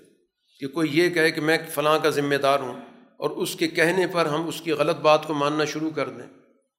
کہ 0.60 0.66
کوئی 0.66 0.98
یہ 0.98 1.10
کہے 1.10 1.30
کہ 1.30 1.40
میں 1.40 1.58
فلاں 1.70 1.98
کا 1.98 2.10
ذمہ 2.10 2.34
دار 2.34 2.60
ہوں 2.60 2.80
اور 3.16 3.30
اس 3.30 3.54
کے 3.54 3.68
کہنے 3.68 4.06
پر 4.06 4.26
ہم 4.26 4.48
اس 4.48 4.60
کی 4.60 4.72
غلط 4.72 4.96
بات 4.96 5.26
کو 5.26 5.34
ماننا 5.34 5.64
شروع 5.64 5.90
کر 5.90 6.08
دیں، 6.08 6.26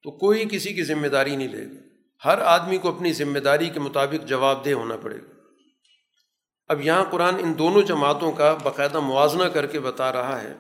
تو 0.04 0.12
کوئی 0.12 0.46
کسی 0.52 0.74
کی 0.74 0.84
ذمہ 0.84 1.08
داری 1.08 1.36
نہیں 1.36 1.48
لے 1.48 1.66
گا۔ 1.66 1.80
ہر 2.26 2.42
آدمی 2.42 2.78
کو 2.78 2.90
اپنی 2.90 3.14
ذمہ 3.14 3.40
داری 3.40 3.70
کے 3.70 3.80
مطابق 3.80 4.28
جواب 4.28 4.66
دہ 4.66 4.70
ہونا 4.70 4.96
پڑے 4.96 5.16
گا۔ 5.16 5.36
اب 6.68 6.82
یہاں 6.82 7.04
قرآن 7.04 7.36
ان 7.36 7.54
دونوں 7.58 7.82
جماعتوں 7.82 8.32
کا 8.32 8.58
باقاعدہ 8.64 9.00
موازنہ 9.00 9.44
کر 9.44 9.66
کے 9.66 9.80
بتا 9.80 10.12
رہا 10.12 10.42
ہے 10.42 10.54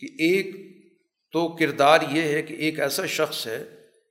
کہ 0.00 0.06
ایک 0.06 0.68
تو 1.32 1.48
کردار 1.48 2.00
یہ 2.10 2.22
ہے 2.22 2.42
کہ 2.42 2.54
ایک 2.54 2.80
ایسا 2.80 3.06
شخص 3.06 3.46
ہے 3.46 3.64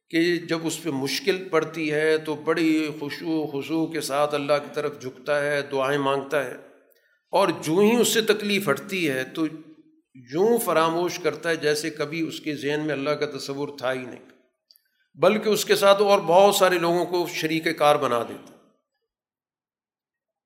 کہ 0.10 0.38
جب 0.38 0.60
اس 0.64 0.84
پہ 0.84 0.90
مشکل 0.90 1.48
پڑتی 1.52 1.94
ہے 1.94 2.18
تو 2.18 2.36
بڑی 2.36 2.90
خوشو 3.00 3.48
خوشو 3.48 3.88
کے 3.88 4.02
ساتھ 4.02 4.36
اللہ 4.36 4.54
کی 4.54 4.70
طرف 4.74 5.02
جھکتا 5.02 5.42
ہے، 5.42 5.62
دعائیں 5.62 6.00
مانگتا 6.00 6.46
ہے۔ 6.46 6.67
اور 7.32 7.48
جو 7.48 7.74
ہی 7.74 7.96
اس 8.02 8.08
سے 8.08 8.22
تکلیف 8.22 8.70
ہٹتی 8.70 9.10
ہے 9.10 9.24
تو 9.24 9.46
یوں 10.16 10.58
فراموش 10.58 11.20
کرتا 11.20 11.50
ہے 11.50 11.56
جیسے 11.56 11.90
کبھی 11.90 12.22
اس 12.22 12.40
کے 12.40 12.56
ذہن 12.56 12.80
میں 12.86 12.94
اللہ 12.94 13.10
کا 13.10 13.38
تصور 13.38 13.68
تھا 13.78 13.94
ہی 13.94 14.06
نہیں۔ 14.06 14.26
بلکہ 15.16 15.50
اس 15.50 15.66
کے 15.66 15.76
ساتھ 15.76 16.02
اور 16.02 16.20
بہت 16.20 16.56
سارے 16.56 16.80
لوگوں 16.80 17.06
کو 17.06 17.28
شریک 17.34 17.68
کار 17.78 17.96
بنا 17.96 18.24
دیتا۔ 18.24 18.54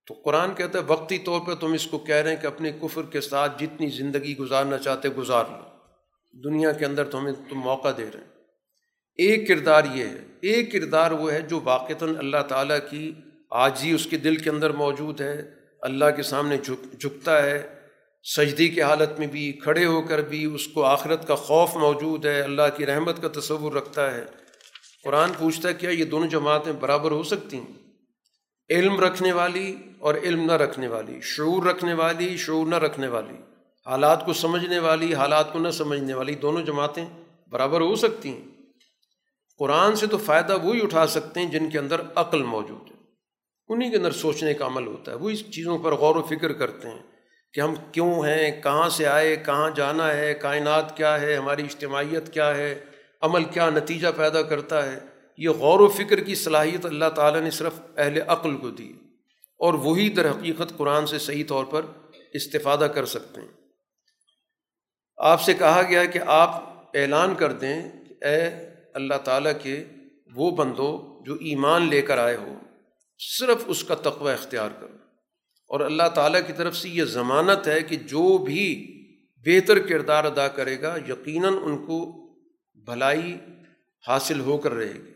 تو 0.07 0.13
قرآن 0.13 0.53
کہتا 0.53 0.79
ہے، 0.79 0.83
وقتی 0.83 1.17
طور 1.17 1.41
پہ 1.41 1.55
تم 1.55 1.73
اس 1.73 1.87
کو 1.87 1.99
کہہ 1.99 2.15
رہے 2.15 2.35
ہیں 2.35 2.41
کہ 2.41 2.47
اپنے 2.47 2.71
کفر 2.71 3.01
کے 3.03 3.21
ساتھ 3.21 3.63
جتنی 3.63 3.89
زندگی 3.89 4.37
گزارنا 4.37 4.77
چاہتے 4.77 5.09
گزار 5.09 5.45
لو۔ 5.45 5.71
دنیا 6.43 6.71
کے 6.71 6.85
اندر 6.85 7.03
تمہیں 7.09 7.35
تم 7.49 7.59
موقع 7.59 7.91
دے 7.97 8.05
رہے 8.13 8.19
ہیں۔ 8.19 8.27
ایک 9.15 9.47
کردار 9.47 9.83
یہ 9.93 10.05
ہے، 10.05 10.21
ایک 10.41 10.71
کردار 10.71 11.11
وہ 11.11 11.31
ہے 11.31 11.41
جو 11.41 11.59
واقعتاً 11.63 12.15
اللہ 12.17 12.43
تعالیٰ 12.47 12.77
کی 12.89 13.13
آج 13.49 13.79
ہی 13.83 13.91
اس 13.91 14.05
کے 14.05 14.17
دل 14.17 14.35
کے 14.35 14.49
اندر 14.49 14.69
موجود 14.69 15.21
ہے۔ 15.21 15.60
اللہ 15.81 16.05
کے 16.15 16.23
سامنے 16.23 16.57
جھک، 16.57 17.01
جھکتا 17.01 17.43
ہے، 17.43 17.67
سجدی 18.23 18.69
کی 18.69 18.81
حالت 18.81 19.19
میں 19.19 19.27
بھی، 19.27 19.51
کھڑے 19.51 19.85
ہو 19.85 20.01
کر 20.01 20.21
بھی 20.21 20.45
اس 20.45 20.67
کو 20.67 20.83
آخرت 20.83 21.27
کا 21.27 21.35
خوف 21.35 21.75
موجود 21.75 22.25
ہے، 22.25 22.41
اللہ 22.41 22.61
کی 22.77 22.85
رحمت 22.85 23.21
کا 23.21 23.39
تصور 23.39 23.73
رکھتا 23.73 24.15
ہے۔ 24.15 24.25
قرآن 25.03 25.31
پوچھتا 25.37 25.69
ہے، 25.69 25.73
کیا 25.73 25.89
یہ 25.89 26.05
دونوں 26.05 26.27
جماعتیں 26.27 26.71
برابر 26.71 27.11
ہو 27.11 27.23
سکتی 27.23 27.57
ہیں؟ 27.57 27.91
علم 28.69 28.99
رکھنے 28.99 29.31
والی 29.31 29.75
اور 29.99 30.15
علم 30.15 30.45
نہ 30.45 30.51
رکھنے 30.51 30.87
والی، 30.87 31.21
شعور 31.21 31.63
رکھنے 31.63 31.93
والی، 31.93 32.37
شعور 32.37 32.67
نہ 32.67 32.75
رکھنے 32.75 33.07
والی، 33.07 33.35
حالات 33.85 34.25
کو 34.25 34.33
سمجھنے 34.33 34.79
والی، 34.79 35.13
حالات 35.13 35.53
کو 35.53 35.59
نہ 35.59 35.69
سمجھنے 35.69 36.13
والی 36.13 36.35
دونوں 36.35 36.61
جماعتیں 36.61 37.05
برابر 37.49 37.81
ہو 37.81 37.95
سکتی 37.95 38.29
ہیں۔ 38.29 38.47
قرآن 39.59 39.95
سے 39.95 40.07
تو 40.07 40.17
فائدہ 40.17 40.57
وہی 40.63 40.79
اٹھا 40.83 41.07
سکتے 41.07 41.39
ہیں 41.39 41.51
جن 41.51 41.69
کے 41.69 41.79
اندر 41.79 42.01
عقل 42.15 42.43
موجود 42.43 42.91
ہے۔ 42.91 43.00
انہیں 43.73 43.91
کے 43.91 43.97
اندر 43.97 44.11
سوچنے 44.11 44.53
کا 44.53 44.65
عمل 44.65 44.87
ہوتا 44.87 45.11
ہے۔ 45.11 45.17
وہی 45.17 45.35
چیزوں 45.35 45.77
پر 45.79 45.91
غور 45.91 46.15
و 46.15 46.21
فکر 46.21 46.53
کرتے 46.53 46.87
ہیں 46.87 46.99
کہ 47.53 47.61
ہم 47.61 47.73
کیوں 47.91 48.13
ہیں، 48.13 48.61
کہاں 48.61 48.89
سے 48.89 49.07
آئے، 49.07 49.35
کہاں 49.35 49.69
جانا 49.75 50.13
ہے، 50.13 50.33
کائنات 50.33 50.97
کیا 50.97 51.21
ہے، 51.21 51.35
ہماری 51.35 51.63
اجتماعیت 51.63 52.33
کیا 52.33 52.55
ہے، 52.55 52.79
عمل 53.21 53.43
کیا 53.43 53.69
نتیجہ 53.69 54.07
پیدا 54.17 54.41
کرتا 54.41 54.91
ہے۔ 54.91 54.99
یہ 55.37 55.49
غور 55.49 55.79
و 55.79 55.87
فکر 55.87 56.19
کی 56.19 56.35
صلاحیت 56.35 56.85
اللہ 56.85 57.09
تعالیٰ 57.15 57.41
نے 57.41 57.51
صرف 57.51 57.73
اہل 57.97 58.21
عقل 58.27 58.57
کو 58.57 58.69
دی 58.69 58.93
اور 59.59 59.73
وہی 59.73 60.09
در 60.09 60.29
حقیقت 60.29 60.77
قرآن 60.77 61.07
سے 61.07 61.19
صحیح 61.19 61.43
طور 61.47 61.65
پر 61.65 61.81
استفادہ 62.33 62.87
کر 62.95 63.05
سکتے 63.05 63.41
ہیں۔ 63.41 63.47
آپ 65.17 65.41
سے 65.41 65.53
کہا 65.53 65.81
گیا 65.89 66.05
کہ 66.05 66.19
آپ 66.25 66.63
اعلان 66.93 67.35
کر 67.35 67.51
دیں 67.51 67.81
کہ 68.09 68.25
اے 68.25 68.49
اللہ 68.93 69.15
تعالیٰ 69.23 69.53
کے 69.63 69.83
وہ 70.35 70.51
بندو 70.51 71.23
جو 71.25 71.33
ایمان 71.33 71.89
لے 71.89 72.01
کر 72.01 72.17
آئے 72.17 72.35
ہو۔ 72.35 72.55
صرف 73.39 73.63
اس 73.67 73.83
کا 73.83 73.95
تقوی 73.95 74.33
اختیار 74.33 74.69
کرو 74.79 74.97
اور 75.67 75.79
اللہ 75.79 76.07
تعالیٰ 76.15 76.41
کی 76.47 76.53
طرف 76.53 76.77
سے 76.77 76.89
یہ 76.89 77.03
ضمانت 77.03 77.67
ہے 77.67 77.83
کہ 77.83 77.95
جو 77.95 78.37
بھی 78.37 78.87
بہتر 79.45 79.79
کردار 79.79 80.23
ادا 80.23 80.47
کرے 80.47 80.81
گا، 80.81 80.95
یقیناً 81.07 81.53
ان 81.61 81.85
کو 81.85 82.27
بھلائی 82.85 83.37
حاصل 84.07 84.39
ہو 84.39 84.57
کر 84.57 84.71
رہے 84.71 84.93
گی۔ 84.93 85.13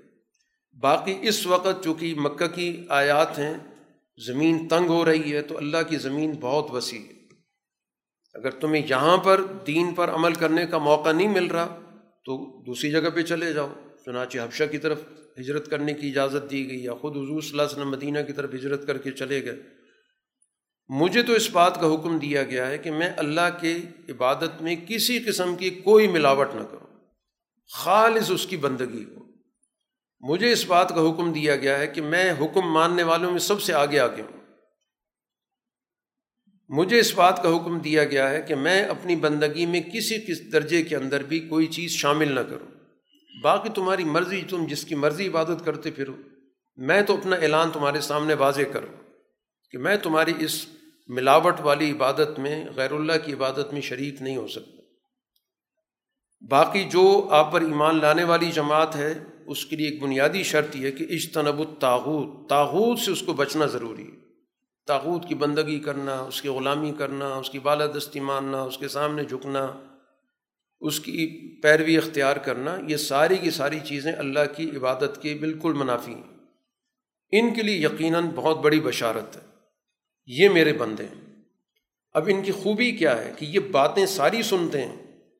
باقی 0.80 1.20
اس 1.22 1.46
وقت 1.46 1.84
چونکہ 1.84 2.16
مکہ 2.16 2.48
کی 2.48 2.86
آیات 2.90 3.40
ہیں، 3.40 3.54
زمین 4.26 4.68
تنگ 4.68 4.88
ہو 4.88 5.06
رہی 5.06 5.34
ہے، 5.34 5.42
تو 5.42 5.58
اللہ 5.58 5.78
کی 5.90 5.98
زمین 5.98 6.32
بہت 6.32 6.72
وسیع 6.72 7.00
ہے۔ 7.00 7.14
اگر 8.34 8.52
تمہیں 8.52 8.88
یہاں 8.90 9.18
پر 9.18 9.42
دین 9.68 9.94
پر 9.94 10.10
عمل 10.10 10.34
کرنے 10.34 10.66
کا 10.66 10.78
موقع 10.78 11.12
نہیں 11.12 11.30
مل 11.30 11.48
رہا، 11.48 11.80
تو 12.26 12.64
دوسری 12.64 12.92
جگہ 12.92 13.10
پہ 13.16 13.22
چلے 13.22 13.54
جاؤ، 13.54 13.74
چنانچہ 14.06 14.38
حفشہ 14.38 14.64
کی 14.72 14.78
طرف۔ 14.78 15.02
ہجرت 15.40 15.70
کرنے 15.70 15.94
کی 15.94 16.10
اجازت 16.10 16.52
دی 16.52 16.70
گئی 16.70 16.84
یا 16.84 16.94
خود 16.94 17.18
حضور 17.18 17.42
صلی 17.42 17.52
اللہ 17.52 17.62
علیہ 17.62 17.72
وسلم 17.72 17.92
مدینہ 17.92 18.20
کی 18.28 18.34
طرف 18.34 18.54
ہجرت 18.54 18.88
کر 18.88 18.98
کے 18.98 19.12
چلے 19.12 19.46
گئے۔ 19.46 19.56
مجھے 20.90 21.24
تو 21.24 21.34
اس 21.34 21.50
بات 21.52 21.82
کا 21.82 21.94
حکم 21.94 22.20
دیا 22.20 22.44
گیا 22.44 22.68
ہے 22.68 22.78
کہ 22.78 22.92
میں 22.92 23.10
اللہ 23.18 23.58
کے 23.62 23.78
عبادت 24.10 24.62
میں 24.62 24.76
کسی 24.88 25.20
قسم 25.20 25.56
کی 25.56 25.70
کوئی 25.70 26.08
ملاوٹ 26.08 26.56
نہ 26.56 26.64
کروں۔ 26.64 26.98
خالص 27.72 28.32
اس 28.32 28.48
کی 28.48 28.58
بندگی 28.58 29.06
ہو۔ 29.06 29.24
مجھے 30.20 30.52
اس 30.52 30.66
بات 30.66 30.90
کا 30.90 31.10
حکم 31.10 31.34
دیا 31.34 31.56
گیا 31.56 31.80
ہے 31.80 31.88
کہ 31.88 32.02
میں 32.02 32.32
حکم 32.32 32.74
ماننے 32.74 33.04
والوں 33.04 33.32
میں 33.32 33.40
سب 33.40 33.62
سے 33.62 33.74
آگے 33.74 34.00
آگے 34.00 34.22
ہوں۔ 34.22 34.42
مجھے 36.70 37.00
اس 37.00 37.16
بات 37.16 37.44
کا 37.44 37.56
حکم 37.56 37.80
دیا 37.80 38.04
گیا 38.06 38.30
ہے 38.30 38.42
کہ 38.42 38.56
میں 38.56 38.84
اپنی 38.84 39.16
بندگی 39.16 39.66
میں 39.66 39.82
کسی 39.82 40.22
کس 40.22 40.52
درجے 40.52 40.84
کے 40.84 40.96
اندر 40.96 41.24
بھی 41.24 41.40
کوئی 41.40 41.68
چیز 41.68 41.92
شامل 41.92 42.32
نہ 42.32 42.40
کروں۔ 42.40 42.75
باقی 43.44 43.70
تمہاری 43.70 44.04
مرضی، 44.04 44.42
تم 44.42 44.66
جس 44.66 44.86
کی 44.86 44.96
مرضی 44.96 45.28
عبادت 45.28 45.66
کرتے 45.66 45.92
پھرو۔ 45.92 46.14
میں 46.78 47.02
تو 47.02 47.18
اپنا 47.18 47.36
اعلان 47.36 47.72
تمہارے 47.74 48.02
سامنے 48.02 48.34
واضح 48.34 48.62
کروں 48.74 49.04
کہ 49.72 49.78
میں 49.78 49.98
تمہاری 49.98 50.34
اس 50.40 50.66
ملاوٹ 51.08 51.56
والی 51.60 51.92
عبادت 51.92 52.40
میں، 52.40 52.66
غیر 52.76 52.92
اللہ 52.92 53.12
کی 53.26 53.34
عبادت 53.34 53.74
میں 53.74 53.82
شریک 53.82 54.22
نہیں 54.22 54.38
ہو 54.38 54.48
سکتا۔ 54.48 54.82
باقی 56.50 56.84
جو 56.84 57.28
آپ 57.32 57.52
پر 57.52 57.62
ایمان 57.62 58.00
لانے 58.02 58.24
والی 58.24 58.52
جماعت 58.52 58.96
ہے، 58.96 59.24
اس 59.48 59.66
کے 59.66 59.76
لیے 59.76 59.90
ایک 59.90 60.04
بنیادی 60.04 60.44
شرط 60.44 60.76
یہ 60.76 60.86
ہے 60.86 60.92
کہ 60.92 61.06
اجتنب 61.10 61.60
الطاغوت۔ 61.60 62.50
تاغوت 62.50 63.00
سے 63.00 63.12
اس 63.12 63.22
کو 63.22 63.34
بچنا 63.34 63.66
ضروری 63.66 64.04
ہے۔ 64.04 64.18
تاغوت 64.88 65.28
کی 65.28 65.36
بندگی 65.36 65.80
کرنا، 65.80 66.16
اس 66.16 66.42
کی 66.42 66.50
غلامی 66.50 66.92
کرنا، 66.98 67.28
اس 67.28 67.50
کی 67.50 67.60
بالادستی 67.60 68.20
ماننا، 68.20 68.62
اس 68.62 68.78
کے 68.78 68.88
سامنے 68.88 69.24
جھکنا۔ 69.24 69.95
اس 70.86 71.00
کی 71.00 71.52
پیروی 71.62 71.98
اختیار 71.98 72.36
کرنا، 72.36 72.78
یہ 72.88 72.98
ساری 72.98 73.38
کی 73.38 73.52
ساری 73.52 73.80
چیزیں 73.84 74.14
اللہ 74.14 74.40
کی 74.58 74.72
عبادت 74.78 75.22
کے 75.22 75.34
بالکل 75.34 75.74
منافی 75.74 76.14
ہیں۔ 76.14 76.38
ان 77.32 77.54
کے 77.54 77.62
لیے 77.62 77.78
یقیناً 77.78 78.26
بہت 78.36 78.58
بڑی 78.58 78.80
بشارت 78.80 79.36
ہے۔ 79.36 79.42
یہ 80.26 80.50
میرے 80.50 80.74
بندے 80.74 81.04
ہیں 81.04 81.36
اب 82.12 82.30
ان 82.32 82.44
کی 82.44 82.52
خوبی 82.52 82.92
کیا 82.92 83.18
ہے 83.18 83.32
کہ 83.38 83.46
یہ 83.46 83.60
باتیں 83.60 84.06
ساری 84.06 84.44
سنتے 84.44 84.82
ہیں، 84.82 84.96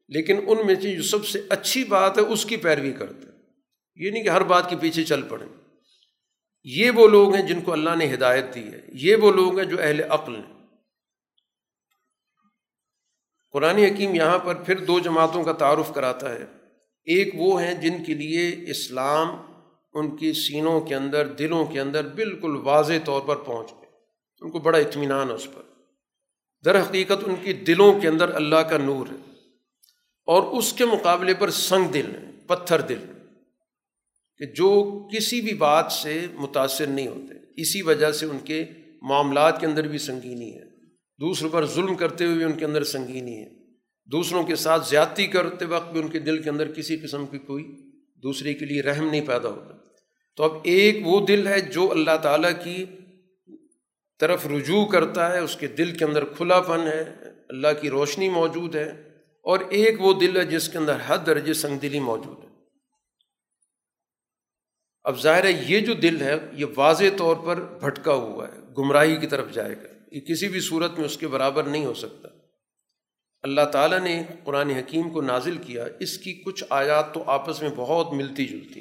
لیکن 0.08 0.38
ان 0.48 0.58
میں 0.66 0.76
سے 0.76 0.96
جو 0.96 1.04
سب 1.04 1.26
سے 1.26 1.42
اچھی 1.50 1.84
بات 1.84 2.18
ہے، 2.18 2.24
اس 2.24 2.46
کی 2.46 2.58
پیروی 2.58 2.92
کرتے 2.92 3.26
ہیں۔ 3.26 3.40
یہ 3.96 4.12
نہیں 4.12 4.24
کہ 4.24 4.30
ہر 4.30 4.44
بات 4.44 4.70
کے 4.70 4.76
پیچھے 4.76 5.04
چل 5.04 5.22
پڑیں 5.22 5.48
یہ 6.64 6.92
وہ 6.92 7.08
لوگ 7.08 7.36
ہیں 7.36 7.48
جن 7.48 7.62
کو 7.62 7.72
اللہ 7.72 7.90
نے 7.98 8.14
ہدایت 8.14 8.56
دی 8.56 8.64
ہے۔ 8.64 8.82
یہ 8.94 9.16
وہ 9.16 9.32
لوگ 9.32 9.60
ہیں 9.60 9.66
جو 9.66 9.82
اہل 9.82 10.02
عقل 10.10 10.36
ہیں۔ 10.36 10.55
قرآن 13.56 13.78
حکیم 13.78 14.16
یہاں 14.16 14.40
پر 14.40 14.56
پھر 14.56 14.78
دو 14.78 15.00
جماعتوں 15.00 15.44
کا 15.44 15.52
تعارف 15.52 15.94
کراتا 15.94 16.32
ہے۔ 16.32 16.46
ایک 17.06 17.34
وہ 17.36 17.62
ہیں 17.62 17.74
جن 17.74 18.04
کے 18.04 18.14
لیے 18.14 18.56
اسلام 18.68 19.36
ان 19.94 20.18
کی 20.18 20.34
سینوں 20.34 20.82
کے 20.82 20.96
اندر، 20.96 21.28
دلوں 21.28 21.66
کے 21.66 21.80
اندر 21.80 22.08
بالکل 22.08 22.56
واضح 22.56 22.94
طور 23.06 23.22
پر 23.22 23.36
پہنچ 23.36 23.72
گئے۔ 23.72 23.90
ان 24.42 24.52
کو 24.52 24.60
بڑا 24.60 24.78
اطمینان 24.78 25.30
ہے 25.30 25.34
اس 25.34 25.48
پر۔ 25.54 25.62
در 26.66 26.82
حقیقت 26.82 27.24
ان 27.26 27.36
کی 27.42 27.54
دلوں 27.54 28.00
کے 28.00 28.08
اندر 28.08 28.36
اللہ 28.36 28.56
کا 28.56 28.78
نور 28.78 29.08
ہے۔ 29.12 29.32
اور 30.26 30.44
اس 30.44 30.74
کے 30.74 30.86
مقابلے 30.86 31.34
پر 31.34 31.50
سنگ 31.50 31.88
دل 31.88 32.16
پتھر 32.48 32.82
دل 32.82 33.06
کہ 34.38 34.46
جو 34.46 35.02
کسی 35.12 35.42
بھی 35.42 35.54
بات 35.54 35.92
سے 35.92 36.28
متاثر 36.34 36.88
نہیں 36.88 37.08
ہوتے۔ 37.08 37.62
اسی 37.62 37.82
وجہ 37.82 38.12
سے 38.12 38.26
ان 38.26 38.40
کے 38.40 38.66
معاملات 39.02 39.60
کے 39.60 39.66
اندر 39.66 39.88
بھی 39.88 39.98
سنگینی 39.98 40.60
ہے۔ 40.60 40.75
دوسروں 41.20 41.50
پر 41.50 41.66
ظلم 41.66 41.96
کرتے 41.96 42.26
ہوئے 42.26 42.36
بھی 42.36 42.44
ان 42.44 42.54
کے 42.54 42.66
اندر 42.66 42.84
سنگینی 42.84 43.44
ہے۔ 43.44 43.50
دوسروں 44.06 44.44
کے 44.44 44.56
ساتھ 44.56 44.90
زیادتی 44.90 45.28
کرتے 45.28 45.66
وقت 45.66 45.92
بھی 45.92 46.02
ان 46.02 46.08
کے 46.08 46.20
دل 46.20 46.42
کے 46.42 46.50
اندر 46.50 46.74
کسی 46.74 46.98
قسم 46.98 47.26
کی 47.26 47.38
کوئی 47.38 47.76
دوسرے 48.24 48.54
کے 48.54 48.66
لیے 48.66 48.82
رحم 48.82 49.10
نہیں 49.10 49.28
پیدا 49.28 49.50
ہوتا۔ 49.50 49.78
تو 50.36 50.44
اب 50.44 50.52
ایک 50.64 51.08
وہ 51.08 51.26
دل 51.26 51.48
ہے 51.48 51.62
جو 51.62 51.92
اللہ 51.92 52.18
تعالیٰ 52.22 52.52
کی 52.64 52.86
طرف 54.20 54.48
رجوع 54.48 54.86
کرتا 54.86 55.32
ہے، 55.32 55.40
اس 55.40 55.56
کے 55.56 55.68
دل 55.68 55.98
کے 55.98 56.06
اندر 56.06 56.26
کھلا 56.26 56.62
پن 56.62 56.80
ہے، 56.80 57.16
اللہ 57.50 57.68
کی 57.82 57.90
روشنی 57.90 58.30
موجود 58.30 58.76
ہے۔ 58.76 59.16
اور 59.42 59.60
ایک 59.70 60.02
وہ 60.02 60.14
دل 60.14 60.38
ہے 60.38 60.46
جس 60.46 60.70
کے 60.70 60.78
اندر 60.78 61.00
ہر 61.00 61.18
درجے 61.18 61.54
سنگ 61.54 61.78
دلی 61.78 62.00
موجود 62.00 62.44
ہے۔ 62.44 62.50
اب 65.04 65.22
ظاہر 65.22 65.46
ہے 65.46 65.64
یہ 65.68 65.80
جو 65.80 65.94
دل 65.94 66.22
ہے، 66.22 66.40
یہ 66.54 66.66
واضح 66.78 67.04
طور 67.18 67.36
پر 67.36 67.62
بھٹکا 67.62 68.14
ہوا 68.14 68.48
ہے، 68.48 68.60
گمراہی 68.78 69.16
کی 69.16 69.28
طرف 69.28 69.52
جائے 69.52 69.76
گا۔ 69.76 69.95
یہ 70.16 70.22
کسی 70.22 70.48
بھی 70.48 70.60
صورت 70.60 70.92
میں 70.98 71.06
اس 71.06 71.18
کے 71.18 71.28
برابر 71.28 71.64
نہیں 71.64 71.86
ہو 71.86 71.94
سکتا۔ 71.94 72.28
اللہ 73.42 73.62
تعالیٰ 73.72 74.00
نے 74.00 74.24
قرآن 74.44 74.70
حکیم 74.70 75.10
کو 75.10 75.22
نازل 75.22 75.58
کیا، 75.58 75.86
اس 76.00 76.18
کی 76.18 76.34
کچھ 76.34 76.64
آیات 76.70 77.14
تو 77.14 77.24
آپس 77.26 77.62
میں 77.62 77.70
بہت 77.76 78.14
ملتی 78.14 78.46
جلتی۔ 78.46 78.80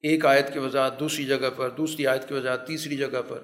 ایک 0.00 0.26
آیت 0.26 0.52
کی 0.52 0.58
وضاحت 0.58 1.00
دوسری 1.00 1.24
جگہ 1.24 1.50
پر، 1.56 1.70
دوسری 1.70 2.06
آیت 2.06 2.28
کی 2.28 2.34
وضاحت 2.34 2.66
تیسری 2.66 2.96
جگہ 2.96 3.22
پر۔ 3.28 3.38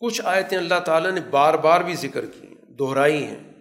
کچھ 0.00 0.22
آیتیں 0.24 0.58
اللہ 0.58 0.80
تعالیٰ 0.80 1.10
نے 1.10 1.20
بار 1.30 1.54
بار 1.54 1.80
بھی 1.80 1.94
ذکر 1.94 2.26
کی 2.26 2.46
ہیں، 2.46 2.72
دہرائی 2.78 3.24
ہیں۔ 3.24 3.52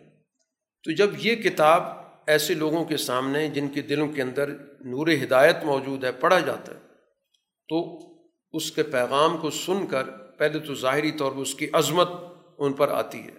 تو 0.84 0.92
جب 0.92 1.10
یہ 1.18 1.36
کتاب 1.36 1.84
ایسے 2.28 2.54
لوگوں 2.54 2.86
کے 2.86 2.98
سامنے، 2.98 3.48
جن 3.48 3.68
کے 3.68 3.82
دلوں 3.82 4.08
کے 4.08 4.22
اندر 4.22 4.50
نور 4.80 5.08
ہدایت 5.24 5.58
موجود 5.64 6.04
ہے، 6.04 6.12
پڑھا 6.12 6.40
جاتا 6.40 6.74
ہے، 6.74 6.80
تو 7.70 8.00
اس 8.52 8.72
کے 8.72 8.84
پیغام 8.84 9.38
کو 9.38 9.50
سن 9.50 9.88
کر، 9.88 10.04
پہلے 10.38 10.60
تو 10.60 10.76
ظاہری 10.76 11.12
طور 11.12 11.32
پر 11.32 11.38
اس 11.38 11.56
کی 11.56 11.68
عظمت 11.74 12.08
ان 12.64 12.74
پر 12.74 12.88
آتی 12.90 13.24
ہے۔ 13.24 13.32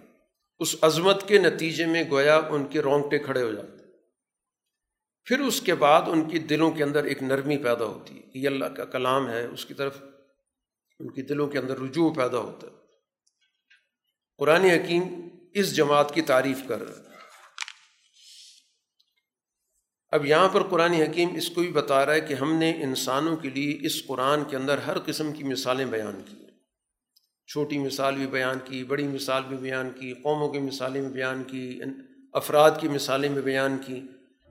اس 0.59 0.75
عظمت 0.81 1.27
کے 1.27 1.37
نتیجے 1.37 1.85
میں 1.85 2.03
گویا 2.11 2.37
ان 2.37 2.65
کے 2.65 2.79
رونگٹے 2.79 3.19
کھڑے 3.19 3.41
ہو 3.41 3.51
جاتے 3.51 3.75
پھر 5.25 5.39
اس 5.39 5.61
کے 5.61 5.75
بعد 5.75 6.01
ان 6.07 6.29
کی 6.29 6.39
دلوں 6.39 6.71
کے 6.71 6.83
اندر 6.83 7.03
ایک 7.03 7.23
نرمی 7.23 7.57
پیدا 7.57 7.85
ہوتی 7.85 8.17
ہے 8.17 8.21
کہ 8.21 8.37
یہ 8.37 8.47
اللہ 8.47 8.65
کا 8.65 8.85
کلام 8.85 9.29
ہے۔ 9.29 9.45
اس 9.45 9.65
کی 9.65 9.73
طرف 9.73 9.97
ان 10.99 11.11
کی 11.11 11.21
دلوں 11.21 11.47
کے 11.47 11.59
اندر 11.59 11.79
رجوع 11.79 12.13
پیدا 12.13 12.37
ہوتا 12.37 12.67
ہے۔ 12.67 12.73
قرآن 14.37 14.63
حکیم 14.63 15.03
اس 15.53 15.75
جماعت 15.75 16.13
کی 16.13 16.21
تعریف 16.21 16.57
کر 16.67 16.81
رہا 16.81 16.99
ہے۔ 16.99 17.15
اب 20.09 20.25
یہاں 20.25 20.49
پر 20.49 20.63
قرآن 20.63 20.93
حکیم 20.93 21.35
اس 21.35 21.49
کو 21.49 21.61
بھی 21.61 21.71
بتا 21.71 22.05
رہا 22.05 22.13
ہے 22.13 22.21
کہ 22.21 22.33
ہم 22.33 22.55
نے 22.55 22.83
انسانوں 22.83 23.37
کے 23.37 23.49
لیے 23.49 23.85
اس 23.85 24.05
قرآن 24.07 24.43
کے 24.43 24.55
اندر 24.55 24.77
ہر 24.77 24.97
قسم 24.99 25.33
کی 25.33 25.43
مثالیں 25.43 25.85
بیان 25.85 26.21
کی۔ 26.25 26.44
چھوٹی 27.47 27.77
مثال 27.77 28.15
بھی 28.15 28.27
بیان 28.27 28.57
کی، 28.65 28.83
بڑی 28.83 29.07
مثال 29.07 29.43
بھی 29.47 29.57
بیان 29.57 29.89
کی، 29.99 30.13
قوموں 30.13 30.49
کی 30.49 30.59
مثالیں 30.59 31.01
بھی 31.01 31.09
بیان 31.09 31.43
کی 31.43 31.81
افراد 32.33 32.71
کی 32.81 32.87
مثالیں 32.87 33.29
بھی 33.29 33.41
بیان 33.41 33.77
کی۔ 33.85 34.01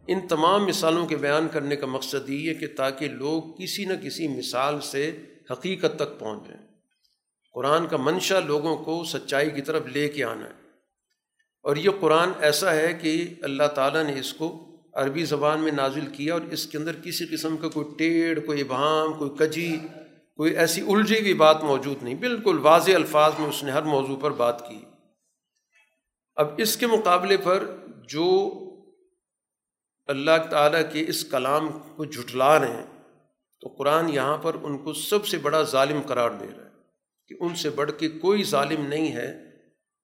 ان 0.07 0.29
تمام 0.29 0.66
مثالوں 0.66 1.07
کے 1.07 1.16
بیان 1.16 1.49
کرنے 1.53 1.77
کا 1.77 1.87
مقصد 1.87 2.31
یہ 2.31 2.49
ہے 2.49 2.55
کہ 2.55 2.66
تاکہ 2.77 3.09
لوگ 3.09 3.43
کسی 3.59 3.85
نہ 3.85 3.93
کسی 4.03 4.29
مثال 4.29 4.81
سے 4.81 5.23
حقیقت 5.51 5.97
تک 5.97 6.19
پہنچ 6.19 6.49
جائیں۔ 6.49 6.66
قرآن 7.55 7.87
کا 7.87 7.97
منشا 7.97 8.41
لوگوں 8.41 8.77
کو 8.77 9.05
سچائی 9.05 9.51
کی 9.51 9.62
طرف 9.62 9.83
لے 9.87 10.09
کے 10.09 10.25
آنا 10.25 10.47
ہے۔ 10.47 10.65
اور 11.62 11.77
یہ 11.77 11.91
قرآن 12.01 12.29
ایسا 12.41 12.75
ہے 12.75 12.99
کہ 13.03 13.35
اللہ 13.43 13.66
تعالیٰ 13.66 14.05
نے 14.05 14.21
اس 14.21 14.33
کو 14.33 14.77
عربی 14.95 15.25
زبان 15.25 15.61
میں 15.61 15.73
نازل 15.73 16.07
کیا 16.12 16.33
اور 16.33 16.43
اس 16.43 16.66
کے 16.66 16.79
اندر 16.79 16.93
کسی 17.05 17.27
قسم 17.27 17.57
کا 17.57 17.69
کوئی 17.69 17.87
ٹیڑھ، 17.99 18.41
کوئی 18.41 18.61
ابہام 18.61 19.12
کوئی 19.12 19.31
کجی 19.39 19.77
کوئی 20.36 20.56
ایسی 20.56 20.81
الجھی 20.81 21.20
ہوئی 21.20 21.35
بات 21.35 21.65
موجود 21.65 22.02
نہیں۔ 22.02 22.15
بالکل 22.15 22.59
واضح 22.59 22.93
الفاظ 22.94 23.32
میں 23.39 23.48
اس 23.48 23.62
نے 23.62 23.70
ہر 23.70 23.82
موضوع 23.82 24.16
پر 24.16 24.31
بات 24.31 24.69
کی۔ 24.69 24.85
اب 26.36 26.48
اس 26.56 26.77
کے 26.77 26.86
مقابلے 26.86 27.36
پر 27.36 27.77
جو 28.09 28.51
اللہ 30.06 30.47
تعالیٰ 30.51 30.93
کے 30.93 31.05
اس 31.09 31.24
کلام 31.24 31.69
کو 31.97 32.05
جھٹلا 32.05 32.61
رہے 32.61 32.69
ہیں، 32.69 32.86
تو 33.61 33.69
قرآن 33.69 34.09
یہاں 34.09 34.39
پر 34.39 34.56
ان 34.62 34.78
کو 34.78 34.93
سب 34.93 35.27
سے 35.27 35.39
بڑا 35.39 35.62
ظالم 35.62 36.01
قرار 36.06 36.31
دے 36.31 36.47
رہا 36.56 36.65
ہے 36.65 36.70
کہ 37.28 37.35
ان 37.40 37.55
سے 37.55 37.70
بڑھ 37.70 37.90
کے 37.98 38.09
کوئی 38.09 38.43
ظالم 38.43 38.86
نہیں 38.86 39.12
ہے 39.12 39.35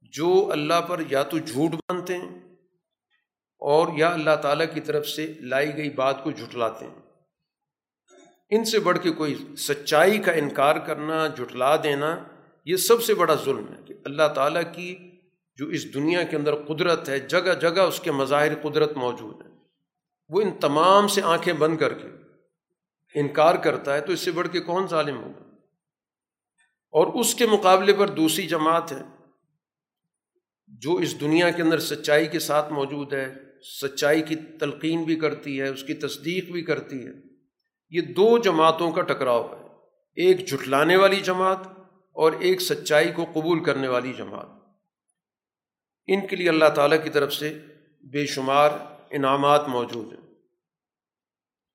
جو 0.03 0.49
اللہ 0.53 0.81
پر 0.81 1.03
یا 1.11 1.23
تو 1.23 1.39
جھوٹ 1.39 1.75
مانتے 1.75 2.19
ہیں 2.19 2.39
اور 3.59 3.89
یا 3.97 4.09
اللہ 4.13 4.37
تعالیٰ 4.43 4.67
کی 4.75 4.81
طرف 4.81 5.09
سے 5.09 5.33
لائی 5.41 5.77
گئی 5.77 5.91
بات 5.91 6.25
کو 6.25 6.31
جھٹلاتے 6.31 6.87
ہیں۔ 6.87 7.00
ان 8.51 8.65
سے 8.65 8.79
بڑھ 8.79 8.99
کے 8.99 9.11
کوئی 9.11 9.35
سچائی 9.57 10.19
کا 10.19 10.33
انکار 10.33 10.77
کرنا، 10.77 11.27
جھٹلا 11.27 11.77
دینا، 11.77 12.25
یہ 12.65 12.77
سب 12.77 13.03
سے 13.03 13.15
بڑا 13.15 13.35
ظلم 13.35 13.65
ہے 13.69 13.83
کہ 13.87 13.95
اللہ 14.05 14.29
تعالیٰ 14.35 14.63
کی 14.75 15.11
جو 15.57 15.67
اس 15.67 15.95
دنیا 15.95 16.23
کے 16.23 16.37
اندر 16.37 16.55
قدرت 16.55 17.09
ہے، 17.09 17.19
جگہ 17.19 17.55
جگہ 17.61 17.81
اس 17.81 18.01
کے 18.01 18.13
مظاہر 18.13 18.55
قدرت 18.55 18.97
موجود 18.97 19.47
ہیں۔ 19.47 19.59
وہ 20.29 20.41
ان 20.41 20.51
تمام 20.61 21.09
سے 21.09 21.23
آنکھیں 21.23 21.55
بند 21.55 21.79
کر 21.79 21.95
کے 21.95 22.09
انکار 23.21 23.55
کرتا 23.55 23.95
ہے 23.95 24.01
تو 24.01 24.13
اس 24.13 24.21
سے 24.21 24.31
بڑھ 24.31 24.49
کے 24.49 24.61
کون 24.61 24.87
ظالم 24.87 25.17
ہوگا؟ 25.17 25.43
اور 26.93 27.21
اس 27.21 27.35
کے 27.35 27.47
مقابلے 27.47 27.93
پر 27.93 28.09
دوسری 28.09 28.47
جماعت 28.47 28.93
ہے 28.93 29.03
جو 30.69 30.95
اس 30.95 31.21
دنیا 31.21 31.51
کے 31.51 31.63
اندر 31.63 31.79
سچائی 31.79 32.27
کے 32.27 32.39
ساتھ 32.39 32.73
موجود 32.73 33.13
ہے، 33.13 33.35
سچائی 33.81 34.23
کی 34.23 34.37
تلقین 34.61 35.05
بھی 35.05 35.17
کرتی 35.17 35.61
ہے، 35.61 35.69
اس 35.69 35.85
کی 35.85 35.95
تصدیق 35.95 36.45
بھی 36.45 36.63
کرتی 36.63 37.07
ہے۔ 37.07 37.30
یہ 37.91 38.01
دو 38.01 38.39
جماعتوں 38.39 38.91
کا 38.91 39.03
ٹکراؤ 39.03 39.49
ہے۔ 39.49 39.67
ایک 40.15 40.49
جھٹلانے 40.49 40.97
والی 40.97 41.21
جماعت 41.21 41.59
اور 42.13 42.33
ایک 42.33 42.61
سچائی 42.61 43.13
کو 43.13 43.25
قبول 43.25 43.65
کرنے 43.65 43.89
والی 43.89 44.13
جماعت۔ 44.13 44.47
ان 46.07 46.27
کے 46.27 46.37
لیے 46.37 46.49
اللہ 46.49 46.69
تعالیٰ 46.75 47.03
کی 47.05 47.11
طرف 47.11 47.33
سے 47.33 47.59
بے 48.13 48.27
شمار 48.27 48.71
انعامات 49.11 49.69
موجود 49.69 50.13
ہیں۔ 50.13 50.35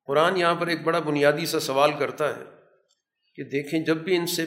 قرآن 0.06 0.38
یہاں 0.38 0.56
پر 0.56 0.68
ایک 0.68 0.82
بڑا 0.82 1.00
بنیادی 1.00 1.46
سا 1.46 1.60
سوال 1.60 1.92
کرتا 2.00 2.38
ہے 2.38 2.44
کہ 3.36 3.44
دیکھیں 3.44 3.80
جب 3.80 3.98
بھی 3.98 4.16
ان 4.16 4.28
سے 4.28 4.46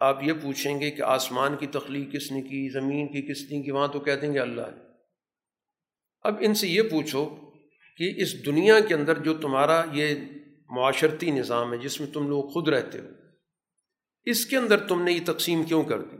آپ 0.00 0.22
یہ 0.22 0.32
پوچھیں 0.42 0.80
گے 0.80 0.90
کہ 0.90 1.02
آسمان 1.02 1.56
کی 1.56 1.66
تخلیق 1.66 2.12
کس 2.12 2.32
نے 2.32 2.42
کی، 2.42 2.72
زمین 2.72 3.06
کی 3.06 3.22
کس 3.22 3.52
نے 3.52 3.62
کی، 3.62 3.70
وہاں 3.70 3.88
تو 3.88 4.00
کہہ 4.00 4.12
دیں 4.12 4.34
گے 4.34 4.38
اللہ۔ 4.38 4.60
ہے 4.60 4.90
اب 6.22 6.36
ان 6.40 6.54
سے 6.54 6.68
یہ 6.68 6.82
پوچھو 6.82 7.28
کہ 7.96 8.12
اس 8.16 8.46
دنیا 8.46 8.80
کے 8.80 8.94
اندر 8.94 9.18
جو 9.18 9.34
تمہارا 9.34 9.82
یہ 9.92 10.14
معاشرتی 10.70 11.30
نظام 11.30 11.72
ہے 11.72 11.78
جس 11.78 12.00
میں 12.00 12.12
تم 12.12 12.28
لوگ 12.28 12.44
خود 12.44 12.68
رہتے 12.68 12.98
ہو۔ 12.98 13.06
اس 14.24 14.46
کے 14.46 14.56
اندر 14.56 14.76
تم 14.76 15.02
نے 15.02 15.12
یہ 15.12 15.20
تقسیم 15.24 15.62
کیوں 15.62 15.82
کر 15.82 16.00
دی؟ 16.00 16.16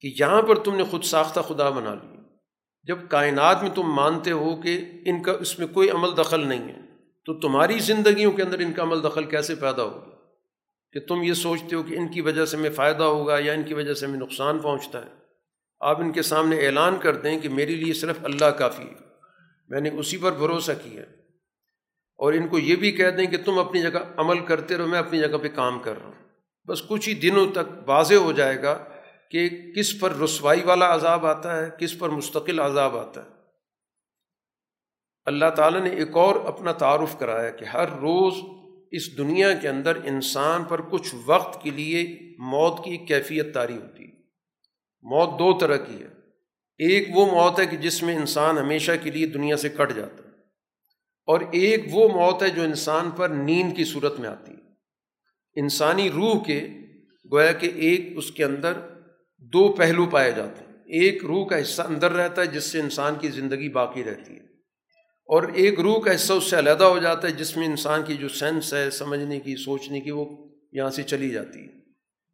کہ 0.00 0.22
یہاں 0.22 0.42
پر 0.42 0.58
تم 0.58 0.76
نے 0.76 0.84
خود 0.84 1.04
ساختہ 1.04 1.40
خدا 1.40 1.70
بنا 1.70 1.94
لی 1.94 2.16
جب 2.82 2.98
کائنات 3.08 3.62
میں 3.62 3.70
تم 3.70 3.82
مانتے 3.82 4.30
ہو 4.30 4.62
کہ 4.62 4.80
ان 5.06 5.22
کا 5.22 5.32
اس 5.32 5.58
میں 5.58 5.66
کوئی 5.66 5.90
عمل 5.90 6.08
دخل 6.16 6.48
نہیں 6.48 6.68
ہے، 6.68 6.80
تو 7.24 7.40
تمہاری 7.40 7.78
زندگیوں 7.78 8.32
کے 8.32 8.42
اندر 8.42 8.58
ان 8.58 8.72
کا 8.72 8.82
عمل 8.82 9.02
دخل 9.04 9.24
کیسے 9.24 9.54
پیدا 9.54 9.82
ہوگا؟ 9.82 10.10
کہ 10.92 11.00
تم 11.00 11.22
یہ 11.22 11.32
سوچتے 11.32 11.76
ہو 11.76 11.82
کہ 11.82 11.94
ان 11.94 12.08
کی 12.08 12.20
وجہ 12.20 12.44
سے 12.44 12.56
میں 12.56 12.70
فائدہ 12.70 13.02
ہوگا 13.02 13.36
یا 13.38 13.52
ان 13.52 13.62
کی 13.62 13.74
وجہ 13.74 13.94
سے 13.94 14.06
میں 14.06 14.18
نقصان 14.18 14.58
پہنچتا 14.58 15.06
ہے۔ 15.06 15.10
آپ 15.80 16.00
ان 16.00 16.12
کے 16.12 16.22
سامنے 16.22 16.66
اعلان 16.66 16.96
کر 16.98 17.16
دیں 17.16 17.40
کہ 17.40 17.48
میرے 17.48 17.74
لیے 17.74 17.92
صرف 17.92 18.16
اللہ 18.22 18.44
کافی 18.44 18.82
ہے۔ 18.82 19.04
میں 19.68 19.80
نے 19.80 19.90
اسی 19.90 20.16
پر 20.16 20.32
بھروسہ 20.32 20.72
کیا۔ 20.84 21.02
اور 22.20 22.32
ان 22.32 22.48
کو 22.48 22.58
یہ 22.58 22.76
بھی 22.76 22.92
کہہ 22.92 23.10
دیں 23.10 23.26
کہ 23.26 23.36
تم 23.36 23.58
اپنی 23.58 23.82
جگہ 23.82 23.98
عمل 24.16 24.38
کرتے 24.38 24.76
رہو، 24.76 24.86
میں 24.86 24.98
اپنی 24.98 25.18
جگہ 25.18 25.36
پہ 25.42 25.48
کام 25.48 25.78
کر 25.78 25.98
رہا 25.98 26.06
ہوں۔ 26.06 26.28
بس 26.66 26.82
کچھ 26.88 27.08
ہی 27.08 27.14
دنوں 27.14 27.46
تک 27.52 27.72
واضح 27.86 28.14
ہو 28.14 28.32
جائے 28.32 28.62
گا 28.62 28.84
کہ 29.30 29.48
کس 29.76 30.00
پر 30.00 30.16
رسوائی 30.16 30.62
والا 30.62 30.94
عذاب 30.94 31.26
آتا 31.26 31.60
ہے، 31.60 31.70
کس 31.78 31.98
پر 31.98 32.08
مستقل 32.08 32.60
عذاب 32.60 32.96
آتا 32.96 33.24
ہے۔ 33.24 33.28
اللہ 35.24 35.50
تعالیٰ 35.56 35.80
نے 35.80 35.90
ایک 35.90 36.16
اور 36.16 36.36
اپنا 36.36 36.72
تعارف 36.72 37.18
کرایا 37.18 37.50
کہ 37.50 37.64
ہر 37.64 37.88
روز 37.88 38.34
اس 38.90 39.18
دنیا 39.18 39.54
کے 39.54 39.68
اندر 39.68 39.96
انسان 40.04 40.64
پر 40.64 40.82
کچھ 40.82 41.14
وقت 41.26 41.62
کے 41.62 41.70
لیے 41.70 42.18
موت 42.38 42.84
کی 42.84 42.96
کیفیت 42.96 43.54
تاری 43.54 43.76
ہوتی 43.76 44.04
ہے۔ 44.04 44.12
موت 45.02 45.38
دو 45.38 45.58
طرح 45.58 45.76
کی 45.76 46.02
ہے۔ 46.02 46.08
ایک 46.78 47.08
وہ 47.14 47.26
موت 47.26 47.60
ہے 47.60 47.66
کہ 47.66 47.76
جس 47.76 48.02
میں 48.02 48.16
انسان 48.16 48.58
ہمیشہ 48.58 48.92
کے 49.02 49.10
لیے 49.10 49.26
دنیا 49.26 49.56
سے 49.56 49.68
کٹ 49.68 49.96
جاتا 49.96 50.24
ہے۔ 50.24 50.29
اور 51.30 51.40
ایک 51.52 51.84
وہ 51.90 52.08
موت 52.08 52.42
ہے 52.42 52.48
جو 52.50 52.62
انسان 52.62 53.10
پر 53.10 53.28
نیند 53.28 53.76
کی 53.76 53.84
صورت 53.84 54.18
میں 54.20 54.28
آتی 54.28 54.52
ہے۔ 54.52 54.58
انسانی 55.56 56.08
روح 56.10 56.42
کے، 56.44 56.60
گویا 57.32 57.52
کہ 57.52 57.70
ایک 57.78 58.12
اس 58.16 58.30
کے 58.30 58.44
اندر 58.44 58.72
دو 59.52 59.68
پہلو 59.72 60.06
پائے 60.06 60.32
جاتے 60.32 60.64
ہیں۔ 60.64 61.00
ایک 61.00 61.24
روح 61.24 61.46
کا 61.46 61.60
حصہ 61.60 61.82
اندر 61.82 62.12
رہتا 62.12 62.42
ہے 62.42 62.46
جس 62.46 62.64
سے 62.64 62.80
انسان 62.80 63.14
کی 63.20 63.28
زندگی 63.30 63.68
باقی 63.68 64.04
رہتی 64.04 64.34
ہے، 64.34 64.44
اور 65.28 65.42
ایک 65.54 65.80
روح 65.80 66.00
کا 66.00 66.14
حصہ 66.14 66.32
اس 66.32 66.44
سے 66.44 66.58
علیحدہ 66.58 66.84
ہو 66.84 66.98
جاتا 66.98 67.28
ہے 67.28 67.32
جس 67.32 67.56
میں 67.56 67.66
انسان 67.66 68.02
کی 68.02 68.14
جو 68.14 68.28
سینس 68.28 68.72
ہے، 68.74 68.88
سمجھنے 68.90 69.38
کی، 69.40 69.56
سوچنے 69.56 70.00
کی، 70.00 70.10
وہ 70.10 70.24
یہاں 70.72 70.90
سے 70.90 71.02
چلی 71.02 71.30
جاتی 71.30 71.60
ہے۔ 71.60 71.78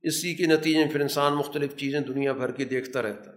اسی 0.05 0.35
کے 0.35 0.47
نتیجے 0.47 0.79
میں 0.79 0.93
پھر 0.93 1.01
انسان 1.01 1.35
مختلف 1.35 1.77
چیزیں 1.77 2.01
دنیا 2.01 2.33
بھر 2.33 2.51
کی 2.51 2.65
دیکھتا 2.65 3.03
رہتا 3.03 3.31
ہے۔ 3.31 3.37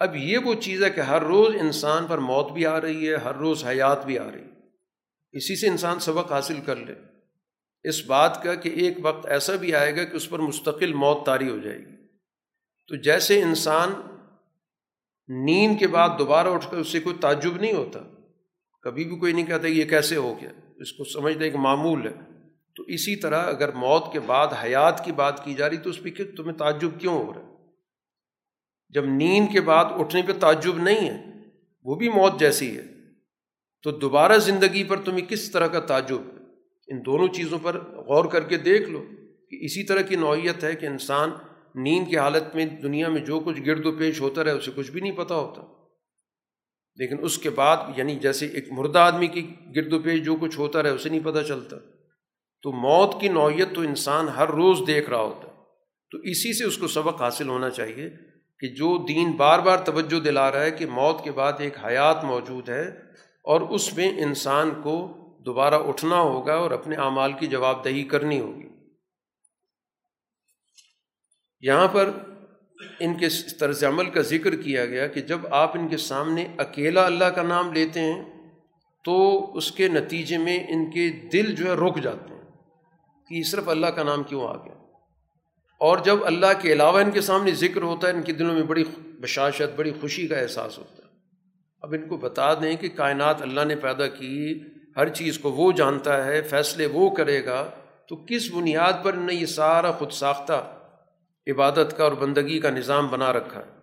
اب 0.00 0.16
یہ 0.16 0.38
وہ 0.38 0.54
چیز 0.54 0.82
ہے 0.84 0.90
کہ 0.90 1.00
ہر 1.00 1.22
روز 1.22 1.54
انسان 1.60 2.06
پر 2.06 2.18
موت 2.20 2.52
بھی 2.52 2.66
آ 2.66 2.80
رہی 2.80 3.08
ہے، 3.08 3.14
ہر 3.16 3.36
روز 3.36 3.64
حیات 3.64 4.06
بھی 4.06 4.18
آ 4.18 4.30
رہی 4.30 4.40
ہے۔ 4.40 4.50
اسی 5.32 5.56
سے 5.56 5.68
انسان 5.68 5.98
سبق 5.98 6.32
حاصل 6.32 6.60
کر 6.66 6.76
لے۔ 6.76 6.94
اس 7.84 8.06
بات 8.06 8.42
کا 8.42 8.54
کہ 8.54 8.68
ایک 8.68 8.98
وقت 9.02 9.26
ایسا 9.26 9.56
بھی 9.56 9.74
آئے 9.74 9.96
گا 9.96 10.04
کہ 10.04 10.16
اس 10.16 10.30
پر 10.30 10.38
مستقل 10.38 10.92
موت 10.92 11.26
طاری 11.26 11.48
ہو 11.48 11.58
جائے 11.58 11.78
گی۔ 11.78 12.06
تو 12.88 12.96
جیسے 12.96 13.42
انسان 13.42 13.92
نیند 15.28 15.78
کے 15.78 15.86
بعد 15.86 16.08
دوبارہ 16.18 16.48
اٹھ 16.48 16.70
کر 16.70 16.76
اس 16.76 16.88
سے 16.88 17.00
کوئی 17.00 17.16
تعجب 17.20 17.56
نہیں 17.56 17.72
ہوتا، 17.72 17.98
کبھی 18.82 19.04
بھی 19.04 19.16
کوئی 19.16 19.32
نہیں 19.32 19.46
کہتا 19.46 19.66
یہ 19.66 19.84
کیسے 19.84 20.16
ہو 20.16 20.40
گیا، 20.40 20.50
اس 20.76 20.92
کو 20.92 21.04
سمجھتے 21.04 21.50
کہ 21.50 21.58
معمول 21.58 22.06
ہے۔ 22.06 22.12
تو 22.76 22.82
اسی 22.82 23.16
طرح 23.16 23.46
اگر 23.46 23.72
موت 23.72 24.12
کے 24.12 24.20
بعد 24.20 24.46
حیات 24.64 25.04
کی 25.04 25.12
بات 25.12 25.44
کی 25.44 25.54
جا 25.54 25.70
رہی 25.70 25.76
تو 25.76 25.90
اس 25.90 26.02
پہ 26.02 26.10
کہ 26.10 26.24
تمہیں 26.36 26.58
تعجب 26.58 27.00
کیوں 27.00 27.26
ہو 27.26 27.34
رہا 27.34 27.40
ہے؟ 27.40 27.54
جب 28.88 29.04
نیند 29.04 29.52
کے 29.52 29.60
بعد 29.60 29.84
اٹھنے 29.88 30.22
پہ 30.22 30.32
تعجب 30.40 30.76
نہیں 30.76 31.10
ہے، 31.10 31.24
وہ 31.82 31.94
بھی 31.94 32.08
موت 32.08 32.40
جیسی 32.40 32.78
ہے۔ 32.78 32.91
تو 33.82 33.90
دوبارہ 33.90 34.38
زندگی 34.38 34.84
پر 34.84 34.96
تمہیں 35.00 35.26
کس 35.26 35.50
طرح 35.50 35.66
کا 35.66 35.80
تعجب؟ 35.80 36.18
ہے 36.18 36.42
ان 36.86 37.00
دونوں 37.06 37.28
چیزوں 37.28 37.58
پر 37.62 37.80
غور 37.80 38.24
کر 38.24 38.40
کے 38.40 38.58
دیکھ 38.58 38.90
لو 38.90 39.04
کہ 39.50 39.64
اسی 39.64 39.82
طرح 39.82 40.00
کی 40.00 40.16
نوعیت 40.16 40.64
ہے 40.64 40.74
کہ 40.74 40.86
انسان 40.86 41.30
نیند 41.74 42.08
کی 42.08 42.18
حالت 42.18 42.54
میں 42.54 42.66
دنیا 42.66 43.08
میں 43.08 43.20
جو 43.20 43.40
کچھ 43.40 43.60
گرد 43.66 43.86
و 43.86 43.92
پیش 43.92 44.20
ہوتا 44.20 44.44
رہے، 44.44 44.50
اسے 44.50 44.70
کچھ 44.74 44.90
بھی 44.90 45.00
نہیں 45.00 45.12
پتہ 45.12 45.34
ہوتا۔ 45.34 45.62
لیکن 46.96 47.16
اس 47.20 47.38
کے 47.38 47.50
بعد 47.50 47.76
یعنی 47.96 48.16
جیسے 48.16 48.46
ایک 48.46 48.72
مردہ 48.72 48.98
آدمی 48.98 49.26
کی 49.26 49.54
گرد 49.76 49.92
و 49.92 49.98
پیش 49.98 50.22
جو 50.22 50.36
کچھ 50.36 50.58
ہوتا 50.58 50.82
رہے، 50.82 50.90
اسے 50.90 51.08
نہیں 51.08 51.24
پتہ 51.24 51.38
چلتا۔ 51.48 51.76
تو 52.62 52.72
موت 52.72 53.20
کی 53.20 53.28
نوعیت 53.28 53.74
تو 53.74 53.80
انسان 53.80 54.28
ہر 54.28 54.48
روز 54.48 54.78
دیکھ 54.86 55.10
رہا 55.10 55.20
ہوتا۔ 55.20 55.48
ہے 55.48 55.52
تو 56.10 56.18
اسی 56.18 56.52
سے 56.52 56.64
اس 56.64 56.78
کو 56.78 56.88
سبق 56.88 57.22
حاصل 57.22 57.48
ہونا 57.48 57.70
چاہیے 57.70 58.10
کہ 58.60 58.68
جو 58.68 59.06
دین 59.06 59.32
بار 59.32 59.58
بار 59.58 59.78
توجہ 59.78 60.20
دلا 60.20 60.52
رہا 60.52 60.62
ہے 60.62 60.70
کہ 60.70 60.86
موت 60.86 61.24
کے 61.24 61.32
بعد 61.32 61.52
ایک 61.58 61.84
حیات 61.84 62.24
موجود 62.24 62.68
ہے 62.68 63.01
اور 63.42 63.60
اس 63.60 63.96
میں 63.96 64.08
انسان 64.08 64.70
کو 64.82 65.12
دوبارہ 65.46 65.74
اٹھنا 65.74 66.20
ہوگا 66.20 66.54
اور 66.54 66.70
اپنے 66.70 66.96
اعمال 66.96 67.32
کی 67.32 67.46
جواب 67.46 67.84
دہی 67.84 68.04
کرنی 68.04 68.40
ہوگی۔ 68.40 68.68
یہاں 71.60 71.88
پر 71.88 72.10
ان 73.00 73.14
کے 73.14 73.26
طرز 73.60 73.84
عمل 73.84 74.10
کا 74.10 74.20
ذکر 74.20 74.62
کیا 74.62 74.86
گیا 74.86 75.06
کہ 75.06 75.20
جب 75.20 75.54
آپ 75.54 75.78
ان 75.78 75.88
کے 75.88 75.96
سامنے 75.96 76.46
اکیلا 76.58 77.06
اللہ 77.06 77.24
کا 77.24 77.42
نام 77.42 77.72
لیتے 77.72 78.00
ہیں، 78.00 78.24
تو 79.04 79.46
اس 79.56 79.72
کے 79.72 79.88
نتیجے 79.88 80.38
میں 80.38 80.66
ان 80.68 80.90
کے 80.90 81.28
دل 81.28 81.54
جو 81.54 81.66
ہے 81.66 81.72
رک 81.72 82.02
جاتے 82.02 82.34
ہیں 82.34 82.42
کہ 83.28 83.42
صرف 83.42 83.68
اللہ 83.68 83.86
کا 83.86 84.02
نام 84.02 84.22
کیوں 84.22 84.48
آ 84.48 84.54
گیا؟ 84.54 84.74
اور 85.78 85.98
جب 85.98 86.24
اللہ 86.24 86.46
کے 86.62 86.72
علاوہ 86.72 87.00
ان 87.00 87.10
کے 87.10 87.20
سامنے 87.20 87.50
ذکر 87.50 87.82
ہوتا 87.82 88.08
ہے، 88.08 88.12
ان 88.12 88.22
کے 88.22 88.32
دلوں 88.32 88.54
میں 88.54 88.62
بڑی 88.62 88.84
بشاشت، 88.98 89.76
بڑی 89.76 89.92
خوشی 90.00 90.26
کا 90.26 90.38
احساس 90.38 90.78
ہوتا 90.78 90.96
ہے۔ 90.96 91.01
اب 91.82 91.92
ان 91.92 92.08
کو 92.08 92.16
بتا 92.16 92.54
دیں 92.54 92.76
کہ 92.76 92.88
کائنات 92.88 93.42
اللہ 93.42 93.64
نے 93.64 93.76
پیدا 93.76 94.06
کی، 94.06 94.60
ہر 94.96 95.08
چیز 95.08 95.38
کو 95.38 95.52
وہ 95.52 95.72
جانتا 95.72 96.24
ہے، 96.24 96.42
فیصلے 96.42 96.86
وہ 96.86 97.10
کرے 97.10 97.44
گا۔ 97.44 97.70
تو 98.08 98.16
کس 98.16 98.50
بنیاد 98.54 98.92
پر 99.02 99.12
نے 99.12 99.34
یہ 99.34 99.46
سارا 99.46 99.92
خود 99.92 100.10
ساختہ 100.10 100.78
عبادت 101.46 101.96
کا 101.96 102.04
اور 102.04 102.12
بندگی 102.12 102.60
کا 102.60 102.70
نظام 102.70 103.08
بنا 103.08 103.32
رکھا؟ 103.32 103.60
ہے 103.60 103.82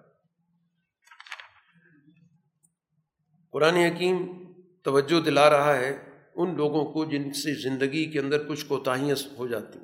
قرآن 3.51 3.75
حکیم 3.75 4.43
توجہ 4.83 5.21
دلا 5.21 5.49
رہا 5.49 5.75
ہے 5.75 5.97
ان 6.35 6.55
لوگوں 6.55 6.85
کو 6.85 7.05
جن 7.05 7.33
سے 7.33 7.61
زندگی 7.61 8.05
کے 8.05 8.19
اندر 8.19 8.47
کچھ 8.47 8.65
کوتاہیاں 8.65 9.15
ہو 9.37 9.47
جاتی 9.47 9.79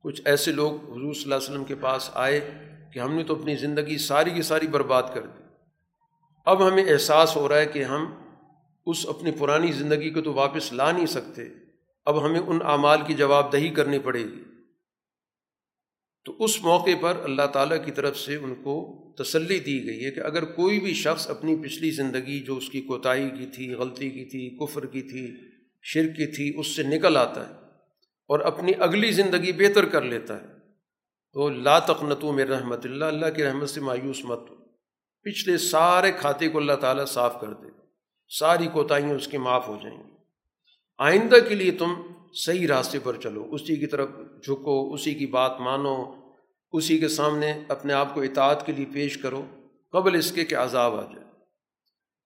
کچھ 0.00 0.22
ایسے 0.24 0.52
لوگ 0.52 0.74
حضور 0.74 1.14
صلی 1.14 1.22
اللہ 1.22 1.34
علیہ 1.34 1.50
وسلم 1.50 1.64
کے 1.64 1.74
پاس 1.74 2.10
آئے 2.14 2.50
کہ 2.92 2.98
ہم 2.98 3.14
نے 3.14 3.24
تو 3.24 3.40
اپنی 3.40 3.56
زندگی 3.56 3.98
ساری 3.98 4.30
کی 4.30 4.42
ساری 4.42 4.66
برباد 4.66 5.02
کر 5.14 5.26
دی۔ 5.26 5.49
اب 6.44 6.68
ہمیں 6.68 6.84
احساس 6.84 7.36
ہو 7.36 7.48
رہا 7.48 7.58
ہے 7.58 7.66
کہ 7.66 7.84
ہم 7.84 8.14
اس 8.86 9.06
اپنی 9.08 9.30
پرانی 9.30 9.72
زندگی 9.72 10.10
کو 10.10 10.20
تو 10.20 10.32
واپس 10.32 10.72
لا 10.72 10.92
نہیں 10.92 11.06
سکتے۔ 11.06 11.42
اب 12.04 12.26
ہمیں 12.26 12.40
ان 12.40 12.58
اعمال 12.64 12.98
کی 13.06 13.14
جواب 13.14 13.52
دہی 13.52 13.68
کرنی 13.68 13.98
پڑے 13.98 14.24
گی۔ 14.24 14.44
تو 16.24 16.36
اس 16.44 16.62
موقع 16.62 16.90
پر 17.00 17.16
اللہ 17.24 17.46
تعالیٰ 17.52 17.84
کی 17.84 17.90
طرف 17.90 18.18
سے 18.18 18.36
ان 18.36 18.54
کو 18.54 18.96
تسلی 19.18 19.60
دی 19.60 19.86
گئی 19.86 20.04
ہے 20.04 20.10
کہ 20.10 20.20
اگر 20.20 20.44
کوئی 20.44 20.80
بھی 20.80 20.94
شخص 20.94 21.30
اپنی 21.30 21.56
پچھلی 21.56 21.90
زندگی 21.90 22.40
جو 22.40 22.56
اس 22.56 22.68
کی 22.68 22.80
کوتاہی 22.80 23.30
کی 23.30 23.46
تھی، 23.46 23.74
غلطی 23.74 24.10
کی 24.10 24.24
تھی، 24.24 24.66
کفر 24.66 24.86
کی 24.86 25.02
تھی، 25.02 25.36
شرک 25.82 26.16
کی 26.16 26.26
تھی، 26.26 26.60
اس 26.60 26.66
سے 26.66 26.82
نکل 26.82 27.16
آتا 27.16 27.48
ہے 27.48 27.54
اور 28.28 28.40
اپنی 28.40 28.72
اگلی 28.78 29.10
زندگی 29.10 29.52
بہتر 29.52 29.84
کر 29.84 30.02
لیتا 30.02 30.42
ہے 30.42 30.46
تو 31.32 31.48
لا 31.48 31.78
تقنتو 31.78 32.32
میں 32.32 32.44
رحمت 32.44 32.86
اللہ 32.86 33.04
اللہ 33.04 33.26
کی 33.26 33.44
رحمت 33.44 33.70
سے 33.70 33.80
مایوس 33.80 34.24
مت 34.24 34.59
پچھلے 35.22 35.58
سارے 35.58 36.12
کھاتے 36.12 36.48
کو 36.48 36.58
اللہ 36.58 36.72
تعالیٰ 36.72 37.06
صاف 37.06 37.40
کر 37.40 37.52
دے 37.52 37.66
ساری 38.38 38.66
کوتاہیاں 38.66 39.10
اس 39.10 39.28
کی 39.28 39.38
معاف 39.38 39.68
ہو 39.68 39.76
جائیں 39.82 39.98
گی۔ 39.98 40.10
آئندہ 40.98 41.36
کے 41.48 41.54
لیے 41.54 41.70
تم 41.70 41.94
صحیح 42.34 42.68
راستے 42.68 42.98
پر 42.98 43.16
چلو۔ 43.16 43.48
اسی 43.50 43.76
کی 43.76 43.86
طرف 43.86 44.08
جھکو، 44.42 44.94
اسی 44.94 45.14
کی 45.14 45.26
بات 45.26 45.60
مانو، 45.60 46.14
اسی 46.72 46.98
کے 46.98 47.08
سامنے 47.08 47.52
اپنے 47.68 47.92
آپ 47.92 48.14
کو 48.14 48.22
اطاعت 48.22 48.66
کے 48.66 48.72
لیے 48.72 48.86
پیش 48.92 49.18
کرو 49.18 49.46
قبل 49.92 50.14
اس 50.14 50.32
کے 50.32 50.44
کہ 50.44 50.54
عذاب 50.54 50.94
آ 50.94 51.02
جائے۔ 51.02 51.26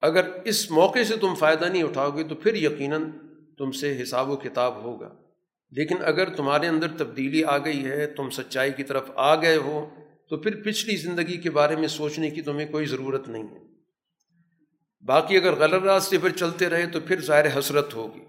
اگر 0.00 0.28
اس 0.44 0.70
موقع 0.70 1.02
سے 1.08 1.16
تم 1.16 1.34
فائدہ 1.34 1.64
نہیں 1.64 1.82
اٹھاؤ 1.82 2.10
گے 2.10 2.24
تو 2.24 2.34
پھر 2.34 2.54
یقیناً 2.54 3.10
تم 3.58 3.70
سے 3.70 4.02
حساب 4.02 4.30
و 4.30 4.36
کتاب 4.36 4.82
ہوگا۔ 4.82 5.14
لیکن 5.70 5.96
اگر 6.04 6.34
تمہارے 6.34 6.68
اندر 6.68 6.88
تبدیلی 6.98 7.44
آ 7.44 7.58
گئی 7.58 7.84
ہے، 7.84 8.06
تم 8.06 8.30
سچائی 8.30 8.72
کی 8.72 8.82
طرف 8.82 9.10
آ 9.14 9.34
گئے 9.34 9.56
ہو 9.56 9.88
تو 10.34 10.42
پھر 10.42 10.62
پچھلی 10.64 10.96
زندگی 10.96 11.36
کے 11.36 11.50
بارے 11.50 11.76
میں 11.76 11.88
سوچنے 11.88 12.30
کی 12.30 12.42
تمہیں 12.42 12.72
کوئی 12.72 12.86
ضرورت 12.86 13.28
نہیں 13.28 13.42
ہے۔ 13.42 13.58
باقی 15.00 15.36
اگر 15.36 15.52
غلط 15.52 15.82
راستے 15.82 16.18
پر 16.18 16.30
چلتے 16.30 16.68
رہے 16.68 16.86
تو 16.86 17.00
پھر 17.00 17.20
ظاہر 17.20 17.58
حسرت 17.58 17.94
ہوگی۔ 17.94 18.20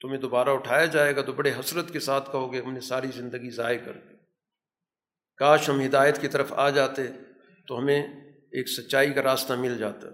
تمہیں 0.00 0.18
دوبارہ 0.18 0.48
اٹھایا 0.48 0.84
جائے 0.84 1.16
گا 1.16 1.22
تو 1.22 1.32
بڑے 1.32 1.50
حسرت 1.60 1.92
کے 1.92 2.00
ساتھ 2.00 2.32
کہو 2.32 2.52
گے، 2.52 2.60
ہم 2.60 2.72
نے 2.72 2.80
ساری 2.80 3.06
زندگی 3.16 3.50
ضائع 3.50 3.78
کر 3.84 3.92
دی۔ 3.92 4.14
کاش 5.36 5.68
ہم 5.68 5.80
ہدایت 5.80 6.20
کی 6.20 6.28
طرف 6.28 6.52
آ 6.52 6.70
جاتے 6.70 7.02
تو 7.68 7.78
ہمیں 7.78 8.02
ایک 8.34 8.68
سچائی 8.68 9.12
کا 9.12 9.22
راستہ 9.22 9.52
مل 9.52 9.78
جاتا۔ 9.78 10.08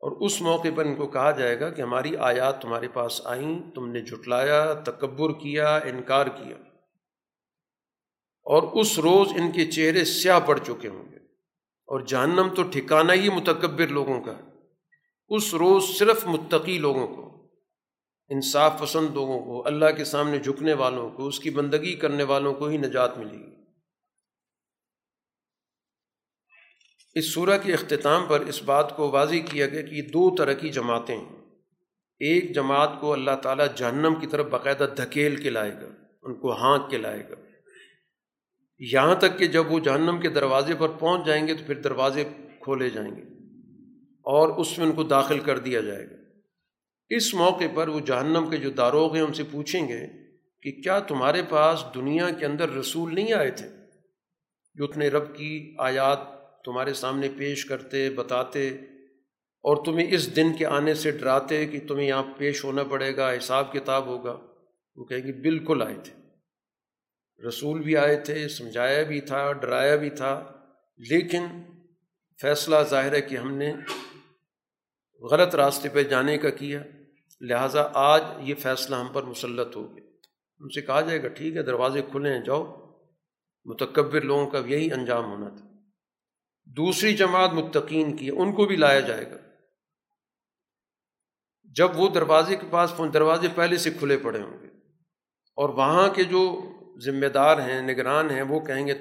اور 0.00 0.26
اس 0.26 0.40
موقع 0.40 0.68
پر 0.74 0.84
ان 0.84 0.94
کو 0.94 1.06
کہا 1.06 1.30
جائے 1.30 1.60
گا 1.60 1.70
کہ 1.70 1.82
ہماری 1.82 2.16
آیات 2.16 2.62
تمہارے 2.62 2.88
پاس 2.88 3.20
آئیں، 3.24 3.70
تم 3.74 3.90
نے 3.90 4.00
جھٹلایا، 4.00 4.74
تکبر 4.84 5.32
کیا، 5.32 5.76
انکار 5.76 6.26
کیا۔ 6.26 6.69
اور 8.42 8.62
اس 8.62 8.98
روز 8.98 9.28
ان 9.36 9.52
کے 9.52 9.70
چہرے 9.70 10.04
سیاہ 10.04 10.40
پڑ 10.40 10.58
چکے 10.58 10.88
ہوں 10.88 11.10
گے۔ 11.10 11.16
اور 11.86 12.00
جہنم 12.00 12.48
تو 12.56 12.62
ٹھکانا 12.62 13.12
ہی 13.12 13.28
متکبر 13.28 13.88
لوگوں 13.88 14.20
کا 14.20 14.32
اس 15.28 15.54
روز 15.54 15.82
صرف 15.98 16.26
متقی 16.26 16.78
لوگوں 16.78 17.06
کو، 17.06 17.48
انصاف 18.28 18.80
پسند 18.80 19.08
لوگوں 19.14 19.40
کو، 19.40 19.66
اللہ 19.66 19.84
کے 19.96 20.04
سامنے 20.04 20.38
جھکنے 20.38 20.72
والوں 20.72 21.10
کو، 21.10 21.26
اس 21.26 21.40
کی 21.40 21.50
بندگی 21.50 21.94
کرنے 21.94 22.22
والوں 22.22 22.54
کو 22.54 22.66
ہی 22.66 22.76
نجات 22.76 23.18
ملے 23.18 23.38
گی۔ 23.38 23.52
اس 27.14 27.34
صورح 27.34 27.56
کے 27.56 27.74
اختتام 27.74 28.26
پر 28.28 28.40
اس 28.40 28.62
بات 28.62 28.96
کو 28.96 29.10
واضح 29.10 29.34
کیا 29.50 29.66
گیا 29.66 29.82
کہ 29.82 29.94
یہ 29.94 30.02
دو 30.02 30.36
طرح 30.36 30.52
کی 30.52 30.68
جماعتیں 30.68 31.16
ہیں۔ 31.16 31.36
ایک 32.18 32.54
جماعت 32.54 32.90
کو 33.00 33.12
اللہ 33.12 33.36
تعالیٰ 33.42 33.66
جہنم 33.76 34.14
کی 34.20 34.26
طرف 34.26 34.46
باقاعدہ 34.46 34.94
دھکیل 34.96 35.42
کے 35.42 35.50
لائے 35.50 35.74
گا، 35.74 35.88
ان 36.22 36.40
کو 36.40 36.52
ہانک 36.52 36.90
کے 36.90 36.98
لائے 36.98 37.28
گا۔ 37.28 37.34
یہاں 38.80 39.14
تک 39.14 39.38
کہ 39.38 39.46
جب 39.46 39.72
وہ 39.72 39.80
جہنم 39.80 40.20
کے 40.20 40.28
دروازے 40.28 40.74
پر 40.78 40.88
پہنچ 40.88 41.26
جائیں 41.26 41.48
گے 41.48 41.54
تو 41.54 41.64
پھر 41.66 41.74
دروازے 41.74 42.24
کھولے 42.60 42.90
جائیں 42.90 43.16
گے 43.16 43.22
اور 44.22 44.48
اس 44.48 44.78
میں 44.78 44.86
ان 44.86 44.92
کو 44.92 45.02
داخل 45.02 45.40
کر 45.40 45.58
دیا 45.58 45.80
جائے 45.80 46.10
گا۔ 46.10 46.16
اس 47.08 47.34
موقع 47.34 47.64
پر 47.74 47.88
وہ 47.88 48.00
جہنم 48.00 48.50
کے 48.50 48.56
جو 48.56 48.70
داروغ 48.70 49.14
ہیں 49.14 49.22
ان 49.22 49.32
سے 49.32 49.42
پوچھیں 49.50 49.88
گے 49.88 50.06
کہ 50.62 50.82
کیا 50.82 50.98
تمہارے 50.98 51.42
پاس 51.48 51.84
دنیا 51.94 52.30
کے 52.30 52.46
اندر 52.46 52.70
رسول 52.70 53.14
نہیں 53.14 53.32
آئے 53.32 53.50
تھے 53.50 53.68
جو 54.74 54.84
اپنے 54.84 55.08
رب 55.08 55.36
کی 55.36 55.74
آیات 55.78 56.18
تمہارے 56.64 56.92
سامنے 56.92 57.28
پیش 57.36 57.64
کرتے، 57.64 58.10
بتاتے 58.10 58.68
اور 59.62 59.84
تمہیں 59.84 60.06
اس 60.10 60.36
دن 60.36 60.52
کے 60.52 60.66
آنے 60.66 60.94
سے 60.94 61.10
ڈراتے 61.10 61.66
کہ 61.66 61.80
تمہیں 61.88 62.08
یہاں 62.08 62.22
پیش 62.36 62.64
ہونا 62.64 62.82
پڑے 62.82 63.16
گا، 63.16 63.30
حساب 63.38 63.72
کتاب 63.72 64.06
ہوگا؟ 64.06 64.36
وہ 64.96 65.04
کہیں 65.04 65.18
گے، 65.18 65.32
بالکل 65.32 65.82
آئے 65.82 65.94
تھے۔ 66.04 66.19
رسول 67.48 67.82
بھی 67.82 67.96
آئے 67.96 68.16
تھے، 68.16 68.48
سمجھایا 68.48 69.02
بھی 69.02 69.20
تھا، 69.20 69.52
ڈرایا 69.52 69.96
بھی 69.96 70.10
تھا، 70.10 70.52
لیکن 70.96 71.46
فیصلہ 72.40 72.76
ظاہر 72.90 73.12
ہے 73.12 73.20
کہ 73.20 73.36
ہم 73.36 73.54
نے 73.54 73.74
غلط 75.20 75.54
راستے 75.54 75.88
پہ 75.88 76.02
جانے 76.02 76.38
کا 76.38 76.50
کیا۔ 76.50 76.82
لہٰذا 77.40 77.90
آج 77.94 78.22
یہ 78.38 78.54
فیصلہ 78.54 78.96
ہم 78.96 79.08
پر 79.12 79.22
مسلط 79.22 79.76
ہو 79.76 79.96
گیا۔ 79.96 80.04
ان 80.58 80.68
سے 80.68 80.82
کہا 80.82 81.00
جائے 81.00 81.22
گا، 81.22 81.28
ٹھیک 81.28 81.56
ہے، 81.56 81.62
دروازے 81.62 82.02
کھلے 82.02 82.32
ہیں، 82.32 82.44
جاؤ۔ 82.44 82.76
متکبر 83.64 84.20
لوگوں 84.20 84.50
کا 84.50 84.58
یہی 84.66 84.92
انجام 84.92 85.24
ہونا 85.24 85.48
تھا۔ 85.48 85.66
دوسری 86.64 87.16
جماعت 87.16 87.52
متقین 87.52 88.16
کی 88.16 88.30
ان 88.30 88.52
کو 88.52 88.64
بھی 88.64 88.76
لایا 88.76 89.00
جائے 89.00 89.30
گا۔ 89.30 89.36
جب 91.64 91.88
وہ 91.94 92.08
دروازے 92.08 92.56
کے 92.56 92.66
پاس 92.70 92.92
دروازے 93.14 93.48
پہلے 93.54 93.76
سے 93.76 93.90
کھلے 93.90 94.16
پڑے 94.16 94.42
ہوں 94.42 94.62
گے۔ 94.62 94.66
اور 95.56 95.68
وہاں 95.68 96.08
کے 96.08 96.24
جو 96.24 96.60
ذمہ 97.04 97.26
دار 97.26 97.58
ہیں، 97.58 97.82
نگران 97.82 98.30
ہیں، 98.30 98.42
وہ 98.42 98.60
کہیں 98.60 98.86
گے 98.86 98.94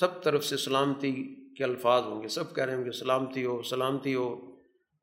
سب 0.00 0.22
طرف 0.22 0.44
سے 0.44 0.56
سلامتی 0.56 1.12
کے 1.54 1.64
الفاظ 1.64 2.02
ہوں 2.02 2.22
گے، 2.22 2.28
سب 2.28 2.54
کہہ 2.54 2.64
رہے 2.64 2.74
ہوں 2.74 2.84
گے 2.84 2.90
سلامتی 2.90 3.44
ہو 3.44 3.62
سلامتی 3.62 4.14
ہو، 4.14 4.56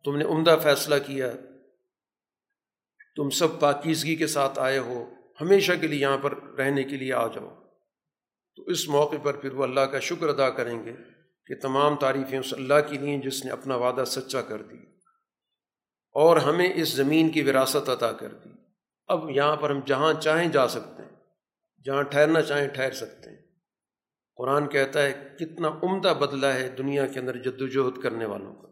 تم 0.04 0.16
نے 0.16 0.26
عمدہ 0.26 0.58
فیصلہ 0.64 0.96
کیا، 1.06 1.32
تم 3.16 3.30
سب 3.30 3.60
پاکیزگی 3.60 4.16
کے 4.16 4.28
ساتھ 4.28 4.60
آئے 4.60 4.78
ہو، 4.78 5.10
ہمیشہ 5.42 5.72
کے 5.82 5.88
لیے 5.88 6.00
یہاں 6.00 6.18
پر 6.18 6.44
رہنے 6.44 6.84
کے 6.84 6.98
لیے 6.98 7.14
آ 7.14 7.28
جاؤ۔ 7.28 7.56
تو 8.56 8.64
اس 8.64 8.90
موقع 8.90 9.16
پر 9.24 9.34
پھر 9.34 9.54
وہ 9.54 9.64
اللہ 9.64 9.80
کا 9.80 10.00
شکر 10.00 10.30
ادا 10.30 10.50
کریں 10.50 10.86
گے 10.86 10.94
کہ 11.48 11.56
تمام 11.62 11.96
تعریفیں 11.96 12.40
اس 12.40 12.54
اللہ 12.54 12.74
کی 12.90 12.98
لیے 12.98 13.18
جس 13.18 13.46
نے 13.46 13.52
اپنا 13.52 13.76
وعدہ 13.76 14.04
سچا 14.06 14.42
کر 14.42 14.62
دی 14.62 14.78
اور 16.14 16.38
ہمیں 16.38 16.74
اس 16.76 16.90
زمین 16.90 17.30
کی 17.30 17.42
وراثت 17.42 17.90
عطا 17.90 18.12
کر 18.12 18.28
دی۔ 18.28 18.50
اب 19.08 19.30
یہاں 19.30 19.56
پر 19.56 19.70
ہم 19.70 19.80
جہاں 19.86 20.14
چاہیں 20.14 20.52
جا 20.52 20.68
سکتے 20.68 21.04
ہیں۔ 21.04 21.13
جہاں 21.86 22.04
ٹھہرنا 22.04 22.42
چاہیں 22.42 22.68
ٹھہر 22.68 22.92
سکتے 22.92 23.30
ہیں۔ 23.30 23.38
قرآن 24.36 24.70
کہتا 24.70 25.04
ہے، 25.04 25.30
کتنا 25.40 25.68
عمدہ 25.68 26.08
بدلہ 26.08 26.46
ہے 26.46 26.70
دنیا 26.70 27.08
کے 27.08 27.20
اندر 27.20 27.38
جد 27.38 27.62
وجہد 27.62 28.02
کرنے 28.02 28.26
والوں 28.26 28.56
کا۔ 28.56 28.68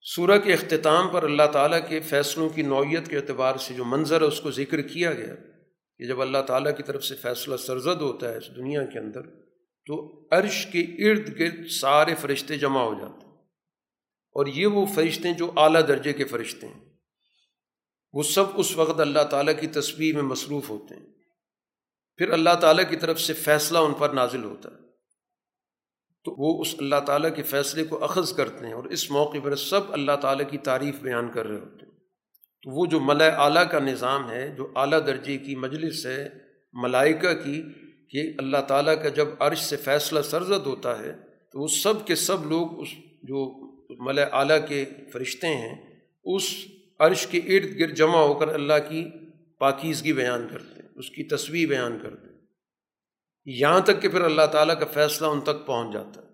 سورہ 0.00 0.38
کے 0.38 0.52
اختتام 0.52 1.08
پر 1.08 1.22
اللہ 1.22 1.42
تعالیٰ 1.52 1.88
کے 1.88 2.00
فیصلوں 2.00 2.48
کی 2.48 2.62
نوعیت 2.62 3.08
کے 3.08 3.16
اعتبار 3.16 3.56
سے 3.56 3.74
جو 3.74 3.84
منظر 3.84 4.20
ہے، 4.22 4.26
اس 4.26 4.40
کو 4.40 4.50
ذکر 4.50 4.82
کیا 4.82 5.12
گیا 5.12 5.34
کہ 5.98 6.06
جب 6.06 6.22
اللہ 6.22 6.38
تعالیٰ 6.46 6.76
کی 6.76 6.82
طرف 6.82 7.04
سے 7.04 7.16
فیصلہ 7.16 7.56
سرزد 7.56 8.00
ہوتا 8.00 8.32
ہے 8.32 8.36
اس 8.36 8.56
دنیا 8.56 8.86
کے 8.86 8.98
اندر، 8.98 9.22
تو 9.86 10.26
عرش 10.30 10.66
کے 10.66 10.80
ارد 10.80 11.38
گرد 11.38 11.66
سارے 11.66 12.14
فرشتے 12.14 12.58
جمع 12.58 12.82
ہو 12.82 12.94
جاتے 13.00 13.26
ہیں۔ 13.26 13.34
اور 14.32 14.46
یہ 14.46 14.66
وہ 14.66 14.86
فرشتے 14.86 15.34
جو 15.34 15.52
اعلیٰ 15.56 15.88
درجے 15.88 16.12
کے 16.12 16.24
فرشتے 16.24 16.66
ہیں۔ 16.66 16.93
وہ 18.14 18.22
سب 18.22 18.44
اس 18.54 18.76
وقت 18.76 19.00
اللہ 19.00 19.24
تعالیٰ 19.30 19.60
کی 19.60 19.66
تصویر 19.66 20.14
میں 20.14 20.22
مصروف 20.22 20.70
ہوتے 20.70 20.94
ہیں۔ 20.94 21.06
پھر 22.16 22.30
اللہ 22.30 22.50
تعالیٰ 22.60 22.90
کی 22.90 22.96
طرف 22.96 23.20
سے 23.20 23.32
فیصلہ 23.32 23.78
ان 23.78 23.94
پر 23.94 24.08
نازل 24.08 24.44
ہوتا 24.44 24.68
ہے۔ 24.70 24.76
تو 26.24 26.34
وہ 26.38 26.60
اس 26.60 26.74
اللہ 26.78 27.00
تعالیٰ 27.06 27.34
کے 27.36 27.42
فیصلے 27.42 27.84
کو 27.84 28.04
اخذ 28.04 28.32
کرتے 28.32 28.66
ہیں 28.66 28.72
اور 28.72 28.84
اس 28.84 29.10
موقع 29.10 29.36
پر 29.44 29.56
سب 29.56 29.92
اللہ 29.92 30.12
تعالیٰ 30.20 30.50
کی 30.50 30.58
تعریف 30.58 30.94
بیان 31.00 31.28
کر 31.28 31.46
رہے 31.46 31.58
ہوتے 31.58 31.86
ہیں۔ 31.86 31.92
تو 32.62 32.70
وہ 32.70 32.86
جو 32.86 33.00
ملا 33.00 33.26
اعلیٰ 33.26 33.70
کا 33.70 33.78
نظام 33.78 34.30
ہے، 34.30 34.48
جو 34.48 34.72
اعلیٰ 34.76 35.06
درجے 35.06 35.38
کی 35.38 35.56
مجلس 35.56 36.06
ہے، 36.06 36.28
ملائکہ 36.72 37.34
کی، 37.34 37.62
کہ 38.10 38.32
اللہ 38.38 38.58
تعالیٰ 38.68 39.02
کا 39.02 39.08
جب 39.08 39.28
عرش 39.38 39.58
سے 39.58 39.76
فیصلہ 39.76 40.20
سرزد 40.20 40.66
ہوتا 40.66 40.98
ہے، 40.98 41.12
تو 41.52 41.60
وہ 41.60 41.66
سب 41.66 42.06
کے 42.06 42.14
سب 42.14 42.46
لوگ 42.46 42.80
اس 42.80 42.88
جو 43.22 43.52
ملا 44.04 44.22
اعلیٰ 44.22 44.68
کے 44.68 44.84
فرشتے 45.12 45.46
ہیں، 45.46 46.00
اس 46.24 46.42
عرش 46.98 47.26
کے 47.26 47.38
ارد 47.38 47.78
گرد 47.78 47.96
جمع 47.96 48.18
ہو 48.18 48.34
کر 48.34 48.48
اللہ 48.48 48.72
کی 48.88 49.10
پاکیزگی 49.58 50.12
بیان 50.12 50.48
کرتے 50.50 50.82
ہیں، 50.82 50.88
اس 50.94 51.10
کی 51.10 51.24
تصویر 51.24 51.68
بیان 51.68 51.98
کرتے 52.02 52.28
ہیں۔ 52.28 52.40
یہاں 53.44 53.80
تک 53.80 54.02
کہ 54.02 54.08
پھر 54.08 54.20
اللہ 54.20 54.46
تعالیٰ 54.52 54.80
کا 54.80 54.86
فیصلہ 54.86 55.26
ان 55.26 55.40
تک 55.40 55.66
پہنچ 55.66 55.94
جاتا 55.94 56.22
ہے۔ 56.22 56.26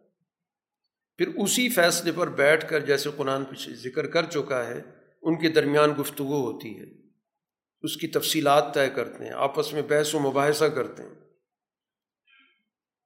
پھر 1.17 1.29
اسی 1.29 1.69
فیصلے 1.69 2.13
پر 2.13 2.29
بیٹھ 2.29 2.69
کر 2.69 2.81
جیسے 2.81 3.11
قرآن 3.17 3.43
ذکر 3.59 4.07
کر 4.07 4.25
چکا 4.25 4.67
ہے، 4.67 4.83
ان 5.23 5.41
کے 5.41 5.49
درمیان 5.49 5.91
گفتگو 6.01 6.53
ہوتی 6.53 6.79
ہے۔ 6.79 6.85
اس 7.83 7.97
کی 7.97 8.07
تفصیلات 8.07 8.75
طے 8.75 8.91
کرتے 8.91 9.25
ہیں، 9.25 9.33
آپس 9.33 9.73
میں 9.73 9.83
بحث 9.83 10.15
و 10.15 10.19
مباحثہ 10.19 10.65
کرتے 10.65 11.03
ہیں۔ 11.03 11.15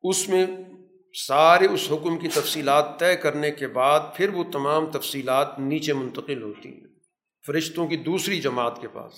اس 0.03 0.29
میں 0.29 0.47
سارے 1.27 1.67
اس 1.67 1.89
حکم 1.91 2.19
کی 2.19 2.29
تفصیلات 2.29 3.01
طے 3.01 3.17
کرنے 3.17 3.51
کے 3.51 3.67
بعد 3.67 4.01
پھر 4.17 4.29
وہ 4.29 4.45
تمام 4.53 4.91
تفصیلات 4.91 5.59
نیچے 5.59 5.93
منتقل 5.93 6.43
ہوتی 6.43 6.69
ہیں۔ 6.69 6.94
فرشتوں 7.47 7.89
کی 7.89 7.97
دوسری 7.97 8.41
جماعت 8.41 8.81
کے 8.81 8.89
پاس۔ 8.89 9.13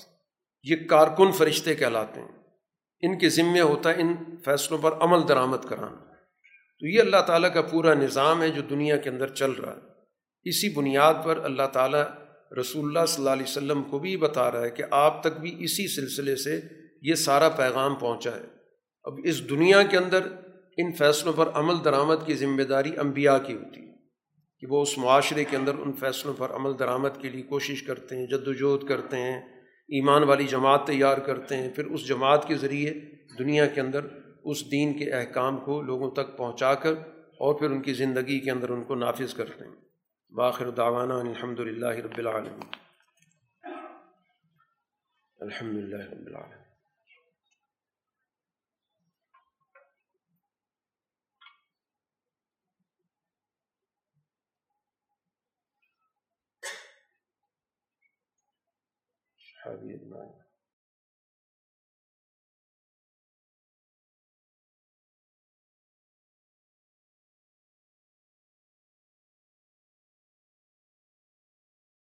یہ 0.63 0.77
کارکن 0.89 1.33
فرشتے 1.33 1.75
کہلاتے 1.75 2.21
ہیں۔ 2.21 2.29
ان 3.01 3.19
کے 3.19 3.29
ذمے 3.29 3.61
ہوتا 3.61 3.91
ہے 3.91 3.95
ان 3.95 4.17
فیصلوں 4.45 4.79
پر 4.79 4.93
عمل 4.93 5.29
درآمد 5.29 5.69
کرانا۔ 5.69 6.15
تو 6.81 6.87
یہ 6.87 7.01
اللہ 7.01 7.23
تعالیٰ 7.27 7.55
کا 7.55 7.63
پورا 7.63 7.95
نظام 7.95 8.43
ہے 8.43 8.49
جو 8.49 8.63
دنیا 8.63 8.97
کے 8.97 9.11
اندر 9.11 9.29
چل 9.29 9.51
رہا 9.51 9.73
ہے۔ 9.73 9.81
اسی 10.45 10.69
بنیاد 10.69 11.15
پر 11.25 11.41
اللہ 11.45 11.67
تعالیٰ 11.73 12.05
رسول 12.61 12.85
اللہ 12.85 13.07
صلی 13.07 13.17
اللہ 13.19 13.31
علیہ 13.31 13.43
وسلم 13.43 13.83
کو 13.83 13.99
بھی 13.99 14.17
بتا 14.17 14.53
رہا 14.53 14.61
ہے 14.61 14.71
کہ 14.71 14.85
آپ 14.91 15.21
تک 15.21 15.41
بھی 15.41 15.57
اسی 15.59 15.89
سلسلے 15.89 16.37
سے 16.37 16.61
یہ 17.03 17.15
سارا 17.15 17.49
پیغام 17.49 17.95
پہنچا 17.95 18.31
ہے۔ 18.31 18.45
اب 19.05 19.13
اس 19.25 19.51
دنیا 19.51 19.83
کے 19.83 19.97
اندر 19.97 20.27
ان 20.77 20.93
فیصلوں 20.93 21.33
پر 21.33 21.49
عمل 21.55 21.75
درآمد 21.85 22.27
کی 22.27 22.35
ذمہ 22.35 22.63
داری 22.63 22.99
انبیاء 22.99 23.39
کی 23.39 23.55
ہوتی 23.55 23.81
ہے۔ 23.81 23.86
کہ 24.61 24.67
وہ 24.67 24.83
اس 24.83 24.99
معاشرے 24.99 25.45
کے 25.45 25.57
اندر 25.57 25.75
ان 25.75 25.93
فیصلوں 25.93 26.35
پر 26.35 26.51
عمل 26.51 26.79
درآمد 26.79 27.09
کے 27.21 27.29
لیے 27.29 27.43
کوشش 27.43 27.83
کرتے 27.83 28.17
ہیں، 28.17 28.27
جد 28.27 28.49
وجہد 28.49 28.89
کرتے 28.89 29.17
ہیں، 29.17 29.39
ایمان 29.89 30.23
والی 30.23 30.45
جماعت 30.45 30.87
تیار 30.87 31.19
کرتے 31.19 31.57
ہیں۔ 31.57 31.69
پھر 31.69 31.85
اس 31.87 32.09
جماعت 32.09 32.49
کے 32.49 32.55
ذریعے 32.55 32.95
دنیا 33.39 33.67
کے 33.67 33.81
اندر 33.81 34.07
اس 34.45 34.71
دین 34.71 34.99
کے 34.99 35.13
احکام 35.13 35.57
کو 35.57 35.83
لوگوں 35.83 36.11
تک 36.11 36.37
پہنچا 36.37 36.75
کر 36.75 36.93
اور 37.17 37.55
پھر 37.55 37.71
ان 37.71 37.83
کی 37.83 37.93
زندگی 37.93 38.41
کے 38.41 38.51
اندر 38.51 38.69
ان 38.71 38.85
کو 38.85 38.95
نافذ 38.95 39.35
کرتے 39.35 39.65
ہیں 39.65 39.75
باخر 40.31 40.71
دعوانا 40.71 41.19
الحمد 41.19 41.61
للہ 41.61 41.87
رب 41.87 42.19
العالمین۔ 42.19 42.61
الحمد 45.41 45.73
للہ 45.73 46.11
رب 46.11 46.27
العالمین۔ 46.27 46.56
حبیب 59.67 60.01